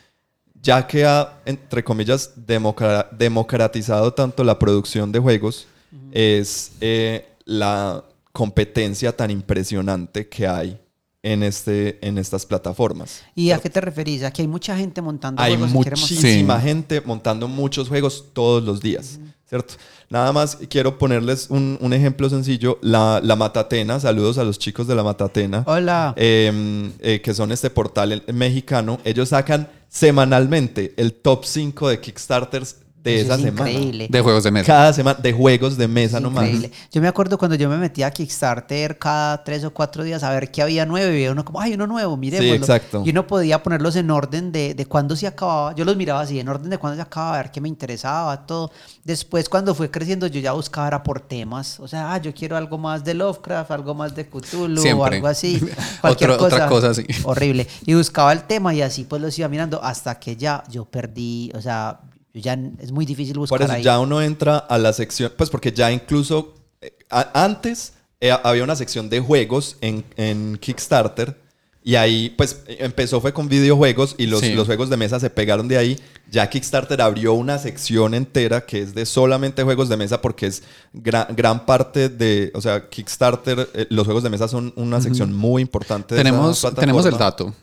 ya 0.62 0.86
que 0.88 1.06
ha, 1.06 1.40
entre 1.46 1.84
comillas, 1.84 2.32
democra- 2.36 3.08
democratizado 3.12 4.14
tanto 4.14 4.44
la 4.44 4.58
producción 4.58 5.12
de 5.12 5.20
juegos, 5.20 5.68
es 6.12 6.72
eh, 6.82 7.28
la 7.46 8.04
competencia 8.32 9.16
tan 9.16 9.30
impresionante 9.30 10.28
que 10.28 10.48
hay 10.48 10.80
en, 11.24 11.44
este, 11.44 12.06
en 12.08 12.18
estas 12.18 12.46
plataformas. 12.46 13.22
¿Y 13.36 13.52
a 13.52 13.60
qué 13.60 13.70
te 13.70 13.80
referís? 13.82 14.24
Aquí 14.24 14.42
hay 14.42 14.48
mucha 14.48 14.76
gente 14.76 15.02
montando 15.02 15.42
Hay 15.42 15.56
juegos 15.56 15.70
y 15.76 15.84
queremos- 15.84 16.02
muchísima 16.12 16.60
Sí. 16.60 16.68
gente 16.68 17.02
montando 17.02 17.48
muchos 17.48 17.90
juegos 17.90 18.26
todos 18.34 18.64
los 18.64 18.80
días, 18.82 19.20
¿cierto? 19.48 19.76
Nada 20.10 20.34
más 20.34 20.58
quiero 20.70 20.98
ponerles 20.98 21.48
un, 21.50 21.78
un 21.80 21.94
ejemplo 21.94 22.30
sencillo. 22.30 22.80
La, 22.82 23.22
la 23.24 23.36
Matatena, 23.36 24.00
saludos 24.00 24.38
a 24.40 24.44
los 24.44 24.58
chicos 24.60 24.88
de 24.88 24.96
la 24.96 25.04
Matatena, 25.04 25.64
Hola. 25.68 26.14
eh, 26.18 26.92
eh, 27.00 27.22
que 27.22 27.34
son 27.34 27.52
este 27.52 27.70
portal 27.70 28.24
mexicano. 28.34 29.00
Ellos 29.06 29.30
sacan 29.30 29.70
semanalmente 29.90 30.94
el 30.98 31.14
top 31.14 31.46
5 31.46 31.88
de 31.90 32.00
Kickstarters 32.02 32.78
de 33.04 33.16
Eso 33.22 33.26
esa 33.26 33.36
es 33.36 33.42
semana. 33.42 33.72
increíble. 33.72 34.08
De 34.10 34.22
juegos 34.22 34.44
de 34.44 34.52
mesa. 34.52 34.68
Cada 34.68 34.94
semana, 34.94 35.20
de 35.20 35.34
juegos 35.34 35.78
de 35.78 35.88
mesa 35.88 36.18
Es 36.18 36.24
nomás. 36.24 36.44
increíble. 36.46 36.72
Yo 36.92 37.02
me 37.02 37.08
acuerdo 37.08 37.38
cuando 37.38 37.56
yo 37.56 37.68
me 37.70 37.78
metía 37.78 38.08
a 38.08 38.12
Kickstarter 38.12 38.98
cada 39.00 39.44
tres 39.44 39.64
o 39.64 39.72
cuatro 39.74 40.04
días 40.04 40.24
a 40.24 40.30
ver 40.32 40.52
qué 40.52 40.62
había 40.62 40.86
nuevo 40.86 41.08
y 41.10 41.12
veía 41.14 41.32
uno 41.32 41.44
como, 41.44 41.60
ay, 41.60 41.74
uno 41.74 41.88
nuevo, 41.88 42.16
miremoslo. 42.18 42.54
exacto. 42.56 43.04
Y 43.06 43.10
uno 43.10 43.26
podía 43.28 43.64
ponerlos 43.64 43.96
en 43.96 44.12
orden 44.12 44.52
de, 44.52 44.74
de 44.76 44.86
cuándo 44.86 45.16
se 45.16 45.26
acababa. 45.28 45.74
Yo 45.76 45.84
los 45.86 45.96
miraba 45.98 46.22
así, 46.22 46.40
en 46.40 46.48
orden 46.50 46.70
de 46.70 46.78
cuándo 46.78 46.96
se 46.96 47.02
acababa, 47.02 47.36
a 47.36 47.42
ver 47.42 47.52
qué 47.52 47.60
me 47.62 47.70
interesaba, 47.70 48.46
todo. 48.46 48.72
Después, 49.04 49.50
cuando 49.50 49.74
fue 49.74 49.90
creciendo, 49.90 50.28
yo 50.28 50.40
ya 50.40 50.52
buscaba 50.52 50.88
era 50.88 51.02
por 51.04 51.22
temas. 51.22 51.80
O 51.80 51.88
sea, 51.88 52.14
ah, 52.14 52.18
yo 52.20 52.34
quiero 52.34 52.56
algo 52.56 52.78
más 52.78 53.04
de 53.04 53.14
Lovecraft, 53.16 53.72
algo 53.72 53.96
más 53.96 54.14
de 54.16 54.28
Cthulhu 54.28 54.82
o 55.00 55.06
algo 55.06 55.28
así. 55.28 55.60
Cualquier 56.02 56.30
Otro- 56.32 56.44
cosa. 56.46 56.56
otra 56.56 56.68
cosa 56.70 56.90
así. 56.92 57.06
Horrible. 57.24 57.68
Y 57.86 57.96
buscaba 57.96 58.32
el 58.32 58.44
tema 58.44 58.74
y 58.76 58.82
así 58.84 59.06
pues 59.06 59.22
los 59.22 59.38
iba 59.40 59.48
mirando 59.48 59.84
hasta 59.84 60.20
que 60.20 60.36
ya 60.36 60.64
yo 60.70 60.86
perdí, 60.86 61.52
o 61.56 61.62
sea, 61.62 62.00
yo 62.34 62.42
ya 62.42 62.58
es 62.80 62.92
muy 62.92 63.06
difícil 63.06 63.38
buscar 63.38 63.58
Por 63.60 63.66
eso 63.66 63.74
ahí. 63.74 63.84
ya 63.84 64.00
uno 64.00 64.22
entra 64.22 64.58
a 64.58 64.78
la 64.78 64.94
sección, 64.94 65.32
pues 65.38 65.50
porque 65.50 65.72
ya 65.72 65.92
incluso 65.92 66.56
eh, 66.82 66.94
a- 67.10 67.44
antes 67.44 67.94
eh, 68.20 68.32
había 68.44 68.64
una 68.64 68.76
sección 68.76 69.10
de 69.10 69.20
juegos 69.20 69.78
en, 69.82 70.04
en 70.16 70.58
Kickstarter 70.60 71.40
y 71.84 71.96
ahí 71.96 72.30
pues 72.38 72.62
eh, 72.68 72.78
empezó 72.82 73.20
fue 73.22 73.34
con 73.34 73.50
videojuegos 73.50 74.16
y 74.18 74.28
los, 74.28 74.42
Sí. 74.42 74.54
los 74.54 74.68
juegos 74.68 74.90
de 74.90 74.98
mesa 74.98 75.20
se 75.20 75.30
pegaron 75.30 75.68
de 75.68 75.78
ahí. 75.78 76.00
Ya 76.30 76.48
Kickstarter 76.50 77.02
abrió 77.02 77.34
una 77.34 77.58
sección 77.58 78.14
entera 78.14 78.66
que 78.66 78.80
es 78.82 78.94
de 78.94 79.06
solamente 79.06 79.64
juegos 79.64 79.90
de 79.90 79.98
mesa 79.98 80.22
porque 80.22 80.46
es 80.46 80.64
gran, 80.94 81.28
gran 81.36 81.66
parte 81.66 82.08
de, 82.08 82.52
o 82.54 82.62
sea, 82.62 82.88
Kickstarter, 82.88 83.68
eh, 83.74 83.88
los 83.90 84.06
juegos 84.06 84.24
de 84.24 84.30
mesa 84.30 84.48
son 84.48 84.72
una 84.78 85.02
sección 85.02 85.34
muy 85.34 85.62
importante. 85.64 86.16
De 86.16 86.22
esa 86.22 86.30
Tenemos, 86.30 86.68
tenemos 86.76 87.06
el 87.08 87.18
dato. 87.18 87.54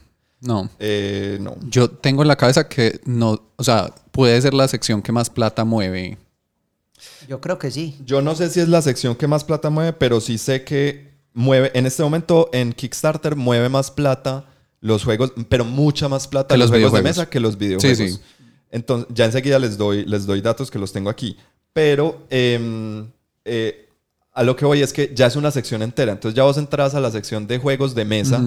No. 0.41 0.71
Eh, 0.79 1.39
no. 1.41 1.57
Yo 1.69 1.91
tengo 1.91 2.23
en 2.23 2.29
la 2.29 2.37
cabeza 2.37 2.69
que 2.69 3.01
no, 3.05 3.43
o 3.57 3.65
sea, 3.65 3.93
puede 4.13 4.41
ser 4.41 4.55
la 4.55 4.69
sección 4.69 5.03
que 5.03 5.13
más 5.13 5.31
plata 5.31 5.65
mueve. 5.65 6.19
Yo 7.29 7.41
creo 7.41 7.59
que 7.59 7.71
sí. 7.71 7.97
Yo 8.05 8.23
no 8.23 8.35
sé 8.35 8.49
si 8.51 8.61
es 8.61 8.69
la 8.69 8.83
sección 8.83 9.15
que 9.15 9.27
más 9.27 9.45
plata 9.45 9.71
mueve, 9.71 9.93
pero 9.93 10.21
sí 10.21 10.39
sé 10.39 10.65
que 10.65 11.13
mueve, 11.35 11.71
en 11.75 11.87
este 11.87 12.03
momento 12.03 12.49
en 12.53 12.73
Kickstarter 12.73 13.37
mueve 13.37 13.69
más 13.69 13.91
plata 13.91 14.47
los 14.81 15.05
juegos, 15.05 15.33
pero 15.49 15.65
mucha 15.65 16.09
más 16.09 16.29
plata 16.29 16.55
Que 16.55 16.59
los, 16.59 16.71
los 16.71 16.71
juegos 16.71 16.93
de 16.93 16.99
videojuegos. 17.01 17.19
mesa 17.19 17.31
que 17.31 17.41
los 17.41 17.59
videojuegos. 17.59 17.99
Sí, 17.99 18.09
sí. 18.11 18.21
Entonces, 18.71 19.09
ya 19.15 19.25
enseguida 19.25 19.59
les 19.59 19.77
doy, 19.77 20.05
les 20.05 20.27
doy 20.27 20.41
datos 20.41 20.71
que 20.71 20.79
los 20.79 20.93
tengo 20.93 21.11
aquí. 21.11 21.37
Pero 21.73 22.23
em, 22.31 23.11
eh, 23.45 23.89
a 24.33 24.43
lo 24.43 24.57
que 24.57 24.65
voy 24.65 24.83
es 24.83 24.93
que 24.93 25.13
ya 25.15 25.27
es 25.27 25.37
una 25.37 25.51
sección 25.51 25.83
entera. 25.83 26.13
Entonces 26.13 26.37
ya 26.37 26.43
vos 26.45 26.59
entras 26.59 26.95
a 26.95 27.01
la 27.01 27.11
sección 27.11 27.47
de 27.47 27.59
juegos 27.59 27.95
de 27.95 28.05
mesa. 28.05 28.41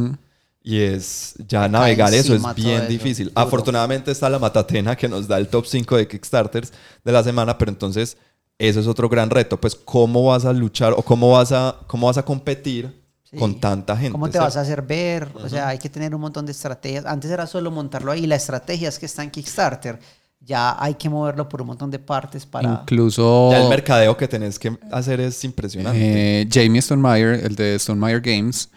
Y 0.63 0.79
es 0.81 1.33
ya 1.47 1.67
navegar 1.67 2.13
eso 2.13 2.35
es 2.35 2.41
bien 2.55 2.87
difícil. 2.87 3.29
duro. 3.29 3.39
Afortunadamente 3.39 4.11
está 4.11 4.29
la 4.29 4.37
Matatena 4.39 4.95
que 4.95 5.07
nos 5.09 5.27
da 5.27 5.37
el 5.37 5.47
top 5.47 5.65
5 5.65 5.97
de 5.97 6.07
Kickstarters 6.07 6.71
de 7.03 7.11
la 7.11 7.23
semana, 7.23 7.57
pero 7.57 7.71
entonces 7.71 8.15
eso 8.59 8.79
es 8.79 8.85
otro 8.87 9.09
gran 9.09 9.29
reto. 9.31 9.59
Pues 9.59 9.75
cómo 9.75 10.25
vas 10.25 10.45
a 10.45 10.53
luchar 10.53 10.93
o 10.93 11.01
cómo 11.01 11.31
vas 11.31 11.51
a, 11.51 11.77
cómo 11.87 12.07
vas 12.07 12.17
a 12.17 12.23
competir 12.23 12.99
Sí. 13.23 13.37
con 13.37 13.61
tanta 13.61 13.95
gente. 13.95 14.11
¿Cómo 14.11 14.25
te 14.25 14.33
¿cierto? 14.33 14.45
vas 14.47 14.57
a 14.57 14.61
hacer 14.61 14.81
ver? 14.81 15.29
O 15.35 15.47
sea, 15.47 15.69
hay 15.69 15.77
que 15.77 15.87
tener 15.89 16.13
un 16.13 16.19
montón 16.19 16.45
de 16.45 16.51
estrategias. 16.51 17.05
Antes 17.05 17.31
era 17.31 17.47
solo 17.47 17.71
montarlo 17.71 18.11
ahí. 18.11 18.27
La 18.27 18.35
estrategia 18.35 18.89
es 18.89 18.99
que 18.99 19.05
está 19.05 19.23
en 19.23 19.31
Kickstarter. 19.31 19.97
Ya 20.41 20.75
hay 20.77 20.95
que 20.95 21.07
moverlo 21.09 21.47
por 21.47 21.61
un 21.61 21.67
montón 21.67 21.89
de 21.89 21.97
partes 21.99 22.45
para... 22.45 22.81
Incluso 22.81 23.49
Ya 23.51 23.61
el 23.63 23.69
mercadeo 23.69 24.17
que 24.17 24.27
tenés 24.27 24.59
que 24.59 24.77
hacer 24.91 25.21
es 25.21 25.41
impresionante. 25.45 26.41
eh, 26.41 26.47
Jamie 26.51 26.81
Stonemeyer, 26.81 27.45
el 27.45 27.55
de 27.55 27.79
Stonemeyer 27.79 28.19
Games, 28.19 28.69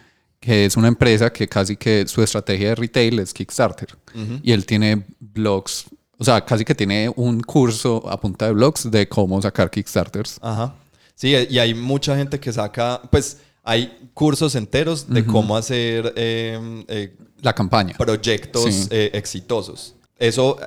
que 0.45 0.67
es 0.67 0.77
una 0.77 0.89
empresa 0.89 1.33
que 1.33 1.49
casi 1.49 1.75
que 1.77 2.07
su 2.07 2.23
estrategia 2.23 2.69
de 2.71 2.75
retail 2.75 3.19
es 3.19 3.33
Kickstarter. 3.33 3.97
Y 4.43 4.53
él 4.53 4.67
tiene 4.67 5.03
blogs, 5.19 5.87
o 6.19 6.25
sea, 6.25 6.45
casi 6.45 6.65
que 6.67 6.75
tiene 6.75 7.11
un 7.17 7.41
curso 7.41 8.07
a 8.11 8.21
punta 8.21 8.45
de 8.47 8.53
blogs 8.53 8.91
de 8.91 9.09
cómo 9.09 9.41
sacar 9.41 9.71
Kickstarters. 9.71 10.39
Ajá. 10.43 10.75
Sí, 11.15 11.35
y 11.49 11.59
hay 11.59 11.73
mucha 11.75 12.15
gente 12.17 12.39
que 12.39 12.53
saca, 12.53 13.01
pues 13.11 13.39
hay 13.63 14.11
cursos 14.13 14.55
enteros 14.55 15.09
de 15.09 15.25
cómo 15.25 15.57
hacer 15.57 16.13
eh, 16.17 16.85
eh, 16.89 17.17
La 17.41 17.55
campaña. 17.55 17.97
proyectos 17.97 18.65
Sí. 18.75 18.89
eh, 18.91 19.11
exitosos. 19.15 19.95
Eso, 20.19 20.59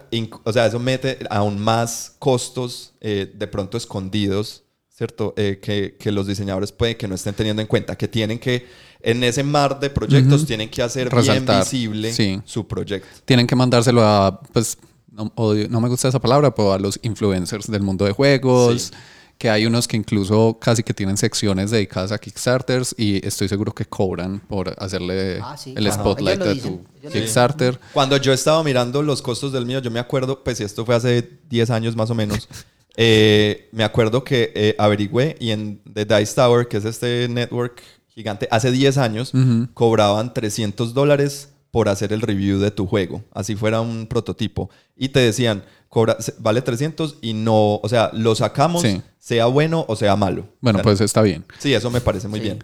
o 0.44 0.52
sea, 0.54 0.66
eso 0.66 0.80
mete 0.80 1.20
aún 1.30 1.60
más 1.60 2.16
costos 2.18 2.94
eh, 3.00 3.32
de 3.34 3.48
pronto 3.48 3.78
escondidos, 3.78 4.64
¿cierto? 4.90 5.34
Eh, 5.38 5.60
que, 5.62 5.96
que 6.00 6.12
los 6.12 6.26
diseñadores 6.28 6.72
pueden 6.72 6.98
que 6.98 7.08
no 7.08 7.14
estén 7.16 7.36
teniendo 7.36 7.62
en 7.62 7.68
cuenta, 7.68 7.96
que 7.96 8.08
tienen 8.08 8.40
que, 8.40 8.66
en 9.02 9.24
ese 9.24 9.44
mar 9.44 9.80
de 9.80 9.90
proyectos, 9.90 10.46
tienen 10.46 10.70
que 10.70 10.82
hacer 10.82 11.10
bien 11.14 11.46
visible 11.46 12.12
sí. 12.14 12.42
su 12.46 12.68
proyecto. 12.68 13.08
Tienen 13.26 13.48
que 13.48 13.56
mandárselo 13.56 14.04
a, 14.04 14.42
pues, 14.54 14.78
no, 15.12 15.32
odio- 15.36 15.68
no 15.70 15.82
me 15.82 15.90
gusta 15.90 16.08
esa 16.08 16.20
palabra, 16.20 16.54
pero 16.54 16.74
a 16.74 16.80
los 16.80 17.00
influencers 17.04 17.68
del 17.70 17.82
mundo 17.84 18.06
de 18.06 18.12
juegos. 18.12 18.82
Sí. 18.84 18.94
Que 19.40 19.52
hay 19.52 19.68
unos 19.68 19.88
que 19.88 19.96
incluso 19.96 20.58
casi 20.60 20.82
que 20.82 20.96
tienen 20.96 21.16
secciones 21.16 21.70
dedicadas 21.70 22.12
a 22.12 22.18
Kickstarters 22.18 22.96
y 22.98 23.24
estoy 23.24 23.48
seguro 23.48 23.72
que 23.72 23.86
cobran 23.86 24.40
por 24.40 24.74
hacerle 24.80 25.40
Ah, 25.44 25.56
sí. 25.56 25.76
el 25.78 25.92
spotlight 25.92 26.40
de 26.42 26.56
tu 26.56 26.84
Kickstarter. 27.12 27.80
Cuando 27.94 28.18
yo 28.18 28.34
estaba 28.34 28.64
mirando 28.64 29.04
los 29.04 29.22
costos 29.22 29.52
del 29.54 29.68
mío, 29.68 29.80
yo 29.80 29.92
me 29.92 30.00
acuerdo, 30.00 30.44
pues 30.44 30.58
si 30.58 30.64
esto 30.64 30.84
fue 30.88 30.96
hace 30.96 31.30
10 31.52 31.70
años 31.70 31.96
más 31.96 32.10
o 32.10 32.16
menos, 32.16 32.48
eh, 32.98 33.70
me 33.72 33.84
acuerdo 33.84 34.24
que 34.24 34.52
eh, 34.56 34.76
averigüé 34.80 35.36
y 35.40 35.52
en 35.52 35.82
The 35.94 36.06
Dice 36.06 36.34
Tower, 36.34 36.68
que 36.68 36.78
es 36.78 36.86
este 36.86 37.28
network 37.30 37.84
gigante, 38.18 38.48
hace 38.50 38.72
10 38.72 38.98
años 38.98 39.32
cobraban 39.76 40.34
300 40.34 40.94
dólares 40.96 41.50
por 41.70 41.88
hacer 41.88 42.12
el 42.14 42.22
review 42.22 42.58
de 42.60 42.72
tu 42.72 42.88
juego, 42.88 43.24
así 43.32 43.56
fuera 43.56 43.80
un 43.82 44.08
prototipo. 44.08 44.70
Y 44.96 45.10
te 45.10 45.20
decían, 45.20 45.64
cobra, 45.88 46.18
vale 46.40 46.62
300 46.64 47.18
y 47.22 47.34
no, 47.34 47.76
o 47.76 47.88
sea, 47.88 48.10
lo 48.14 48.34
sacamos, 48.34 48.82
Sí. 48.82 49.02
sea 49.20 49.46
bueno 49.46 49.86
o 49.88 49.96
sea 49.96 50.16
malo. 50.16 50.48
Bueno, 50.62 50.78
O 50.78 50.80
sea, 50.80 50.84
pues 50.84 51.02
está 51.02 51.22
bien. 51.22 51.46
Sí, 51.60 51.74
eso 51.76 51.92
me 51.92 52.02
parece 52.02 52.28
muy 52.28 52.40
Sí. 52.40 52.46
bien. 52.46 52.60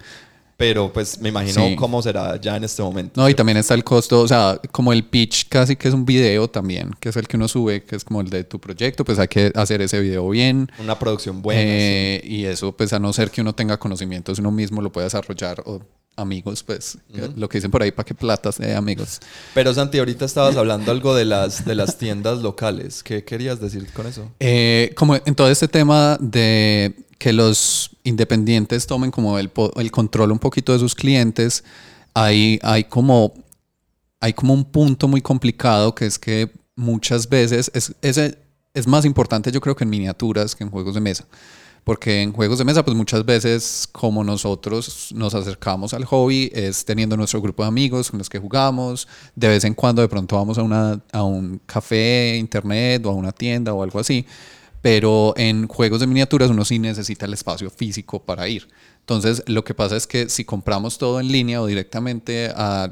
Pero 0.64 0.93
pues 0.93 1.20
me 1.20 1.28
imagino 1.28 1.68
Sí. 1.68 1.76
cómo 1.76 2.01
será 2.01 2.39
ya 2.39 2.55
en 2.55 2.64
este 2.64 2.82
momento. 2.82 3.20
No, 3.20 3.28
y 3.28 3.34
también 3.36 3.57
está 3.57 3.74
el 3.74 3.84
costo, 3.84 4.22
o 4.22 4.28
sea, 4.30 4.57
como 4.72 4.93
el 4.93 5.03
pitch 5.03 5.49
casi 5.49 5.76
que 5.76 5.89
es 5.89 5.93
un 5.93 6.05
video 6.05 6.49
también, 6.49 6.91
que 7.01 7.09
es 7.09 7.18
el 7.18 7.28
que 7.28 7.36
uno 7.36 7.49
sube, 7.49 7.84
que 7.84 7.97
es 7.97 8.05
como 8.05 8.22
el 8.22 8.30
de 8.30 8.45
tu 8.45 8.61
proyecto, 8.61 9.03
pues 9.03 9.20
hay 9.20 9.28
que 9.28 9.51
hacer 9.55 9.82
ese 9.82 9.99
video 9.99 10.30
bien. 10.30 10.72
Una 10.80 10.97
producción 10.97 11.41
buena. 11.41 11.59
sí. 11.61 11.68
Eh, 11.70 12.22
Y 12.24 12.45
eso, 12.45 12.72
pues 12.72 12.93
a 12.93 12.99
no 12.99 13.11
ser 13.11 13.30
que 13.30 13.41
uno 13.41 13.53
tenga 13.53 13.78
conocimientos, 13.78 14.39
uno 14.39 14.51
mismo 14.51 14.82
lo 14.82 14.89
puede 14.89 15.03
desarrollar 15.07 15.61
o 15.66 15.82
amigos, 16.16 16.61
pues 16.64 16.97
lo 17.36 17.49
que 17.49 17.57
dicen 17.57 17.72
por 17.72 17.82
ahí, 17.82 17.91
para 17.91 18.05
que 18.05 18.14
platas 18.14 18.59
amigos. 18.59 19.20
Pero 19.55 19.74
Santi, 19.74 19.97
ahorita 19.97 20.26
estabas 20.26 20.55
hablando 20.55 20.91
algo 20.91 21.14
de 21.16 21.26
las, 21.26 21.66
de 21.66 21.74
las 21.76 21.97
tiendas 21.97 22.39
locales. 22.39 23.01
¿Qué 23.03 23.24
querías 23.26 23.59
decir 23.59 23.91
con 23.93 24.05
eso? 24.07 24.32
Eh, 24.39 24.93
como 24.95 25.16
en 25.16 25.36
todo 25.36 25.49
este 25.49 25.68
tema 25.68 26.18
de 26.22 26.93
que 27.18 27.34
los 27.34 27.91
independientes 28.03 28.88
tomen 28.88 29.11
como 29.11 29.38
el, 29.39 29.51
el 29.76 29.91
control 29.91 30.32
un 30.32 30.39
poquito 30.39 30.74
de 30.74 30.80
sus 30.80 30.95
clientes, 30.95 31.64
hay, 32.14 32.59
hay, 32.61 32.84
como, 32.86 33.34
hay 34.20 34.34
como 34.34 34.53
un 34.53 34.66
punto 34.66 35.07
muy 35.07 35.22
complicado 35.22 35.95
que 35.95 36.05
es 36.05 36.20
que 36.20 36.51
muchas 36.76 37.30
veces 37.30 37.72
es, 37.74 37.95
es, 38.01 38.38
es 38.74 38.88
más 38.88 39.05
importante 39.05 39.51
yo 39.51 39.61
creo 39.61 39.76
que 39.76 39.84
en 39.84 39.89
miniaturas 39.89 40.55
que 40.55 40.64
en 40.64 40.70
juegos 40.70 40.95
de 40.95 41.01
mesa. 41.01 41.26
Porque 41.84 42.22
en 42.22 42.32
juegos 42.32 42.59
de 42.59 42.64
mesa, 42.64 42.86
pues 42.86 42.95
muchas 42.95 43.26
veces 43.26 43.89
como 43.91 44.24
nosotros 44.24 45.09
nos 45.14 45.36
acercamos 45.36 45.93
al 45.93 46.05
hobby 46.05 46.49
es 46.53 46.86
teniendo 46.86 47.18
nuestro 47.18 47.41
grupo 47.41 47.64
de 47.64 47.68
amigos 47.68 48.09
con 48.09 48.20
los 48.20 48.30
que 48.30 48.39
jugamos. 48.39 49.05
De 49.36 49.49
vez 49.49 49.66
en 49.66 49.74
cuando 49.74 50.01
de 50.01 50.07
pronto 50.07 50.38
vamos 50.38 50.57
a, 50.57 50.64
una, 50.64 51.01
a 51.11 51.24
un 51.24 51.59
café, 51.66 52.38
internet 52.38 53.05
o 53.05 53.09
a 53.09 53.14
una 53.14 53.34
tienda 53.34 53.74
o 53.74 53.84
algo 53.84 53.99
así. 53.99 54.26
Pero 54.84 55.34
en 55.36 55.67
juegos 55.67 56.01
de 56.01 56.07
miniaturas 56.07 56.51
uno 56.51 56.63
sí 56.63 56.77
necesita 56.77 57.25
el 57.25 57.34
espacio 57.34 57.71
físico 57.71 58.23
para 58.23 58.47
ir. 58.47 58.67
Entonces 58.99 59.41
lo 59.47 59.63
que 59.63 59.73
pasa 59.73 59.95
es 59.95 60.05
que 60.05 60.29
si 60.29 60.45
compramos 60.45 60.99
todo 60.99 61.19
en 61.19 61.31
línea 61.31 61.59
o 61.59 61.65
directamente 61.65 62.51
a, 62.55 62.91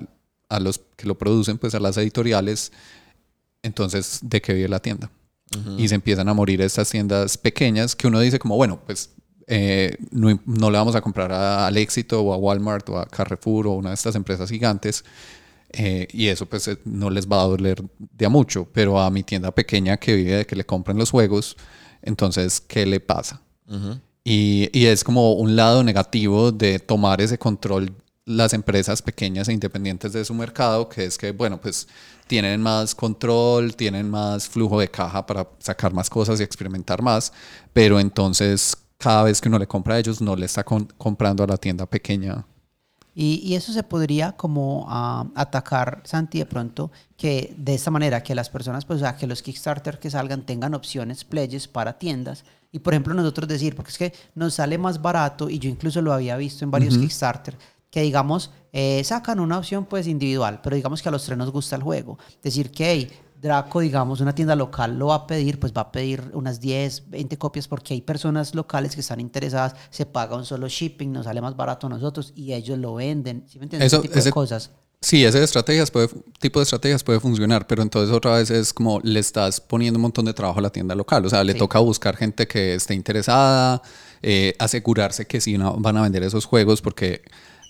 a 0.50 0.60
los 0.60 0.82
que 0.96 1.06
lo 1.06 1.18
producen, 1.20 1.60
pues 1.60 1.76
a 1.76 1.80
las 1.80 1.98
editoriales, 1.98 2.72
entonces 3.62 4.20
¿de 4.24 4.42
qué 4.42 4.54
vive 4.54 4.70
la 4.70 4.80
tienda? 4.80 5.12
y 5.78 5.88
se 5.90 5.96
empiezan 5.96 6.30
a 6.30 6.34
morir 6.34 6.62
estas 6.62 6.90
tiendas 6.90 7.38
pequeñas 7.38 7.94
que 7.94 8.08
uno 8.08 8.22
dice 8.22 8.40
como, 8.40 8.56
bueno, 8.56 8.80
pues 8.86 9.10
eh, 9.48 9.98
no, 10.12 10.40
no, 10.46 10.72
le 10.72 10.78
vamos 10.78 10.96
a 10.96 11.02
comprar 11.02 11.32
al 11.32 11.76
Éxito 11.76 12.22
o 12.22 12.34
a 12.34 12.38
Walmart 12.38 12.88
o 12.88 12.98
a 12.98 13.06
Carrefour 13.06 13.68
o 13.68 13.72
una 13.74 13.90
de 13.90 13.96
estas 13.96 14.16
empresas 14.16 14.50
gigantes 14.50 15.04
eh, 15.74 16.08
y 16.12 16.28
eso 16.28 16.46
pues 16.46 16.68
eh, 16.68 16.78
no 16.86 17.10
les 17.10 17.28
va 17.28 17.42
a 17.42 17.46
doler 17.46 17.84
de 17.98 18.26
a 18.26 18.30
mucho, 18.30 18.68
pero 18.72 19.00
a 19.00 19.10
mi 19.10 19.24
tienda 19.24 19.52
pequeña 19.52 19.98
que 19.98 20.16
vive 20.16 20.38
de 20.38 20.46
que 20.46 20.56
le 20.56 20.66
compren 20.66 20.98
los 20.98 21.12
juegos, 21.12 21.58
entonces, 22.02 22.62
¿qué 22.62 22.86
le 22.86 23.00
pasa? 23.00 23.42
y, 24.26 24.70
y 24.78 24.86
es 24.88 25.04
como 25.04 25.34
un 25.34 25.56
lado 25.56 25.82
negativo 25.84 26.52
de 26.52 26.78
tomar 26.80 27.22
ese 27.22 27.38
control 27.38 27.96
las 28.26 28.54
empresas 28.54 29.02
pequeñas 29.02 29.48
e 29.48 29.54
independientes 29.54 30.14
de 30.14 30.24
su 30.26 30.34
mercado, 30.34 30.88
que 30.88 31.06
es 31.06 31.18
que, 31.18 31.32
bueno, 31.32 31.60
pues 31.60 31.88
tienen 32.28 32.62
más 32.62 32.96
control, 32.96 33.76
tienen 33.76 34.10
más 34.10 34.48
flujo 34.48 34.80
de 34.80 34.90
caja 34.90 35.26
para 35.26 35.48
sacar 35.60 35.94
más 35.94 36.10
cosas 36.10 36.40
y 36.40 36.44
experimentar 36.44 37.02
más, 37.02 37.34
pero 37.74 38.00
entonces 38.00 38.78
cada 38.98 39.24
vez 39.24 39.42
que 39.42 39.50
uno 39.50 39.60
le 39.60 39.68
compra 39.68 39.96
a 39.96 40.00
ellos 40.00 40.22
no 40.22 40.36
le 40.36 40.46
está 40.46 40.64
comprando 40.64 41.44
a 41.44 41.48
la 41.48 41.58
tienda 41.58 41.86
pequeña. 41.86 42.46
Y, 43.14 43.56
eso 43.56 43.74
se 43.74 43.84
podría 43.84 44.32
como 44.34 44.86
ah, 44.88 45.28
atacar, 45.36 46.02
Santi, 46.06 46.40
de 46.40 46.46
pronto, 46.46 46.92
que 47.18 47.54
de 47.58 47.74
esta 47.74 47.92
manera, 47.92 48.24
que 48.24 48.34
las 48.36 48.50
personas, 48.50 48.86
pues, 48.86 48.98
o 48.98 49.00
sea, 49.02 49.18
que 49.18 49.28
los 49.28 49.42
Kickstarter 49.42 50.00
que 50.00 50.10
salgan 50.10 50.46
tengan 50.46 50.74
opciones, 50.74 51.26
pledges 51.26 51.68
para 51.68 51.98
tiendas. 51.98 52.46
Y 52.72 52.80
por 52.80 52.94
ejemplo, 52.94 53.14
nosotros 53.14 53.50
decir, 53.50 53.76
porque 53.76 53.92
es 53.92 53.98
que 53.98 54.14
nos 54.34 54.54
sale 54.54 54.78
más 54.78 55.02
barato, 55.02 55.50
y 55.50 55.60
yo 55.60 55.70
incluso 55.70 56.02
lo 56.02 56.14
había 56.14 56.38
visto 56.38 56.64
en 56.64 56.72
varios 56.72 56.98
Kickstarter, 56.98 57.58
que 57.90 58.02
digamos, 58.02 58.52
eh, 58.72 59.04
sacan 59.04 59.42
una 59.42 59.58
opción 59.58 59.86
pues 59.86 60.08
individual, 60.08 60.62
pero 60.64 60.78
digamos 60.78 61.02
que 61.02 61.10
a 61.10 61.12
los 61.12 61.26
tres 61.26 61.38
nos 61.38 61.52
gusta 61.52 61.76
el 61.76 61.84
juego. 61.84 62.18
Decir 62.42 62.72
que 62.72 62.90
hey, 62.90 63.12
Draco, 63.42 63.80
digamos, 63.80 64.22
una 64.22 64.36
tienda 64.36 64.56
local 64.56 65.00
lo 65.00 65.08
va 65.08 65.16
a 65.16 65.28
pedir, 65.28 65.60
pues 65.60 65.74
va 65.74 65.82
a 65.82 65.92
pedir 65.92 66.30
unas 66.34 66.60
10, 66.60 67.10
20 67.10 67.38
copias 67.38 67.68
porque 67.68 67.96
hay 67.96 68.02
personas 68.02 68.54
locales 68.54 68.94
que 68.94 69.02
están 69.02 69.20
interesadas, 69.20 69.76
se 69.90 70.06
paga 70.06 70.36
un 70.36 70.46
solo 70.46 70.70
shipping, 70.70 71.12
nos 71.12 71.26
sale 71.26 71.42
más 71.42 71.56
barato 71.56 71.88
a 71.88 71.90
nosotros 71.90 72.34
y 72.36 72.54
ellos 72.54 72.78
lo 72.78 72.94
venden. 72.96 73.44
¿Sí 73.48 73.58
me 73.58 73.66
entiendes? 73.66 73.92
Eso, 73.92 74.04
ese 74.04 74.10
tipo 74.10 74.24
de 74.24 74.32
cosas. 74.32 74.72
Sí, 75.04 75.26
ese 75.26 75.44
estrategias 75.44 75.90
puede, 75.90 76.10
tipo 76.40 76.60
de 76.60 76.64
estrategias 76.64 77.04
puede 77.04 77.20
funcionar, 77.20 77.66
pero 77.66 77.82
entonces 77.82 78.16
otra 78.16 78.36
vez 78.36 78.52
es 78.52 78.72
como 78.72 79.00
le 79.02 79.20
estás 79.20 79.60
poniendo 79.60 79.98
un 79.98 80.04
montón 80.04 80.26
de 80.26 80.34
trabajo 80.36 80.60
a 80.60 80.62
la 80.62 80.70
tienda 80.70 80.94
local. 80.94 81.26
O 81.26 81.30
sea, 81.30 81.44
le 81.44 81.56
toca 81.56 81.80
buscar 81.80 82.16
gente 82.16 82.48
que 82.48 82.76
esté 82.76 82.94
interesada, 82.94 83.82
eh, 84.22 84.54
asegurarse 84.60 85.26
que 85.26 85.42
sí 85.42 85.58
van 85.58 85.98
a 85.98 86.04
vender 86.04 86.22
esos 86.22 86.46
juegos, 86.46 86.84
porque 86.84 87.24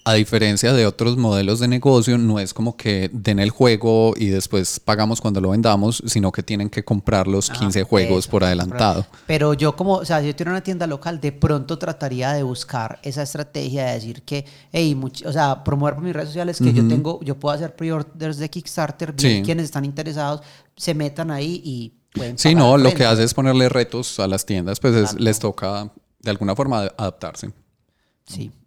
a 0.03 0.13
diferencia 0.13 0.73
de 0.73 0.85
otros 0.85 1.17
modelos 1.17 1.59
de 1.59 1.67
negocio, 1.67 2.17
no 2.17 2.39
es 2.39 2.53
como 2.53 2.75
que 2.75 3.09
den 3.13 3.39
el 3.39 3.49
juego 3.49 4.13
y 4.15 4.27
después 4.27 4.79
pagamos 4.79 5.21
cuando 5.21 5.41
lo 5.41 5.49
vendamos, 5.49 6.01
sino 6.05 6.31
que 6.31 6.43
tienen 6.43 6.69
que 6.69 6.83
comprar 6.83 7.27
los 7.27 7.49
15 7.49 7.81
ah, 7.81 7.85
juegos 7.85 8.27
por 8.27 8.43
adelantado. 8.43 9.05
Pero 9.27 9.53
yo 9.53 9.75
como, 9.75 9.95
o 9.95 10.05
sea, 10.05 10.21
si 10.21 10.27
yo 10.27 10.35
tengo 10.35 10.51
una 10.51 10.61
tienda 10.61 10.87
local, 10.87 11.19
de 11.21 11.31
pronto 11.31 11.77
trataría 11.77 12.33
de 12.33 12.43
buscar 12.43 12.99
esa 13.03 13.23
estrategia 13.23 13.85
de 13.85 13.93
decir 13.93 14.23
que, 14.23 14.45
hey, 14.71 14.99
o 15.25 15.31
sea, 15.31 15.63
promover 15.63 15.95
por 15.95 16.03
mis 16.03 16.13
redes 16.13 16.29
sociales 16.29 16.57
que 16.57 16.73
yo 16.73 16.87
tengo, 16.87 17.19
yo 17.21 17.39
puedo 17.39 17.55
hacer 17.55 17.75
pre-orders 17.75 18.37
de 18.37 18.49
Kickstarter, 18.49 19.15
quienes 19.15 19.65
están 19.65 19.85
interesados 19.85 20.41
se 20.75 20.93
metan 20.93 21.31
ahí 21.31 21.61
y 21.63 21.93
pueden 22.13 22.37
Sí, 22.37 22.55
no, 22.55 22.77
lo 22.77 22.93
que 22.93 23.05
hace 23.05 23.23
es 23.23 23.33
ponerle 23.33 23.69
retos 23.69 24.19
a 24.19 24.27
las 24.27 24.45
tiendas, 24.45 24.79
pues 24.79 25.13
les 25.19 25.39
toca 25.39 25.91
de 26.19 26.29
alguna 26.29 26.55
forma 26.55 26.91
adaptarse. 26.97 27.51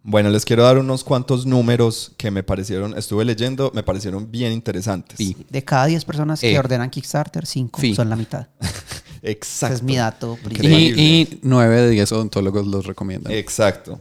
Bueno, 0.03 0.29
les 0.29 0.45
quiero 0.45 0.63
dar 0.63 0.77
unos 0.77 1.03
cuantos 1.03 1.45
números 1.45 2.11
que 2.17 2.31
me 2.31 2.43
parecieron, 2.43 2.97
estuve 2.97 3.25
leyendo, 3.25 3.71
me 3.73 3.83
parecieron 3.83 4.29
bien 4.29 4.51
interesantes. 4.51 5.17
De 5.49 5.63
cada 5.63 5.85
10 5.85 6.05
personas 6.05 6.41
que 6.41 6.53
eh. 6.53 6.59
ordenan 6.59 6.89
Kickstarter, 6.89 7.45
5 7.45 7.81
son 7.95 8.09
la 8.09 8.15
mitad. 8.15 8.47
Exacto. 9.21 9.73
Ese 9.73 9.75
es 9.75 9.83
mi 9.83 9.95
dato. 9.95 10.37
Y, 10.61 11.39
9 11.41 11.81
de 11.81 11.89
10 11.89 12.11
odontólogos 12.11 12.67
los 12.67 12.85
recomiendan. 12.85 13.33
Exacto. 13.33 13.99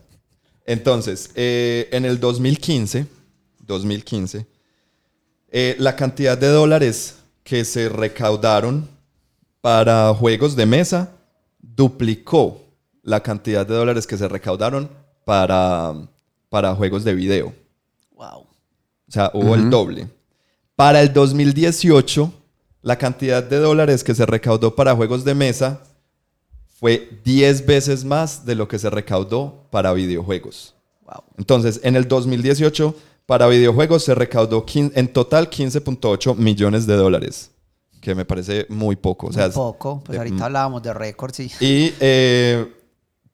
Entonces, 0.66 1.30
eh, 1.34 1.88
en 1.92 2.04
el 2.04 2.20
2015, 2.20 3.06
2015 3.66 4.54
eh, 5.56 5.76
la 5.78 5.94
cantidad 5.94 6.36
de 6.36 6.48
dólares 6.48 7.14
que 7.44 7.64
se 7.64 7.88
recaudaron 7.88 8.88
para 9.60 10.12
juegos 10.12 10.56
de 10.56 10.66
mesa 10.66 11.12
duplicó 11.60 12.60
la 13.04 13.22
cantidad 13.22 13.64
de 13.64 13.74
dólares 13.74 14.08
que 14.08 14.16
se 14.16 14.26
recaudaron 14.26 14.90
para, 15.24 15.94
para 16.48 16.74
juegos 16.74 17.04
de 17.04 17.14
video. 17.14 17.52
Wow. 18.14 18.40
O 18.40 19.12
sea, 19.12 19.30
hubo 19.34 19.54
el 19.54 19.70
doble. 19.70 20.08
Para 20.76 21.00
el 21.00 21.12
2018, 21.12 22.32
la 22.82 22.96
cantidad 22.96 23.42
de 23.42 23.58
dólares 23.58 24.02
que 24.04 24.14
se 24.14 24.26
recaudó 24.26 24.74
para 24.74 24.94
juegos 24.94 25.24
de 25.24 25.34
mesa 25.34 25.80
fue 26.66 27.20
10 27.24 27.64
veces 27.66 28.04
más 28.04 28.44
de 28.44 28.54
lo 28.54 28.68
que 28.68 28.78
se 28.78 28.90
recaudó 28.90 29.66
para 29.70 29.92
videojuegos. 29.92 30.74
Wow. 31.04 31.22
Entonces, 31.38 31.80
en 31.82 31.96
el 31.96 32.08
2018, 32.08 32.94
para 33.26 33.46
videojuegos 33.46 34.04
se 34.04 34.14
recaudó 34.14 34.66
en 34.74 35.12
total 35.12 35.48
15.8 35.48 36.36
millones 36.36 36.86
de 36.86 36.96
dólares, 36.96 37.50
que 38.00 38.14
me 38.14 38.24
parece 38.24 38.66
muy 38.68 38.96
poco. 38.96 39.30
Muy 39.30 39.50
poco, 39.50 40.02
pues 40.04 40.18
ahorita 40.18 40.44
hablábamos 40.44 40.82
de 40.82 40.92
récords. 40.92 41.40
Y 41.40 41.94
eh, 42.00 42.66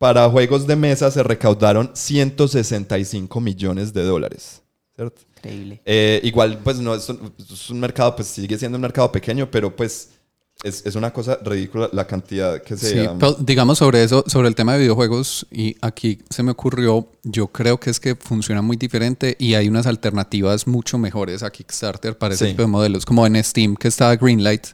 para 0.00 0.30
juegos 0.30 0.66
de 0.66 0.76
mesa 0.76 1.10
se 1.10 1.22
recaudaron 1.22 1.90
165 1.92 3.38
millones 3.38 3.92
de 3.92 4.02
dólares. 4.02 4.62
¿cierto? 4.96 5.20
Increíble. 5.36 5.82
Eh, 5.84 6.22
igual, 6.24 6.58
pues 6.64 6.78
no 6.78 6.94
es 6.94 7.06
un, 7.10 7.78
mercado, 7.78 8.16
pues 8.16 8.28
sigue 8.28 8.56
siendo 8.56 8.76
un 8.76 8.82
mercado 8.82 9.12
pequeño, 9.12 9.50
pero 9.50 9.76
pues 9.76 10.08
es, 10.64 10.86
es, 10.86 10.94
una 10.94 11.12
cosa 11.12 11.38
ridícula 11.44 11.90
la 11.92 12.06
cantidad 12.06 12.62
que 12.62 12.78
se... 12.78 13.04
Sí, 13.04 13.08
digamos 13.40 13.76
sobre 13.76 14.02
eso, 14.02 14.24
sobre 14.26 14.48
el 14.48 14.54
tema 14.54 14.72
de 14.72 14.78
videojuegos, 14.78 15.46
y 15.50 15.76
aquí 15.82 16.20
se 16.30 16.42
me 16.42 16.52
ocurrió, 16.52 17.06
yo 17.22 17.48
creo 17.48 17.78
que 17.78 17.90
es 17.90 18.00
que 18.00 18.16
funciona 18.16 18.62
muy 18.62 18.78
diferente 18.78 19.36
y 19.38 19.52
hay 19.52 19.68
unas 19.68 19.86
alternativas 19.86 20.66
mucho 20.66 20.96
mejores 20.96 21.42
a 21.42 21.50
Kickstarter 21.50 22.16
para 22.16 22.32
ese 22.32 22.46
tipo 22.46 22.62
de 22.62 22.68
modelos, 22.68 23.04
como 23.04 23.26
en 23.26 23.44
Steam 23.44 23.76
que 23.76 23.88
está 23.88 24.16
Greenlight, 24.16 24.68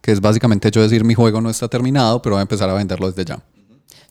que 0.00 0.10
es 0.10 0.20
básicamente 0.20 0.72
yo 0.72 0.82
decir 0.82 1.04
mi 1.04 1.14
juego 1.14 1.40
no 1.40 1.50
está 1.50 1.68
terminado, 1.68 2.20
pero 2.20 2.34
voy 2.34 2.40
a 2.40 2.42
empezar 2.42 2.68
a 2.68 2.74
venderlo 2.74 3.06
desde 3.06 3.24
ya. 3.24 3.40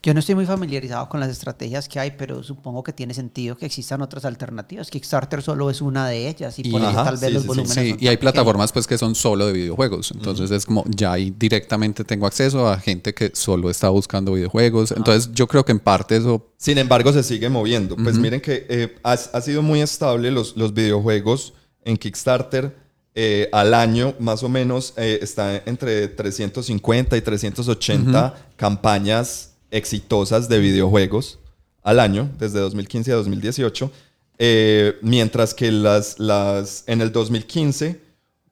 Yo 0.04 0.16
no 0.16 0.20
estoy 0.20 0.34
muy 0.34 0.48
familiarizado 0.48 1.08
con 1.08 1.20
las 1.20 1.30
estrategias 1.30 1.88
que 1.88 2.00
hay, 2.00 2.12
pero 2.18 2.42
supongo 2.42 2.82
que 2.82 2.92
tiene 2.92 3.14
sentido 3.14 3.56
que 3.56 3.68
existan 3.68 4.02
otras 4.02 4.26
alternativas. 4.26 4.90
Kickstarter 4.90 5.44
solo 5.44 5.70
es 5.70 5.80
una 5.80 6.08
de 6.08 6.28
ellas 6.28 6.58
y, 6.58 6.72
por 6.72 6.82
eso 6.82 6.92
tal 6.92 7.18
vez 7.18 7.32
los 7.32 7.46
volúmenes. 7.46 7.76
Sí, 7.76 7.96
y 8.00 8.08
hay 8.08 8.18
plataformas 8.18 8.72
pues 8.72 8.88
que 8.88 8.98
son 8.98 9.14
solo 9.14 9.46
de 9.46 9.54
videojuegos. 9.54 10.12
Entonces 10.12 10.50
es 10.50 10.66
como 10.66 10.84
ya 10.88 11.12
ahí 11.12 11.32
directamente 11.38 12.04
tengo 12.04 12.26
acceso 12.26 12.68
a 12.68 12.80
gente 12.80 13.14
que 13.14 13.30
solo 13.36 13.70
está 13.70 13.90
buscando 13.90 14.34
videojuegos. 14.34 14.92
Entonces 14.92 15.32
yo 15.36 15.48
creo 15.48 15.64
que 15.64 15.72
en 15.72 15.80
parte 15.80 16.18
eso. 16.18 16.48
Sin 16.58 16.80
embargo, 16.80 17.14
se 17.14 17.22
sigue 17.22 17.50
moviendo. 17.50 17.96
Pues 17.96 18.18
miren 18.18 18.42
que 18.42 18.66
eh, 18.70 18.96
ha, 19.04 19.18
sido 19.18 19.62
muy 19.62 19.82
estable 19.82 20.32
los, 20.32 20.58
los 20.58 20.74
videojuegos 20.74 21.54
en 21.86 21.98
Kickstarter. 21.98 22.76
Eh, 23.14 23.50
al 23.52 23.74
año 23.76 24.16
más 24.20 24.42
o 24.42 24.50
menos 24.50 24.94
eh, 24.96 25.20
está 25.22 25.58
entre 25.66 26.08
350 26.08 27.18
y 27.18 27.22
380 27.22 28.36
campañas 28.56 29.51
exitosas 29.72 30.48
de 30.50 30.60
videojuegos 30.60 31.40
al 31.82 32.00
año, 32.00 32.30
desde 32.38 32.60
2015 32.60 33.12
a 33.12 33.16
2018, 33.16 33.92
eh, 34.38 34.98
mientras 35.02 35.54
que 35.54 35.72
las, 35.72 36.20
las, 36.20 36.84
en 36.88 37.02
el 37.02 37.12
2015 37.12 38.00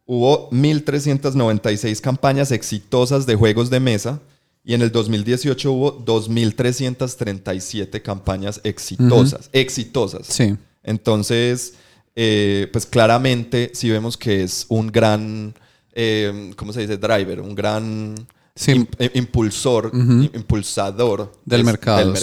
hubo 0.06 0.50
1.396 0.50 2.02
campañas 2.02 2.52
exitosas 2.52 3.26
de 3.26 3.36
juegos 3.36 3.70
de 3.70 3.80
mesa 3.80 4.20
y 4.64 4.74
en 4.74 4.82
el 4.82 4.92
2018 4.92 5.72
hubo 5.72 6.04
2.337 6.06 8.02
campañas 8.02 8.60
exitosas. 8.64 9.50
Exitosas. 9.54 10.28
Sí. 10.28 10.56
Entonces, 10.84 11.76
eh, 12.16 12.68
pues 12.72 12.86
claramente 12.86 13.72
si 13.74 13.90
vemos 13.90 14.18
que 14.18 14.44
es 14.44 14.66
un 14.70 14.88
gran, 14.88 15.54
eh, 15.94 16.52
¿cómo 16.56 16.74
se 16.74 16.82
dice? 16.82 16.98
Driver, 16.98 17.42
un 17.42 17.56
gran 17.56 18.16
eh, 18.68 19.12
impulsor, 19.16 19.92
impulsador 19.94 21.32
del 21.46 21.64
mercado. 21.64 22.14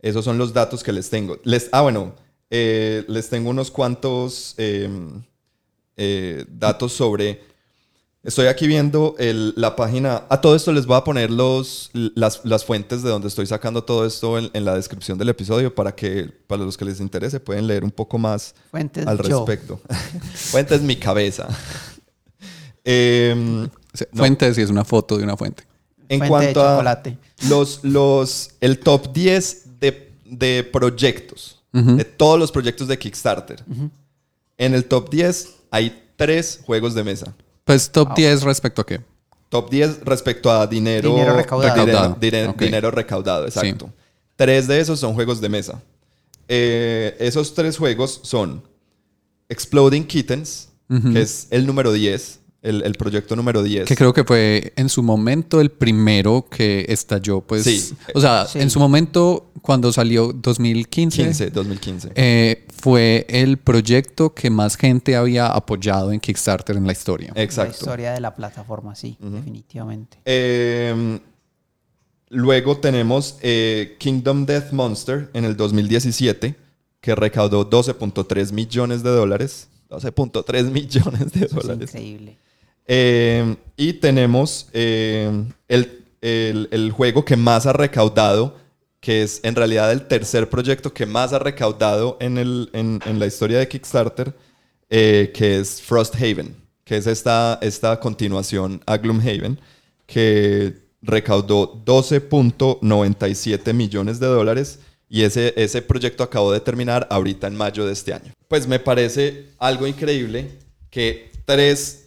Esos 0.00 0.24
son 0.24 0.38
los 0.38 0.52
datos 0.52 0.82
que 0.82 0.92
les 0.92 1.08
tengo. 1.10 1.38
Les, 1.44 1.68
ah, 1.72 1.80
bueno, 1.80 2.14
eh, 2.50 3.04
les 3.08 3.28
tengo 3.28 3.50
unos 3.50 3.70
cuantos 3.70 4.54
em, 4.58 5.22
eh, 5.96 6.44
datos 6.48 6.92
sobre... 6.92 7.42
Estoy 8.22 8.46
aquí 8.48 8.66
viendo 8.66 9.14
el- 9.18 9.54
la 9.56 9.76
página... 9.76 10.24
A 10.28 10.40
todo 10.40 10.56
esto 10.56 10.72
les 10.72 10.84
voy 10.84 10.96
a 10.96 11.04
poner 11.04 11.30
los, 11.30 11.90
las, 11.92 12.40
las 12.44 12.64
fuentes 12.64 13.02
de 13.04 13.08
donde 13.10 13.28
estoy 13.28 13.46
sacando 13.46 13.84
todo 13.84 14.04
esto 14.04 14.36
en, 14.38 14.50
en 14.52 14.64
la 14.64 14.74
descripción 14.74 15.16
del 15.16 15.28
episodio 15.28 15.72
para 15.72 15.94
que 15.94 16.24
para 16.46 16.64
los 16.64 16.76
que 16.76 16.84
les 16.84 16.98
interese 17.00 17.38
pueden 17.38 17.68
leer 17.68 17.84
un 17.84 17.92
poco 17.92 18.18
más 18.18 18.54
Fuentes 18.72 19.06
al 19.06 19.16
yo. 19.22 19.44
respecto. 19.46 19.80
Fuentes 20.34 20.82
mi 20.82 20.96
cabeza. 20.96 21.46
Em, 22.88 23.64
O 23.64 23.68
sea, 23.96 24.06
Fuentes 24.14 24.56
y 24.58 24.62
es 24.62 24.70
una 24.70 24.84
foto 24.84 25.18
de 25.18 25.24
una 25.24 25.36
fuente. 25.36 25.64
en 26.08 26.18
Fuente 26.20 26.28
cuanto 26.28 26.60
de 26.62 26.66
a 26.68 27.02
los, 27.48 27.80
los, 27.82 28.50
el 28.60 28.78
top 28.78 29.12
10 29.12 29.80
de, 29.80 30.12
de 30.24 30.62
proyectos, 30.64 31.62
de 31.72 32.04
todos 32.04 32.38
los 32.38 32.50
proyectos 32.52 32.86
de 32.88 32.98
Kickstarter. 32.98 33.62
En 34.56 34.72
el 34.74 34.84
top 34.86 35.10
10 35.10 35.48
hay 35.70 36.02
tres 36.16 36.60
juegos 36.64 36.94
de 36.94 37.04
mesa. 37.04 37.34
Pues 37.64 37.90
top 37.90 38.14
10 38.14 38.42
respecto 38.44 38.80
a 38.82 38.86
qué. 38.86 39.00
Top 39.48 39.68
10 39.70 40.00
respecto 40.04 40.50
a 40.50 40.66
dinero, 40.66 41.10
Dinero 41.10 41.36
recaudado. 41.36 41.74
dinero- 41.74 41.86
Recaudado, 41.92 42.16
dinero- 42.20 42.50
ok. 42.52 42.58
dinero 42.60 42.90
recaudado, 42.92 43.44
exacto. 43.46 43.90
Tres 44.36 44.66
de 44.68 44.80
esos 44.80 45.00
son 45.00 45.14
juegos 45.14 45.40
de 45.40 45.48
mesa. 45.48 45.82
Eh, 46.48 47.16
esos 47.18 47.54
tres 47.54 47.76
juegos 47.76 48.20
son 48.22 48.62
Exploding 49.48 50.06
Kittens, 50.06 50.68
que 51.12 51.20
es 51.20 51.48
el 51.50 51.66
número 51.66 51.92
10, 51.92 52.38
el, 52.66 52.82
el 52.82 52.94
proyecto 52.94 53.34
número 53.36 53.62
10. 53.62 53.86
Que 53.86 53.94
creo 53.96 54.12
que 54.12 54.24
fue 54.24 54.72
en 54.76 54.88
su 54.88 55.02
momento 55.02 55.60
el 55.60 55.70
primero 55.70 56.46
que 56.50 56.84
estalló, 56.88 57.40
pues. 57.40 57.64
Sí. 57.64 57.94
O 58.14 58.20
sea, 58.20 58.46
Sí. 58.46 58.58
en 58.60 58.70
su 58.70 58.78
momento, 58.78 59.50
cuando 59.62 59.92
salió 59.92 60.32
2015, 60.32 61.22
15, 61.24 61.50
2015. 61.50 62.12
eh, 62.14 62.66
fue 62.76 63.26
el 63.28 63.56
proyecto 63.58 64.34
que 64.34 64.50
más 64.50 64.76
gente 64.76 65.16
había 65.16 65.46
apoyado 65.48 66.12
en 66.12 66.20
Kickstarter 66.20 66.76
en 66.76 66.86
la 66.86 66.92
historia. 66.92 67.32
La 67.34 67.42
Exacto. 67.42 67.76
historia 67.78 68.12
de 68.12 68.20
la 68.20 68.34
plataforma, 68.34 68.94
sí, 68.94 69.16
definitivamente. 69.20 70.18
Eh, 70.24 71.18
luego 72.30 72.76
tenemos 72.78 73.38
eh, 73.42 73.96
Kingdom 73.98 74.46
Death 74.46 74.72
Monster 74.72 75.30
en 75.32 75.44
el 75.44 75.56
2017, 75.56 76.54
que 77.00 77.14
recaudó 77.14 77.68
12.3 77.68 78.52
millones 78.52 79.02
de 79.02 79.10
dólares. 79.10 79.68
12.3 79.88 80.70
millones 80.72 81.32
de 81.32 81.46
Eso 81.46 81.58
es 81.58 81.62
dólares. 81.66 81.90
increíble. 81.90 82.38
Eh, 82.88 83.56
y 83.76 83.94
tenemos 83.94 84.68
eh, 84.72 85.30
el, 85.68 86.04
el- 86.20 86.68
el 86.70 86.90
juego 86.92 87.24
que 87.24 87.36
más 87.36 87.66
ha 87.66 87.72
recaudado, 87.72 88.56
que 89.00 89.22
es 89.22 89.40
en 89.44 89.54
realidad 89.54 89.92
el 89.92 90.06
tercer 90.08 90.48
proyecto 90.48 90.92
que 90.92 91.06
más 91.06 91.32
ha 91.32 91.38
recaudado 91.38 92.16
en, 92.20 92.38
el- 92.38 92.70
en- 92.72 93.00
en 93.06 93.18
la 93.18 93.26
historia 93.26 93.58
de 93.58 93.68
Kickstarter, 93.68 94.34
eh, 94.88 95.32
que 95.34 95.58
es 95.58 95.82
Frosthaven, 95.82 96.56
que 96.84 96.96
es 96.96 97.06
esta, 97.06 97.58
esta 97.62 97.98
continuación 98.00 98.80
a 98.86 98.96
Gloomhaven, 98.96 99.58
que 100.06 100.74
recaudó 101.02 101.82
12.97 101.84 103.72
millones 103.74 104.20
de 104.20 104.26
dólares. 104.26 104.78
Y 105.08 105.22
ese, 105.22 105.52
ese 105.56 105.82
proyecto 105.82 106.24
acabó 106.24 106.50
de 106.52 106.58
terminar 106.60 107.06
ahorita 107.10 107.46
en 107.46 107.54
mayo 107.54 107.86
de 107.86 107.92
este 107.92 108.12
año. 108.12 108.32
Pues 108.48 108.66
me 108.66 108.80
parece 108.80 109.46
algo 109.58 109.86
increíble 109.86 110.50
que 110.90 111.30
tres 111.44 112.05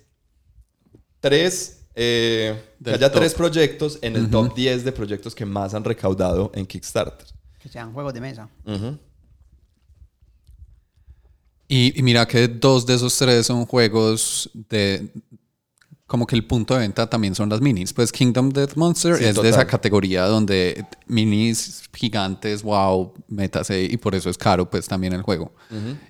tres, 1.20 1.82
eh, 1.96 2.56
que 2.84 2.92
haya 2.92 3.12
top. 3.12 3.20
tres 3.22 3.34
proyectos 3.34 4.00
en 4.02 4.16
el 4.16 4.30
top 4.30 4.56
10 4.56 4.84
de 4.86 4.92
proyectos 4.92 5.36
que 5.36 5.46
más 5.46 5.74
han 5.74 5.84
recaudado 5.84 6.52
en 6.56 6.66
Kickstarter. 6.66 7.28
Que 7.60 7.68
sean 7.70 7.92
juegos 7.94 8.14
de 8.14 8.22
mesa. 8.22 8.50
Y, 11.68 11.98
y 12.00 12.04
mira 12.04 12.28
que 12.28 12.48
dos 12.48 12.86
de 12.86 12.96
esos 12.96 13.16
tres 13.18 13.46
son 13.46 13.66
juegos 13.66 14.50
de. 14.70 15.10
Como 16.08 16.26
que 16.26 16.36
el 16.36 16.44
punto 16.48 16.74
de 16.74 16.80
venta 16.80 17.08
también 17.08 17.36
son 17.36 17.50
las 17.50 17.62
minis. 17.62 17.94
Pues 17.94 18.12
Kingdom 18.12 18.50
Death 18.50 18.74
Monster 18.76 19.16
Sí, 19.16 19.26
es 19.26 19.36
total. 19.36 19.44
de 19.44 19.50
esa 19.58 19.68
categoría 19.68 20.24
donde 20.26 20.84
minis 21.06 21.84
gigantes, 21.94 22.64
wow, 22.64 23.14
métase, 23.28 23.84
y 23.84 23.96
por 23.98 24.16
eso 24.16 24.32
es 24.32 24.38
caro, 24.40 24.68
pues 24.68 24.88
también 24.88 25.14
el 25.14 25.22
juego. 25.22 25.54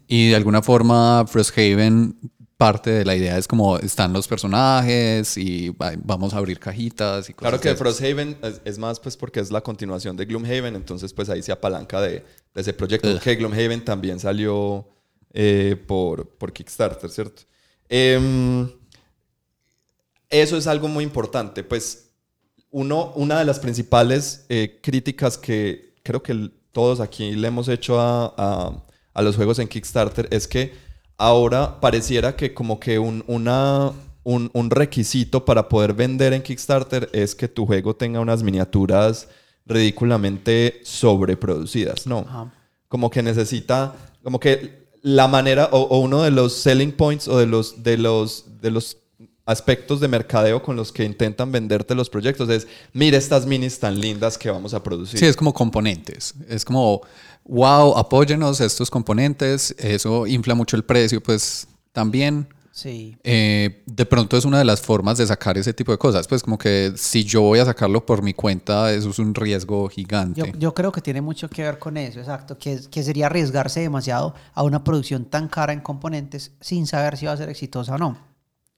Y 0.07 0.29
de 0.29 0.35
alguna 0.37 0.61
forma, 0.61 1.25
Frosthaven, 1.27 2.17
parte 2.59 2.89
de 2.89 3.05
la 3.05 3.15
idea 3.15 3.37
es 3.37 3.47
como 3.47 3.77
están 3.77 4.11
los 4.11 4.27
personajes 4.27 5.37
y 5.37 5.69
va- 5.69 5.93
vamos 6.03 6.33
a 6.33 6.39
abrir 6.39 6.59
cajitas 6.59 7.29
y 7.29 7.33
cosas 7.33 7.51
Claro 7.51 7.61
que. 7.61 7.73
Frosthaven 7.73 8.37
es, 8.43 8.59
es 8.65 8.77
más 8.77 8.99
pues 8.99 9.15
porque 9.15 9.39
es 9.39 9.49
la 9.49 9.61
continuación 9.61 10.17
de 10.17 10.25
Gloomhaven, 10.25 10.75
entonces 10.75 11.13
pues 11.13 11.29
ahí 11.29 11.41
se 11.41 11.53
apalanca 11.53 12.01
de, 12.01 12.25
de 12.53 12.61
ese 12.61 12.73
proyecto. 12.73 13.17
Que 13.21 13.35
Gloomhaven 13.35 13.85
también 13.85 14.19
salió 14.19 14.85
eh, 15.31 15.77
por, 15.87 16.27
por 16.37 16.51
Kickstarter, 16.51 17.09
¿cierto? 17.09 17.43
Em, 17.87 18.69
eso 20.29 20.57
es 20.57 20.67
algo 20.67 20.89
muy 20.89 21.05
importante, 21.05 21.63
pues 21.63 22.09
uno, 22.71 23.13
una 23.15 23.39
de 23.39 23.45
las 23.45 23.59
principales 23.59 24.45
eh, 24.49 24.79
críticas 24.83 25.37
que 25.37 25.95
creo 26.03 26.21
que 26.21 26.51
todos 26.73 26.99
aquí 26.99 27.31
le 27.31 27.47
hemos 27.47 27.69
hecho 27.69 28.01
a, 28.01 28.33
a- 28.37 28.85
a 29.13 29.21
los 29.21 29.37
juegos 29.37 29.59
en 29.59 29.69
Kickstarter 29.69 30.27
es 30.29 30.45
que 30.47 30.88
ahora 31.19 31.79
pareciera 31.79 32.35
que 32.35 32.53
como 32.53 32.79
que 32.79 32.97
un, 32.97 33.23
una, 33.27 33.91
un, 34.23 34.49
un 34.53 34.69
requisito 34.71 35.45
para 35.45 35.69
poder 35.69 35.93
vender 35.93 36.33
en 36.33 36.41
Kickstarter 36.41 37.09
es 37.13 37.35
que 37.35 37.47
tu 37.47 37.67
juego 37.67 37.95
tenga 37.95 38.19
unas 38.19 38.41
miniaturas 38.41 39.27
ridículamente 39.65 40.79
sobreproducidas, 40.83 42.07
¿no? 42.07 42.19
Ajá. 42.19 42.51
Como 42.87 43.11
que 43.11 43.21
necesita, 43.21 43.93
como 44.23 44.39
que 44.39 44.87
la 45.03 45.27
manera 45.27 45.69
o, 45.71 45.81
o 45.81 45.99
uno 45.99 46.23
de 46.23 46.31
los 46.31 46.53
selling 46.53 46.93
points 46.93 47.27
o 47.27 47.37
de 47.37 47.45
los, 47.45 47.83
de 47.83 47.97
los, 47.97 48.45
de 48.61 48.71
los 48.71 48.97
aspectos 49.49 49.99
de 49.99 50.07
mercadeo 50.07 50.61
con 50.61 50.75
los 50.75 50.91
que 50.91 51.03
intentan 51.03 51.51
venderte 51.51 51.95
los 51.95 52.09
proyectos 52.09 52.49
es, 52.49 52.67
mira 52.93 53.17
estas 53.17 53.45
minis 53.45 53.79
tan 53.79 53.99
lindas 53.99 54.37
que 54.37 54.49
vamos 54.51 54.73
a 54.73 54.83
producir. 54.83 55.19
Sí, 55.19 55.25
es 55.25 55.35
como 55.35 55.53
componentes. 55.53 56.35
Es 56.47 56.63
como, 56.63 57.01
wow, 57.45 57.97
apóyenos 57.97 58.61
estos 58.61 58.89
componentes. 58.89 59.73
Eso 59.79 60.27
infla 60.27 60.53
mucho 60.55 60.75
el 60.75 60.83
precio, 60.83 61.21
pues 61.21 61.67
también. 61.93 62.47
Sí. 62.71 63.17
Eh, 63.23 63.81
de 63.87 64.05
pronto 64.05 64.37
es 64.37 64.45
una 64.45 64.59
de 64.59 64.63
las 64.63 64.79
formas 64.79 65.17
de 65.17 65.25
sacar 65.27 65.57
ese 65.57 65.73
tipo 65.73 65.91
de 65.91 65.97
cosas. 65.97 66.27
Pues 66.27 66.43
como 66.43 66.57
que 66.57 66.93
si 66.95 67.25
yo 67.25 67.41
voy 67.41 67.59
a 67.59 67.65
sacarlo 67.65 68.05
por 68.05 68.21
mi 68.21 68.33
cuenta, 68.33 68.93
eso 68.93 69.09
es 69.09 69.19
un 69.19 69.33
riesgo 69.35 69.89
gigante. 69.89 70.39
Yo, 70.39 70.45
yo 70.57 70.73
creo 70.73 70.91
que 70.91 71.01
tiene 71.01 71.19
mucho 71.21 71.49
que 71.49 71.63
ver 71.63 71.77
con 71.79 71.97
eso, 71.97 72.19
exacto, 72.19 72.57
que, 72.57 72.73
es- 72.73 72.87
que 72.87 73.03
sería 73.03 73.25
arriesgarse 73.25 73.81
demasiado 73.81 74.33
a 74.53 74.63
una 74.63 74.83
producción 74.83 75.25
tan 75.25 75.49
cara 75.49 75.73
en 75.73 75.81
componentes 75.81 76.51
sin 76.61 76.87
saber 76.87 77.17
si 77.17 77.25
va 77.25 77.33
a 77.33 77.37
ser 77.37 77.49
exitosa 77.49 77.95
o 77.95 77.97
no. 77.97 78.28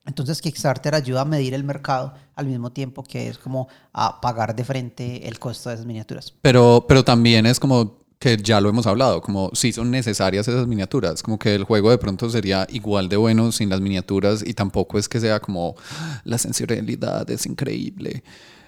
Entonces 0.04 0.42
Kickstarter 0.42 0.94
ayuda 0.94 1.20
a 1.20 1.24
medir 1.24 1.54
el 1.54 1.64
mercado 1.64 2.14
al 2.34 2.46
mismo 2.46 2.72
tiempo 2.72 3.04
que 3.04 3.28
es 3.28 3.38
como 3.38 3.68
a 3.92 4.20
pagar 4.20 4.56
de 4.56 4.64
frente 4.64 5.28
el 5.28 5.38
costo 5.38 5.68
de 5.68 5.76
esas 5.76 5.86
miniaturas. 5.86 6.34
Pero, 6.42 6.84
pero 6.88 7.04
también 7.04 7.46
es 7.46 7.60
como 7.60 8.02
que 8.18 8.36
ya 8.36 8.60
lo 8.60 8.68
hemos 8.68 8.86
hablado, 8.86 9.20
como 9.20 9.50
si 9.52 9.72
son 9.72 9.90
necesarias 9.90 10.46
esas 10.46 10.68
miniaturas, 10.68 11.24
como 11.24 11.40
que 11.40 11.56
el 11.56 11.64
juego 11.64 11.90
de 11.90 11.98
pronto 11.98 12.30
sería 12.30 12.68
igual 12.70 13.08
de 13.08 13.16
bueno 13.16 13.50
sin 13.50 13.68
las 13.68 13.80
miniaturas 13.80 14.44
y 14.46 14.54
tampoco 14.54 14.96
es 14.96 15.08
que 15.08 15.18
sea 15.18 15.40
como 15.40 15.74
la 16.22 16.38
sensorialidad 16.38 17.28
es 17.28 17.46
increíble. 17.46 18.22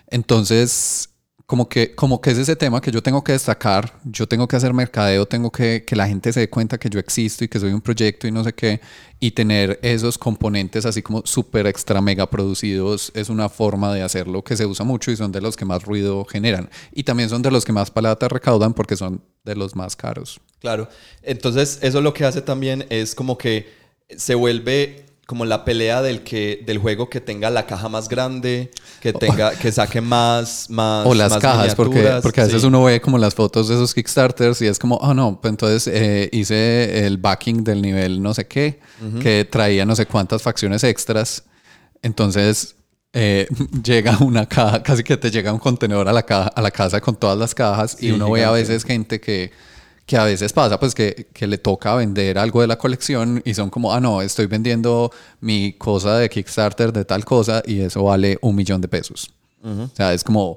Entonces, 0.08 1.10
como 1.46 1.68
que, 1.68 1.94
como 1.94 2.20
que 2.20 2.30
es 2.30 2.38
ese 2.38 2.56
tema 2.56 2.80
que 2.80 2.90
yo 2.90 3.02
tengo 3.02 3.22
que 3.22 3.32
destacar, 3.32 4.00
yo 4.04 4.26
tengo 4.26 4.48
que 4.48 4.56
hacer 4.56 4.72
mercadeo, 4.72 5.26
tengo 5.26 5.50
que 5.52 5.84
que 5.84 5.94
la 5.94 6.08
gente 6.08 6.32
se 6.32 6.40
dé 6.40 6.48
cuenta 6.48 6.78
que 6.78 6.88
yo 6.88 6.98
existo 6.98 7.44
y 7.44 7.48
que 7.48 7.60
soy 7.60 7.72
un 7.72 7.82
proyecto 7.82 8.26
y 8.26 8.32
no 8.32 8.42
sé 8.42 8.54
qué, 8.54 8.80
y 9.20 9.32
tener 9.32 9.78
esos 9.82 10.16
componentes 10.16 10.86
así 10.86 11.02
como 11.02 11.22
súper 11.24 11.66
extra 11.66 12.00
mega 12.00 12.28
producidos 12.30 13.12
es 13.14 13.28
una 13.28 13.48
forma 13.48 13.92
de 13.92 14.02
hacerlo 14.02 14.42
que 14.42 14.56
se 14.56 14.64
usa 14.64 14.84
mucho 14.84 15.10
y 15.10 15.16
son 15.16 15.32
de 15.32 15.40
los 15.40 15.56
que 15.56 15.64
más 15.64 15.82
ruido 15.84 16.24
generan. 16.24 16.70
Y 16.92 17.04
también 17.04 17.28
son 17.28 17.42
de 17.42 17.50
los 17.50 17.64
que 17.64 17.72
más 17.72 17.90
palata 17.90 18.28
recaudan 18.28 18.72
porque 18.72 18.96
son 18.96 19.22
de 19.44 19.54
los 19.54 19.76
más 19.76 19.96
caros. 19.96 20.40
Claro. 20.60 20.88
Entonces, 21.22 21.78
eso 21.82 22.00
lo 22.00 22.14
que 22.14 22.24
hace 22.24 22.40
también 22.40 22.86
es 22.88 23.14
como 23.14 23.36
que 23.36 23.70
se 24.16 24.34
vuelve 24.34 25.06
como 25.26 25.44
la 25.44 25.64
pelea 25.64 26.02
del 26.02 26.22
que 26.22 26.62
del 26.66 26.78
juego 26.78 27.08
que 27.08 27.20
tenga 27.20 27.48
la 27.50 27.66
caja 27.66 27.88
más 27.88 28.08
grande, 28.08 28.70
que 29.00 29.12
tenga 29.12 29.52
que 29.52 29.72
saque 29.72 30.00
más 30.00 30.68
más 30.68 31.06
O 31.06 31.14
las 31.14 31.30
más 31.30 31.40
cajas, 31.40 31.74
porque, 31.74 32.18
porque 32.22 32.42
a 32.42 32.44
veces 32.44 32.62
sí. 32.62 32.66
uno 32.68 32.84
ve 32.84 33.00
como 33.00 33.16
las 33.16 33.34
fotos 33.34 33.68
de 33.68 33.74
esos 33.74 33.94
Kickstarters 33.94 34.60
y 34.62 34.66
es 34.66 34.78
como, 34.78 34.96
oh 34.96 35.14
no, 35.14 35.40
pues 35.40 35.50
entonces 35.50 35.86
eh, 35.86 36.28
hice 36.32 37.06
el 37.06 37.18
backing 37.18 37.64
del 37.64 37.80
nivel 37.80 38.22
no 38.22 38.34
sé 38.34 38.46
qué, 38.46 38.80
que 39.20 39.46
traía 39.50 39.84
no 39.86 39.96
sé 39.96 40.06
cuántas 40.06 40.42
facciones 40.42 40.84
extras. 40.84 41.44
Entonces 42.02 42.76
eh, 43.14 43.46
llega 43.82 44.18
una 44.18 44.46
caja, 44.46 44.82
casi 44.82 45.02
que 45.02 45.16
te 45.16 45.30
llega 45.30 45.52
un 45.52 45.58
contenedor 45.58 46.08
a 46.08 46.12
la, 46.12 46.24
caja, 46.24 46.48
a 46.48 46.60
la 46.60 46.70
casa 46.70 47.00
con 47.00 47.16
todas 47.16 47.38
las 47.38 47.54
cajas 47.54 47.96
y 48.00 48.06
Sí, 48.08 48.12
uno 48.12 48.30
ve 48.30 48.44
a 48.44 48.50
veces 48.50 48.84
gente 48.84 49.20
que, 49.20 49.52
que 50.06 50.16
a 50.18 50.24
veces 50.24 50.52
pasa, 50.52 50.78
pues 50.78 50.94
que, 50.94 51.28
que 51.32 51.46
le 51.46 51.56
toca 51.58 51.94
vender 51.94 52.36
algo 52.38 52.60
de 52.60 52.66
la 52.66 52.76
colección 52.76 53.40
y 53.44 53.54
son 53.54 53.70
como, 53.70 53.92
ah, 53.92 54.00
no, 54.00 54.20
estoy 54.22 54.46
vendiendo 54.46 55.10
mi 55.40 55.72
cosa 55.72 56.18
de 56.18 56.28
Kickstarter 56.28 56.92
de 56.92 57.04
tal 57.04 57.24
cosa 57.24 57.62
y 57.66 57.80
eso 57.80 58.02
vale 58.04 58.38
un 58.42 58.54
millón 58.54 58.80
de 58.80 58.88
pesos. 58.88 59.30
O 59.64 59.88
sea, 59.96 60.12
es 60.12 60.22
como... 60.22 60.56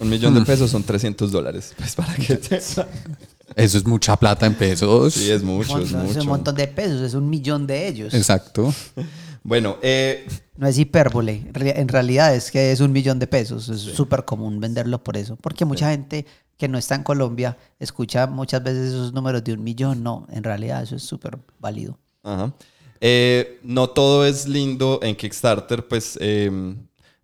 Un 0.00 0.08
millón 0.08 0.34
de 0.34 0.40
pesos 0.42 0.70
son 0.70 0.82
300 0.84 1.30
dólares. 1.32 1.74
Pues 1.76 1.94
para 1.96 2.14
que 2.14 2.36
te- 2.36 2.56
Eso 3.56 3.78
es 3.78 3.84
mucha 3.86 4.14
plata 4.16 4.46
en 4.46 4.54
pesos. 4.54 5.14
Sí, 5.14 5.30
es 5.30 5.42
mucho, 5.42 5.74
Un 5.74 5.82
es 5.82 5.92
montón- 5.92 6.02
es 6.02 6.08
mucho. 6.08 6.20
un 6.22 6.26
montón 6.28 6.54
de 6.54 6.68
pesos, 6.68 7.00
es 7.00 7.14
un 7.14 7.28
millón 7.30 7.66
de 7.66 7.88
ellos. 7.88 8.14
Exacto. 8.14 8.72
Bueno, 9.44 9.78
eh, 9.80 10.26
No 10.58 10.66
es 10.66 10.76
hipérbole, 10.78 11.46
en 11.54 11.88
realidad 11.88 12.34
es 12.34 12.50
que 12.50 12.70
es 12.70 12.80
un 12.80 12.92
millón 12.92 13.18
de 13.18 13.26
pesos, 13.26 13.70
es 13.70 13.80
súper 13.80 14.26
común 14.26 14.60
venderlo 14.60 15.02
por 15.02 15.16
eso, 15.16 15.36
porque 15.36 15.64
mucha 15.64 15.90
gente 15.90 16.26
que 16.58 16.68
no 16.68 16.76
está 16.76 16.94
en 16.96 17.02
Colombia 17.04 17.56
escucha 17.78 18.26
muchas 18.26 18.62
veces 18.62 18.88
esos 18.88 19.12
números 19.14 19.42
de 19.44 19.54
un 19.54 19.62
millón, 19.64 20.02
no, 20.02 20.26
en 20.30 20.42
realidad 20.44 20.82
eso 20.82 20.96
es 20.96 21.02
súper 21.04 21.38
válido. 21.58 21.96
Ajá. 22.22 22.52
Eh, 23.00 23.60
no 23.62 23.88
todo 23.90 24.26
es 24.26 24.46
lindo 24.48 24.98
en 25.02 25.14
Kickstarter, 25.16 25.86
pues, 25.86 26.18
eh, 26.20 26.50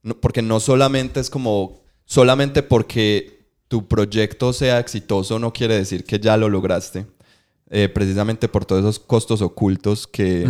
no- 0.03 0.15
porque 0.21 0.41
no 0.41 0.61
solamente 0.61 1.19
es 1.21 1.29
como, 1.29 1.81
solamente 2.05 2.63
porque 2.63 3.49
tu 3.67 3.89
proyecto 3.89 4.53
sea 4.53 4.79
exitoso 4.79 5.39
no 5.41 5.53
quiere 5.53 5.77
decir 5.77 6.05
que 6.05 6.19
ya 6.19 6.37
lo 6.37 6.49
lograste, 6.49 7.07
Eh, 7.71 7.89
precisamente 7.89 8.47
por 8.47 8.65
todos 8.67 8.83
esos 8.83 9.01
costos 9.01 9.41
ocultos 9.43 10.07
que, 10.07 10.47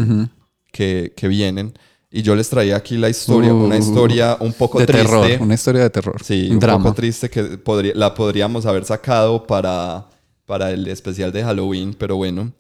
que, 0.73 1.15
que 1.17 1.29
vienen. 1.29 1.73
Y 2.17 2.23
yo 2.23 2.37
les 2.37 2.49
traía 2.49 2.77
aquí 2.77 2.97
la 2.97 3.09
historia, 3.09 3.53
una 3.53 3.75
Uh, 3.75 3.79
historia 3.81 4.37
un 4.39 4.53
poco 4.53 4.79
de 4.79 4.87
triste. 4.87 5.05
terror. 5.05 5.43
Una 5.43 5.55
historia 5.55 5.83
de 5.83 5.91
terror. 5.91 6.23
Sí, 6.23 6.47
un 6.47 6.53
un 6.53 6.59
drama. 6.61 6.85
poco 6.85 6.95
triste 6.95 7.29
que 7.29 7.43
podría, 7.59 7.93
la 7.97 8.15
podríamos 8.15 8.67
haber 8.67 8.85
sacado 8.85 9.45
para, 9.45 10.07
para 10.47 10.71
el 10.71 10.87
especial 10.87 11.33
de 11.33 11.43
Halloween, 11.43 11.93
pero 11.99 12.15
bueno. 12.15 12.53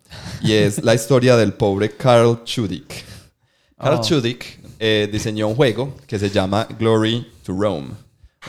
Y 0.42 0.52
es 0.54 0.82
la 0.82 0.92
historia 0.92 1.36
del 1.36 1.52
pobre 1.52 1.90
Carl 1.90 2.42
Chudik. 2.42 3.04
Carl 3.78 3.98
Oh. 4.00 4.02
Chudik 4.02 4.58
eh, 4.80 5.08
diseñó 5.12 5.46
un 5.46 5.54
juego 5.54 5.94
que 6.08 6.18
se 6.18 6.30
llama 6.30 6.66
Glory 6.76 7.24
to 7.44 7.52
Rome. 7.56 7.90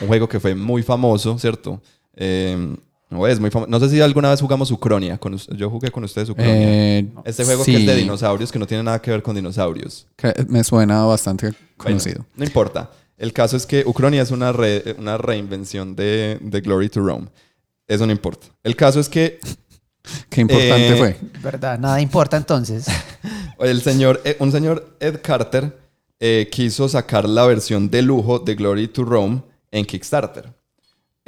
Un 0.02 0.08
juego 0.08 0.28
que 0.28 0.40
fue 0.40 0.56
muy 0.56 0.82
famoso, 0.82 1.38
¿cierto? 1.38 1.80
Eh, 2.16 2.76
no 3.08 3.26
es 3.26 3.38
muy 3.40 3.50
famoso. 3.50 3.70
No 3.70 3.78
sé 3.80 3.88
si 3.88 4.00
alguna 4.00 4.30
vez 4.30 4.40
jugamos 4.40 4.70
Ucronia. 4.70 5.18
Con, 5.18 5.36
yo 5.36 5.70
jugué 5.70 5.90
con 5.90 6.04
ustedes 6.04 6.28
Ucronia. 6.28 6.54
Eh, 6.98 7.08
este 7.24 7.44
juego 7.44 7.64
que 7.64 7.76
es 7.76 7.86
de 7.86 7.94
dinosaurios, 7.96 8.50
que 8.50 8.58
no 8.58 8.66
tiene 8.66 8.82
nada 8.82 9.00
que 9.00 9.10
ver 9.10 9.22
con 9.22 9.34
dinosaurios. 9.36 10.06
que 10.16 10.34
me 10.48 10.62
suena 10.64 11.04
bastante 11.04 11.46
Bueno, 11.48 11.64
conocido. 11.76 12.26
no 12.36 12.44
importa. 12.44 12.90
El 13.16 13.32
caso 13.32 13.56
es 13.56 13.64
que 13.64 13.82
Ucronia 13.86 14.22
es 14.22 14.30
una, 14.30 14.52
re- 14.52 14.94
una 14.98 15.16
reinvención 15.16 15.94
de, 15.96 16.38
de 16.42 16.60
Glory 16.60 16.88
to 16.88 17.00
Rome. 17.00 17.28
Eso 17.86 18.04
no 18.06 18.12
importa. 18.12 18.48
El 18.62 18.74
caso 18.76 19.00
es 19.00 19.08
que 19.08 19.38
Qué 20.28 20.40
importante 20.42 20.88
eh, 20.88 20.96
fue. 20.96 21.16
¿Verdad? 21.42 21.78
Nada 21.78 22.00
importa 22.00 22.36
entonces. 22.36 22.86
el 23.60 23.80
señor, 23.82 24.20
eh, 24.24 24.36
un 24.40 24.52
señor 24.52 24.96
Ed 25.00 25.20
Carter 25.22 25.76
eh, 26.20 26.48
quiso 26.50 26.88
sacar 26.88 27.28
la 27.28 27.46
versión 27.46 27.90
de 27.90 28.02
lujo 28.02 28.38
de 28.38 28.54
Glory 28.54 28.88
to 28.88 29.04
Rome 29.04 29.42
en 29.70 29.84
Kickstarter. 29.84 30.52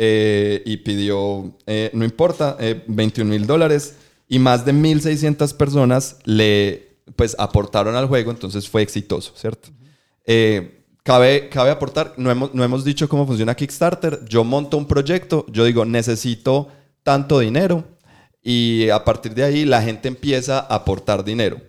Eh, 0.00 0.62
y 0.64 0.76
pidió, 0.78 1.56
eh, 1.66 1.90
no 1.92 2.04
importa, 2.04 2.56
eh, 2.60 2.84
21 2.86 3.28
mil 3.28 3.46
dólares. 3.46 3.96
Y 4.28 4.38
más 4.38 4.64
de 4.64 4.72
1.600 4.72 5.56
personas 5.56 6.18
le 6.24 6.88
pues, 7.16 7.34
aportaron 7.38 7.96
al 7.96 8.06
juego, 8.06 8.30
entonces 8.30 8.68
fue 8.68 8.82
exitoso, 8.82 9.32
¿cierto? 9.34 9.70
Eh, 10.24 10.84
cabe, 11.02 11.48
cabe 11.48 11.70
aportar, 11.70 12.14
no 12.16 12.30
hemos, 12.30 12.54
no 12.54 12.62
hemos 12.62 12.84
dicho 12.84 13.08
cómo 13.08 13.26
funciona 13.26 13.56
Kickstarter. 13.56 14.24
Yo 14.26 14.44
monto 14.44 14.76
un 14.76 14.86
proyecto, 14.86 15.46
yo 15.50 15.64
digo, 15.64 15.84
necesito 15.84 16.68
tanto 17.02 17.40
dinero 17.40 17.84
y 18.42 18.88
a 18.90 19.04
partir 19.04 19.34
de 19.34 19.44
ahí 19.44 19.64
la 19.64 19.82
gente 19.82 20.08
empieza 20.08 20.60
a 20.60 20.76
aportar 20.76 21.24
dinero. 21.24 21.60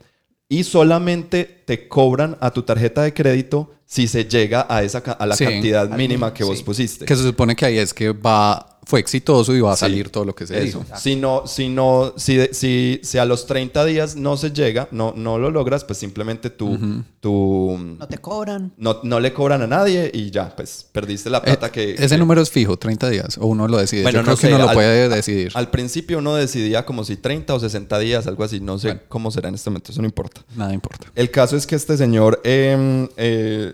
Y 0.52 0.64
solamente 0.64 1.46
te 1.66 1.88
cobran 1.88 2.36
a 2.42 2.52
tu 2.52 2.64
tarjeta 2.64 3.04
de 3.04 3.14
crédito 3.14 3.72
si 3.86 4.08
se 4.08 4.26
llega 4.26 4.66
a, 4.68 4.84
esa, 4.84 4.98
a 4.98 5.26
la 5.28 5.36
Sí, 5.36 5.46
cantidad 5.46 5.88
mínima 5.90 6.34
que 6.34 6.44
vos 6.44 6.58
sí. 6.58 6.64
pusiste. 6.64 7.06
Que 7.06 7.16
se 7.16 7.24
supone 7.24 7.56
que 7.56 7.66
ahí 7.66 7.78
es 7.78 7.94
que 7.94 8.12
va, 8.12 8.69
fue 8.86 9.00
exitoso 9.00 9.56
y 9.56 9.62
va 9.62 9.74
a 9.74 9.76
Sí, 9.76 9.82
salir 9.82 10.10
todo 10.10 10.26
lo 10.26 10.34
que 10.34 10.48
se 10.48 10.58
eso. 10.64 10.80
dijo. 10.80 10.98
Si 10.98 11.16
no, 11.16 11.46
si 11.46 11.70
no, 11.70 12.14
si, 12.18 12.40
si, 12.54 13.00
si 13.04 13.18
a 13.20 13.26
los 13.26 13.46
30 13.46 13.86
días 13.86 14.16
no 14.16 14.36
se 14.38 14.52
llega, 14.52 14.88
no, 14.92 15.14
no 15.16 15.38
lo 15.38 15.52
logras, 15.52 15.84
pues 15.84 16.00
simplemente 16.00 16.50
tú, 16.50 16.78
tú 17.20 17.78
No 18.00 18.08
te 18.08 18.18
cobran. 18.18 18.74
no, 18.78 19.00
no 19.04 19.20
le 19.20 19.32
cobran 19.34 19.62
a 19.62 19.68
nadie 19.68 20.10
y 20.14 20.32
ya, 20.32 20.56
pues 20.56 20.88
perdiste 20.92 21.30
la 21.30 21.42
plata 21.42 21.68
Eh, 21.68 21.72
que... 21.72 21.92
Ese 21.94 22.08
que- 22.10 22.18
número 22.18 22.42
es 22.42 22.50
fijo, 22.50 22.78
30 22.78 23.10
días, 23.10 23.38
o 23.38 23.46
uno 23.48 23.68
lo 23.68 23.78
decide. 23.78 24.04
Bueno, 24.04 24.20
Yo 24.20 24.24
creo 24.24 24.36
no 24.36 24.42
que 24.42 24.48
uno 24.56 24.66
lo 24.68 24.74
puede 24.74 25.10
decidir. 25.10 25.52
Al 25.54 25.70
principio 25.70 26.18
uno 26.18 26.34
decidía 26.36 26.86
como 26.86 27.04
si 27.04 27.16
30 27.18 27.54
o 27.54 27.60
60 27.60 28.00
días, 28.00 28.26
algo 28.28 28.44
así. 28.44 28.60
No 28.60 28.80
sé 28.80 29.02
cómo 29.08 29.30
será 29.30 29.50
en 29.50 29.56
este 29.56 29.70
momento, 29.70 29.92
eso 29.92 30.02
no 30.02 30.08
importa. 30.08 30.42
Nada 30.56 30.74
importa. 30.74 31.08
El 31.16 31.30
caso 31.30 31.56
es 31.56 31.68
que 31.68 31.76
este 31.76 31.96
señor 31.98 32.42
em, 32.44 33.08
eh, 33.18 33.74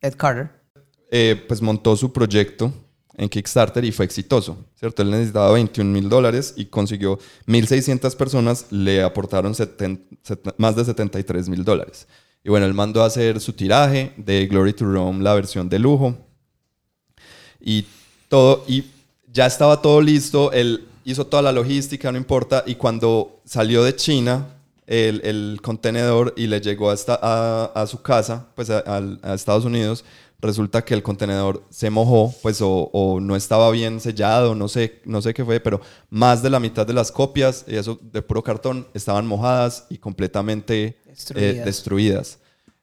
Ed 0.00 0.14
Carter. 0.16 0.50
eh, 1.10 1.42
pues 1.46 1.60
montó 1.62 1.96
su 1.96 2.12
proyecto 2.12 2.72
en 3.16 3.28
Kickstarter 3.28 3.84
y 3.84 3.92
fue 3.92 4.04
exitoso, 4.04 4.56
¿cierto? 4.74 5.02
Él 5.02 5.10
necesitaba 5.10 5.52
21 5.52 5.90
mil 5.90 6.08
dólares 6.08 6.54
y 6.56 6.66
consiguió 6.66 7.18
1.600 7.46 8.16
personas, 8.16 8.66
le 8.70 9.02
aportaron 9.02 9.54
más 10.58 10.76
de 10.76 10.84
73 10.84 11.48
mil 11.48 11.64
dólares. 11.64 12.06
Y 12.42 12.50
bueno, 12.50 12.66
él 12.66 12.74
mandó 12.74 13.02
a 13.02 13.06
hacer 13.06 13.40
su 13.40 13.52
tiraje 13.52 14.12
de 14.16 14.46
Glory 14.46 14.72
to 14.74 14.84
Rome, 14.84 15.22
la 15.22 15.34
versión 15.34 15.68
de 15.68 15.78
lujo. 15.78 16.16
Y 17.60 17.86
todo, 18.28 18.64
y 18.68 18.84
ya 19.32 19.46
estaba 19.46 19.80
todo 19.80 20.00
listo, 20.00 20.52
él 20.52 20.86
hizo 21.04 21.26
toda 21.26 21.42
la 21.42 21.52
logística, 21.52 22.10
no 22.12 22.18
importa, 22.18 22.62
y 22.66 22.74
cuando 22.74 23.40
salió 23.44 23.82
de 23.84 23.96
China 23.96 24.46
el, 24.86 25.58
contenedor 25.62 26.34
y 26.36 26.46
le 26.46 26.60
llegó 26.60 26.90
hasta 26.90 27.18
a, 27.22 27.64
a 27.74 27.86
su 27.86 28.02
casa, 28.02 28.46
pues 28.54 28.68
a, 28.70 28.78
al- 28.80 29.18
a 29.22 29.34
Estados 29.34 29.64
Unidos, 29.64 30.04
resulta 30.44 30.84
que 30.84 30.94
el 30.94 31.02
contenedor 31.02 31.64
se 31.70 31.90
mojó, 31.90 32.32
pues 32.42 32.60
o, 32.60 32.90
o 32.92 33.18
no 33.20 33.34
estaba 33.36 33.70
bien 33.70 33.98
sellado, 34.00 34.54
no 34.54 34.68
sé, 34.68 35.00
no 35.04 35.20
sé 35.22 35.34
qué 35.34 35.44
fue, 35.44 35.58
pero 35.60 35.80
más 36.10 36.42
de 36.42 36.50
la 36.50 36.60
mitad 36.60 36.86
de 36.86 36.92
las 36.92 37.10
copias, 37.10 37.64
y 37.66 37.76
eso 37.76 37.98
de 38.00 38.22
puro 38.22 38.42
cartón, 38.42 38.86
estaban 38.94 39.26
mojadas 39.26 39.86
y 39.90 39.98
completamente 39.98 40.96
eh, 41.34 41.62
Destruidas. 41.64 42.38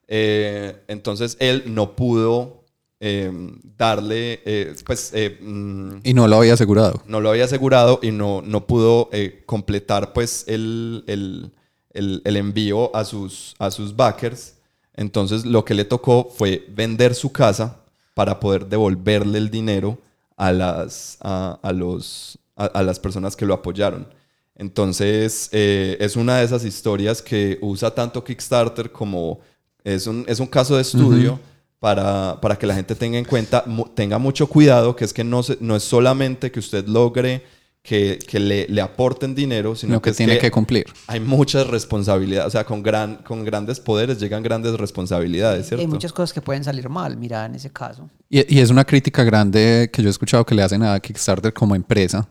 Eh, 0.08 0.76
entonces 0.88 1.36
él 1.40 1.62
no 1.66 1.96
pudo 1.96 2.64
eh, 3.00 3.32
darle, 3.76 4.40
eh, 4.44 4.74
pues 4.84 5.10
eh, 5.14 5.38
mm, 5.40 5.96
Y 6.04 6.14
no 6.14 6.28
lo 6.28 6.36
había 6.36 6.54
asegurado. 6.54 7.02
no 7.06 7.20
lo 7.20 7.30
había 7.30 7.44
asegurado 7.46 7.98
y 8.02 8.10
no, 8.10 8.42
no 8.42 8.66
pudo 8.66 9.08
eh, 9.12 9.42
completar 9.46 10.12
pues 10.12 10.44
el, 10.48 11.02
el- 11.06 11.52
el- 11.94 12.22
el 12.24 12.36
envío 12.36 12.94
a 12.96 13.04
sus, 13.04 13.54
a 13.58 13.70
sus 13.70 13.94
backers. 13.94 14.54
Entonces 14.94 15.44
lo 15.46 15.64
que 15.64 15.74
le 15.74 15.84
tocó 15.84 16.28
fue 16.36 16.66
vender 16.70 17.14
su 17.14 17.32
casa 17.32 17.78
para 18.14 18.38
poder 18.40 18.66
devolverle 18.66 19.38
el 19.38 19.50
dinero 19.50 19.98
a 20.36 20.52
las, 20.52 21.16
a, 21.20 21.58
a 21.62 21.72
los, 21.72 22.38
a, 22.56 22.66
a 22.66 22.82
las 22.82 22.98
personas 22.98 23.36
que 23.36 23.46
lo 23.46 23.54
apoyaron. 23.54 24.06
Entonces 24.54 25.48
eh, 25.52 25.96
es 26.00 26.14
una 26.16 26.36
de 26.38 26.44
esas 26.44 26.64
historias 26.64 27.22
que 27.22 27.58
usa 27.62 27.94
tanto 27.94 28.22
Kickstarter 28.22 28.92
como 28.92 29.40
es 29.82 30.06
un, 30.06 30.24
es 30.28 30.38
un 30.40 30.46
caso 30.46 30.76
de 30.76 30.82
estudio 30.82 31.40
para, 31.80 32.38
para 32.40 32.56
que 32.56 32.66
la 32.66 32.74
gente 32.74 32.94
tenga 32.94 33.18
en 33.18 33.24
cuenta, 33.24 33.64
tenga 33.94 34.18
mucho 34.18 34.46
cuidado, 34.46 34.94
que 34.94 35.04
es 35.04 35.12
que 35.12 35.24
no, 35.24 35.42
se- 35.42 35.56
no 35.60 35.74
es 35.74 35.82
solamente 35.82 36.52
que 36.52 36.60
usted 36.60 36.86
logre 36.86 37.42
que, 37.82 38.18
que 38.28 38.38
le, 38.38 38.66
le 38.68 38.80
aporten 38.80 39.34
dinero, 39.34 39.74
sino 39.74 39.94
Lo 39.94 40.02
que 40.02 40.10
es 40.10 40.16
tiene 40.16 40.38
que 40.38 40.50
cumplir. 40.52 40.86
hay 41.08 41.18
muchas 41.18 41.66
responsabilidades, 41.66 42.46
o 42.46 42.50
sea, 42.50 42.64
con, 42.64 42.82
gran, 42.82 43.16
con 43.16 43.44
grandes 43.44 43.80
poderes 43.80 44.20
llegan 44.20 44.42
grandes 44.42 44.74
responsabilidades, 44.74 45.66
Y 45.66 45.68
¿cierto? 45.68 45.80
hay 45.82 45.88
muchas 45.88 46.12
cosas 46.12 46.32
que 46.32 46.40
pueden 46.40 46.62
salir 46.62 46.88
mal, 46.88 47.16
mira, 47.16 47.44
en 47.44 47.56
ese 47.56 47.70
caso. 47.70 48.08
Y, 48.30 48.54
y 48.54 48.60
es 48.60 48.70
una 48.70 48.84
crítica 48.84 49.24
grande 49.24 49.90
que 49.92 50.00
yo 50.00 50.08
he 50.08 50.10
escuchado 50.10 50.46
que 50.46 50.54
le 50.54 50.62
hacen 50.62 50.82
a 50.84 50.98
Kickstarter 51.00 51.52
como 51.52 51.74
empresa, 51.74 52.28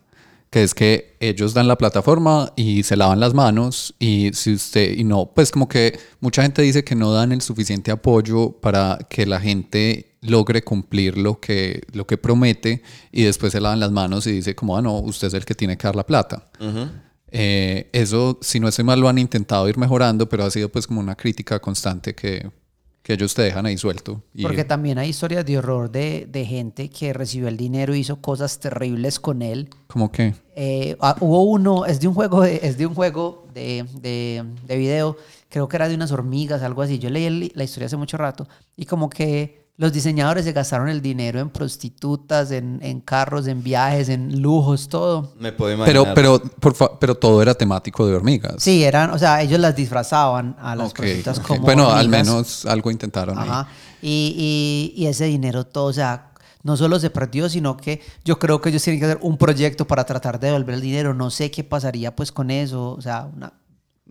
que 0.50 0.64
es 0.64 0.74
que 0.74 1.16
ellos 1.20 1.54
dan 1.54 1.68
la 1.68 1.78
plataforma 1.78 2.52
y 2.56 2.84
se 2.84 2.96
lavan 2.96 3.20
las 3.20 3.34
manos 3.34 3.94
y 4.00 4.32
si 4.34 4.54
usted 4.54 4.98
y 4.98 5.04
no, 5.04 5.32
pues 5.34 5.52
como 5.52 5.68
que 5.68 5.98
mucha 6.22 6.44
gente 6.44 6.62
dice 6.62 6.84
que 6.84 6.96
no 6.96 7.12
dan 7.12 7.32
el 7.34 7.42
suficiente 7.42 7.92
apoyo 7.92 8.52
para 8.52 9.00
que 9.10 9.26
la 9.26 9.40
gente 9.40 10.11
logre 10.22 10.64
cumplir 10.64 11.18
lo 11.18 11.40
que 11.40 11.82
lo 11.94 12.06
que 12.06 12.18
promete 12.18 12.84
y 13.12 13.24
después 13.24 13.52
se 13.52 13.60
lavan 13.60 13.80
las 13.80 13.92
manos 13.92 14.28
y 14.28 14.32
dice 14.34 14.56
como 14.56 14.78
ah 14.78 14.82
no 14.82 15.00
usted 15.00 15.28
es 15.30 15.34
el 15.34 15.46
que 15.46 15.56
tiene 15.56 15.78
que 15.78 15.88
dar 15.88 15.96
la 15.96 16.06
plata. 16.06 16.46
Eh, 17.34 17.90
eso, 17.94 18.38
si 18.42 18.60
no 18.60 18.68
estoy 18.68 18.84
mal, 18.84 19.00
lo 19.00 19.08
han 19.08 19.18
intentado 19.18 19.68
ir 19.70 19.78
mejorando, 19.78 20.28
pero 20.28 20.44
ha 20.44 20.52
sido 20.52 20.70
pues 20.70 20.86
como 20.86 21.00
una 21.00 21.16
crítica 21.16 21.60
constante 21.60 22.14
que, 22.14 22.52
que 23.02 23.14
ellos 23.14 23.34
te 23.34 23.42
dejan 23.42 23.66
ahí 23.66 23.78
suelto. 23.78 24.22
Y- 24.34 24.44
Porque 24.44 24.66
también 24.66 24.98
hay 24.98 25.10
historias 25.10 25.46
de 25.46 25.58
horror 25.58 25.90
de, 25.90 26.28
de 26.30 26.46
gente 26.46 26.90
que 26.90 27.14
recibió 27.14 27.48
el 27.48 27.56
dinero 27.56 27.96
y 27.96 28.00
hizo 28.00 28.18
cosas 28.22 28.60
terribles 28.60 29.18
con 29.20 29.42
él. 29.42 29.70
como 29.88 30.12
que 30.12 30.36
Eh, 30.58 30.98
ah, 31.00 31.16
hubo 31.22 31.44
uno, 31.44 31.86
es 31.86 32.02
de 32.02 32.10
un 32.10 32.14
juego 32.14 32.42
de, 32.42 32.60
es 32.64 32.78
de 32.78 32.86
un 32.86 32.94
juego 32.94 33.48
de, 33.54 33.86
de, 34.02 34.44
de 34.68 34.76
video, 34.78 35.16
creo 35.48 35.70
que 35.70 35.78
era 35.78 35.88
de 35.88 35.96
unas 35.96 36.12
hormigas, 36.12 36.62
algo 36.64 36.82
así. 36.82 37.00
Yo 37.00 37.10
leí 37.10 37.24
el- 37.24 37.52
la 37.56 37.64
historia 37.64 37.86
hace 37.88 37.96
mucho 37.96 38.18
rato 38.18 38.46
y 38.76 38.86
como 38.86 39.10
que 39.10 39.61
los 39.82 39.92
diseñadores 39.92 40.46
se 40.46 40.52
gastaron 40.54 40.90
el 40.90 41.02
dinero 41.02 41.40
en 41.40 41.50
prostitutas, 41.50 42.52
en, 42.52 42.78
en 42.84 43.02
carros, 43.02 43.48
en 43.48 43.64
viajes, 43.64 44.10
en 44.10 44.40
lujos, 44.40 44.88
todo. 44.90 45.34
Me 45.40 45.52
puedo 45.52 45.74
imaginar. 45.74 46.14
Pero, 46.14 46.40
pero, 46.40 46.52
por 46.60 46.76
fa- 46.76 47.00
pero 47.00 47.16
todo 47.16 47.42
era 47.42 47.56
temático 47.56 48.06
de 48.06 48.14
hormigas. 48.16 48.56
Sí, 48.60 48.84
eran, 48.84 49.10
o 49.10 49.18
sea, 49.18 49.42
ellos 49.42 49.60
las 49.60 49.76
disfrazaban 49.76 50.56
a 50.60 50.76
las 50.76 50.92
Ok, 50.92 50.98
prostitutas 50.98 51.40
ok. 51.40 51.48
como 51.48 51.62
Bueno, 51.62 51.90
al 51.92 52.06
hormigas. 52.06 52.28
menos 52.28 52.66
algo 52.68 52.92
intentaron 52.92 53.40
ahí. 53.40 53.50
Ajá. 53.50 53.68
Y, 54.04 54.94
y, 54.96 55.02
y 55.04 55.08
ese 55.08 55.26
dinero 55.26 55.66
todo, 55.66 55.86
o 55.86 55.94
sea, 55.94 56.28
no 56.64 56.78
solo 56.78 57.00
se 57.00 57.10
perdió, 57.10 57.50
sino 57.50 57.76
que 57.76 58.02
yo 58.24 58.38
creo 58.38 58.62
que 58.62 58.70
ellos 58.70 58.84
tienen 58.84 59.00
que 59.00 59.06
hacer 59.08 59.18
un 59.22 59.36
proyecto 59.38 59.88
para 59.88 60.04
tratar 60.06 60.40
de 60.40 60.48
devolver 60.48 60.76
el 60.76 60.82
dinero. 60.82 61.16
No 61.16 61.32
sé 61.32 61.50
qué 61.50 61.64
pasaría 61.64 62.16
pues 62.16 62.32
con 62.32 62.52
eso. 62.52 62.92
O 62.92 63.02
sea, 63.02 63.28
una, 63.36 63.52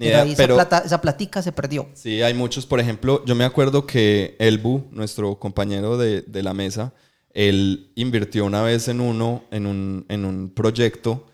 idea, 0.07 0.23
ahí 0.23 0.35
pero- 0.37 0.55
esa, 0.57 0.69
plata, 0.69 0.87
esa 0.87 1.01
platica 1.01 1.43
se 1.43 1.53
perdió. 1.53 1.89
Sí, 1.95 2.23
hay 2.23 2.35
muchos. 2.35 2.67
Por 2.67 2.81
ejemplo, 2.81 3.25
yo 3.25 3.35
me 3.35 3.45
acuerdo 3.45 3.87
que 3.87 4.37
Elbu, 4.39 4.85
nuestro 4.91 5.39
compañero 5.39 5.97
de, 5.99 6.23
de 6.23 6.43
la 6.43 6.55
mesa, 6.55 6.93
él 7.33 7.91
invirtió 7.95 8.45
una 8.45 8.63
vez 8.63 8.89
en 8.89 9.01
uno, 9.01 9.45
en 9.51 9.67
un, 9.67 10.05
en 10.09 10.25
un 10.25 10.51
proyecto. 10.51 11.27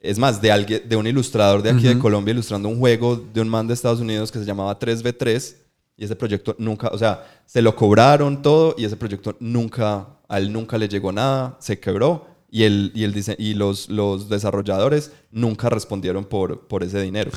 Es 0.00 0.18
más, 0.18 0.42
de, 0.42 0.52
alguien, 0.52 0.82
de 0.88 0.96
un 0.96 1.06
ilustrador 1.06 1.62
de 1.62 1.70
aquí 1.70 1.84
de 1.84 1.98
Colombia 1.98 2.32
ilustrando 2.32 2.68
un 2.68 2.78
juego 2.78 3.16
de 3.16 3.40
un 3.40 3.48
man 3.48 3.66
de 3.66 3.74
Estados 3.74 4.00
Unidos 4.00 4.30
que 4.30 4.38
se 4.38 4.44
llamaba 4.44 4.78
3v3. 4.78 5.54
Y 5.96 6.04
ese 6.04 6.16
proyecto 6.16 6.56
nunca, 6.58 6.88
o 6.88 6.98
sea, 6.98 7.24
se 7.46 7.62
lo 7.62 7.76
cobraron 7.76 8.42
todo 8.42 8.74
y 8.76 8.84
ese 8.84 8.96
proyecto 8.96 9.36
nunca, 9.38 10.08
a 10.28 10.38
él 10.38 10.52
nunca 10.52 10.76
le 10.76 10.88
llegó 10.88 11.12
nada, 11.12 11.56
se 11.60 11.78
quebró 11.78 12.26
y, 12.50 12.64
el, 12.64 12.90
y, 12.96 13.04
el 13.04 13.14
dise- 13.14 13.36
y 13.38 13.54
los, 13.54 13.88
los 13.88 14.28
desarrolladores 14.28 15.12
nunca 15.30 15.70
respondieron 15.70 16.24
por, 16.24 16.66
por 16.66 16.82
ese 16.82 17.00
dinero. 17.00 17.30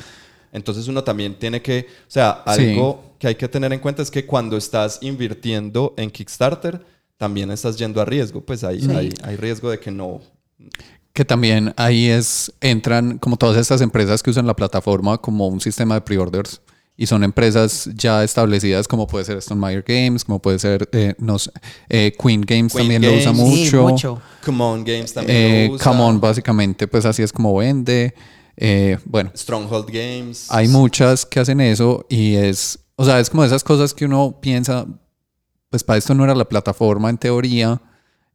Entonces 0.52 0.88
uno 0.88 1.04
también 1.04 1.38
tiene 1.38 1.60
que, 1.62 1.86
o 1.90 2.10
sea, 2.10 2.42
Sí. 2.54 2.70
algo 2.70 3.02
que 3.18 3.28
hay 3.28 3.34
que 3.34 3.48
tener 3.48 3.72
en 3.72 3.80
cuenta 3.80 4.02
es 4.02 4.10
que 4.10 4.24
cuando 4.26 4.56
estás 4.56 4.98
invirtiendo 5.02 5.94
en 5.96 6.10
Kickstarter, 6.10 6.80
también 7.16 7.50
estás 7.50 7.76
yendo 7.76 8.00
a 8.00 8.04
riesgo, 8.04 8.40
pues 8.40 8.62
hay, 8.64 8.80
Sí. 8.80 8.90
hay, 8.90 9.12
hay 9.22 9.36
riesgo 9.36 9.70
de 9.70 9.78
que 9.78 9.90
no... 9.90 10.20
Que 11.12 11.24
también 11.24 11.74
ahí 11.76 12.06
es, 12.06 12.52
entran 12.60 13.18
como 13.18 13.36
todas 13.36 13.56
estas 13.56 13.80
empresas 13.80 14.22
que 14.22 14.30
usan 14.30 14.46
la 14.46 14.54
plataforma 14.54 15.18
como 15.18 15.48
un 15.48 15.60
sistema 15.60 15.94
de 15.96 16.00
pre-orders. 16.02 16.60
Y 17.00 17.06
son 17.06 17.22
empresas 17.22 17.88
ya 17.94 18.24
establecidas 18.24 18.88
como 18.88 19.06
puede 19.06 19.24
ser 19.24 19.36
Stone 19.38 19.60
Meyer 19.60 19.84
Games, 19.86 20.24
como 20.24 20.40
puede 20.40 20.58
ser, 20.58 20.88
eh, 20.92 21.14
no 21.18 21.38
sé, 21.38 21.50
eh, 21.88 22.12
Queen 22.20 22.40
Games 22.40 22.72
Queen 22.72 22.88
también 22.88 23.02
lo 23.02 23.16
usa. 23.18 23.32
Sí, 23.34 23.40
mucho. 23.40 23.82
mucho. 23.88 24.22
Come 24.44 24.64
On 24.64 24.84
Games 24.84 25.12
también 25.14 25.38
Eh, 25.38 25.66
lo 25.68 25.74
usa. 25.74 25.90
Come 25.92 26.02
On, 26.02 26.20
básicamente, 26.20 26.88
pues 26.88 27.04
así 27.04 27.22
es 27.22 27.32
como 27.32 27.56
vende. 27.56 28.14
Eh, 28.60 28.98
bueno, 29.04 29.30
Stronghold 29.36 29.86
Games. 29.86 30.48
hay 30.50 30.66
muchas 30.66 31.24
que 31.24 31.38
hacen 31.38 31.60
eso 31.60 32.04
y 32.08 32.34
es, 32.34 32.80
o 32.96 33.04
sea, 33.04 33.20
es 33.20 33.30
como 33.30 33.44
esas 33.44 33.62
cosas 33.62 33.94
que 33.94 34.04
uno 34.04 34.40
piensa, 34.40 34.84
pues 35.70 35.84
para 35.84 35.98
esto 35.98 36.12
no 36.12 36.24
era 36.24 36.34
la 36.34 36.48
plataforma 36.48 37.08
en 37.08 37.18
teoría, 37.18 37.80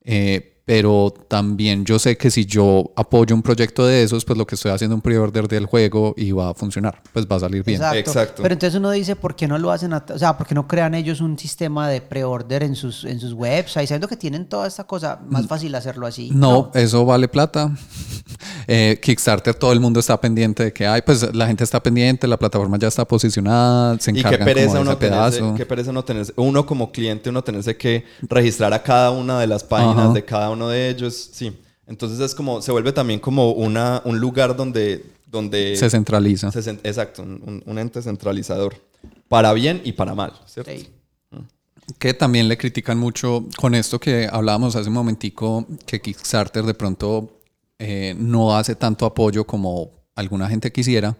eh, 0.01 0.52
pero 0.65 1.13
también 1.27 1.83
yo 1.83 1.99
sé 1.99 2.15
que 2.17 2.31
si 2.31 2.45
yo 2.45 2.91
apoyo 2.95 3.35
un 3.35 3.41
proyecto 3.41 3.85
de 3.85 4.03
esos, 4.03 4.23
pues 4.23 4.37
lo 4.37 4.47
que 4.47 4.55
estoy 4.55 4.71
haciendo 4.71 4.95
es 4.95 4.97
un 4.97 5.01
pre-order 5.01 5.47
del 5.47 5.65
juego 5.65 6.13
y 6.15 6.31
va 6.31 6.49
a 6.49 6.53
funcionar, 6.53 7.01
pues 7.11 7.25
va 7.25 7.35
a 7.35 7.39
salir 7.41 7.63
bien. 7.63 7.81
Exacto. 7.81 7.99
Exacto. 8.11 8.41
Pero 8.43 8.53
entonces 8.53 8.79
uno 8.79 8.89
dice, 8.91 9.15
¿por 9.17 9.35
qué 9.35 9.47
no 9.47 9.57
lo 9.57 9.71
hacen? 9.71 9.91
a- 9.93 10.05
o 10.13 10.17
sea, 10.17 10.37
¿por 10.37 10.47
qué 10.47 10.55
no 10.55 10.65
crean 10.67 10.93
ellos 10.95 11.19
un 11.19 11.37
sistema 11.37 11.89
de 11.89 11.99
pre-order 12.01 12.63
en 12.63 12.75
sus, 12.75 13.03
en 13.03 13.19
sus 13.19 13.33
websites? 13.33 13.89
Sabiendo 13.89 14.07
que 14.07 14.15
tienen 14.17 14.45
toda 14.45 14.67
esta 14.67 14.85
cosa, 14.85 15.19
más 15.27 15.47
fácil 15.47 15.75
hacerlo 15.75 16.07
así. 16.07 16.29
No, 16.33 16.71
eso 16.73 17.05
vale 17.05 17.27
plata. 17.27 17.71
Eh, 18.67 18.97
Kickstarter, 19.01 19.53
todo 19.53 19.73
el 19.73 19.79
mundo 19.81 19.99
está 19.99 20.19
pendiente 20.19 20.63
de 20.63 20.73
que 20.73 20.87
hay, 20.87 21.01
pues 21.01 21.33
la 21.35 21.45
gente 21.47 21.65
está 21.65 21.83
pendiente, 21.83 22.27
la 22.27 22.37
plataforma 22.39 22.77
ya 22.79 22.87
está 22.87 23.05
posicionada, 23.05 23.97
se 23.99 24.11
Y 24.11 24.13
qué 24.13 24.19
encargan 24.21 24.39
como 24.39 24.45
pereza, 24.53 24.73
de 24.75 24.79
uno 24.81 24.91
ese 24.91 24.99
pedazo. 24.99 25.37
tenerse, 25.37 25.57
qué 25.57 25.65
pereza 25.65 25.89
uno 25.91 26.03
tenerse, 26.05 26.33
uno 26.37 26.65
como 26.65 26.91
cliente, 26.91 27.29
uno 27.29 27.43
tenerse 27.43 27.75
que 27.75 28.05
registrar 28.21 28.73
a 28.73 28.81
cada 28.81 29.11
una 29.11 29.39
de 29.39 29.47
las 29.47 29.63
páginas 29.65 29.97
Ajá. 30.05 30.13
de 30.13 30.23
cada 30.25 30.49
uno 30.53 30.69
de 30.69 30.89
ellos, 30.89 31.29
sí. 31.33 31.51
Entonces 31.85 32.19
es 32.19 32.33
como, 32.33 32.61
se 32.61 32.71
vuelve 32.71 32.93
también 32.93 33.19
como 33.19 33.51
una, 33.51 34.01
un 34.05 34.19
lugar 34.19 34.55
donde, 34.55 35.03
donde 35.27 35.75
Se 35.75 35.89
centraliza. 35.89 36.51
se 36.51 36.69
exacto, 36.83 37.21
un, 37.23 37.41
un- 37.45 37.63
un 37.65 37.77
ente 37.79 38.01
centralizador, 38.01 38.75
para 39.27 39.51
bien 39.53 39.81
y 39.83 39.91
para 39.91 40.15
mal, 40.15 40.31
¿cierto? 40.45 40.71
Sí. 40.71 40.89
Que 41.99 42.13
también 42.13 42.47
le 42.47 42.57
critican 42.57 42.97
mucho 42.97 43.45
con 43.57 43.75
esto 43.75 43.99
que 43.99 44.29
hablábamos 44.31 44.75
hace 44.77 44.87
un 44.87 44.95
momentico, 44.95 45.65
que 45.85 45.99
Kickstarter 45.99 46.63
de 46.63 46.73
pronto 46.73 47.41
eh, 47.77 48.15
no 48.17 48.55
hace 48.55 48.75
tanto 48.75 49.05
apoyo 49.05 49.45
como 49.45 49.91
alguna 50.15 50.47
gente 50.47 50.71
quisiera. 50.71 51.17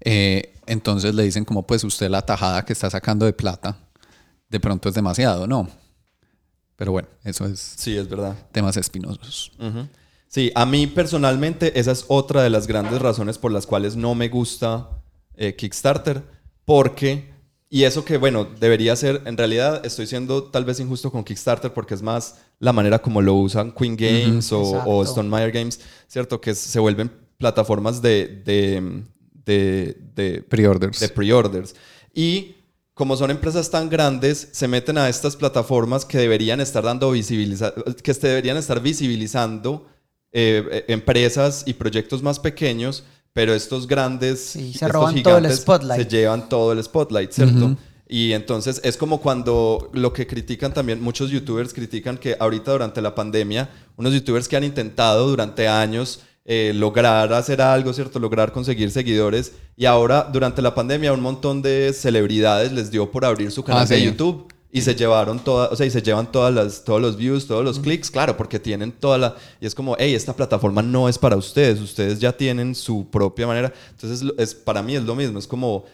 Eh, 0.00 0.54
entonces 0.66 1.14
le 1.14 1.24
dicen 1.24 1.44
como 1.44 1.66
pues 1.66 1.84
usted 1.84 2.08
la 2.08 2.22
tajada 2.22 2.64
que 2.64 2.72
está 2.72 2.88
sacando 2.88 3.26
de 3.26 3.34
plata, 3.34 3.76
de 4.48 4.58
pronto 4.60 4.88
es 4.88 4.94
demasiado, 4.94 5.46
¿no? 5.46 5.68
Pero 6.80 6.92
bueno, 6.92 7.08
eso 7.24 7.44
es 7.44 7.60
Sí, 7.76 7.94
es 7.94 8.08
verdad. 8.08 8.34
temas 8.52 8.78
espinosos. 8.78 9.52
Ujú. 9.58 9.86
Sí, 10.28 10.50
a 10.54 10.64
mí 10.64 10.86
personalmente 10.86 11.78
esa 11.78 11.92
es 11.92 12.06
otra 12.08 12.42
de 12.42 12.48
las 12.48 12.66
grandes 12.66 13.02
razones 13.02 13.36
por 13.36 13.52
las 13.52 13.66
cuales 13.66 13.96
no 13.96 14.14
me 14.14 14.30
gusta 14.30 14.88
eh, 15.36 15.54
Kickstarter, 15.56 16.22
porque, 16.64 17.34
y 17.68 17.82
eso 17.82 18.02
que 18.02 18.16
bueno, 18.16 18.46
debería 18.58 18.96
ser, 18.96 19.20
en 19.26 19.36
realidad 19.36 19.84
estoy 19.84 20.06
siendo 20.06 20.44
tal 20.44 20.64
vez 20.64 20.80
injusto 20.80 21.12
con 21.12 21.22
Kickstarter 21.22 21.70
porque 21.74 21.92
es 21.92 22.00
más 22.00 22.36
la 22.60 22.72
manera 22.72 22.98
como 23.00 23.20
lo 23.20 23.34
usan 23.34 23.72
Queen 23.72 23.94
Games 23.96 24.50
o, 24.50 24.62
Exacto. 24.62 24.90
o 24.90 25.02
Stone 25.02 25.28
Meyer 25.28 25.52
Games, 25.52 25.80
¿cierto? 26.08 26.40
Que 26.40 26.54
se 26.54 26.78
vuelven 26.78 27.10
plataformas 27.36 28.00
de, 28.00 28.26
de, 28.42 29.02
de, 29.44 29.98
de 30.14 30.42
Pre-orders. 30.48 30.98
de 30.98 31.08
pre-orders. 31.10 31.74
Y 32.14 32.54
como 33.00 33.16
son 33.16 33.30
empresas 33.30 33.70
tan 33.70 33.88
grandes, 33.88 34.50
se 34.52 34.68
meten 34.68 34.98
a 34.98 35.08
estas 35.08 35.34
plataformas 35.34 36.04
que 36.04 36.18
deberían 36.18 36.60
estar 36.60 36.84
dando 36.84 37.10
visibiliza 37.10 37.72
que 38.02 38.12
deberían 38.12 38.58
estar 38.58 38.82
visibilizando 38.82 39.86
eh, 40.32 40.62
eh, 40.70 40.84
empresas 40.88 41.62
y 41.64 41.72
proyectos 41.72 42.22
más 42.22 42.38
pequeños, 42.38 43.04
pero 43.32 43.54
estos 43.54 43.86
grandes, 43.86 44.40
Sí, 44.50 44.74
se 44.74 44.84
estos 44.84 44.90
roban 44.90 45.22
todo 45.22 45.38
el 45.38 45.44
gigantes 45.44 45.60
spotlight. 45.62 46.02
se 46.02 46.08
llevan 46.14 46.46
todo 46.50 46.72
el 46.72 46.84
spotlight, 46.84 47.32
¿cierto? 47.32 47.74
Y 48.06 48.34
entonces 48.34 48.82
es 48.84 48.98
como 48.98 49.22
cuando 49.22 49.88
lo 49.94 50.12
que 50.12 50.26
critican 50.26 50.74
también, 50.74 51.00
muchos 51.00 51.30
youtubers 51.30 51.72
critican 51.72 52.18
que 52.18 52.36
ahorita 52.38 52.72
durante 52.72 53.00
la 53.00 53.14
pandemia, 53.14 53.70
unos 53.96 54.12
youtubers 54.12 54.46
que 54.46 54.58
han 54.58 54.64
intentado 54.64 55.26
durante 55.26 55.68
años 55.68 56.20
eh, 56.44 56.72
lograr 56.74 57.32
hacer 57.32 57.60
algo, 57.60 57.92
¿cierto? 57.92 58.18
Lograr 58.18 58.52
conseguir 58.52 58.90
seguidores. 58.90 59.52
Y 59.76 59.84
ahora, 59.86 60.28
durante 60.32 60.62
la 60.62 60.74
pandemia, 60.74 61.12
un 61.12 61.20
montón 61.20 61.62
de 61.62 61.92
celebridades 61.92 62.72
les 62.72 62.90
dio 62.90 63.10
por 63.10 63.24
abrir 63.24 63.50
su 63.50 63.62
canal 63.62 63.82
Ah, 63.82 63.86
de 63.86 63.96
sí. 63.98 64.04
YouTube. 64.04 64.52
Y 64.72 64.82
se 64.82 64.94
llevaron 64.94 65.40
todas, 65.40 65.72
o 65.72 65.76
sea, 65.76 65.84
y 65.84 65.90
se 65.90 66.00
llevan 66.00 66.30
todas 66.30 66.54
las, 66.54 66.84
todos 66.84 67.00
los 67.00 67.16
views, 67.16 67.48
todos 67.48 67.64
los 67.64 67.80
clics, 67.80 68.08
claro, 68.08 68.36
porque 68.36 68.60
tienen 68.60 68.92
toda 68.92 69.18
la... 69.18 69.34
Y 69.60 69.66
es 69.66 69.74
como, 69.74 69.96
hey, 69.98 70.14
esta 70.14 70.32
plataforma 70.36 70.80
no 70.80 71.08
es 71.08 71.18
para 71.18 71.34
ustedes, 71.36 71.80
ustedes 71.80 72.20
ya 72.20 72.30
tienen 72.36 72.76
su 72.76 73.10
propia 73.10 73.48
manera. 73.48 73.72
Entonces, 73.90 74.32
es, 74.38 74.54
para 74.54 74.80
mí 74.80 74.94
es 74.94 75.02
lo 75.02 75.16
mismo, 75.16 75.40
es 75.40 75.48
como, 75.48 75.86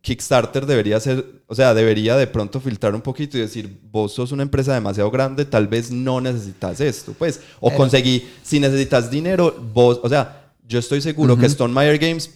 Kickstarter 0.00 0.66
debería 0.66 1.00
ser, 1.00 1.42
o 1.46 1.54
sea, 1.54 1.74
debería 1.74 2.16
de 2.16 2.26
pronto 2.26 2.60
filtrar 2.60 2.94
un 2.94 3.00
poquito 3.00 3.36
y 3.36 3.40
decir, 3.40 3.80
vos 3.90 4.12
sos 4.12 4.32
una 4.32 4.42
empresa 4.42 4.74
demasiado 4.74 5.10
grande, 5.10 5.44
tal 5.44 5.66
vez 5.66 5.90
no 5.90 6.20
necesitas 6.20 6.80
esto, 6.80 7.14
pues, 7.18 7.40
o 7.60 7.72
conseguí, 7.72 8.28
si 8.42 8.60
necesitas 8.60 9.10
dinero, 9.10 9.54
vos, 9.72 10.00
o 10.02 10.08
sea, 10.08 10.52
yo 10.66 10.78
estoy 10.78 11.00
seguro 11.00 11.36
que 11.36 11.46
Stone 11.46 11.74
Meyer 11.74 11.98
Games, 11.98 12.30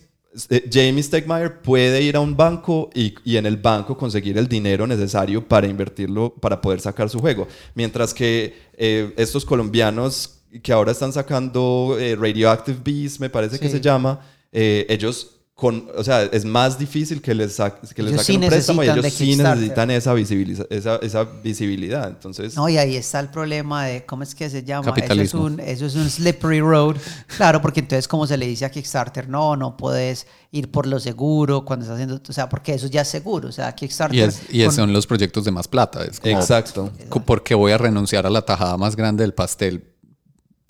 eh, 0.48 0.68
Jamie 0.72 1.02
Stegmaier 1.02 1.60
puede 1.60 2.02
ir 2.02 2.16
a 2.16 2.20
un 2.20 2.36
banco 2.36 2.89
y, 2.94 3.14
y 3.24 3.36
en 3.36 3.44
el 3.47 3.59
banco 3.59 3.97
conseguir 3.97 4.39
el 4.39 4.48
dinero 4.48 4.86
necesario 4.86 5.47
para 5.47 5.66
invertirlo, 5.66 6.34
para 6.34 6.60
poder 6.60 6.80
sacar 6.80 7.10
su 7.10 7.20
juego, 7.20 7.47
mientras 7.74 8.14
que 8.14 8.55
eh, 8.74 9.12
estos 9.16 9.44
colombianos 9.44 10.43
que 10.62 10.72
ahora 10.72 10.93
están 10.93 11.12
sacando 11.12 11.97
eh, 11.98 12.16
Radioactive 12.16 12.78
Beast, 12.84 13.20
me 13.20 13.30
parece 13.30 13.59
que 13.59 13.68
se 13.70 13.80
llama, 13.80 14.20
eh, 14.51 14.84
ellos 14.89 15.39
con, 15.62 15.86
o 15.97 16.02
sea, 16.02 16.24
es 16.24 16.44
más 16.44 16.76
difícil 16.76 17.22
que 17.22 17.36
les, 17.36 17.52
sa- 17.55 17.72
que 17.72 18.02
les 18.02 18.14
Ellos 18.14 18.26
saquen 18.26 18.40
sí 18.40 18.44
un 18.47 18.51
préstamo 18.51 18.82
y 18.82 18.86
necesitan 18.89 18.98
ellos 18.98 19.14
sí 19.14 19.36
necesitan 19.36 19.90
esa, 19.93 20.12
visibiliza- 20.12 20.66
esa, 20.70 20.97
esa 20.97 21.22
visibilidad. 21.44 22.09
Entonces, 22.09 22.56
No, 22.56 22.68
y 22.68 22.78
ahí 22.78 22.97
está 22.97 23.20
el 23.20 23.28
problema 23.28 23.84
de, 23.86 24.05
¿cómo 24.05 24.24
es 24.24 24.34
que 24.34 24.51
se 24.51 24.64
llama? 24.64 24.86
Capitalismo. 24.86 25.22
Eso 25.22 25.47
es, 25.47 25.52
un, 25.55 25.60
eso 25.60 25.86
es 25.86 25.94
un 25.94 26.10
slippery 26.10 26.60
road. 26.62 26.97
Claro, 27.36 27.62
porque 27.62 27.78
entonces, 27.78 28.09
como 28.09 28.26
se 28.26 28.36
le 28.36 28.48
dice 28.48 28.64
a 28.64 28.70
Kickstarter, 28.72 29.28
no, 29.28 29.55
no 29.56 29.76
puedes 29.76 30.26
ir 30.51 30.68
por 30.68 30.89
lo 30.89 30.98
seguro 30.98 31.64
cuando 31.64 31.84
estás 31.84 31.94
haciendo, 31.94 32.20
o 32.28 32.32
sea, 32.32 32.48
porque 32.48 32.74
eso 32.74 32.89
ya 32.89 33.02
es 33.02 33.09
seguro. 33.09 33.48
O 33.48 33.52
sea, 33.52 33.72
Kickstarter. 33.72 34.18
Y, 34.18 34.22
es, 34.22 34.43
y 34.51 34.64
con- 34.64 34.74
son 34.74 34.93
los 34.93 35.06
proyectos 35.06 35.44
de 35.44 35.52
más 35.52 35.68
plata. 35.68 36.02
Es 36.05 36.18
como, 36.18 36.36
exacto. 36.40 36.90
co- 37.09 37.20
¿Por 37.22 37.44
qué 37.44 37.55
voy 37.55 37.70
a 37.70 37.78
renunciar 37.78 38.26
a 38.26 38.30
la 38.30 38.43
tajada 38.43 38.76
más 38.78 38.97
grande 38.97 39.22
del 39.22 39.32
pastel? 39.32 39.84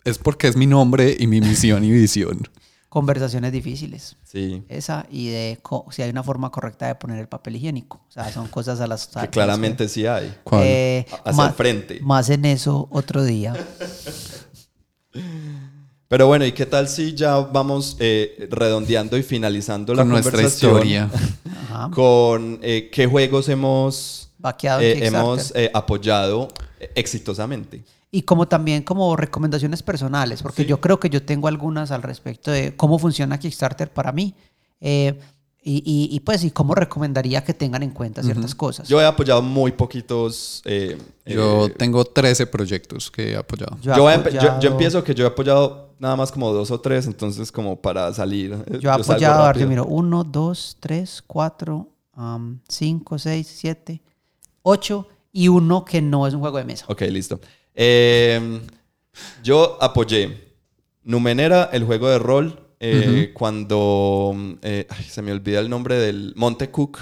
Es 0.04 0.18
porque 0.18 0.48
es 0.48 0.56
mi 0.56 0.66
nombre 0.66 1.16
y 1.18 1.26
mi 1.28 1.40
misión 1.40 1.82
y 1.82 1.90
visión. 1.92 2.46
Conversaciones 2.92 3.52
difíciles. 3.52 4.16
Sí. 4.22 4.62
Esa 4.68 5.06
y 5.10 5.30
de 5.30 5.58
co- 5.62 5.86
si 5.90 6.02
hay 6.02 6.10
una 6.10 6.22
forma 6.22 6.50
correcta 6.50 6.88
de 6.88 6.94
poner 6.94 7.18
el 7.20 7.26
papel 7.26 7.56
higiénico. 7.56 8.02
O 8.06 8.12
sea, 8.12 8.30
son 8.30 8.48
cosas 8.48 8.82
a 8.82 8.86
las 8.86 9.06
Que 9.06 9.28
claramente 9.28 9.88
sí 9.88 10.04
hay. 10.04 10.36
¿Cuál? 10.44 10.62
Eh, 10.62 11.06
el 11.24 11.52
frente. 11.54 12.00
Más 12.02 12.28
en 12.28 12.44
eso 12.44 12.88
otro 12.90 13.24
día. 13.24 13.54
Pero 16.08 16.26
bueno, 16.26 16.44
¿y 16.44 16.52
qué 16.52 16.66
tal 16.66 16.86
si 16.86 17.14
ya 17.14 17.38
vamos 17.38 17.96
eh, 17.98 18.46
redondeando 18.50 19.16
y 19.16 19.22
finalizando 19.22 19.94
la 19.94 20.02
Con 20.02 20.10
nuestra 20.10 20.32
conversación 20.32 20.72
historia. 20.72 21.10
Ajá. 21.70 21.90
con 21.94 22.58
eh, 22.60 22.90
qué 22.92 23.06
juegos 23.06 23.48
hemos, 23.48 24.28
eh, 24.82 25.00
hemos 25.02 25.50
eh, 25.56 25.70
apoyado 25.72 26.48
exitosamente? 26.94 27.84
Y 28.14 28.22
como 28.22 28.46
también 28.46 28.82
como 28.82 29.16
recomendaciones 29.16 29.82
personales, 29.82 30.42
porque 30.42 30.62
Sí. 30.62 30.68
yo 30.68 30.80
creo 30.82 31.00
que 31.00 31.08
yo 31.08 31.22
tengo 31.22 31.48
algunas 31.48 31.90
al 31.90 32.02
respecto 32.02 32.50
de 32.50 32.76
cómo 32.76 32.98
funciona 32.98 33.38
Kickstarter 33.38 33.90
para 33.90 34.12
mí. 34.12 34.34
Eh, 34.80 35.18
Y, 35.64 35.76
y, 35.86 36.16
y, 36.16 36.18
pues, 36.18 36.42
¿y 36.42 36.50
cómo 36.50 36.74
recomendaría 36.74 37.44
que 37.44 37.54
tengan 37.54 37.84
en 37.84 37.90
cuenta 37.92 38.20
ciertas 38.20 38.52
cosas? 38.52 38.88
Yo 38.88 39.00
he 39.00 39.06
apoyado 39.06 39.42
muy 39.42 39.70
poquitos. 39.70 40.60
eh, 40.64 40.98
Yo 41.24 41.66
eh, 41.68 41.70
tengo 41.78 42.04
13 42.04 42.48
proyectos 42.48 43.12
que 43.12 43.30
he 43.30 43.36
apoyado. 43.36 43.78
Yo 43.80 43.92
he 43.92 43.96
yo, 43.96 44.10
empe- 44.10 44.32
yo- 44.32 44.40
yo 44.40 44.48
apoyado- 44.50 44.66
empiezo 44.72 45.04
que 45.04 45.14
yo 45.14 45.22
he 45.24 45.28
apoyado 45.28 45.94
nada 46.00 46.16
más 46.16 46.32
como 46.32 46.52
dos 46.52 46.72
o 46.72 46.80
tres, 46.80 47.06
entonces 47.06 47.52
como 47.52 47.80
para 47.80 48.12
salir. 48.12 48.52
eh, 48.66 48.78
Yo 48.80 48.90
he 48.90 48.92
apoyado, 48.92 49.44
a 49.44 49.52
ver, 49.52 49.64
miro, 49.68 49.84
1, 49.86 50.24
2, 50.24 50.78
3, 50.80 51.22
4, 51.24 51.88
5, 52.68 53.18
6, 53.20 53.46
7, 53.46 54.02
8 54.62 55.06
y 55.32 55.46
uno 55.46 55.84
que 55.84 56.02
no 56.02 56.26
es 56.26 56.34
un 56.34 56.40
juego 56.40 56.58
de 56.58 56.64
mesa. 56.64 56.86
Ok, 56.88 57.02
listo. 57.02 57.38
Eh, 57.74 58.60
yo 59.42 59.78
apoyé 59.80 60.52
Numenera, 61.04 61.70
el 61.72 61.84
juego 61.84 62.08
de 62.08 62.18
rol, 62.18 62.58
eh, 62.80 63.30
cuando 63.34 64.34
eh, 64.62 64.86
ay, 64.88 65.04
se 65.04 65.22
me 65.22 65.32
olvida 65.32 65.60
el 65.60 65.68
nombre 65.70 65.96
del 65.96 66.32
Monte 66.36 66.70
Cook, 66.70 66.98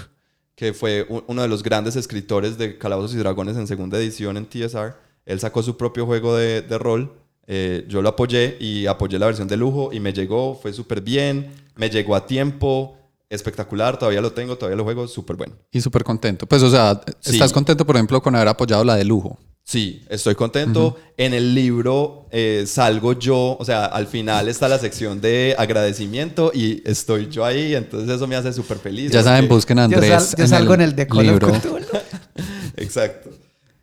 que 0.55 0.73
fue 0.73 1.07
uno 1.27 1.41
de 1.41 1.47
los 1.47 1.63
grandes 1.63 1.95
escritores 1.95 2.57
de 2.57 2.77
Calabozos 2.77 3.13
y 3.15 3.17
Dragones 3.17 3.57
en 3.57 3.67
segunda 3.67 3.97
edición 3.97 4.37
en 4.37 4.45
TSR. 4.45 4.93
Él 5.25 5.39
sacó 5.39 5.63
su 5.63 5.77
propio 5.77 6.05
juego 6.05 6.35
de, 6.35 6.61
de 6.61 6.77
rol. 6.77 7.13
eh, 7.47 7.85
yo 7.89 8.01
lo 8.01 8.09
apoyé 8.09 8.57
y 8.59 8.85
apoyé 8.85 9.17
la 9.19 9.25
versión 9.25 9.47
de 9.47 9.57
lujo 9.57 9.91
y 9.91 9.99
me 9.99 10.13
llegó, 10.13 10.55
fue 10.55 10.71
súper 10.73 11.01
bien, 11.01 11.51
me 11.75 11.89
llegó 11.89 12.15
a 12.15 12.25
tiempo, 12.25 12.97
espectacular, 13.29 13.97
todavía 13.97 14.21
lo 14.21 14.31
tengo, 14.33 14.55
todavía 14.57 14.77
lo 14.77 14.83
juego, 14.83 15.07
súper 15.07 15.35
bueno. 15.35 15.55
Y 15.71 15.81
súper 15.81 16.03
contento. 16.03 16.45
Pues, 16.47 16.61
o 16.63 16.69
sea, 16.69 17.01
Sí. 17.19 17.33
estás 17.33 17.51
contento, 17.53 17.85
por 17.85 17.95
ejemplo, 17.95 18.21
con 18.21 18.35
haber 18.35 18.47
apoyado 18.47 18.83
la 18.83 18.95
de 18.95 19.03
lujo. 19.05 19.39
Sí, 19.71 20.03
estoy 20.09 20.35
contento. 20.35 20.97
En 21.15 21.33
el 21.33 21.55
libro 21.55 22.27
eh, 22.29 22.65
salgo 22.67 23.17
yo, 23.17 23.55
o 23.57 23.63
sea, 23.63 23.85
al 23.85 24.05
final 24.05 24.49
está 24.49 24.67
la 24.67 24.77
sección 24.77 25.21
de 25.21 25.55
agradecimiento 25.57 26.51
y 26.53 26.83
estoy 26.85 27.29
yo 27.29 27.45
ahí, 27.45 27.73
entonces 27.73 28.09
eso 28.13 28.27
me 28.27 28.35
hace 28.35 28.51
súper 28.51 28.79
feliz. 28.79 29.11
Ya 29.13 29.23
saben, 29.23 29.47
busquen 29.47 29.79
a 29.79 29.87
Yo, 29.87 29.95
Andrés. 29.95 30.23
sal- 30.23 30.39
yo 30.39 30.47
salgo 30.47 30.73
en 30.73 30.81
el 30.81 30.93
de 30.93 31.07
libro. 31.09 31.47
Exacto. 32.75 33.29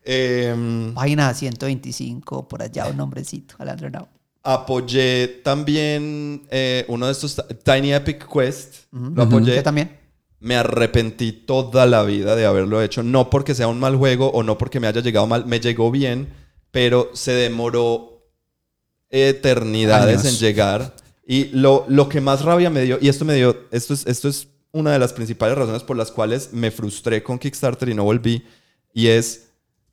Em, 0.04 0.92
Página 0.92 1.32
125, 1.32 2.46
por 2.48 2.60
allá 2.62 2.86
un 2.88 2.98
nombrecito, 2.98 3.54
Alejandro 3.58 3.88
Now. 3.88 4.08
apoyé 4.42 5.40
también 5.42 6.42
eh, 6.50 6.84
uno 6.88 7.06
de 7.06 7.12
estos 7.12 7.42
Tiny 7.64 7.94
Epic 7.94 8.26
Quest. 8.30 8.74
Lo 8.92 9.22
apoyé. 9.22 9.56
Yo 9.56 9.62
también. 9.62 9.97
Me 10.40 10.56
arrepentí 10.56 11.32
toda 11.32 11.86
la 11.86 12.02
vida 12.02 12.36
de 12.36 12.46
haberlo 12.46 12.80
hecho. 12.82 13.02
No 13.02 13.30
porque 13.30 13.54
sea 13.54 13.68
un 13.68 13.80
mal 13.80 13.96
juego 13.96 14.30
o 14.30 14.42
no 14.42 14.56
porque 14.58 14.80
me 14.80 14.86
haya 14.86 15.00
llegado 15.00 15.26
mal. 15.26 15.46
Me 15.46 15.60
llegó 15.60 15.90
bien, 15.90 16.28
pero 16.70 17.10
se 17.14 17.32
demoró 17.32 18.18
eternidades 19.10 20.20
Años. 20.20 20.34
en 20.34 20.38
llegar. 20.38 20.94
Y 21.26 21.46
lo, 21.46 21.84
lo 21.88 22.08
que 22.08 22.20
más 22.20 22.42
rabia 22.42 22.70
me 22.70 22.82
dio, 22.82 22.98
y 23.00 23.08
esto 23.08 23.24
me 23.24 23.34
dio, 23.34 23.64
esto 23.70 23.92
es, 23.92 24.06
esto 24.06 24.28
es 24.28 24.48
una 24.72 24.92
de 24.92 24.98
las 24.98 25.12
principales 25.12 25.58
razones 25.58 25.82
por 25.82 25.96
las 25.96 26.10
cuales 26.10 26.50
me 26.52 26.70
frustré 26.70 27.22
con 27.22 27.38
Kickstarter 27.38 27.88
y 27.88 27.94
no 27.94 28.04
volví, 28.04 28.44
y 28.94 29.08
es, 29.08 29.50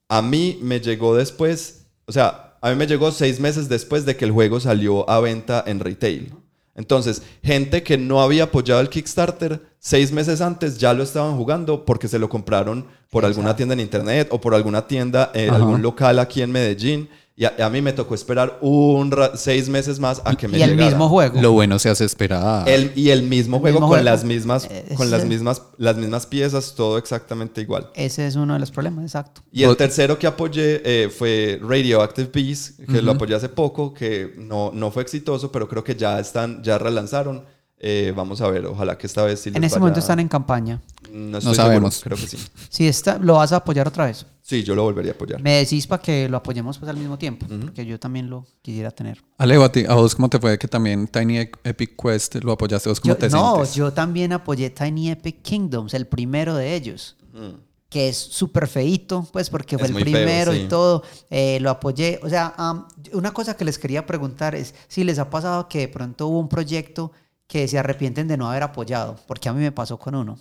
a 0.07 0.22
mí 0.22 0.59
me 0.61 0.80
llegó 0.80 1.15
después, 1.15 1.88
o 2.05 2.11
sea, 2.11 2.57
a 2.61 2.69
mí 2.69 2.76
me 2.76 2.88
llegó 2.88 3.11
seis 3.11 3.39
meses 3.39 3.67
después 3.67 4.05
de 4.05 4.15
que 4.15 4.26
el 4.26 4.31
juego 4.31 4.59
salió 4.59 5.09
a 5.09 5.19
venta 5.19 5.63
en 5.67 5.80
retail. 5.80 6.34
Entonces, 6.76 7.22
gente 7.41 7.84
que 7.84 7.97
no 7.97 8.22
había 8.22 8.43
apoyado 8.45 8.81
el 8.81 8.89
Kickstarter, 8.89 9.61
seis 9.80 10.11
meses 10.11 10.41
antes 10.41 10.77
ya 10.77 10.93
lo 10.93 11.03
estaban 11.03 11.38
jugando 11.38 11.85
porque 11.85 12.07
se 12.07 12.19
lo 12.19 12.27
compraron 12.27 12.85
por 13.10 13.23
alguna 13.23 13.56
tienda 13.56 13.73
en 13.73 13.80
internet 13.80 14.27
o 14.31 14.41
por 14.41 14.53
alguna 14.53 14.85
tienda, 14.85 15.31
eh, 15.34 15.47
Ajá. 15.47 15.56
algún 15.56 15.81
local 15.81 16.19
aquí 16.19 16.41
en 16.41 16.52
Medellín. 16.52 17.10
Y 17.38 17.44
a, 17.44 17.53
a 17.66 17.70
mí 17.70 17.82
me 17.82 17.91
tocó 17.91 18.16
esperar 18.16 18.57
un 18.62 19.14
seis 19.36 19.68
meses 19.68 19.99
más 19.99 20.22
a 20.24 20.36
que 20.36 20.48
me 20.48 20.57
Y 20.57 20.62
el 20.62 20.70
llegara. 20.70 20.90
mismo 20.90 21.10
juego. 21.10 21.41
Lo 21.41 21.52
bueno 21.52 21.80
se 21.80 21.90
hace 21.90 22.06
esperar. 22.06 22.68
El- 22.70 22.94
y 22.95 23.10
el 23.10 23.24
mismo 23.24 23.57
El 23.57 23.62
juego 23.62 23.76
mismo 23.80 23.88
con 23.88 23.98
juego. 23.98 24.06
las 24.06 24.24
mismas 24.24 24.70
con 24.95 25.12
las 25.12 25.26
mismas 25.26 25.62
las 25.78 25.98
mismas 25.98 26.26
piezas, 26.28 26.76
todo 26.76 26.98
exactamente 26.98 27.60
igual. 27.60 27.90
Ese 27.94 28.26
es 28.26 28.38
uno 28.38 28.53
de 28.53 28.60
los 28.60 28.72
problemas, 28.72 29.03
exacto. 29.03 29.41
Y 29.52 29.64
el 29.64 29.76
tercero 29.76 30.18
que 30.18 30.28
apoyé 30.28 30.82
eh, 30.86 31.10
fue 31.10 31.60
Radioactive 31.62 32.30
Beast, 32.34 32.80
que 32.90 33.02
lo 33.02 33.12
apoyé 33.12 33.36
hace 33.36 33.49
poco, 33.49 33.94
que 33.94 34.34
no, 34.38 34.72
no 34.74 34.90
fue 34.91 35.03
exitoso, 35.03 35.52
pero 35.52 35.68
creo 35.68 35.84
que 35.84 35.95
ya 35.95 36.18
están, 36.20 36.64
ya 36.64 36.78
relanzaron. 36.78 37.44
Eh, 37.77 38.14
vamos 38.15 38.39
a 38.41 38.47
ver, 38.49 38.65
ojalá 38.65 38.97
que 38.97 39.06
esta 39.06 39.23
vez 39.23 39.41
sí 39.41 39.49
les 39.49 39.57
En 39.57 39.64
ese 39.65 39.73
vaya- 39.76 39.80
momento 39.81 39.99
están 39.99 40.19
en 40.19 40.27
campaña. 40.30 40.81
No, 41.11 41.38
estoy 41.38 41.52
No 41.52 41.56
sabemos. 41.56 41.95
seguro, 41.95 42.15
creo 42.15 42.30
que 42.30 42.38
sí. 42.38 42.43
Si 42.69 42.88
está, 42.88 43.18
lo 43.18 43.34
vas 43.35 43.52
a 43.52 43.57
apoyar 43.57 43.88
otra 43.88 44.06
vez. 44.06 44.26
Sí, 44.41 44.64
yo 44.64 44.76
lo 44.76 44.84
volvería 44.84 45.11
a 45.11 45.15
apoyar. 45.15 45.41
Me 45.41 45.56
decís 45.57 45.85
para 45.88 46.02
que 46.02 46.30
lo 46.30 46.38
apoyemos 46.38 46.77
pues 46.77 46.89
al 46.89 46.97
mismo 46.97 47.18
tiempo, 47.18 47.45
porque 47.47 47.85
yo 47.85 47.99
también 47.99 48.30
lo 48.30 48.45
quisiera 48.61 48.91
tener. 48.91 49.22
Alejo, 49.38 49.64
¿a, 49.64 49.72
ti- 49.72 49.85
a 49.88 49.93
vos 49.95 50.15
cómo 50.15 50.30
te 50.30 50.39
fue 50.39 50.57
que 50.57 50.68
también 50.68 51.07
Tiny 51.07 51.39
Epic 51.64 51.95
Quest 52.02 52.35
lo 52.43 52.52
apoyaste? 52.53 52.89
¿Vos 52.89 52.99
cómo 52.99 53.14
Yo- 53.14 53.18
te 53.18 53.30
no, 53.30 53.53
sientes? 53.56 53.76
yo 53.76 53.91
también 53.91 54.34
apoyé 54.34 54.69
Tiny 54.69 55.10
Epic 55.11 55.41
Kingdoms, 55.41 55.93
el 55.93 56.07
primero 56.07 56.56
de 56.56 56.76
ellos. 56.76 57.18
Mm. 57.34 57.60
que 57.88 58.10
es 58.10 58.18
súper 58.18 58.68
feito, 58.68 59.26
pues 59.31 59.49
porque 59.49 59.77
fue 59.77 59.85
Es 59.85 59.89
el 59.89 59.93
muy 59.93 60.03
feo, 60.03 60.11
primero 60.11 60.52
sí. 60.52 60.61
y 60.61 60.68
todo, 60.68 61.03
eh, 61.30 61.60
lo 61.61 61.69
apoyé. 61.69 62.19
O 62.23 62.30
sea, 62.30 62.53
am, 62.57 62.88
una 63.14 63.31
cosa 63.31 63.56
que 63.56 63.64
les 63.64 63.77
quería 63.80 64.06
preguntar 64.06 64.53
es 64.53 64.76
si 64.89 65.06
les 65.06 65.18
ha 65.18 65.30
pasado 65.30 65.69
que 65.69 65.80
de 65.80 65.88
pronto 65.88 66.27
hubo 66.27 66.39
un 66.39 66.49
proyecto 66.49 67.14
que 67.47 67.67
se 67.67 67.77
arrepienten 67.77 68.27
de 68.27 68.38
no 68.38 68.49
haber 68.49 68.63
apoyado, 68.63 69.17
porque 69.27 69.49
a 69.49 69.53
mí 69.53 69.61
me 69.61 69.72
pasó 69.72 69.97
con 69.97 70.15
uno. 70.15 70.38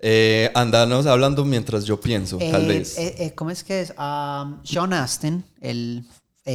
Eh, 0.00 0.50
andanos 0.54 1.06
hablando 1.06 1.44
mientras 1.44 1.84
yo 1.84 2.00
pienso, 2.00 2.38
tal 2.38 2.64
Eh, 2.64 2.68
vez. 2.68 2.96
eh, 2.98 3.14
eh, 3.18 3.34
¿Cómo 3.34 3.50
es 3.50 3.64
que 3.64 3.80
es? 3.80 3.92
Am, 3.96 4.60
Sean 4.64 4.92
Astin, 4.92 5.44
el 5.60 6.04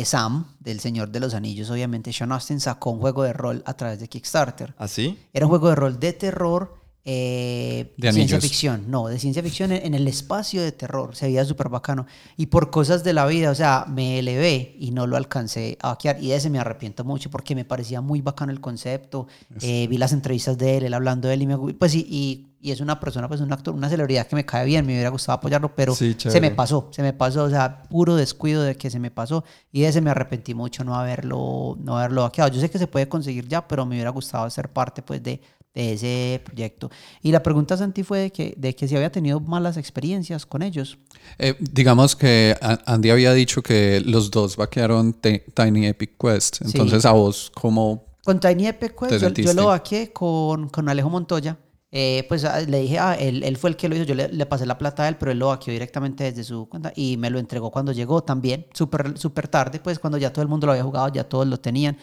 Sam 0.05 0.45
del 0.59 0.79
Señor 0.79 1.09
de 1.09 1.19
los 1.19 1.33
Anillos, 1.33 1.69
obviamente, 1.69 2.13
Sean 2.13 2.31
Astin 2.31 2.59
sacó 2.59 2.91
un 2.91 2.99
juego 2.99 3.23
de 3.23 3.33
rol 3.33 3.61
a 3.65 3.73
través 3.75 3.99
de 3.99 4.07
Kickstarter. 4.07 4.73
¿Así? 4.77 5.19
Era 5.33 5.45
un 5.45 5.49
juego 5.49 5.69
de 5.69 5.75
rol 5.75 5.99
de 5.99 6.13
terror, 6.13 6.73
eh, 7.05 7.93
De 7.97 8.13
ciencia 8.13 8.39
ficción. 8.39 8.85
No, 8.89 9.07
de 9.07 9.19
ciencia 9.19 9.43
ficción 9.43 9.71
en, 9.71 9.85
en 9.85 9.93
el 9.93 10.07
espacio 10.07 10.61
de 10.61 10.71
terror. 10.71 11.15
Se 11.15 11.25
veía 11.25 11.43
súper 11.43 11.69
bacano. 11.69 12.05
Y 12.37 12.45
por 12.45 12.69
cosas 12.69 13.03
de 13.03 13.13
la 13.13 13.25
vida, 13.25 13.51
o 13.51 13.55
sea, 13.55 13.85
me 13.89 14.19
elevé 14.19 14.75
y 14.79 14.91
no 14.91 15.05
lo 15.05 15.17
alcancé 15.17 15.77
a 15.81 15.89
vaquear. 15.89 16.23
Y 16.23 16.29
de 16.29 16.35
ese 16.37 16.49
me 16.49 16.59
arrepiento 16.59 17.03
mucho 17.03 17.29
porque 17.29 17.55
me 17.55 17.65
parecía 17.65 17.99
muy 17.99 18.21
bacano 18.21 18.51
el 18.51 18.61
concepto. 18.61 19.27
Eh, 19.61 19.87
vi 19.89 19.97
las 19.97 20.13
entrevistas 20.13 20.57
de 20.57 20.77
él, 20.77 20.85
él 20.85 20.93
hablando 20.93 21.27
de 21.27 21.33
él 21.33 21.41
y 21.41 21.47
me 21.47 21.57
pues 21.57 21.93
y, 21.95 22.05
y, 22.09 22.53
y 22.61 22.71
es 22.71 22.79
una 22.79 22.97
persona, 22.97 23.27
pues 23.27 23.41
un 23.41 23.51
actor, 23.51 23.75
una 23.75 23.89
celebridad 23.89 24.25
que 24.25 24.37
me 24.37 24.45
cae 24.45 24.65
bien, 24.65 24.85
me 24.85 24.93
hubiera 24.93 25.09
gustado 25.09 25.37
apoyarlo, 25.37 25.75
pero 25.75 25.93
Sí, 25.93 26.15
se 26.17 26.39
me 26.39 26.51
pasó, 26.51 26.87
se 26.91 27.01
me 27.01 27.11
pasó, 27.11 27.43
o 27.43 27.49
sea, 27.49 27.83
puro 27.83 28.15
descuido 28.15 28.63
de 28.63 28.77
que 28.77 28.89
se 28.89 28.99
me 28.99 29.11
pasó 29.11 29.43
y 29.73 29.81
de 29.81 29.89
ese 29.89 29.99
me 29.99 30.09
arrepentí 30.09 30.53
mucho 30.53 30.85
no 30.85 30.95
haberlo, 30.95 31.77
no 31.81 31.97
haberlo 31.97 32.21
vaqueado. 32.21 32.49
Yo 32.49 32.61
sé 32.61 32.69
que 32.69 32.79
se 32.79 32.87
puede 32.87 33.09
conseguir 33.09 33.49
ya, 33.49 33.67
pero 33.67 33.85
me 33.85 33.95
hubiera 33.95 34.11
gustado 34.11 34.49
ser 34.49 34.71
parte 34.71 35.01
pues 35.01 35.21
de, 35.21 35.41
de 35.73 35.93
ese 35.93 36.41
proyecto. 36.43 36.89
Y 37.21 37.31
la 37.31 37.41
pregunta, 37.41 37.75
Santi, 37.77 38.03
fue 38.03 38.19
de 38.19 38.31
que, 38.31 38.53
de 38.57 38.75
que 38.75 38.87
si 38.87 38.95
había 38.95 39.11
tenido 39.11 39.39
malas 39.39 39.77
experiencias 39.77 40.45
con 40.45 40.61
ellos. 40.61 40.97
Eh, 41.39 41.55
digamos 41.59 42.15
que 42.15 42.55
Andy 42.85 43.09
había 43.09 43.33
dicho 43.33 43.61
que 43.61 44.01
los 44.05 44.29
dos 44.29 44.55
vaquearon 44.55 45.13
Ti- 45.13 45.41
Tiny 45.53 45.87
Epic 45.87 46.11
Quest. 46.19 46.57
Sí. 46.57 46.63
Entonces, 46.65 47.05
a 47.05 47.11
vos, 47.11 47.51
¿cómo...? 47.55 48.05
Con 48.23 48.39
Tiny 48.39 48.67
Epic 48.67 48.97
Quest, 48.97 49.33
¿Te 49.33 49.43
yo, 49.43 49.53
lo 49.53 49.65
vaqué 49.67 50.13
con, 50.13 50.69
con 50.69 50.87
Alejo 50.87 51.09
Montoya. 51.09 51.57
Eh, 51.95 52.25
pues 52.27 52.43
ah, 52.45 52.59
le 52.61 52.79
dije, 52.79 52.97
ah, 52.97 53.15
él, 53.19 53.43
él 53.43 53.55
fue 53.55 53.69
el 53.69 53.75
que 53.75 53.87
lo 53.87 53.95
hizo, 53.95 54.03
yo 54.05 54.15
le, 54.15 54.27
le 54.27 54.45
pasé 54.47 54.65
la 54.65 54.79
plata 54.79 55.03
a 55.03 55.07
él, 55.09 55.15
pero 55.17 55.31
él 55.31 55.37
lo 55.37 55.49
vaqueó 55.49 55.71
directamente 55.73 56.23
desde 56.23 56.43
su 56.43 56.67
cuenta 56.67 56.91
y 56.95 57.17
me 57.17 57.29
lo 57.29 57.37
entregó 57.37 57.69
cuando 57.69 57.91
llegó 57.91 58.23
también, 58.23 58.65
súper 58.73 59.15
súper 59.15 59.47
tarde, 59.47 59.79
pues 59.79 59.99
cuando 59.99 60.17
ya 60.17 60.33
todo 60.33 60.41
el 60.41 60.47
mundo 60.47 60.65
lo 60.65 60.71
había 60.71 60.83
jugado, 60.83 61.09
ya 61.13 61.23
todos 61.23 61.45
lo 61.45 61.59
tenían. 61.59 61.95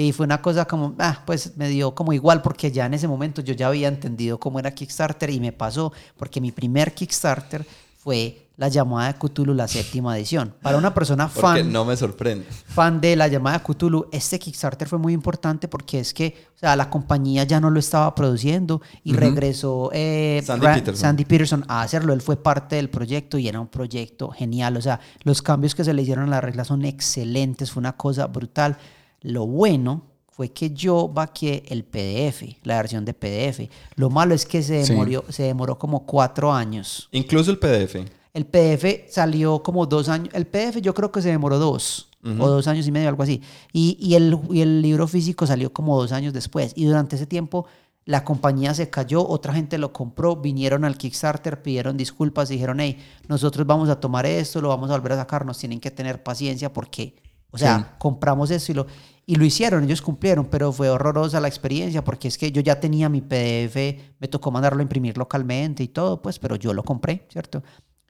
Y 0.00 0.12
fue 0.12 0.26
una 0.26 0.40
cosa 0.40 0.64
como, 0.64 0.94
ah, 1.00 1.22
pues 1.26 1.56
me 1.56 1.68
dio 1.68 1.92
como 1.92 2.12
igual, 2.12 2.40
porque 2.40 2.70
ya 2.70 2.86
en 2.86 2.94
ese 2.94 3.08
momento 3.08 3.42
yo 3.42 3.52
ya 3.54 3.66
había 3.66 3.88
entendido 3.88 4.38
cómo 4.38 4.60
era 4.60 4.70
Kickstarter 4.70 5.28
y 5.30 5.40
me 5.40 5.50
pasó, 5.52 5.92
porque 6.16 6.40
mi 6.40 6.52
primer 6.52 6.94
Kickstarter 6.94 7.66
fue 7.96 8.46
la 8.56 8.68
llamada 8.68 9.12
de 9.12 9.18
Cthulhu, 9.18 9.54
la 9.54 9.66
séptima 9.66 10.16
edición. 10.16 10.54
Para 10.62 10.78
una 10.78 10.94
persona 10.94 11.26
Porque 11.26 11.40
fan 11.40 11.72
no 11.72 11.84
me 11.84 11.96
sorprende. 11.96 12.44
fan 12.66 13.00
de 13.00 13.16
la 13.16 13.26
llamada 13.26 13.60
Cthulhu, 13.60 14.06
este 14.12 14.38
Kickstarter 14.38 14.86
fue 14.88 14.98
muy 15.00 15.12
importante 15.12 15.66
porque 15.66 15.98
es 15.98 16.14
que 16.14 16.46
o 16.54 16.58
sea, 16.58 16.76
la 16.76 16.90
compañía 16.90 17.42
ya 17.44 17.60
no 17.60 17.68
lo 17.70 17.78
estaba 17.80 18.14
produciendo 18.14 18.80
y 19.02 19.14
regresó 19.14 19.90
eh, 19.92 20.42
Sandy 20.44 20.66
Ra- 20.66 20.74
Peterson. 20.74 21.00
Sandy 21.00 21.24
Peterson 21.24 21.64
a 21.68 21.82
hacerlo. 21.82 22.12
Él 22.12 22.20
fue 22.20 22.36
parte 22.36 22.76
del 22.76 22.88
proyecto 22.88 23.36
y 23.38 23.46
era 23.48 23.58
un 23.60 23.68
proyecto 23.68 24.30
genial. 24.30 24.76
O 24.76 24.80
sea, 24.80 24.98
los 25.24 25.42
cambios 25.42 25.74
que 25.74 25.82
se 25.84 25.92
le 25.92 26.02
hicieron 26.02 26.24
a 26.26 26.30
la 26.30 26.40
regla 26.40 26.64
son 26.64 26.84
excelentes, 26.84 27.70
fue 27.72 27.80
una 27.80 27.96
cosa 27.96 28.26
brutal. 28.26 28.76
Lo 29.22 29.46
bueno 29.46 30.02
fue 30.30 30.50
que 30.50 30.70
yo 30.70 31.08
vaqué 31.08 31.64
el 31.68 31.84
PDF, 31.84 32.58
la 32.62 32.76
versión 32.76 33.04
de 33.04 33.12
PDF. 33.14 33.68
Lo 33.96 34.08
malo 34.10 34.34
es 34.34 34.46
que 34.46 34.62
se 34.62 34.84
Sí. 34.84 34.92
demoró, 34.92 35.24
se 35.30 35.42
demoró 35.44 35.78
como 35.78 36.06
cuatro 36.06 36.52
años. 36.52 37.08
Incluso 37.12 37.50
el 37.50 37.58
PDF. 37.58 38.04
El 38.34 38.46
PDF 38.46 39.10
salió 39.10 39.62
como 39.62 39.86
dos 39.86 40.08
años. 40.08 40.28
El 40.32 40.46
PDF 40.46 40.80
yo 40.80 40.94
creo 40.94 41.10
que 41.10 41.22
se 41.22 41.30
demoró 41.30 41.58
dos 41.58 42.04
o 42.38 42.48
dos 42.48 42.66
años 42.66 42.86
y 42.86 42.92
medio, 42.92 43.08
algo 43.08 43.22
así. 43.22 43.40
Y, 43.72 43.96
y 44.00 44.14
el, 44.14 44.38
y 44.50 44.60
el 44.60 44.82
libro 44.82 45.08
físico 45.08 45.46
salió 45.46 45.72
como 45.72 45.98
dos 45.98 46.12
años 46.12 46.32
después. 46.34 46.72
Y 46.76 46.84
durante 46.84 47.16
ese 47.16 47.26
tiempo 47.26 47.66
la 48.04 48.22
compañía 48.24 48.74
se 48.74 48.90
cayó, 48.90 49.26
otra 49.26 49.52
gente 49.54 49.76
lo 49.78 49.92
compró, 49.92 50.36
vinieron 50.36 50.84
al 50.84 50.96
Kickstarter, 50.98 51.62
pidieron 51.62 51.96
disculpas 51.96 52.48
dijeron, 52.48 52.80
hey, 52.80 52.98
nosotros 53.28 53.66
vamos 53.66 53.88
a 53.88 53.98
tomar 54.00 54.24
esto, 54.26 54.60
lo 54.60 54.68
vamos 54.68 54.90
a 54.90 54.94
volver 54.94 55.12
a 55.12 55.16
sacar, 55.16 55.44
nos 55.44 55.58
tienen 55.58 55.78
que 55.80 55.90
tener 55.90 56.22
paciencia 56.22 56.72
porque, 56.72 57.14
o 57.50 57.58
sea, 57.58 57.78
Sí. 57.78 57.84
compramos 57.98 58.50
esto 58.50 58.72
y 58.72 58.74
lo... 58.74 58.86
Y 59.30 59.34
lo 59.34 59.44
hicieron, 59.44 59.84
ellos 59.84 60.00
cumplieron, 60.00 60.46
pero 60.46 60.72
fue 60.72 60.88
horrorosa 60.88 61.38
la 61.38 61.48
experiencia 61.48 62.02
porque 62.02 62.28
es 62.28 62.38
que 62.38 62.50
yo 62.50 62.62
ya 62.62 62.80
tenía 62.80 63.10
mi 63.10 63.20
PDF, 63.20 63.76
me 64.18 64.26
tocó 64.26 64.50
mandarlo 64.50 64.78
a 64.78 64.82
imprimir 64.82 65.18
localmente 65.18 65.82
y 65.82 65.88
todo, 65.88 66.22
pues, 66.22 66.38
pero 66.38 66.56
yo 66.56 66.72
lo 66.72 66.82
compré, 66.82 67.26
¿cierto? 67.30 67.62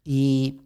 Y, 0.05 0.61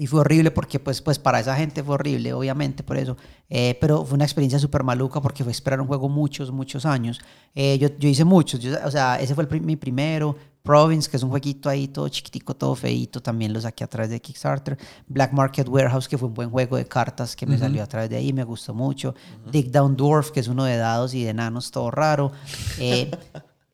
y 0.00 0.06
fue 0.06 0.20
horrible 0.20 0.50
porque, 0.50 0.80
pues, 0.80 1.00
pues, 1.02 1.18
para 1.18 1.38
esa 1.40 1.54
gente 1.54 1.84
fue 1.84 1.94
horrible, 1.94 2.32
obviamente, 2.32 2.82
por 2.82 2.96
eso. 2.96 3.16
Eh, 3.48 3.76
pero 3.80 4.04
fue 4.04 4.14
una 4.16 4.24
experiencia 4.24 4.58
súper 4.58 4.82
maluca 4.82 5.20
porque 5.20 5.44
fue 5.44 5.52
esperar 5.52 5.80
un 5.80 5.86
juego 5.86 6.08
muchos, 6.08 6.50
muchos 6.50 6.86
años. 6.86 7.20
Eh, 7.54 7.78
yo, 7.78 7.88
yo 7.98 8.08
hice 8.08 8.24
muchos, 8.24 8.58
yo- 8.60 8.76
o 8.84 8.90
sea, 8.90 9.20
ese 9.20 9.34
fue 9.34 9.46
el 9.48 9.60
mi 9.60 9.76
primero. 9.76 10.34
Province, 10.62 11.08
que 11.10 11.16
es 11.16 11.22
un 11.22 11.30
jueguito 11.30 11.70
ahí 11.70 11.88
todo 11.88 12.06
chiquitico, 12.10 12.54
todo 12.54 12.74
feito, 12.74 13.22
también 13.22 13.50
lo 13.50 13.60
saqué 13.62 13.82
a 13.82 13.86
través 13.86 14.10
de 14.10 14.20
Kickstarter. 14.20 14.76
Black 15.08 15.32
Market 15.32 15.66
Warehouse, 15.66 16.06
que 16.06 16.18
fue 16.18 16.28
un 16.28 16.34
buen 16.34 16.50
juego 16.50 16.76
de 16.76 16.84
cartas 16.86 17.34
que 17.34 17.46
me 17.46 17.56
salió 17.58 17.82
a 17.82 17.86
través 17.86 18.10
de 18.10 18.16
ahí, 18.16 18.32
me 18.34 18.44
gustó 18.44 18.74
mucho. 18.74 19.14
Dig 19.50 19.70
Down 19.70 19.96
Dwarf, 19.96 20.30
que 20.32 20.40
es 20.40 20.48
uno 20.48 20.64
de 20.64 20.76
dados 20.76 21.14
y 21.14 21.24
de 21.24 21.30
enanos, 21.30 21.70
todo 21.70 21.90
raro. 21.90 22.30
Eh, 22.78 23.10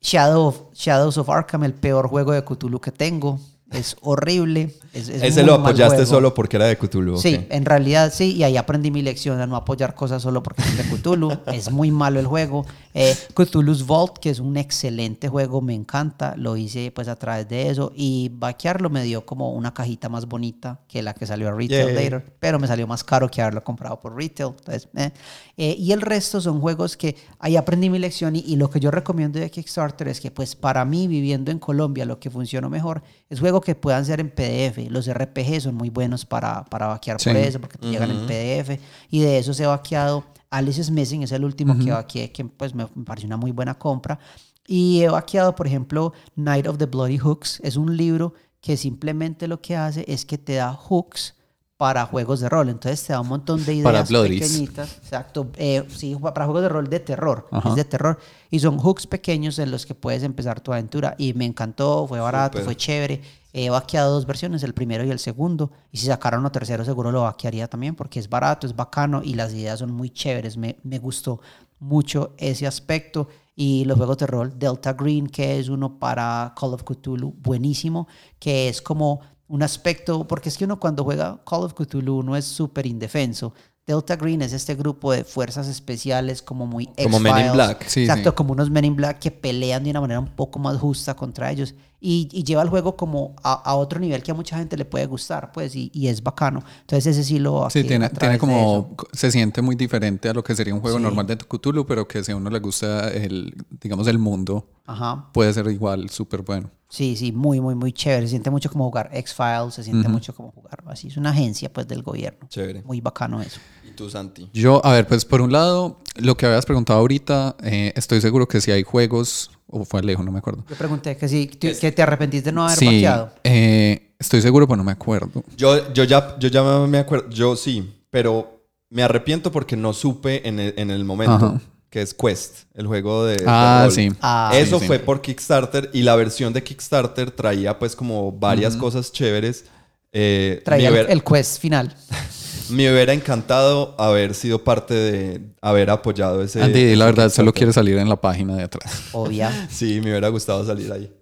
Shadow 0.00 0.46
of- 0.46 0.62
Shadows 0.74 1.18
of 1.18 1.28
Arkham, 1.28 1.64
el 1.64 1.74
peor 1.74 2.08
juego 2.08 2.30
de 2.32 2.44
Cthulhu 2.44 2.80
que 2.80 2.92
tengo. 2.92 3.40
Es 3.72 3.96
horrible. 4.00 4.72
Es, 4.92 5.08
es 5.08 5.22
Ese 5.22 5.40
muy 5.42 5.50
lo 5.50 5.54
apoyaste 5.54 6.06
solo 6.06 6.34
porque 6.34 6.56
era 6.56 6.66
de 6.66 6.78
Cthulhu. 6.78 7.18
Sí, 7.18 7.46
en 7.50 7.64
realidad 7.64 8.12
sí, 8.14 8.34
y 8.34 8.44
ahí 8.44 8.56
aprendí 8.56 8.90
mi 8.90 9.02
lección 9.02 9.40
a 9.40 9.46
no 9.46 9.56
apoyar 9.56 9.94
cosas 9.94 10.22
solo 10.22 10.42
porque 10.42 10.62
es 10.62 10.76
de 10.76 10.84
Cthulhu. 10.84 11.32
es 11.52 11.70
muy 11.72 11.90
malo 11.90 12.20
el 12.20 12.26
juego. 12.26 12.64
Eh, 12.98 13.14
Cthulhu's 13.34 13.86
Vault, 13.86 14.16
que 14.18 14.30
es 14.30 14.40
un 14.40 14.56
excelente 14.56 15.28
juego, 15.28 15.60
me 15.60 15.74
encanta. 15.74 16.34
Lo 16.36 16.56
hice 16.56 16.90
pues 16.90 17.08
a 17.08 17.16
través 17.16 17.46
de 17.46 17.68
eso. 17.68 17.92
Y 17.94 18.30
vaquearlo 18.32 18.88
me 18.88 19.02
dio 19.02 19.26
como 19.26 19.52
una 19.52 19.74
cajita 19.74 20.08
más 20.08 20.26
bonita 20.26 20.80
que 20.88 21.02
la 21.02 21.12
que 21.12 21.26
salió 21.26 21.48
a 21.48 21.52
retail 21.52 21.94
later. 21.94 22.24
Pero 22.40 22.58
me 22.58 22.66
salió 22.66 22.86
más 22.86 23.04
caro 23.04 23.30
que 23.30 23.42
haberlo 23.42 23.62
comprado 23.62 24.00
por 24.00 24.16
retail. 24.16 24.54
Entonces, 24.58 24.88
eh. 24.96 25.10
Eh, 25.58 25.76
y 25.78 25.92
el 25.92 26.00
resto 26.00 26.40
son 26.40 26.60
juegos 26.60 26.96
que 26.96 27.16
ahí 27.38 27.56
aprendí 27.56 27.90
mi 27.90 27.98
lección. 27.98 28.34
Y, 28.34 28.40
y 28.40 28.56
lo 28.56 28.70
que 28.70 28.80
yo 28.80 28.90
recomiendo 28.90 29.38
de 29.38 29.50
Kickstarter 29.50 30.08
es 30.08 30.20
que 30.20 30.30
pues 30.30 30.56
para 30.56 30.84
mí, 30.86 31.06
viviendo 31.06 31.50
en 31.50 31.58
Colombia, 31.58 32.06
lo 32.06 32.18
que 32.18 32.30
funcionó 32.30 32.70
mejor 32.70 33.02
es 33.28 33.40
juegos 33.40 33.62
que 33.62 33.74
puedan 33.74 34.06
ser 34.06 34.20
en 34.20 34.30
PDF. 34.30 34.90
Los 34.90 35.12
RPG 35.12 35.60
son 35.60 35.74
muy 35.74 35.90
buenos 35.90 36.24
para, 36.24 36.64
para 36.64 36.86
vaquear 36.86 37.18
por 37.22 37.36
eso, 37.36 37.60
porque 37.60 37.76
te 37.76 37.88
llegan 37.88 38.10
en 38.10 38.26
PDF. 38.26 38.80
Y 39.10 39.20
de 39.20 39.38
eso 39.38 39.52
se 39.52 39.64
ha 39.64 39.68
vaqueado. 39.68 40.24
Alice 40.56 40.80
is 40.80 40.90
Missing 40.90 41.22
es 41.22 41.32
el 41.32 41.44
último 41.44 41.76
que 41.78 41.90
vaqueé, 41.90 42.32
que 42.32 42.44
pues 42.44 42.74
me, 42.74 42.86
pareció 42.86 43.26
una 43.26 43.36
muy 43.36 43.52
buena 43.52 43.74
compra. 43.74 44.18
Y 44.66 45.02
he 45.02 45.08
vaqueado, 45.08 45.54
por 45.54 45.66
ejemplo, 45.66 46.12
Night 46.34 46.66
of 46.66 46.78
the 46.78 46.86
Bloody 46.86 47.18
Hooks. 47.18 47.60
Es 47.62 47.76
un 47.76 47.96
libro 47.96 48.34
que 48.60 48.76
simplemente 48.76 49.46
lo 49.46 49.60
que 49.60 49.76
hace 49.76 50.04
es 50.08 50.24
que 50.24 50.38
te 50.38 50.54
da 50.54 50.72
hooks 50.72 51.34
para 51.76 52.06
juegos 52.06 52.40
de 52.40 52.48
rol. 52.48 52.70
Entonces 52.70 53.04
te 53.04 53.12
da 53.12 53.20
un 53.20 53.28
montón 53.28 53.64
de 53.64 53.74
ideas 53.74 54.08
Para 54.08 54.22
pequeñitas. 54.22 54.96
Exacto. 54.96 55.48
Eh, 55.56 55.84
sí, 55.94 56.16
para 56.16 56.46
juegos 56.46 56.62
de 56.62 56.68
rol 56.70 56.88
de 56.88 57.00
terror. 57.00 57.46
Ajá. 57.50 57.68
Es 57.68 57.74
de 57.76 57.84
terror. 57.84 58.18
Y 58.50 58.58
son 58.58 58.78
hooks 58.78 59.06
pequeños 59.06 59.58
en 59.58 59.70
los 59.70 59.84
que 59.84 59.94
puedes 59.94 60.22
empezar 60.22 60.60
tu 60.60 60.72
aventura. 60.72 61.14
Y 61.18 61.34
me 61.34 61.44
encantó, 61.44 62.06
fue 62.08 62.18
barato, 62.18 62.58
Súper. 62.58 62.64
fue 62.64 62.76
chévere. 62.76 63.22
He 63.58 63.70
vaqueado 63.70 64.12
dos 64.12 64.26
versiones, 64.26 64.62
el 64.64 64.74
primero 64.74 65.02
y 65.02 65.10
el 65.10 65.18
segundo. 65.18 65.72
Y 65.90 65.96
si 65.96 66.08
sacaran 66.08 66.40
uno 66.40 66.52
tercero, 66.52 66.84
seguro 66.84 67.10
lo 67.10 67.22
vaquearía 67.22 67.68
también, 67.68 67.94
porque 67.94 68.18
es 68.18 68.28
barato, 68.28 68.66
es 68.66 68.76
bacano 68.76 69.22
y 69.24 69.32
las 69.32 69.54
ideas 69.54 69.78
son 69.78 69.92
muy 69.92 70.10
chéveres. 70.10 70.58
Me, 70.58 70.76
me 70.82 70.98
gustó 70.98 71.40
mucho 71.78 72.34
ese 72.36 72.66
aspecto. 72.66 73.28
Y 73.54 73.86
los 73.86 73.96
juegos 73.96 74.18
de 74.18 74.26
rol, 74.26 74.58
Delta 74.58 74.92
Green, 74.92 75.26
que 75.26 75.58
es 75.58 75.70
uno 75.70 75.98
para 75.98 76.52
Call 76.54 76.74
of 76.74 76.82
Cthulhu, 76.82 77.32
buenísimo, 77.38 78.08
que 78.38 78.68
es 78.68 78.82
como 78.82 79.22
un 79.48 79.62
aspecto, 79.62 80.28
porque 80.28 80.50
es 80.50 80.58
que 80.58 80.66
uno 80.66 80.78
cuando 80.78 81.02
juega 81.02 81.42
Call 81.48 81.62
of 81.62 81.72
Cthulhu 81.72 82.18
uno 82.18 82.36
es 82.36 82.44
súper 82.44 82.84
indefenso. 82.84 83.54
Delta 83.86 84.16
Green 84.16 84.42
es 84.42 84.52
este 84.52 84.74
grupo 84.74 85.12
de 85.12 85.22
fuerzas 85.22 85.68
especiales 85.68 86.42
como 86.42 86.66
muy 86.66 86.86
Como 87.00 87.20
Men 87.20 87.46
in. 87.46 87.52
Black. 87.52 87.86
Sí, 87.86 88.00
Exacto, 88.02 88.30
sí. 88.30 88.34
como 88.34 88.52
unos 88.52 88.68
Men 88.68 88.84
in 88.84 88.96
Black 88.96 89.20
que 89.20 89.30
pelean 89.30 89.84
de 89.84 89.90
una 89.90 90.00
manera 90.00 90.18
un 90.18 90.26
poco 90.34 90.58
más 90.58 90.76
justa 90.78 91.14
contra 91.14 91.52
ellos. 91.52 91.72
Y, 92.00 92.28
y 92.32 92.42
lleva 92.42 92.62
el 92.62 92.68
juego 92.68 92.96
como 92.96 93.36
a, 93.44 93.52
a 93.54 93.74
otro 93.76 94.00
nivel 94.00 94.22
que 94.24 94.32
a 94.32 94.34
mucha 94.34 94.58
gente 94.58 94.76
le 94.76 94.84
puede 94.84 95.06
gustar, 95.06 95.50
pues, 95.52 95.74
y, 95.76 95.90
y 95.94 96.08
es 96.08 96.20
bacano. 96.22 96.62
Entonces 96.80 97.06
ese 97.06 97.22
sí 97.24 97.38
lo... 97.38 97.70
Sí, 97.70 97.84
tiene, 97.84 98.10
como, 98.38 98.96
se 99.12 99.30
siente 99.30 99.62
muy 99.62 99.76
diferente 99.76 100.28
a 100.28 100.34
lo 100.34 100.42
que 100.42 100.54
sería 100.56 100.74
un 100.74 100.80
juego 100.80 100.96
Sí. 100.98 101.02
normal 101.04 101.26
de 101.26 101.36
Cthulhu, 101.38 101.86
pero 101.86 102.06
que 102.08 102.22
si 102.24 102.32
a 102.32 102.36
uno 102.36 102.50
le 102.50 102.58
gusta 102.58 103.08
el, 103.08 103.54
digamos, 103.80 104.08
el 104.08 104.18
mundo, 104.18 104.68
Ajá. 104.84 105.28
puede 105.32 105.52
ser 105.54 105.66
igual, 105.68 106.10
súper 106.10 106.42
bueno. 106.42 106.70
Sí, 106.96 107.14
sí, 107.14 107.30
muy, 107.30 107.60
muy, 107.60 107.74
muy 107.74 107.92
chévere. 107.92 108.22
Se 108.22 108.30
siente 108.30 108.48
mucho 108.48 108.70
como 108.70 108.84
jugar 108.86 109.10
X-Files, 109.12 109.74
se 109.74 109.82
siente 109.82 110.08
mucho 110.08 110.34
como 110.34 110.50
jugar 110.52 110.82
así. 110.86 111.08
Es 111.08 111.18
una 111.18 111.28
agencia, 111.28 111.70
pues, 111.70 111.86
del 111.86 112.02
gobierno. 112.02 112.48
Chévere. 112.48 112.80
Muy 112.84 113.02
bacano 113.02 113.42
eso. 113.42 113.60
¿Y 113.86 113.90
tú, 113.90 114.08
Santi? 114.08 114.48
Yo, 114.54 114.80
a 114.82 114.92
ver, 114.94 115.06
pues 115.06 115.26
por 115.26 115.42
un 115.42 115.52
lado, 115.52 116.00
lo 116.14 116.38
que 116.38 116.46
habías 116.46 116.64
preguntado 116.64 116.98
ahorita, 117.00 117.56
eh, 117.62 117.92
estoy 117.96 118.22
seguro 118.22 118.48
que 118.48 118.62
si 118.62 118.70
hay 118.70 118.82
juegos, 118.82 119.50
o 119.66 119.84
fue 119.84 120.00
Alejo, 120.00 120.22
no 120.22 120.32
me 120.32 120.38
acuerdo. 120.38 120.64
Yo 120.70 120.76
pregunté 120.76 121.18
que 121.18 121.28
si 121.28 121.48
que 121.48 121.92
te 121.92 122.02
arrepentiste 122.02 122.48
de 122.48 122.54
no 122.54 122.64
haber 122.64 122.78
Sí, 122.78 122.86
vaqueado. 122.86 123.30
eh, 123.44 124.14
estoy 124.18 124.40
seguro, 124.40 124.66
pero 124.66 124.78
no 124.78 124.84
me 124.84 124.92
acuerdo. 124.92 125.44
Yo, 125.54 125.92
yo, 125.92 126.04
ya, 126.04 126.38
yo 126.38 126.48
ya 126.48 126.62
me 126.86 126.96
acuerdo. 126.96 127.28
Yo 127.28 127.56
sí, 127.56 127.94
pero 128.08 128.62
me 128.88 129.02
arrepiento 129.02 129.52
porque 129.52 129.76
no 129.76 129.92
supe 129.92 130.48
en 130.48 130.60
el, 130.60 130.72
en 130.78 130.90
el 130.90 131.04
momento. 131.04 131.34
Ajá. 131.34 131.60
Que 131.90 132.02
es 132.02 132.12
Quest, 132.14 132.64
el 132.74 132.86
juego 132.86 133.24
de. 133.24 133.36
de 133.36 133.44
Ah, 133.46 133.82
rol. 133.84 133.92
sí. 133.92 134.08
Ah, 134.20 134.50
Eso 134.54 134.76
sí, 134.78 134.82
sí. 134.82 134.86
fue 134.86 134.98
por 134.98 135.20
Kickstarter 135.22 135.90
y 135.92 136.02
la 136.02 136.16
versión 136.16 136.52
de 136.52 136.62
Kickstarter 136.62 137.30
traía 137.30 137.78
pues 137.78 137.94
como 137.96 138.32
varias 138.32 138.76
cosas 138.76 139.12
chéveres. 139.12 139.64
Eh, 140.12 140.62
Traía 140.64 140.90
hubiera, 140.90 141.12
el 141.12 141.22
quest 141.22 141.60
final. 141.60 141.94
me 142.70 142.90
hubiera 142.90 143.12
encantado 143.12 143.94
haber 143.98 144.34
sido 144.34 144.64
parte 144.64 144.94
de 144.94 145.40
haber 145.60 145.90
apoyado 145.90 146.42
ese. 146.42 146.62
Andy, 146.62 146.96
la 146.96 147.04
verdad, 147.06 147.30
solo 147.30 147.52
quiere 147.52 147.72
salir 147.72 147.98
en 147.98 148.08
la 148.08 148.16
página 148.20 148.56
de 148.56 148.64
atrás. 148.64 148.92
Obvia. 149.12 149.68
Sí, 149.70 150.00
me 150.02 150.10
hubiera 150.10 150.28
gustado 150.28 150.64
salir 150.66 150.90
ahí. 150.92 151.12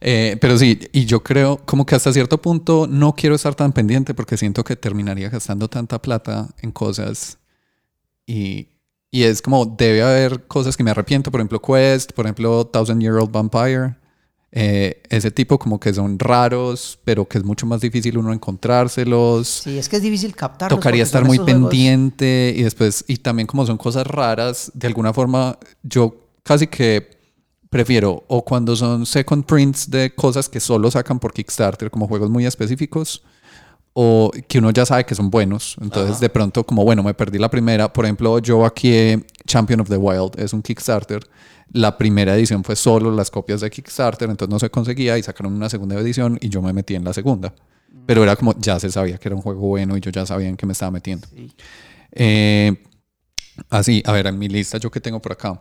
Eh, 0.00 0.36
pero 0.40 0.56
sí, 0.58 0.78
y 0.92 1.06
yo 1.06 1.22
creo 1.24 1.56
como 1.64 1.84
que 1.84 1.94
hasta 1.96 2.12
cierto 2.12 2.40
punto 2.40 2.86
no 2.88 3.14
quiero 3.14 3.34
estar 3.34 3.54
tan 3.56 3.72
pendiente 3.72 4.14
porque 4.14 4.36
siento 4.36 4.62
que 4.62 4.76
terminaría 4.76 5.28
gastando 5.28 5.66
tanta 5.68 6.00
plata 6.00 6.48
en 6.62 6.70
cosas 6.70 7.38
y, 8.26 8.68
y 9.10 9.22
es 9.22 9.40
como 9.42 9.64
debe 9.66 10.02
haber 10.02 10.46
cosas 10.46 10.76
que 10.76 10.82
me 10.84 10.90
arrepiento, 10.90 11.30
por 11.30 11.40
ejemplo 11.40 11.60
Quest, 11.60 12.12
por 12.12 12.26
ejemplo 12.26 12.66
Thousand 12.66 13.00
Year 13.00 13.14
Old 13.14 13.30
Vampire, 13.30 13.96
eh, 14.50 15.02
ese 15.10 15.30
tipo 15.30 15.58
como 15.58 15.78
que 15.78 15.92
son 15.92 16.18
raros, 16.18 16.98
pero 17.04 17.26
que 17.26 17.38
es 17.38 17.44
mucho 17.44 17.66
más 17.66 17.80
difícil 17.82 18.16
uno 18.18 18.32
encontrárselos. 18.32 19.46
Sí, 19.64 19.78
es 19.78 19.88
que 19.88 19.96
es 19.96 20.02
difícil 20.02 20.34
captarlos. 20.34 20.78
Tocaría 20.78 21.02
estar 21.02 21.24
muy 21.24 21.36
juegos- 21.38 21.68
pendiente 21.70 22.54
y 22.56 22.62
después, 22.62 23.04
y 23.08 23.18
también 23.18 23.46
como 23.46 23.66
son 23.66 23.76
cosas 23.76 24.06
raras, 24.06 24.70
de 24.74 24.86
alguna 24.86 25.12
forma 25.12 25.58
yo 25.82 26.16
casi 26.42 26.66
que 26.66 27.18
prefiero 27.70 28.24
o 28.28 28.42
cuando 28.44 28.74
son 28.74 29.04
second 29.04 29.44
prints 29.44 29.90
de 29.90 30.14
cosas 30.14 30.48
que 30.48 30.60
solo 30.60 30.90
sacan 30.90 31.18
por 31.18 31.34
Kickstarter 31.34 31.90
como 31.90 32.08
juegos 32.08 32.30
muy 32.30 32.46
específicos 32.46 33.22
o 34.00 34.30
que 34.46 34.60
uno 34.60 34.70
ya 34.70 34.86
sabe 34.86 35.04
que 35.04 35.16
son 35.16 35.28
buenos. 35.28 35.76
Entonces 35.80 36.20
de 36.20 36.28
pronto 36.28 36.62
como, 36.62 36.84
bueno, 36.84 37.02
me 37.02 37.14
perdí 37.14 37.36
la 37.36 37.50
primera. 37.50 37.92
Por 37.92 38.04
ejemplo, 38.04 38.38
yo 38.38 38.64
aquí 38.64 38.92
Champion 39.44 39.80
of 39.80 39.88
the 39.88 39.96
Wild 39.96 40.38
es 40.38 40.52
un 40.52 40.62
Kickstarter. 40.62 41.28
La 41.72 41.98
primera 41.98 42.36
edición 42.36 42.62
fue 42.62 42.76
solo 42.76 43.10
las 43.10 43.28
copias 43.28 43.60
de 43.60 43.68
Kickstarter, 43.68 44.30
entonces 44.30 44.52
no 44.52 44.60
se 44.60 44.70
conseguía 44.70 45.18
y 45.18 45.24
sacaron 45.24 45.52
una 45.52 45.68
segunda 45.68 45.96
edición 45.96 46.38
y 46.40 46.48
yo 46.48 46.62
me 46.62 46.72
metí 46.72 46.94
en 46.94 47.02
la 47.02 47.12
segunda. 47.12 47.52
Pero 48.06 48.22
era 48.22 48.36
como, 48.36 48.54
ya 48.60 48.78
se 48.78 48.88
sabía 48.88 49.18
que 49.18 49.28
era 49.28 49.34
un 49.34 49.42
juego 49.42 49.62
bueno 49.62 49.96
y 49.96 50.00
yo 50.00 50.12
ya 50.12 50.24
sabía 50.24 50.48
en 50.48 50.56
qué 50.56 50.64
me 50.64 50.74
estaba 50.74 50.92
metiendo. 50.92 51.26
Sí. 51.34 51.52
Eh, 52.12 52.80
así, 53.68 54.00
a 54.06 54.12
ver, 54.12 54.28
en 54.28 54.38
mi 54.38 54.46
lista 54.48 54.78
yo 54.78 54.92
que 54.92 55.00
tengo 55.00 55.20
por 55.20 55.32
acá. 55.32 55.60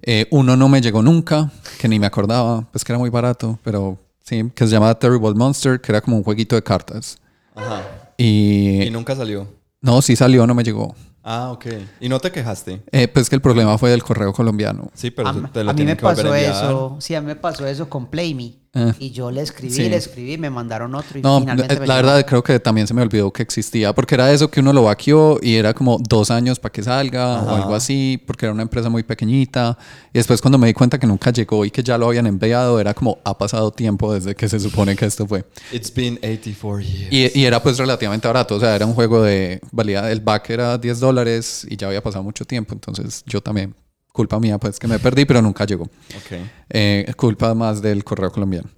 Eh, 0.00 0.26
uno 0.30 0.56
no 0.56 0.70
me 0.70 0.80
llegó 0.80 1.02
nunca, 1.02 1.52
que 1.78 1.88
ni 1.88 1.98
me 1.98 2.06
acordaba, 2.06 2.66
pues 2.72 2.84
que 2.84 2.92
era 2.92 2.98
muy 2.98 3.10
barato, 3.10 3.58
pero 3.62 3.98
sí, 4.24 4.50
que 4.54 4.64
se 4.64 4.72
llamaba 4.72 4.98
Terrible 4.98 5.34
Monster, 5.34 5.78
que 5.78 5.92
era 5.92 6.00
como 6.00 6.16
un 6.16 6.24
jueguito 6.24 6.56
de 6.56 6.62
cartas. 6.62 7.18
Ajá. 7.56 7.82
Y, 8.16 8.84
Y 8.84 8.90
nunca 8.90 9.16
salió. 9.16 9.48
no, 9.80 10.00
sí 10.02 10.14
salió, 10.14 10.46
no 10.46 10.54
me 10.54 10.62
llegó. 10.62 10.94
Ah, 11.28 11.50
ok. 11.50 11.66
¿Y 12.00 12.08
no 12.08 12.20
te 12.20 12.30
quejaste? 12.30 12.82
Eh, 12.92 13.08
pues 13.08 13.28
que 13.28 13.34
el 13.34 13.42
problema 13.42 13.76
fue 13.78 13.90
del 13.90 14.04
correo 14.04 14.32
colombiano. 14.32 14.90
Sí, 14.94 15.10
pero 15.10 15.28
a, 15.28 15.50
te 15.52 15.64
lo 15.64 15.72
a 15.72 15.74
mí 15.74 15.84
me 15.84 15.96
pasó 15.96 16.32
eso. 16.36 16.96
Sí, 17.00 17.16
a 17.16 17.20
mí 17.20 17.26
me 17.26 17.34
pasó 17.34 17.66
eso 17.66 17.88
con 17.88 18.06
Play 18.06 18.32
Me. 18.32 18.52
Eh. 18.76 18.92
Y 18.98 19.10
yo 19.10 19.30
le 19.30 19.40
escribí, 19.40 19.72
Sí. 19.72 19.88
le 19.88 19.96
escribí, 19.96 20.36
me 20.38 20.50
mandaron 20.50 20.94
otro 20.94 21.18
y 21.18 21.22
No, 21.22 21.40
finalmente 21.40 21.74
eh, 21.74 21.80
me 21.80 21.86
la 21.86 21.96
verdad 21.96 22.26
creo 22.26 22.42
que 22.42 22.60
también 22.60 22.86
se 22.86 22.92
me 22.94 23.00
olvidó 23.02 23.32
que 23.32 23.42
existía, 23.42 23.94
porque 23.94 24.14
era 24.14 24.30
eso 24.30 24.50
que 24.50 24.60
uno 24.60 24.72
lo 24.72 24.82
vaqueó 24.82 25.38
y 25.42 25.54
era 25.56 25.72
como 25.72 25.98
dos 25.98 26.30
años 26.30 26.58
para 26.60 26.72
que 26.72 26.82
salga 26.82 27.42
o 27.42 27.54
algo 27.54 27.74
así, 27.74 28.22
porque 28.26 28.46
era 28.46 28.52
una 28.52 28.62
empresa 28.62 28.90
muy 28.90 29.02
pequeñita. 29.02 29.78
Y 30.12 30.18
después 30.18 30.40
cuando 30.42 30.58
me 30.58 30.66
di 30.66 30.74
cuenta 30.74 30.98
que 30.98 31.06
nunca 31.06 31.30
llegó 31.32 31.64
y 31.64 31.70
que 31.70 31.82
ya 31.82 31.96
lo 31.96 32.06
habían 32.08 32.26
enviado, 32.26 32.78
era 32.78 32.92
como 32.94 33.18
ha 33.24 33.36
pasado 33.38 33.70
tiempo 33.70 34.12
desde 34.12 34.34
que 34.34 34.48
se 34.48 34.60
supone 34.60 34.94
que 34.94 35.06
esto 35.06 35.26
fue. 35.26 35.44
It's 35.72 35.92
been 35.92 36.18
84 36.22 36.80
years. 36.80 37.12
Y, 37.12 37.40
y 37.40 37.44
era 37.46 37.62
pues 37.62 37.78
relativamente 37.78 38.26
barato, 38.28 38.56
o 38.56 38.60
sea, 38.60 38.76
era 38.76 38.84
un 38.86 38.94
juego 38.94 39.22
de 39.22 39.60
valía, 39.72 40.10
el 40.12 40.20
back 40.20 40.50
era 40.50 40.76
10 40.78 41.00
dólares 41.00 41.66
y 41.68 41.76
ya 41.76 41.86
había 41.86 42.02
pasado 42.02 42.22
mucho 42.24 42.44
tiempo, 42.44 42.74
entonces 42.74 43.22
yo 43.26 43.40
también, 43.40 43.74
culpa 44.16 44.40
mía 44.40 44.58
pues 44.58 44.78
que 44.80 44.88
me 44.88 44.98
perdí, 44.98 45.24
pero 45.26 45.40
nunca 45.42 45.64
llegó. 45.66 45.84
Ok. 45.84 46.38
Eh, 46.70 47.12
culpa 47.16 47.54
más 47.54 47.80
del 47.82 48.02
correo 48.02 48.32
colombiano. 48.32 48.68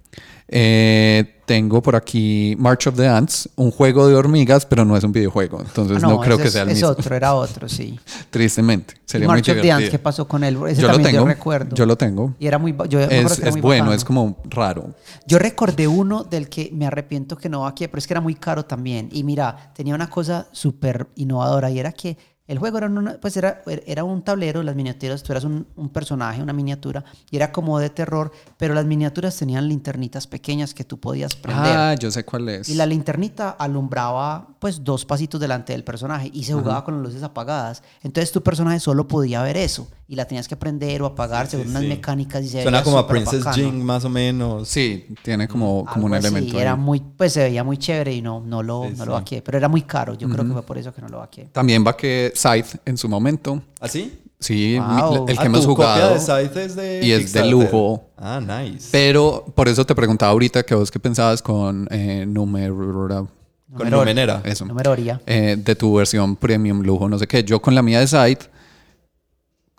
Eh, 0.51 1.41
tengo 1.45 1.79
por 1.83 1.95
aquí 1.95 2.55
March 2.57 2.87
of 2.87 2.95
the 2.95 3.07
Ants, 3.07 3.47
un 3.55 3.69
juego 3.69 4.07
de 4.07 4.15
hormigas, 4.15 4.65
pero 4.65 4.83
no 4.83 4.97
es 4.97 5.03
un 5.03 5.11
videojuego. 5.11 5.61
Entonces 5.61 6.03
Ah, 6.03 6.07
no, 6.07 6.19
creo 6.19 6.37
que 6.39 6.45
es- 6.47 6.53
sea 6.53 6.63
el 6.63 6.69
es 6.69 6.75
mismo. 6.77 6.89
otro, 6.89 7.15
era 7.15 7.35
otro, 7.35 7.69
sí. 7.69 7.99
Tristemente. 8.31 8.95
Sería 9.05 9.27
March 9.27 9.47
muy 9.47 9.57
of 9.57 9.61
the 9.61 9.71
Ants. 9.71 9.89
¿qué 9.91 9.99
pasó 9.99 10.27
con 10.27 10.43
él? 10.43 10.57
Ese 10.67 10.81
Yo 10.81 10.87
lo 10.87 10.95
tengo. 10.97 11.09
yo 11.19 11.25
recuerdo. 11.25 11.75
Yo 11.75 11.85
lo 11.85 11.95
tengo. 11.97 12.33
Y 12.39 12.47
era 12.47 12.57
muy... 12.57 12.75
Yo 12.89 12.99
Es, 12.99 13.07
que 13.09 13.15
era 13.17 13.27
es 13.49 13.51
muy 13.51 13.61
bueno, 13.61 13.83
bacano. 13.85 13.95
es 13.97 14.03
como 14.03 14.37
raro. 14.45 14.95
Yo 15.27 15.37
recordé 15.37 15.87
uno 15.87 16.23
del 16.23 16.49
que 16.49 16.71
me 16.73 16.87
arrepiento 16.87 17.37
que 17.37 17.47
no 17.47 17.61
va 17.61 17.69
aquí, 17.69 17.87
pero 17.87 17.99
es 17.99 18.07
que 18.07 18.13
era 18.13 18.21
muy 18.21 18.33
caro 18.35 18.65
también. 18.65 19.09
Y 19.11 19.23
mira, 19.23 19.71
tenía 19.75 19.93
una 19.93 20.09
cosa 20.09 20.47
súper 20.51 21.07
innovadora 21.15 21.69
y 21.69 21.77
era 21.79 21.91
que 21.91 22.17
el 22.49 22.57
juego 22.59 22.77
era, 22.79 22.87
una- 22.87 23.13
pues 23.21 23.37
era, 23.37 23.61
era 23.85 24.03
un 24.03 24.21
tablero, 24.23 24.61
las 24.63 24.75
miniaturas, 24.75 25.23
tú 25.23 25.31
eras 25.31 25.43
un, 25.45 25.65
un 25.77 25.89
personaje, 25.89 26.41
una 26.41 26.51
miniatura, 26.51 27.05
y 27.31 27.35
era 27.37 27.51
como 27.51 27.79
de 27.79 27.89
terror, 27.89 28.31
pero 28.57 28.73
las 28.73 28.85
miniaturas 28.85 29.37
tenían 29.37 29.67
linternitas 29.69 30.27
pequeñas 30.27 30.73
que 30.73 30.83
tú 30.83 30.99
podías 30.99 31.35
prender. 31.35 31.77
Ah, 31.77 31.95
yo 31.97 32.11
sé 32.11 32.25
cuál 32.25 32.49
es. 32.49 32.67
Y 32.67 32.73
la 32.73 32.85
linternita 32.85 33.51
alumbraba 33.51 34.47
pues 34.59 34.83
dos 34.83 35.05
pasitos 35.05 35.39
delante 35.39 35.73
del 35.73 35.83
personaje 35.83 36.29
y 36.33 36.43
se 36.43 36.53
jugaba 36.53 36.83
con 36.83 36.95
las 36.95 37.03
luces 37.03 37.23
apagadas. 37.23 37.81
Entonces 38.03 38.31
tu 38.31 38.43
personaje 38.43 38.79
solo 38.79 39.07
podía 39.07 39.41
ver 39.43 39.55
eso 39.55 39.87
y 40.11 40.15
la 40.15 40.25
tenías 40.25 40.47
que 40.47 40.55
prender 40.55 41.03
o 41.03 41.05
apagar 41.05 41.45
según 41.47 41.65
sí, 41.67 41.69
unas 41.69 41.83
sí. 41.83 41.87
mecánicas 41.87 42.43
y 42.43 42.47
se 42.49 42.63
Suena 42.63 42.79
veía 42.79 42.83
como 42.83 42.97
a 42.97 43.07
Princess 43.07 43.43
bacano. 43.43 43.63
Jing, 43.71 43.83
más 43.85 44.03
o 44.05 44.09
menos. 44.09 44.67
Sí, 44.67 45.05
tiene 45.23 45.47
como, 45.47 45.85
como 45.85 46.07
un 46.07 46.13
Algo 46.15 46.27
elemento. 46.27 46.55
ahí. 46.57 46.61
Era 46.63 46.75
muy, 46.75 46.99
pues 46.99 47.31
se 47.33 47.43
veía 47.43 47.63
muy 47.63 47.77
chévere 47.77 48.13
y 48.15 48.21
no, 48.23 48.41
no 48.41 48.63
lo, 48.63 48.85
Sí, 48.85 48.89
no 48.97 49.03
sí. 49.03 49.05
lo 49.05 49.13
vaqué. 49.13 49.41
Pero 49.43 49.59
era 49.59 49.67
muy 49.69 49.83
caro. 49.83 50.15
Yo 50.15 50.27
creo 50.27 50.43
que 50.45 50.51
fue 50.53 50.63
por 50.63 50.77
eso 50.79 50.91
que 50.93 51.01
no 51.01 51.09
lo 51.09 51.19
vaqué. 51.19 51.45
También 51.51 51.85
va 51.85 51.95
que 51.95 52.33
Scythe 52.35 52.79
en 52.85 52.97
su 52.97 53.07
momento. 53.07 53.61
¿Así? 53.79 54.19
Sí, 54.39 54.79
Wow. 54.79 55.25
mi- 55.25 55.31
el 55.31 55.37
Ah, 55.37 55.41
que 55.41 55.47
hemos 55.47 55.61
tu 55.61 55.75
copia 55.75 55.93
jugado. 55.93 56.13
de 56.15 56.19
Scythe 56.21 56.65
es 56.65 56.75
de 56.75 57.05
y 57.05 57.11
es 57.11 57.31
de 57.33 57.45
lujo. 57.45 58.05
Ah, 58.17 58.39
nice. 58.41 58.87
Pero 58.91 59.45
por 59.53 59.67
eso 59.67 59.85
te 59.85 59.93
preguntaba 59.93 60.31
ahorita 60.31 60.63
que 60.63 60.73
vos 60.73 60.89
qué 60.89 60.99
pensabas 60.99 61.41
con 61.43 61.87
eh, 61.91 62.25
número 62.27 62.73
Con 62.75 63.27
Número- 63.77 63.97
Numenera. 63.97 64.41
eso, 64.45 64.65
Numeroría. 64.65 65.21
eh, 65.27 65.55
de 65.55 65.75
tu 65.75 65.93
versión 65.93 66.35
premium 66.35 66.81
lujo, 66.81 67.07
no 67.07 67.19
sé 67.19 67.27
qué. 67.27 67.43
Yo 67.43 67.61
con 67.61 67.75
la 67.75 67.83
mía 67.83 67.99
de 67.99 68.07
Site, 68.07 68.45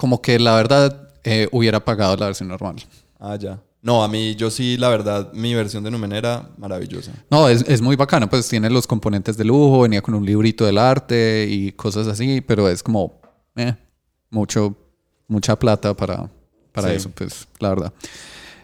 como 0.00 0.22
que 0.22 0.38
la 0.38 0.54
verdad 0.56 1.10
eh, 1.24 1.46
hubiera 1.52 1.84
pagado 1.84 2.16
la 2.16 2.24
versión 2.24 2.48
normal. 2.48 2.76
Ah, 3.18 3.36
ya. 3.36 3.60
No, 3.82 4.02
a 4.02 4.08
mí, 4.08 4.34
yo 4.34 4.50
sí, 4.50 4.78
la 4.78 4.88
verdad, 4.88 5.30
mi 5.34 5.54
versión 5.54 5.84
de 5.84 5.90
Numenera, 5.90 6.48
maravillosa. 6.56 7.12
No, 7.30 7.48
es, 7.50 7.62
es 7.68 7.82
muy 7.82 7.96
bacano, 7.96 8.28
pues 8.30 8.48
tiene 8.48 8.70
los 8.70 8.86
componentes 8.86 9.36
de 9.36 9.44
lujo, 9.44 9.82
venía 9.82 10.00
con 10.00 10.14
un 10.14 10.24
librito 10.24 10.64
del 10.64 10.78
arte 10.78 11.46
y 11.48 11.72
cosas 11.72 12.06
así, 12.06 12.40
pero 12.40 12.66
es 12.68 12.82
como 12.82 13.20
eh, 13.56 13.74
mucho, 14.30 14.74
mucha 15.28 15.54
plata 15.58 15.92
para, 15.94 16.30
para 16.72 16.88
Sí. 16.88 16.94
eso, 16.96 17.10
pues 17.14 17.46
la 17.58 17.68
verdad. 17.68 17.92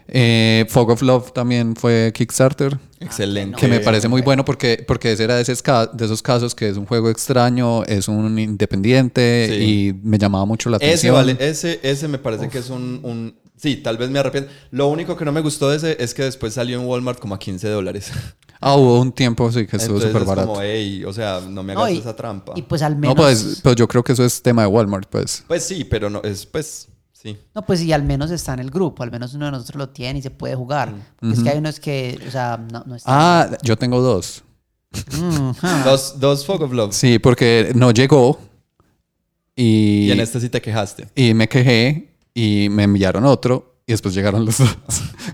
Eh, 0.09 0.65
Fog 0.69 0.89
of 0.91 1.01
Love 1.01 1.33
también 1.33 1.75
fue 1.75 2.11
Kickstarter, 2.15 2.77
Excelente. 2.99 3.57
que 3.59 3.67
me 3.67 3.79
parece 3.81 4.07
muy 4.07 4.21
bueno 4.21 4.45
porque, 4.45 4.83
porque 4.87 5.11
ese 5.11 5.25
era 5.25 5.35
de, 5.35 5.41
esos 5.41 5.61
de 5.93 6.05
esos 6.05 6.21
casos 6.21 6.55
que 6.55 6.69
es 6.69 6.77
un 6.77 6.85
juego 6.85 7.09
extraño, 7.09 7.83
es 7.83 8.07
un 8.07 8.39
independiente 8.39 9.47
Sí. 9.49 9.55
y 9.63 9.93
me 10.07 10.17
llamaba 10.17 10.45
mucho 10.45 10.69
la 10.69 10.77
Ese, 10.77 10.85
atención. 10.87 11.15
vale, 11.15 11.37
ese, 11.39 11.79
ese 11.83 12.07
me 12.07 12.17
parece 12.19 12.49
que 12.49 12.59
es 12.59 12.69
un, 12.69 12.99
un- 13.03 13.35
Sí, 13.59 13.77
tal 13.77 13.97
vez 13.97 14.11
me 14.11 14.19
arrepiento. 14.19 14.51
Lo 14.69 14.87
único 14.87 15.17
que 15.17 15.25
no 15.25 15.31
me 15.31 15.41
gustó 15.41 15.71
de 15.71 15.77
ese 15.77 15.97
es 15.99 16.13
que 16.13 16.21
después 16.23 16.53
salió 16.53 16.79
en 16.79 16.85
Walmart 16.85 17.17
como 17.19 17.33
a 17.33 17.39
15 17.39 17.67
dólares. 17.69 18.11
Ah, 18.59 18.75
hubo 18.75 18.99
un 18.99 19.11
tiempo 19.11 19.51
sí 19.51 19.67
que 19.67 19.77
estuvo 19.77 19.97
Entonces 19.97 20.09
súper 20.09 20.21
es 20.23 20.27
barato. 20.27 20.47
como, 20.47 20.61
hey, 20.63 21.03
o 21.05 21.13
sea, 21.13 21.41
no 21.47 21.61
me 21.61 21.75
No, 21.75 21.81
hagas 21.83 21.93
y- 21.93 21.99
esa 21.99 22.15
trampa. 22.15 22.53
Y 22.55 22.63
pues 22.63 22.81
al 22.81 22.93
No, 22.95 22.99
menos. 23.01 23.15
pues, 23.15 23.59
pues 23.61 23.75
yo 23.75 23.87
creo 23.87 24.03
que 24.03 24.13
eso 24.13 24.25
es 24.25 24.41
tema 24.41 24.63
de 24.63 24.67
Walmart, 24.67 25.07
pues. 25.11 25.43
Pues 25.47 25.61
sí, 25.63 25.83
pero 25.83 26.09
no, 26.09 26.23
es 26.23 26.47
pues, 26.47 26.87
sí. 27.21 27.37
No, 27.55 27.65
pues 27.65 27.81
y 27.81 27.91
al 27.93 28.03
menos 28.03 28.31
está 28.31 28.53
en 28.53 28.59
el 28.59 28.69
grupo. 28.71 29.03
Al 29.03 29.11
menos 29.11 29.33
uno 29.33 29.45
de 29.45 29.51
nosotros 29.51 29.75
lo 29.77 29.89
tiene 29.89 30.19
y 30.19 30.21
se 30.21 30.31
puede 30.31 30.55
jugar. 30.55 30.93
Porque 31.19 31.35
Es 31.35 31.43
que 31.43 31.49
hay 31.49 31.57
unos 31.57 31.79
que, 31.79 32.19
o 32.27 32.31
sea, 32.31 32.57
no, 32.71 32.83
no 32.85 32.95
están. 32.95 33.13
Ah, 33.17 33.57
yo 33.63 33.75
tengo 33.77 34.01
dos. 34.01 34.43
Mm, 35.19 35.51
ja. 35.51 35.83
Dos, 35.85 36.19
dos 36.19 36.45
Fog 36.45 36.61
of 36.61 36.71
Love. 36.71 36.93
Sí, 36.93 37.19
porque 37.19 37.71
no 37.75 37.91
llegó 37.91 38.39
y, 39.55 40.05
Y 40.07 40.11
en 40.11 40.19
este 40.21 40.39
sí 40.39 40.49
te 40.49 40.61
quejaste. 40.61 41.09
y 41.15 41.33
me 41.33 41.47
quejé 41.49 42.13
y 42.33 42.69
me 42.69 42.83
enviaron 42.83 43.25
otro 43.25 43.81
y 43.85 43.91
después 43.91 44.13
llegaron 44.15 44.45
los 44.45 44.57
dos. 44.59 44.77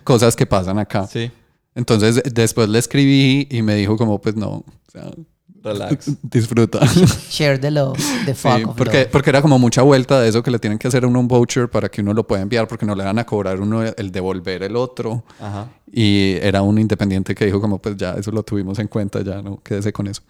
Cosas 0.03 0.35
que 0.35 0.45
pasan 0.45 0.79
acá. 0.79 1.05
Sí, 1.07 1.31
Entonces 1.75 2.21
después 2.33 2.67
le 2.69 2.79
escribí 2.79 3.47
y 3.51 3.61
me 3.61 3.75
dijo 3.75 3.95
como 3.95 4.19
pues 4.19 4.35
no, 4.35 4.49
o 4.49 4.65
sea, 4.91 5.11
relax. 5.63 6.11
disfruta. 6.23 6.79
Share 7.29 7.57
the 7.59 7.71
love, 7.71 7.97
the 8.25 8.33
fuck 8.35 8.57
Sí, 8.57 8.63
of 8.63 8.75
porque, 8.75 8.97
love. 8.99 9.07
porque 9.11 9.29
era 9.29 9.41
como 9.41 9.57
mucha 9.59 9.81
vuelta 9.81 10.19
de 10.21 10.29
eso 10.29 10.43
que 10.43 10.51
le 10.51 10.59
tienen 10.59 10.77
que 10.79 10.87
hacer 10.87 11.03
a 11.03 11.07
uno 11.07 11.19
un 11.19 11.27
voucher 11.27 11.69
para 11.69 11.89
que 11.89 12.01
uno 12.01 12.13
lo 12.13 12.25
pueda 12.27 12.41
enviar 12.41 12.67
porque 12.67 12.85
no 12.85 12.95
le 12.95 13.03
van 13.03 13.17
a 13.19 13.25
cobrar 13.25 13.59
uno 13.61 13.83
el 13.83 14.11
devolver 14.11 14.63
el 14.63 14.75
otro. 14.75 15.23
Ajá. 15.39 15.67
Y 15.95 16.37
era 16.41 16.63
un 16.63 16.79
independiente 16.79 17.35
que 17.35 17.45
dijo 17.45 17.61
como 17.61 17.79
pues 17.79 17.95
ya 17.97 18.13
eso 18.13 18.31
lo 18.31 18.41
tuvimos 18.41 18.79
en 18.79 18.87
cuenta, 18.87 19.21
ya 19.21 19.41
no 19.43 19.61
quédese 19.63 19.93
con 19.93 20.07
eso. 20.07 20.23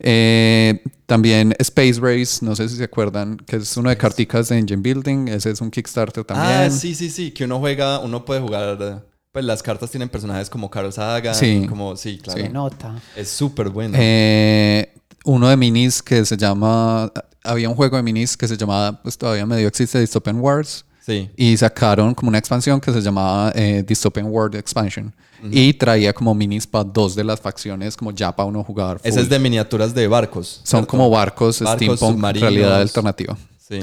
Eh, 0.00 0.82
también 1.06 1.54
Space 1.58 2.00
Race, 2.00 2.44
no 2.44 2.56
sé 2.56 2.68
si 2.70 2.76
se 2.76 2.84
acuerdan, 2.84 3.36
que 3.36 3.56
es 3.56 3.76
uno 3.76 3.90
de 3.90 3.96
carticas 3.98 4.48
de 4.48 4.58
Engine 4.58 4.80
Building, 4.80 5.28
ese 5.28 5.50
es 5.50 5.60
un 5.60 5.70
Kickstarter 5.70 6.24
también. 6.24 6.50
Ah, 6.52 6.70
sí, 6.70 6.94
sí, 6.94 7.10
sí, 7.10 7.30
que 7.32 7.44
uno 7.44 7.58
juega, 7.58 7.98
uno 8.00 8.24
puede 8.24 8.40
jugar, 8.40 9.04
pues 9.34 9.44
las 9.44 9.64
cartas 9.64 9.90
tienen 9.90 10.08
personajes 10.08 10.48
como 10.48 10.70
Carl 10.70 10.92
Sagan, 10.92 11.34
Sí. 11.34 11.66
como, 11.68 11.96
sí, 11.96 12.18
claro. 12.22 12.40
Se 12.40 12.48
nota. 12.48 12.94
Es 13.16 13.28
súper 13.30 13.68
bueno. 13.68 13.98
Eh, 14.00 14.94
uno 15.24 15.48
de 15.48 15.56
minis 15.56 16.00
que 16.04 16.24
se 16.24 16.36
llama, 16.36 17.10
había 17.42 17.68
un 17.68 17.74
juego 17.74 17.96
de 17.96 18.04
minis 18.04 18.36
que 18.36 18.46
se 18.46 18.56
llamaba, 18.56 19.02
pues 19.02 19.18
todavía 19.18 19.44
medio 19.44 19.66
existe, 19.66 19.98
Dystopian 19.98 20.38
Wars. 20.38 20.84
sí. 21.04 21.28
Y 21.36 21.56
sacaron 21.56 22.14
como 22.14 22.28
una 22.28 22.38
expansión 22.38 22.80
que 22.80 22.92
se 22.92 23.00
llamaba 23.02 23.50
eh, 23.56 23.82
Dystopian 23.84 24.26
World 24.26 24.54
Expansion. 24.54 25.12
Y 25.50 25.74
traía 25.74 26.12
como 26.14 26.32
minis 26.34 26.66
para 26.66 26.84
dos 26.84 27.14
de 27.16 27.22
las 27.24 27.38
facciones, 27.40 27.96
como 27.98 28.12
ya 28.12 28.34
para 28.34 28.46
uno 28.48 28.62
jugar. 28.64 28.98
Ese 29.02 29.14
full. 29.18 29.22
es 29.24 29.28
de 29.28 29.38
miniaturas 29.40 29.92
de 29.94 30.06
barcos. 30.08 30.60
Son 30.62 30.78
¿cierto? 30.82 30.86
como 30.86 31.10
barcos, 31.10 31.60
Barcos, 31.60 31.76
steampunk, 31.76 32.12
submarinos. 32.14 32.50
realidad 32.50 32.80
alternativa. 32.80 33.36
Sí. 33.58 33.80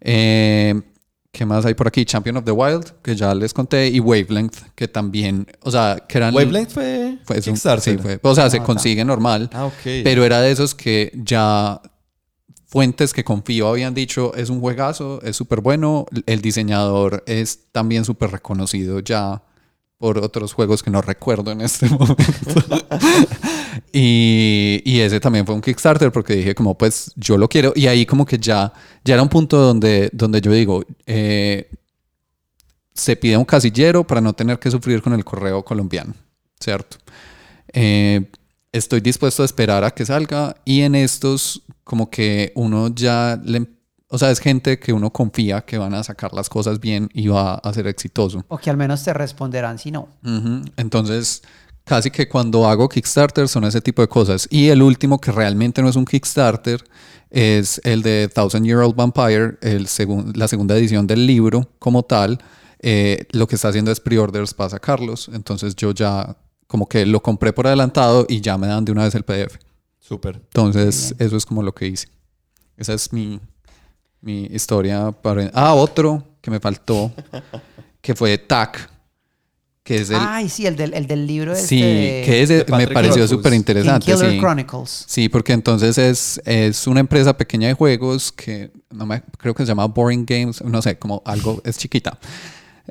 Eh, 0.00 0.80
¿Qué 1.36 1.44
más 1.44 1.66
hay 1.66 1.74
por 1.74 1.86
aquí? 1.86 2.06
Champion 2.06 2.38
of 2.38 2.44
the 2.44 2.50
Wild, 2.50 2.92
que 3.02 3.14
ya 3.14 3.34
les 3.34 3.52
conté, 3.52 3.88
y 3.88 4.00
Wavelength, 4.00 4.56
que 4.74 4.88
también, 4.88 5.46
o 5.64 5.70
sea, 5.70 6.02
que 6.08 6.16
eran... 6.16 6.34
Wavelength 6.34 6.70
fue, 6.70 7.18
fue 7.24 7.36
un- 7.36 7.42
Kickstarter. 7.42 7.82
sí, 7.96 7.98
fue- 8.02 8.18
o 8.22 8.34
sea, 8.34 8.48
se 8.48 8.56
Ah, 8.56 8.62
consigue 8.64 9.04
normal, 9.04 9.50
Ah, 9.52 9.66
ok. 9.66 9.74
pero 10.02 10.24
era 10.24 10.40
de 10.40 10.50
esos 10.50 10.74
que 10.74 11.12
ya 11.14 11.82
fuentes 12.66 13.12
que 13.12 13.22
confío 13.22 13.68
habían 13.68 13.92
dicho, 13.92 14.34
es 14.34 14.48
un 14.48 14.60
juegazo, 14.60 15.20
es 15.22 15.36
súper 15.36 15.60
bueno, 15.60 16.06
el 16.24 16.40
diseñador 16.40 17.22
es 17.26 17.70
también 17.70 18.06
súper 18.06 18.30
reconocido 18.30 19.00
ya 19.00 19.42
por 19.98 20.18
otros 20.18 20.52
juegos 20.52 20.82
que 20.82 20.90
no 20.90 21.00
recuerdo 21.00 21.52
en 21.52 21.62
este 21.62 21.88
momento. 21.90 22.16
y, 23.92 24.82
y 24.84 25.00
ese 25.00 25.20
también 25.20 25.46
fue 25.46 25.54
un 25.54 25.60
Kickstarter 25.60 26.12
porque 26.12 26.34
dije 26.34 26.54
como 26.54 26.76
pues 26.76 27.12
yo 27.16 27.38
lo 27.38 27.48
quiero 27.48 27.72
y 27.74 27.86
ahí 27.86 28.04
como 28.04 28.26
que 28.26 28.38
ya, 28.38 28.72
ya 29.04 29.14
era 29.14 29.22
un 29.22 29.28
punto 29.28 29.58
donde, 29.58 30.10
donde 30.12 30.40
yo 30.40 30.52
digo, 30.52 30.84
eh, 31.06 31.70
se 32.92 33.16
pide 33.16 33.36
un 33.36 33.44
casillero 33.44 34.06
para 34.06 34.20
no 34.20 34.32
tener 34.32 34.58
que 34.58 34.70
sufrir 34.70 35.02
con 35.02 35.12
el 35.12 35.24
correo 35.24 35.64
colombiano, 35.64 36.14
¿cierto? 36.58 36.96
Eh, 37.72 38.30
estoy 38.72 39.00
dispuesto 39.00 39.42
a 39.42 39.46
esperar 39.46 39.84
a 39.84 39.90
que 39.90 40.04
salga 40.04 40.56
y 40.64 40.80
en 40.80 40.94
estos 40.94 41.62
como 41.84 42.10
que 42.10 42.52
uno 42.54 42.88
ya 42.94 43.40
le... 43.44 43.75
O 44.16 44.18
sea, 44.18 44.30
es 44.30 44.40
gente 44.40 44.78
que 44.78 44.94
uno 44.94 45.10
confía 45.10 45.60
que 45.60 45.76
van 45.76 45.92
a 45.92 46.02
sacar 46.02 46.32
las 46.32 46.48
cosas 46.48 46.80
bien 46.80 47.10
y 47.12 47.28
va 47.28 47.56
a 47.56 47.72
ser 47.74 47.86
exitoso. 47.86 48.42
O 48.48 48.56
que 48.56 48.70
al 48.70 48.78
menos 48.78 49.04
te 49.04 49.12
responderán 49.12 49.78
si 49.78 49.90
no. 49.90 50.08
Entonces, 50.78 51.42
casi 51.84 52.10
que 52.10 52.26
cuando 52.26 52.66
hago 52.66 52.88
Kickstarter 52.88 53.46
son 53.46 53.64
ese 53.64 53.80
tipo 53.82 54.00
de 54.00 54.08
cosas. 54.08 54.48
Y 54.50 54.68
el 54.68 54.80
último 54.82 55.20
que 55.20 55.32
realmente 55.32 55.82
no 55.82 55.88
es 55.90 55.96
un 55.96 56.06
Kickstarter 56.06 56.82
es 57.30 57.78
el 57.84 58.00
de 58.02 58.30
Thousand 58.34 58.64
Year 58.64 58.78
Old 58.78 58.94
Vampire, 58.96 59.58
el 59.60 59.86
segun- 59.86 60.34
la 60.34 60.48
segunda 60.48 60.74
edición 60.78 61.06
del 61.06 61.26
libro 61.26 61.68
como 61.78 62.02
tal. 62.04 62.38
Eh, 62.80 63.26
lo 63.32 63.46
que 63.46 63.56
está 63.56 63.68
haciendo 63.68 63.90
es 63.90 64.00
pre-orders 64.00 64.54
para 64.54 64.70
sacarlos. 64.70 65.28
Entonces 65.32 65.76
yo 65.76 65.92
ya 65.92 66.36
como 66.66 66.88
que 66.88 67.04
lo 67.04 67.22
compré 67.22 67.52
por 67.52 67.66
adelantado 67.66 68.24
y 68.28 68.40
ya 68.40 68.56
me 68.56 68.66
dan 68.66 68.84
de 68.86 68.92
una 68.92 69.04
vez 69.04 69.14
el 69.14 69.24
PDF. 69.24 69.58
Súper. 69.98 70.36
Entonces 70.36 71.14
eso 71.18 71.36
es 71.36 71.44
como 71.44 71.62
lo 71.62 71.74
que 71.74 71.86
hice. 71.88 72.08
Esa 72.76 72.94
es 72.94 73.12
mi, 73.12 73.40
mi 74.26 74.46
historia. 74.52 75.12
Para... 75.12 75.50
Ah, 75.54 75.74
otro 75.74 76.22
que 76.42 76.50
me 76.50 76.58
faltó, 76.60 77.12
que 78.00 78.14
fue 78.14 78.36
TAC, 78.36 78.90
que 79.82 79.96
es 79.98 80.10
el... 80.10 80.16
Ay, 80.20 80.48
sí, 80.48 80.66
el 80.66 80.74
del, 80.76 80.92
el 80.94 81.06
del 81.06 81.26
libro 81.26 81.52
este 81.52 81.66
Sí, 81.66 81.80
de 81.80 82.22
que 82.26 82.46
de 82.46 82.64
me 82.76 82.88
pareció 82.88 83.26
súper 83.28 83.54
interesante. 83.54 84.12
Killer 84.12 84.32
Sí. 84.32 84.38
Chronicles. 84.40 85.04
sí, 85.06 85.28
porque 85.28 85.52
entonces 85.52 85.96
es, 85.96 86.40
es 86.44 86.88
una 86.88 87.00
empresa 87.00 87.36
pequeña 87.36 87.68
de 87.68 87.74
juegos 87.74 88.32
que 88.32 88.72
no 88.90 89.06
me, 89.06 89.22
creo 89.38 89.54
que 89.54 89.62
se 89.62 89.68
llama 89.68 89.86
Boring 89.86 90.26
Games, 90.26 90.62
no 90.62 90.82
sé, 90.82 90.98
como 90.98 91.22
algo, 91.24 91.62
es 91.64 91.78
chiquita. 91.78 92.18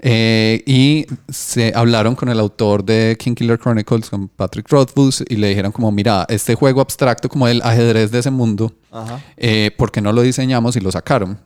Eh, 0.01 0.63
y 0.65 1.05
se 1.29 1.71
hablaron 1.75 2.15
con 2.15 2.29
el 2.29 2.39
autor 2.39 2.83
de 2.83 3.15
King 3.19 3.33
Killer 3.33 3.59
Chronicles, 3.59 4.09
con 4.09 4.27
Patrick 4.27 4.69
Rothfuss, 4.69 5.23
y 5.27 5.35
le 5.35 5.49
dijeron 5.49 5.71
como, 5.71 5.91
mira, 5.91 6.25
este 6.29 6.55
juego 6.55 6.81
abstracto 6.81 7.29
como 7.29 7.47
el 7.47 7.61
ajedrez 7.61 8.11
de 8.11 8.19
ese 8.19 8.31
mundo, 8.31 8.73
Ajá. 8.91 9.21
eh, 9.37 9.71
¿por 9.77 9.91
qué 9.91 10.01
no 10.01 10.11
lo 10.11 10.21
diseñamos 10.21 10.75
y 10.75 10.79
lo 10.79 10.91
sacaron? 10.91 11.39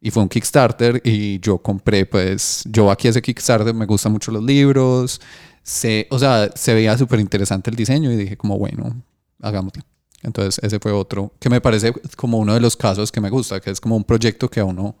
Y 0.00 0.10
fue 0.10 0.22
un 0.22 0.28
Kickstarter 0.28 1.00
y 1.02 1.40
yo 1.40 1.58
compré, 1.58 2.04
pues, 2.04 2.62
yo 2.66 2.90
aquí 2.90 3.08
ese 3.08 3.22
Kickstarter, 3.22 3.72
me 3.72 3.86
gustan 3.86 4.12
mucho 4.12 4.30
los 4.30 4.42
libros, 4.42 5.20
se, 5.62 6.06
o 6.10 6.18
sea, 6.18 6.50
se 6.54 6.74
veía 6.74 6.96
súper 6.98 7.20
interesante 7.20 7.70
el 7.70 7.76
diseño 7.76 8.12
y 8.12 8.16
dije 8.16 8.36
como, 8.36 8.58
bueno, 8.58 8.94
hagámoslo. 9.40 9.82
Entonces 10.22 10.58
ese 10.62 10.78
fue 10.78 10.92
otro 10.92 11.32
que 11.38 11.50
me 11.50 11.60
parece 11.60 11.92
como 12.16 12.38
uno 12.38 12.54
de 12.54 12.60
los 12.60 12.76
casos 12.76 13.12
que 13.12 13.20
me 13.20 13.30
gusta, 13.30 13.60
que 13.60 13.70
es 13.70 13.80
como 13.80 13.96
un 13.96 14.04
proyecto 14.04 14.48
que 14.48 14.60
a 14.60 14.64
uno 14.64 14.96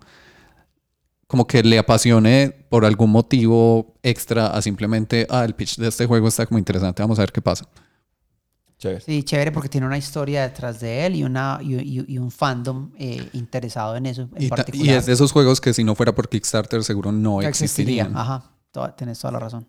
como 1.26 1.46
que 1.46 1.62
le 1.62 1.78
apasione 1.78 2.50
por 2.68 2.84
algún 2.84 3.10
motivo 3.10 3.94
extra 4.02 4.48
a 4.48 4.62
simplemente, 4.62 5.26
ah, 5.30 5.44
el 5.44 5.54
pitch 5.54 5.76
de 5.76 5.88
este 5.88 6.06
juego 6.06 6.28
está 6.28 6.46
como 6.46 6.58
interesante, 6.58 7.02
vamos 7.02 7.18
a 7.18 7.22
ver 7.22 7.32
qué 7.32 7.40
pasa. 7.40 7.66
Chévere. 8.78 9.00
Sí, 9.00 9.22
chévere 9.22 9.52
porque 9.52 9.68
tiene 9.68 9.86
una 9.86 9.96
historia 9.96 10.42
detrás 10.42 10.80
de 10.80 11.06
él 11.06 11.16
y, 11.16 11.24
una, 11.24 11.60
y, 11.62 12.18
un 12.18 12.30
fandom 12.30 12.90
eh, 12.98 13.28
interesado 13.32 13.96
en 13.96 14.06
eso 14.06 14.28
en 14.34 14.42
y, 14.42 14.48
particular. 14.48 14.86
Y 14.86 14.90
es 14.90 15.06
de 15.06 15.12
esos 15.12 15.32
juegos 15.32 15.60
que 15.60 15.72
si 15.72 15.84
no 15.84 15.94
fuera 15.94 16.14
por 16.14 16.28
Kickstarter 16.28 16.82
seguro 16.82 17.12
no 17.12 17.40
existirían. 17.40 18.16
Ajá, 18.16 18.50
tienes 18.96 19.18
toda 19.18 19.32
la 19.32 19.38
razón. 19.38 19.66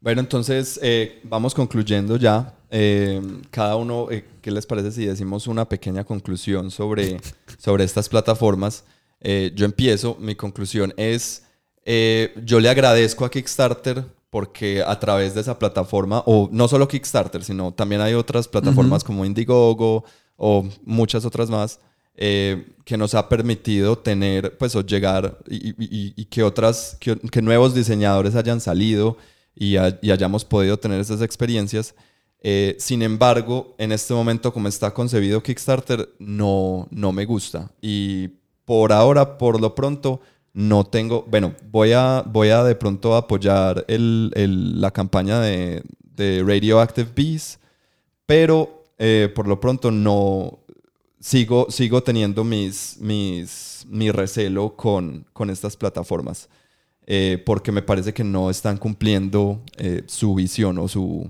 Bueno, 0.00 0.20
entonces 0.20 0.78
eh, 0.82 1.20
vamos 1.24 1.54
concluyendo 1.54 2.16
ya. 2.16 2.54
Eh, 2.70 3.22
cada 3.50 3.76
uno, 3.76 4.08
¿qué 4.40 4.50
les 4.50 4.66
parece 4.66 4.92
si 4.92 5.06
decimos 5.06 5.46
una 5.46 5.68
pequeña 5.68 6.04
conclusión 6.04 6.70
sobre, 6.70 7.20
sobre 7.58 7.84
estas 7.84 8.08
plataformas? 8.08 8.84
Yo 9.22 9.64
empiezo, 9.64 10.16
mi 10.18 10.34
conclusión 10.34 10.92
es, 10.96 11.44
yo 11.84 12.60
le 12.60 12.68
agradezco 12.68 13.24
a 13.24 13.30
Kickstarter 13.30 14.04
porque 14.32 14.82
a 14.82 14.98
través 14.98 15.34
de 15.34 15.42
esa 15.42 15.58
plataforma, 15.58 16.22
o 16.24 16.48
no 16.50 16.66
solo 16.66 16.88
Kickstarter, 16.88 17.44
sino 17.44 17.70
también 17.70 18.00
hay 18.00 18.14
otras 18.14 18.48
plataformas 18.48 19.04
como 19.04 19.26
Indiegogo 19.26 20.04
o 20.36 20.66
muchas 20.86 21.26
otras 21.26 21.50
más, 21.50 21.78
eh, 22.14 22.66
que 22.86 22.96
nos 22.96 23.14
ha 23.14 23.28
permitido 23.28 23.98
tener, 23.98 24.56
pues, 24.56 24.74
o 24.74 24.80
llegar 24.80 25.38
y, 25.46 26.24
que 26.24 26.42
otras, 26.42 26.96
que, 26.98 27.42
nuevos 27.42 27.74
diseñadores 27.74 28.34
hayan 28.34 28.62
salido 28.62 29.18
y, 29.54 29.76
hayamos 29.76 30.46
podido 30.46 30.78
tener 30.78 30.98
esas 30.98 31.20
experiencias. 31.20 31.94
Eh, 32.40 32.76
sin 32.78 33.02
embargo, 33.02 33.74
en 33.76 33.92
este 33.92 34.14
momento, 34.14 34.50
como 34.52 34.68
está 34.68 34.94
concebido 34.94 35.42
Kickstarter, 35.42 36.08
no, 36.18 36.88
no 36.90 37.12
me 37.12 37.26
gusta. 37.26 37.70
Y 37.82 38.30
por 38.64 38.92
ahora, 38.92 39.38
por 39.38 39.60
lo 39.60 39.74
pronto, 39.74 40.20
no 40.54 40.84
tengo, 40.84 41.24
bueno, 41.28 41.54
voy 41.70 41.92
a, 41.92 42.22
voy 42.26 42.50
a 42.50 42.62
de 42.64 42.74
pronto 42.74 43.16
apoyar 43.16 43.84
la 43.88 44.90
campaña 44.90 45.40
de, 45.40 45.82
Radioactive 46.16 47.10
Bees, 47.14 47.58
pero 48.26 48.84
eh, 48.98 49.28
por 49.34 49.48
lo 49.48 49.58
pronto 49.58 49.90
no 49.90 50.60
sigo, 51.18 51.66
sigo 51.68 52.02
teniendo 52.02 52.44
mis, 52.44 52.96
mis, 53.00 53.86
mi 53.88 54.10
recelo 54.10 54.76
con, 54.76 55.26
con 55.32 55.50
estas 55.50 55.76
plataformas. 55.76 56.48
Eh, 57.04 57.42
porque 57.44 57.72
me 57.72 57.82
parece 57.82 58.14
que 58.14 58.22
no 58.22 58.48
están 58.48 58.78
cumpliendo 58.78 59.60
eh, 59.76 60.04
su 60.06 60.36
visión 60.36 60.78
o 60.78 60.86
su, 60.86 61.28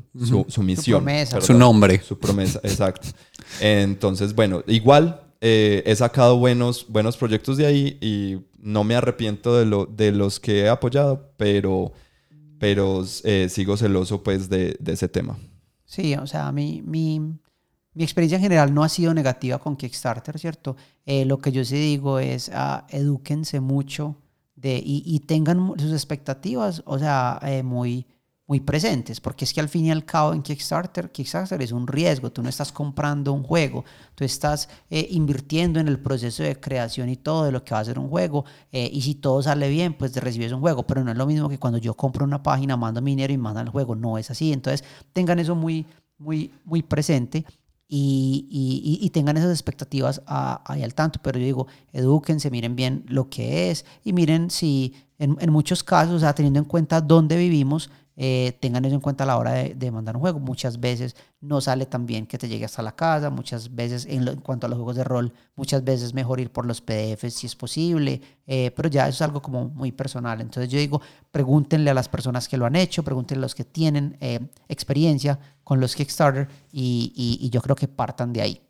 su, 0.49 0.63
misión. 0.63 1.01
Su 1.01 1.05
promesa. 1.05 1.41
su 1.41 1.55
nombre. 1.55 2.03
Su 2.03 2.19
promesa, 2.19 2.61
exacto. 2.63 3.09
Entonces, 3.59 4.35
bueno, 4.35 4.63
igual 4.67 5.22
he 5.45 5.95
sacado 5.97 6.39
buenos, 6.39 6.87
buenos 6.89 7.17
proyectos 7.17 7.57
de 7.57 7.67
ahí 7.67 7.99
y 8.01 8.39
no 8.63 8.85
me 8.85 8.95
arrepiento 8.95 9.59
de, 9.59 9.67
lo, 9.67 9.87
de 9.87 10.13
los 10.13 10.41
que 10.41 10.61
he 10.61 10.69
apoyado, 10.69 11.33
pero, 11.37 11.93
pero 12.59 13.05
eh, 13.25 13.49
sigo 13.51 13.77
celoso 13.77 14.23
pues 14.23 14.49
de, 14.49 14.79
ese 14.87 15.09
tema. 15.09 15.37
Sí, 15.85 16.15
o 16.15 16.27
sea, 16.27 16.53
mi, 16.53 16.81
mi, 16.81 17.19
mi, 17.19 18.05
experiencia 18.05 18.37
en 18.37 18.43
general 18.43 18.73
no 18.73 18.85
ha 18.85 18.89
sido 18.89 19.13
negativa 19.13 19.59
con 19.59 19.77
Kickstarter, 19.77 20.39
¿cierto? 20.39 20.77
Eh, 21.05 21.25
lo 21.25 21.39
que 21.39 21.51
yo 21.51 21.65
sí 21.65 21.75
digo 21.75 22.21
es, 22.21 22.49
uh, 22.49 22.85
edúquense 22.89 23.61
mucho 23.61 24.17
de, 24.55 24.77
y, 24.77 25.03
y, 25.05 25.21
tengan 25.21 25.73
sus 25.77 25.93
expectativas, 25.93 26.83
o 26.87 26.99
sea, 27.01 27.41
eh, 27.43 27.65
muy 27.65 28.07
muy 28.47 28.61
presentes, 28.61 29.21
porque 29.21 29.45
es 29.45 29.53
que 29.53 29.61
al 29.61 29.69
fin 29.69 29.87
y 29.87 29.91
al 29.93 30.05
cabo 30.05 30.33
en 30.33 30.43
Kickstarter, 30.43 31.13
Kickstarter 31.13 31.63
es 31.63 31.71
un 31.71 31.87
riesgo, 31.87 32.33
tú 32.33 32.43
no 32.43 32.49
estás 32.49 32.73
comprando 32.73 33.33
un 33.33 33.45
juego, 33.45 33.85
tú 34.15 34.25
estás 34.25 34.69
eh, 34.91 35.07
invirtiendo 35.11 35.79
en 35.79 35.89
el 35.89 36.01
proceso 36.01 36.43
de 36.43 36.59
creación 36.59 37.09
y 37.09 37.17
todo 37.17 37.45
de 37.45 37.53
lo 37.53 37.65
que 37.65 37.75
va 37.75 37.81
a 37.81 37.85
ser 37.85 37.99
un 37.99 38.09
juego, 38.09 38.45
eh, 38.73 38.91
y 38.93 39.01
si 39.03 39.15
todo 39.15 39.43
sale 39.43 39.69
bien, 39.69 39.95
pues 39.95 40.15
recibes 40.17 40.53
un 40.53 40.61
juego, 40.61 40.87
pero 40.87 41.05
no 41.05 41.13
es 41.13 41.17
lo 41.17 41.27
mismo 41.27 41.49
que 41.49 41.59
cuando 41.59 41.79
yo 41.79 41.95
compro 41.95 42.25
una 42.25 42.43
página, 42.43 42.77
mando 42.77 43.01
mi 43.01 43.13
dinero 43.13 43.33
y 43.33 43.39
mando 43.39 43.61
el 43.61 43.69
juego, 43.69 43.95
no 43.95 44.19
es 44.19 44.31
así, 44.31 44.53
entonces 44.53 44.85
tengan 45.13 45.39
eso 45.39 45.55
muy, 45.55 45.87
muy, 46.19 46.53
muy 46.65 46.83
presente. 46.83 47.45
Y, 47.95 49.11
tengan 49.13 49.37
esas 49.37 49.51
expectativas 49.51 50.23
ahí 50.27 50.83
al 50.83 50.95
tanto. 50.95 51.21
Pero 51.23 51.39
yo 51.39 51.45
digo, 51.45 51.67
edúquense, 51.93 52.51
miren 52.51 52.75
bien 52.75 53.05
lo 53.07 53.29
que 53.29 53.71
es 53.71 53.85
y 54.03 54.15
miren 54.15 54.49
si 54.49 54.95
en, 55.19 55.37
en 55.39 55.53
muchos 55.53 55.85
casos, 55.85 56.15
o 56.15 56.19
sea, 56.19 56.35
teniendo 56.35 56.59
en 56.59 56.65
cuenta 56.65 57.03
dónde 57.03 57.37
vivimos, 57.37 57.91
eh, 58.17 58.57
tengan 58.61 58.85
eso 58.85 58.95
en 58.95 59.01
cuenta 59.01 59.25
a 59.25 59.27
la 59.27 59.39
hora 59.39 59.53
de, 59.53 59.91
mandar 59.91 60.17
un 60.17 60.21
juego. 60.21 60.39
Muchas 60.39 60.81
veces 60.81 61.17
no 61.41 61.61
sale 61.61 61.87
tan 61.87 62.07
bien 62.07 62.27
que 62.27 62.39
te 62.39 62.49
llegue 62.49 62.65
hasta 62.65 62.83
la 62.83 62.95
casa, 62.95 63.31
muchas 63.31 63.75
veces 63.75 64.07
en, 64.09 64.37
cuanto 64.37 64.67
a 64.67 64.71
los 64.71 64.77
juegos 64.77 64.97
de 64.97 65.05
rol, 65.05 65.33
muchas 65.57 65.83
veces 65.83 66.15
mejor 66.15 66.41
ir 66.41 66.51
por 66.51 66.67
los 66.67 66.81
PDFs 66.81 67.35
si 67.35 67.47
es 67.47 67.57
posible, 67.57 68.21
eh, 68.47 68.71
pero 68.77 68.89
ya 68.89 69.09
eso 69.09 69.17
es 69.17 69.23
algo 69.23 69.41
como 69.41 69.69
muy 69.69 69.93
personal. 69.93 70.41
Entonces 70.41 70.71
yo 70.71 70.79
digo, 70.79 71.01
pregúntenle 71.31 71.91
a 71.91 71.95
las 71.95 72.09
personas 72.09 72.49
que 72.49 72.57
lo 72.57 72.67
han 72.67 72.77
hecho, 72.77 73.03
pregúntenle 73.03 73.41
a 73.41 73.47
los 73.47 73.55
que 73.55 73.65
tienen 73.65 74.17
eh, 74.21 74.41
experiencia 74.69 75.39
con 75.65 75.81
los 75.81 75.95
Kickstarter 75.95 76.49
y, 76.73 77.13
y, 77.41 77.49
yo 77.51 77.61
creo 77.63 77.77
que 77.77 77.89
partan 77.89 78.33
de 78.33 78.43
ahí. 78.43 78.61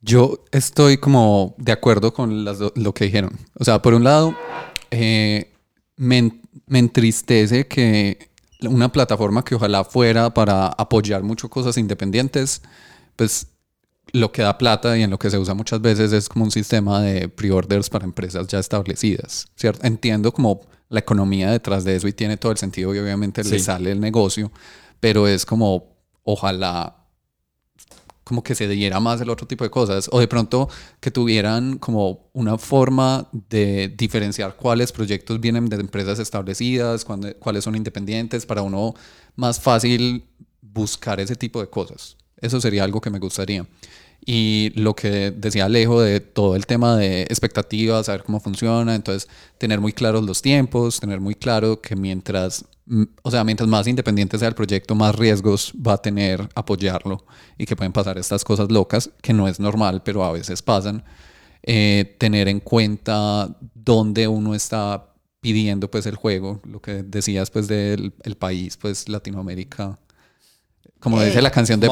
Yo 0.00 0.44
estoy 0.50 0.96
como 0.96 1.54
de 1.58 1.72
acuerdo 1.72 2.14
con 2.14 2.44
lo 2.44 2.94
que 2.94 3.04
dijeron. 3.04 3.38
O 3.58 3.64
sea, 3.64 3.82
por 3.82 3.92
un 3.92 4.04
lado, 4.04 4.34
me, 6.00 6.40
me 6.66 6.78
entristece 6.78 7.66
que 7.66 8.30
una 8.62 8.90
plataforma 8.90 9.44
que 9.44 9.54
ojalá 9.54 9.84
fuera 9.84 10.32
para 10.32 10.68
apoyar 10.68 11.22
mucho 11.22 11.50
cosas 11.50 11.76
independientes, 11.76 12.62
pues 13.16 13.48
lo 14.12 14.32
que 14.32 14.40
da 14.40 14.56
plata 14.56 14.96
y 14.96 15.02
en 15.02 15.10
lo 15.10 15.18
que 15.18 15.28
se 15.28 15.36
usa 15.36 15.52
muchas 15.52 15.82
veces 15.82 16.12
es 16.14 16.30
como 16.30 16.46
un 16.46 16.50
sistema 16.50 17.02
de 17.02 17.28
pre-orders 17.28 17.90
para 17.90 18.06
empresas 18.06 18.46
ya 18.46 18.58
establecidas, 18.58 19.48
¿cierto? 19.56 19.86
Entiendo 19.86 20.32
como 20.32 20.62
la 20.88 21.00
economía 21.00 21.50
detrás 21.50 21.84
de 21.84 21.96
eso 21.96 22.08
y 22.08 22.14
tiene 22.14 22.38
todo 22.38 22.50
el 22.50 22.58
sentido 22.58 22.94
y 22.94 22.98
obviamente 22.98 23.44
le 23.44 23.58
sale 23.58 23.92
el 23.92 24.00
negocio, 24.00 24.50
pero 25.00 25.28
es 25.28 25.44
como 25.44 25.98
ojalá 26.24 26.99
como 28.30 28.44
que 28.44 28.54
se 28.54 28.68
diera 28.68 29.00
más 29.00 29.20
el 29.20 29.28
otro 29.28 29.44
tipo 29.44 29.64
de 29.64 29.70
cosas 29.70 30.08
o 30.12 30.20
de 30.20 30.28
pronto 30.28 30.68
que 31.00 31.10
tuvieran 31.10 31.78
como 31.78 32.30
una 32.32 32.58
forma 32.58 33.28
de 33.32 33.88
diferenciar 33.88 34.54
cuáles 34.54 34.92
proyectos 34.92 35.40
vienen 35.40 35.68
de 35.68 35.74
empresas 35.74 36.20
establecidas, 36.20 37.04
cuáles 37.40 37.64
son 37.64 37.74
independientes, 37.74 38.46
para 38.46 38.62
uno 38.62 38.94
más 39.34 39.58
fácil 39.58 40.22
buscar 40.62 41.18
ese 41.18 41.34
tipo 41.34 41.60
de 41.60 41.68
cosas. 41.68 42.16
Eso 42.40 42.60
sería 42.60 42.84
algo 42.84 43.00
que 43.00 43.10
me 43.10 43.18
gustaría. 43.18 43.66
Y 44.24 44.70
lo 44.76 44.94
que 44.94 45.32
decía 45.32 45.64
Alejo 45.64 46.00
de 46.00 46.20
todo 46.20 46.54
el 46.54 46.66
tema 46.66 46.96
de 46.96 47.22
expectativas, 47.22 48.06
saber 48.06 48.22
cómo 48.22 48.38
funciona, 48.38 48.94
entonces 48.94 49.28
tener 49.58 49.80
muy 49.80 49.92
claros 49.92 50.22
los 50.22 50.40
tiempos, 50.40 51.00
tener 51.00 51.18
muy 51.18 51.34
claro 51.34 51.80
que 51.80 51.96
mientras 51.96 52.64
o 53.22 53.30
sea, 53.30 53.44
mientras 53.44 53.68
más 53.68 53.86
independiente 53.86 54.38
sea 54.38 54.48
el 54.48 54.54
proyecto, 54.54 54.94
más 54.94 55.14
riesgos 55.14 55.72
va 55.74 55.94
a 55.94 55.98
tener 55.98 56.48
apoyarlo 56.54 57.24
y 57.56 57.66
que 57.66 57.76
pueden 57.76 57.92
pasar 57.92 58.18
estas 58.18 58.44
cosas 58.44 58.70
locas, 58.70 59.10
que 59.22 59.32
no 59.32 59.46
es 59.46 59.60
normal, 59.60 60.02
pero 60.04 60.24
a 60.24 60.32
veces 60.32 60.62
pasan. 60.62 61.04
Eh, 61.62 62.16
tener 62.18 62.48
en 62.48 62.58
cuenta 62.60 63.54
dónde 63.74 64.26
uno 64.26 64.54
está 64.54 65.12
pidiendo 65.40 65.90
pues 65.90 66.06
el 66.06 66.16
juego, 66.16 66.60
lo 66.64 66.80
que 66.80 67.02
decías 67.02 67.50
pues 67.50 67.68
del 67.68 68.14
el 68.22 68.36
país, 68.36 68.76
pues 68.76 69.08
Latinoamérica. 69.08 69.98
Como 70.98 71.22
dice 71.22 71.40
la 71.40 71.50
canción 71.50 71.80
de 71.80 71.86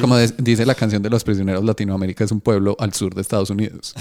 como 0.00 0.18
dice 0.18 0.64
la 0.64 0.74
canción 0.74 1.02
de 1.02 1.10
los 1.10 1.24
prisioneros, 1.24 1.64
Latinoamérica 1.64 2.24
es 2.24 2.32
un 2.32 2.40
pueblo 2.40 2.76
al 2.78 2.94
sur 2.94 3.14
de 3.14 3.20
Estados 3.22 3.50
Unidos. 3.50 3.94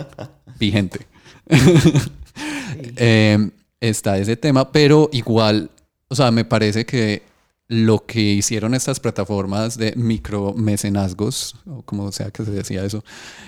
Vigente. 0.58 1.06
eh, 2.96 3.50
está 3.80 4.18
ese 4.18 4.36
tema, 4.36 4.70
pero 4.70 5.08
igual 5.12 5.70
o 6.08 6.14
sea, 6.14 6.30
me 6.30 6.44
parece 6.44 6.84
que 6.86 7.22
lo 7.68 8.06
que 8.06 8.20
hicieron 8.20 8.74
estas 8.74 9.00
plataformas 9.00 9.76
de 9.76 9.94
micromecenazgos, 9.96 11.56
o 11.66 11.82
como 11.82 12.12
sea 12.12 12.30
que 12.30 12.44
se 12.44 12.52
decía 12.52 12.84
eso, 12.84 13.04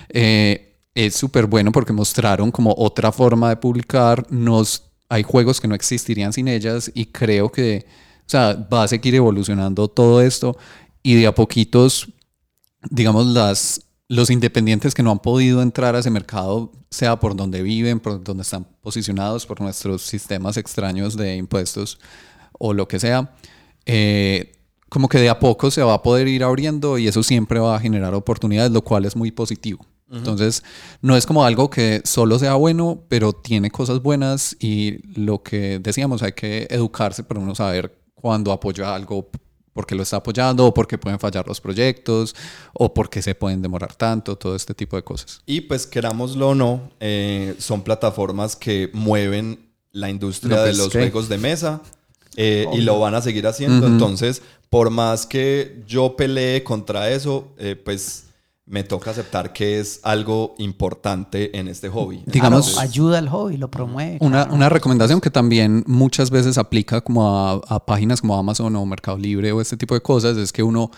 eh, 0.08 0.76
es 0.94 1.14
súper 1.14 1.46
bueno 1.46 1.70
porque 1.70 1.92
mostraron 1.92 2.50
como 2.50 2.74
otra 2.76 3.12
forma 3.12 3.50
de 3.50 3.56
publicar. 3.56 4.26
Nos, 4.30 4.82
hay 5.08 5.22
juegos 5.22 5.60
que 5.60 5.68
no 5.68 5.76
existirían 5.76 6.32
sin 6.32 6.48
ellas 6.48 6.90
y 6.94 7.06
creo 7.06 7.50
que 7.52 7.86
o 8.28 8.30
sea, 8.30 8.52
va 8.70 8.82
a 8.82 8.88
seguir 8.88 9.14
evolucionando 9.14 9.88
todo 9.88 10.20
esto 10.20 10.58
y 11.02 11.14
de 11.14 11.26
a 11.26 11.34
poquitos, 11.34 12.12
digamos, 12.90 13.26
las, 13.26 13.80
los 14.06 14.28
independientes 14.28 14.94
que 14.94 15.02
no 15.02 15.10
han 15.10 15.18
podido 15.18 15.62
entrar 15.62 15.96
a 15.96 16.00
ese 16.00 16.10
mercado, 16.10 16.70
sea 16.90 17.18
por 17.18 17.34
donde 17.34 17.62
viven, 17.62 18.00
por 18.00 18.22
donde 18.22 18.42
están 18.42 18.66
posicionados, 18.82 19.46
por 19.46 19.62
nuestros 19.62 20.02
sistemas 20.02 20.58
extraños 20.58 21.16
de 21.16 21.36
impuestos, 21.36 21.98
o 22.58 22.74
lo 22.74 22.86
que 22.88 22.98
sea, 22.98 23.34
eh, 23.86 24.52
como 24.88 25.08
que 25.08 25.18
de 25.18 25.28
a 25.28 25.38
poco 25.38 25.70
se 25.70 25.82
va 25.82 25.94
a 25.94 26.02
poder 26.02 26.28
ir 26.28 26.44
abriendo 26.44 26.98
y 26.98 27.08
eso 27.08 27.22
siempre 27.22 27.60
va 27.60 27.76
a 27.76 27.80
generar 27.80 28.14
oportunidades, 28.14 28.72
lo 28.72 28.82
cual 28.82 29.04
es 29.04 29.16
muy 29.16 29.30
positivo. 29.30 29.84
Entonces, 30.10 30.64
no 31.02 31.16
es 31.18 31.26
como 31.26 31.44
algo 31.44 31.68
que 31.68 32.00
solo 32.04 32.38
sea 32.38 32.54
bueno, 32.54 33.04
pero 33.08 33.34
tiene 33.34 33.70
cosas 33.70 34.00
buenas 34.02 34.56
y 34.58 35.00
lo 35.20 35.42
que 35.42 35.80
decíamos, 35.80 36.22
hay 36.22 36.32
que 36.32 36.66
educarse 36.70 37.22
para 37.24 37.40
uno 37.40 37.54
saber 37.54 37.94
cuándo 38.14 38.50
apoya 38.52 38.94
algo 38.94 39.28
porque 39.74 39.94
lo 39.94 40.02
está 40.02 40.16
apoyando 40.16 40.66
o 40.66 40.74
porque 40.74 40.96
pueden 40.96 41.18
fallar 41.20 41.46
los 41.46 41.60
proyectos 41.60 42.34
o 42.72 42.92
porque 42.94 43.20
se 43.20 43.34
pueden 43.34 43.60
demorar 43.60 43.94
tanto, 43.94 44.36
todo 44.36 44.56
este 44.56 44.74
tipo 44.74 44.96
de 44.96 45.04
cosas. 45.04 45.42
Y 45.44 45.60
pues 45.60 45.86
querámoslo 45.86 46.48
o 46.48 46.54
no, 46.54 46.90
eh, 47.00 47.54
son 47.58 47.82
plataformas 47.82 48.56
que 48.56 48.90
mueven 48.94 49.68
la 49.92 50.10
industria 50.10 50.56
No, 50.56 50.62
de 50.62 50.68
pues, 50.70 50.78
los 50.78 50.88
¿qué? 50.88 50.98
juegos 51.00 51.28
de 51.28 51.38
mesa 51.38 51.82
eh, 52.36 52.66
y 52.72 52.80
lo 52.82 52.98
van 53.00 53.14
a 53.14 53.20
seguir 53.22 53.46
haciendo. 53.46 53.86
Entonces, 53.86 54.42
por 54.70 54.90
más 54.90 55.26
que 55.26 55.82
yo 55.86 56.14
pelee 56.16 56.62
contra 56.62 57.10
eso, 57.10 57.48
eh, 57.58 57.74
pues 57.76 58.24
me 58.66 58.84
toca 58.84 59.12
aceptar 59.12 59.54
que 59.54 59.80
es 59.80 60.00
algo 60.02 60.54
importante 60.58 61.58
en 61.58 61.68
este 61.68 61.88
hobby. 61.88 62.22
Digamos- 62.26 62.66
Entonces, 62.68 62.74
Claro, 62.74 62.88
ayuda 62.90 63.18
al 63.18 63.28
hobby, 63.30 63.56
lo 63.56 63.70
promueve. 63.70 64.18
Una, 64.20 64.42
claro. 64.42 64.54
una 64.54 64.68
recomendación 64.68 65.22
que 65.22 65.30
también 65.30 65.84
muchas 65.86 66.30
veces 66.30 66.58
aplica 66.58 67.00
como 67.00 67.26
a, 67.26 67.52
a 67.66 67.86
páginas 67.86 68.20
como 68.20 68.36
Amazon 68.36 68.76
o 68.76 68.84
Mercado 68.84 69.16
Libre 69.16 69.52
o 69.52 69.60
este 69.62 69.78
tipo 69.78 69.94
de 69.94 70.02
cosas 70.02 70.36
es 70.36 70.52
que 70.52 70.62
uno, 70.62 70.90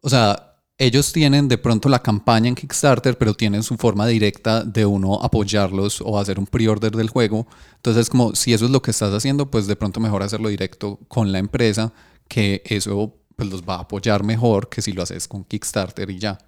o 0.00 0.08
sea, 0.08 0.51
ellos 0.78 1.12
tienen 1.12 1.48
de 1.48 1.58
pronto 1.58 1.88
la 1.88 2.02
campaña 2.02 2.48
en 2.48 2.54
Kickstarter, 2.54 3.16
pero 3.16 3.34
tienen 3.34 3.62
su 3.62 3.76
forma 3.76 4.06
directa 4.06 4.64
de 4.64 4.84
uno 4.86 5.20
apoyarlos 5.22 6.00
o 6.04 6.18
hacer 6.18 6.38
un 6.38 6.46
pre-order 6.46 6.92
del 6.92 7.10
juego. 7.10 7.46
Entonces, 7.76 8.08
como 8.08 8.34
si 8.34 8.52
eso 8.52 8.64
es 8.64 8.70
lo 8.70 8.82
que 8.82 8.90
estás 8.90 9.12
haciendo, 9.12 9.50
pues 9.50 9.66
de 9.66 9.76
pronto 9.76 10.00
mejor 10.00 10.22
hacerlo 10.22 10.48
directo 10.48 10.98
con 11.08 11.30
la 11.30 11.38
empresa, 11.38 11.92
que 12.28 12.62
eso 12.64 13.14
pues 13.36 13.50
los 13.50 13.62
va 13.62 13.76
a 13.76 13.80
apoyar 13.80 14.24
mejor 14.24 14.68
que 14.68 14.82
si 14.82 14.92
lo 14.92 15.02
haces 15.02 15.28
con 15.28 15.44
Kickstarter 15.44 16.10
y 16.10 16.18
ya. 16.18 16.38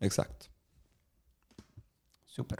exacto. 0.00 0.46
Súper. 2.26 2.58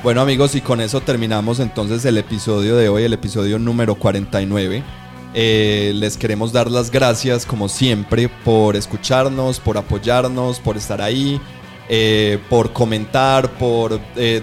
Bueno 0.00 0.20
amigos, 0.20 0.54
y 0.54 0.60
con 0.60 0.80
eso 0.80 1.00
terminamos 1.00 1.58
entonces 1.58 2.04
el 2.04 2.18
episodio 2.18 2.76
de 2.76 2.88
hoy, 2.88 3.02
el 3.02 3.12
episodio 3.14 3.58
número 3.58 3.96
49. 3.96 4.84
Eh, 5.34 5.92
les 5.96 6.16
queremos 6.16 6.52
dar 6.52 6.70
las 6.70 6.92
gracias 6.92 7.44
como 7.44 7.68
siempre 7.68 8.28
por 8.28 8.76
escucharnos, 8.76 9.58
por 9.58 9.76
apoyarnos, 9.76 10.60
por 10.60 10.76
estar 10.76 11.02
ahí, 11.02 11.40
eh, 11.88 12.38
por 12.48 12.72
comentar, 12.72 13.50
por 13.58 14.00
eh, 14.14 14.42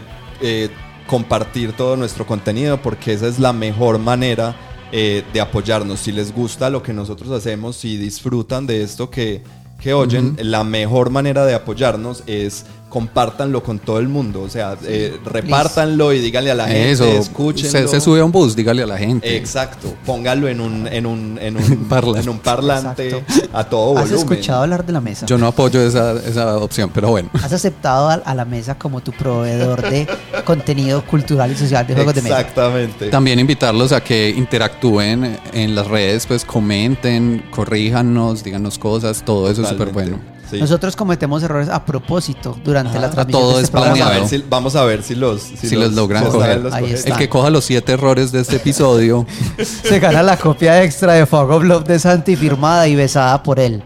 compartir 1.07 1.72
todo 1.72 1.95
nuestro 1.95 2.27
contenido, 2.27 2.82
porque 2.82 3.14
esa 3.14 3.27
es 3.27 3.40
la 3.40 3.53
mejor 3.53 3.98
manera 3.98 4.57
de 4.91 5.41
apoyarnos. 5.41 6.02
Si 6.02 6.11
les 6.11 6.34
gusta 6.34 6.69
lo 6.69 6.84
que 6.84 6.94
nosotros 6.94 7.32
hacemos, 7.32 7.77
si 7.77 7.95
disfrutan 7.95 8.68
de 8.68 8.84
esto 8.84 9.10
que, 9.10 9.41
que 9.80 9.94
oyen, 9.94 10.36
la 10.40 10.64
mejor 10.65 11.10
manera 11.10 11.45
de 11.45 11.53
apoyarnos 11.53 12.23
es 12.27 12.65
compártanlo 12.96 13.62
con 13.62 13.80
todo 13.80 14.00
el 14.00 14.08
mundo. 14.08 14.42
O 14.42 14.48
sea, 14.50 14.78
eh, 14.86 15.20
repártanlo 15.26 16.14
y 16.14 16.20
díganle 16.20 16.52
a 16.52 16.56
la 16.56 16.66
gente, 16.66 16.92
eso, 16.92 17.04
escúchenlo. 17.04 17.70
se, 17.70 17.90
se 17.90 18.00
sube 18.00 18.22
a 18.22 18.24
un 18.24 18.32
bus, 18.32 18.56
dígale 18.56 18.84
a 18.84 18.86
la 18.86 18.98
gente. 18.98 19.36
Exacto, 19.36 19.94
póngalo 20.06 20.48
en 20.48 20.62
un, 20.62 20.88
en 20.88 21.06
un, 21.06 21.38
en 21.42 21.58
un, 21.74 21.90
Parlante. 21.90 22.22
en 22.22 22.30
un 22.30 22.40
parlante 22.40 23.10
Exacto. 23.10 23.50
a 23.52 23.66
todo 23.66 23.98
¿Has 23.98 24.10
volumen. 24.10 24.32
escuchado 24.32 24.64
hablar 24.64 24.86
de 24.86 24.94
la 24.94 25.02
mesa? 25.02 25.26
Yo 25.26 25.38
no 25.38 25.48
apoyo 25.48 25.82
esa, 25.86 26.14
esa 26.26 26.58
opción, 26.58 26.90
pero 26.94 27.10
bueno. 27.10 27.30
¿Has 27.34 27.52
aceptado 27.52 28.08
a, 28.10 28.14
a 28.14 28.34
la 28.34 28.46
mesa 28.46 28.76
como 28.80 29.02
tu 29.02 29.12
proveedor 29.12 29.82
de 29.82 30.08
contenido 30.46 31.06
cultural 31.06 31.52
y 31.52 31.56
social 31.58 31.86
de 31.86 31.96
juegos 31.96 32.16
de 32.16 32.22
mesa? 32.22 32.40
Exactamente. 32.40 33.10
También 33.10 33.40
invitarlos 33.40 33.92
a 33.92 34.02
que 34.02 34.30
interactúen 34.30 35.38
en 35.52 35.76
las 35.76 35.88
redes, 35.88 36.28
pues 36.28 36.46
comenten, 36.46 37.44
corríjanos, 37.52 38.42
díganos 38.42 38.80
cosas, 38.80 39.22
todo 39.26 39.52
eso 39.52 39.64
es 39.64 39.68
súper 39.68 39.90
bueno. 39.90 40.35
Sí. 40.50 40.60
Nosotros 40.60 40.96
cometemos 40.96 41.42
errores 41.44 41.70
a 41.70 41.84
propósito 41.86 42.56
durante 42.64 43.00
la 43.00 43.10
transmisión 43.10 43.42
todo 43.42 43.52
de 43.54 43.58
es 43.58 43.64
este 43.66 43.72
programa. 43.72 43.96
vamos, 43.96 44.02
a 44.02 44.10
ver 44.10 44.20
planeado. 44.20 44.28
si, 44.30 44.46
vamos 44.50 44.76
a 44.76 44.84
ver 44.86 45.04
si 45.04 45.16
los, 45.16 45.42
Si 45.42 45.76
los 45.76 45.94
logran 45.94 46.24
si 46.26 46.30
coger. 46.32 46.62
los 46.62 46.74
Ahí 46.74 46.82
cogen. 46.84 46.96
está. 46.98 47.10
El 47.10 47.18
que 47.18 47.30
coja 47.30 47.50
los 47.50 47.66
siete 47.66 47.94
errores 47.94 48.32
de 48.32 48.42
este 48.42 48.58
episodio, 48.58 49.26
Se 49.84 50.00
gana 50.00 50.22
la 50.24 50.38
copia 50.38 50.84
extra 50.84 51.14
de 51.14 51.26
Fog 51.26 51.50
of 51.52 51.64
Love 51.64 51.86
de 51.86 52.00
Santi 52.00 52.36
firmada 52.36 52.88
y 52.88 52.96
besada 52.96 53.42
por 53.42 53.60
él. 53.60 53.84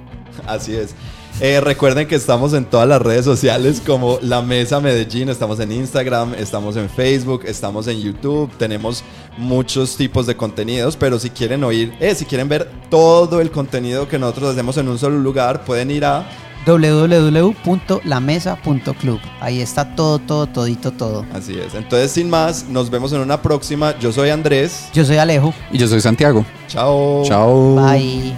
Así 0.48 0.76
es. 0.76 0.90
Eh, 1.41 1.61
recuerden 1.61 2.06
que 2.06 2.15
estamos 2.15 2.52
en 2.52 2.65
todas 2.65 2.86
las 2.86 3.02
redes 3.02 3.23
sociales 3.23 3.81
como 3.86 4.19
La 4.22 4.41
Mesa 4.41 4.81
Medellín, 4.81 5.30
estamos 5.30 5.57
en 5.61 5.72
Instagram, 5.72 6.34
estamos 6.34 6.76
en 6.76 6.90
Facebook, 6.90 7.44
estamos 7.45 7.88
en 7.88 8.02
YouTube, 8.02 8.52
tenemos 8.57 9.06
muchos 9.38 9.95
tipos 9.95 10.27
de 10.27 10.36
contenidos, 10.36 10.98
pero 10.98 11.18
si 11.18 11.30
quieren 11.30 11.64
oír, 11.64 11.94
eh, 12.02 12.14
si 12.14 12.26
quieren 12.26 12.49
ver 12.49 12.69
todo 12.90 13.40
el 13.40 13.52
contenido 13.52 14.06
que 14.10 14.19
nosotros 14.19 14.52
hacemos 14.52 14.76
en 14.76 14.90
un 14.90 14.99
solo 14.99 15.18
lugar, 15.18 15.64
pueden 15.64 15.91
ir 15.91 16.03
a... 16.03 16.26
www.lamesa.club. 16.77 19.19
Ahí 19.39 19.61
está 19.61 19.95
todo, 19.95 20.19
todo, 20.19 20.47
todito, 20.47 20.91
todo. 20.91 21.25
Así 21.33 21.57
es. 21.57 21.73
Entonces, 21.73 22.11
sin 22.11 22.29
más, 22.29 22.65
nos 22.69 22.89
vemos 22.89 23.13
en 23.13 23.21
una 23.21 23.41
próxima. 23.41 23.97
Yo 23.99 24.11
soy 24.11 24.29
Andrés. 24.29 24.89
Yo 24.93 25.05
soy 25.05 25.17
Alejo. 25.17 25.53
y 25.71 25.77
yo 25.77 25.87
soy 25.87 26.01
Santiago. 26.01 26.45
Chao. 26.67 27.23
Chao. 27.25 27.75
Bye. 27.75 28.33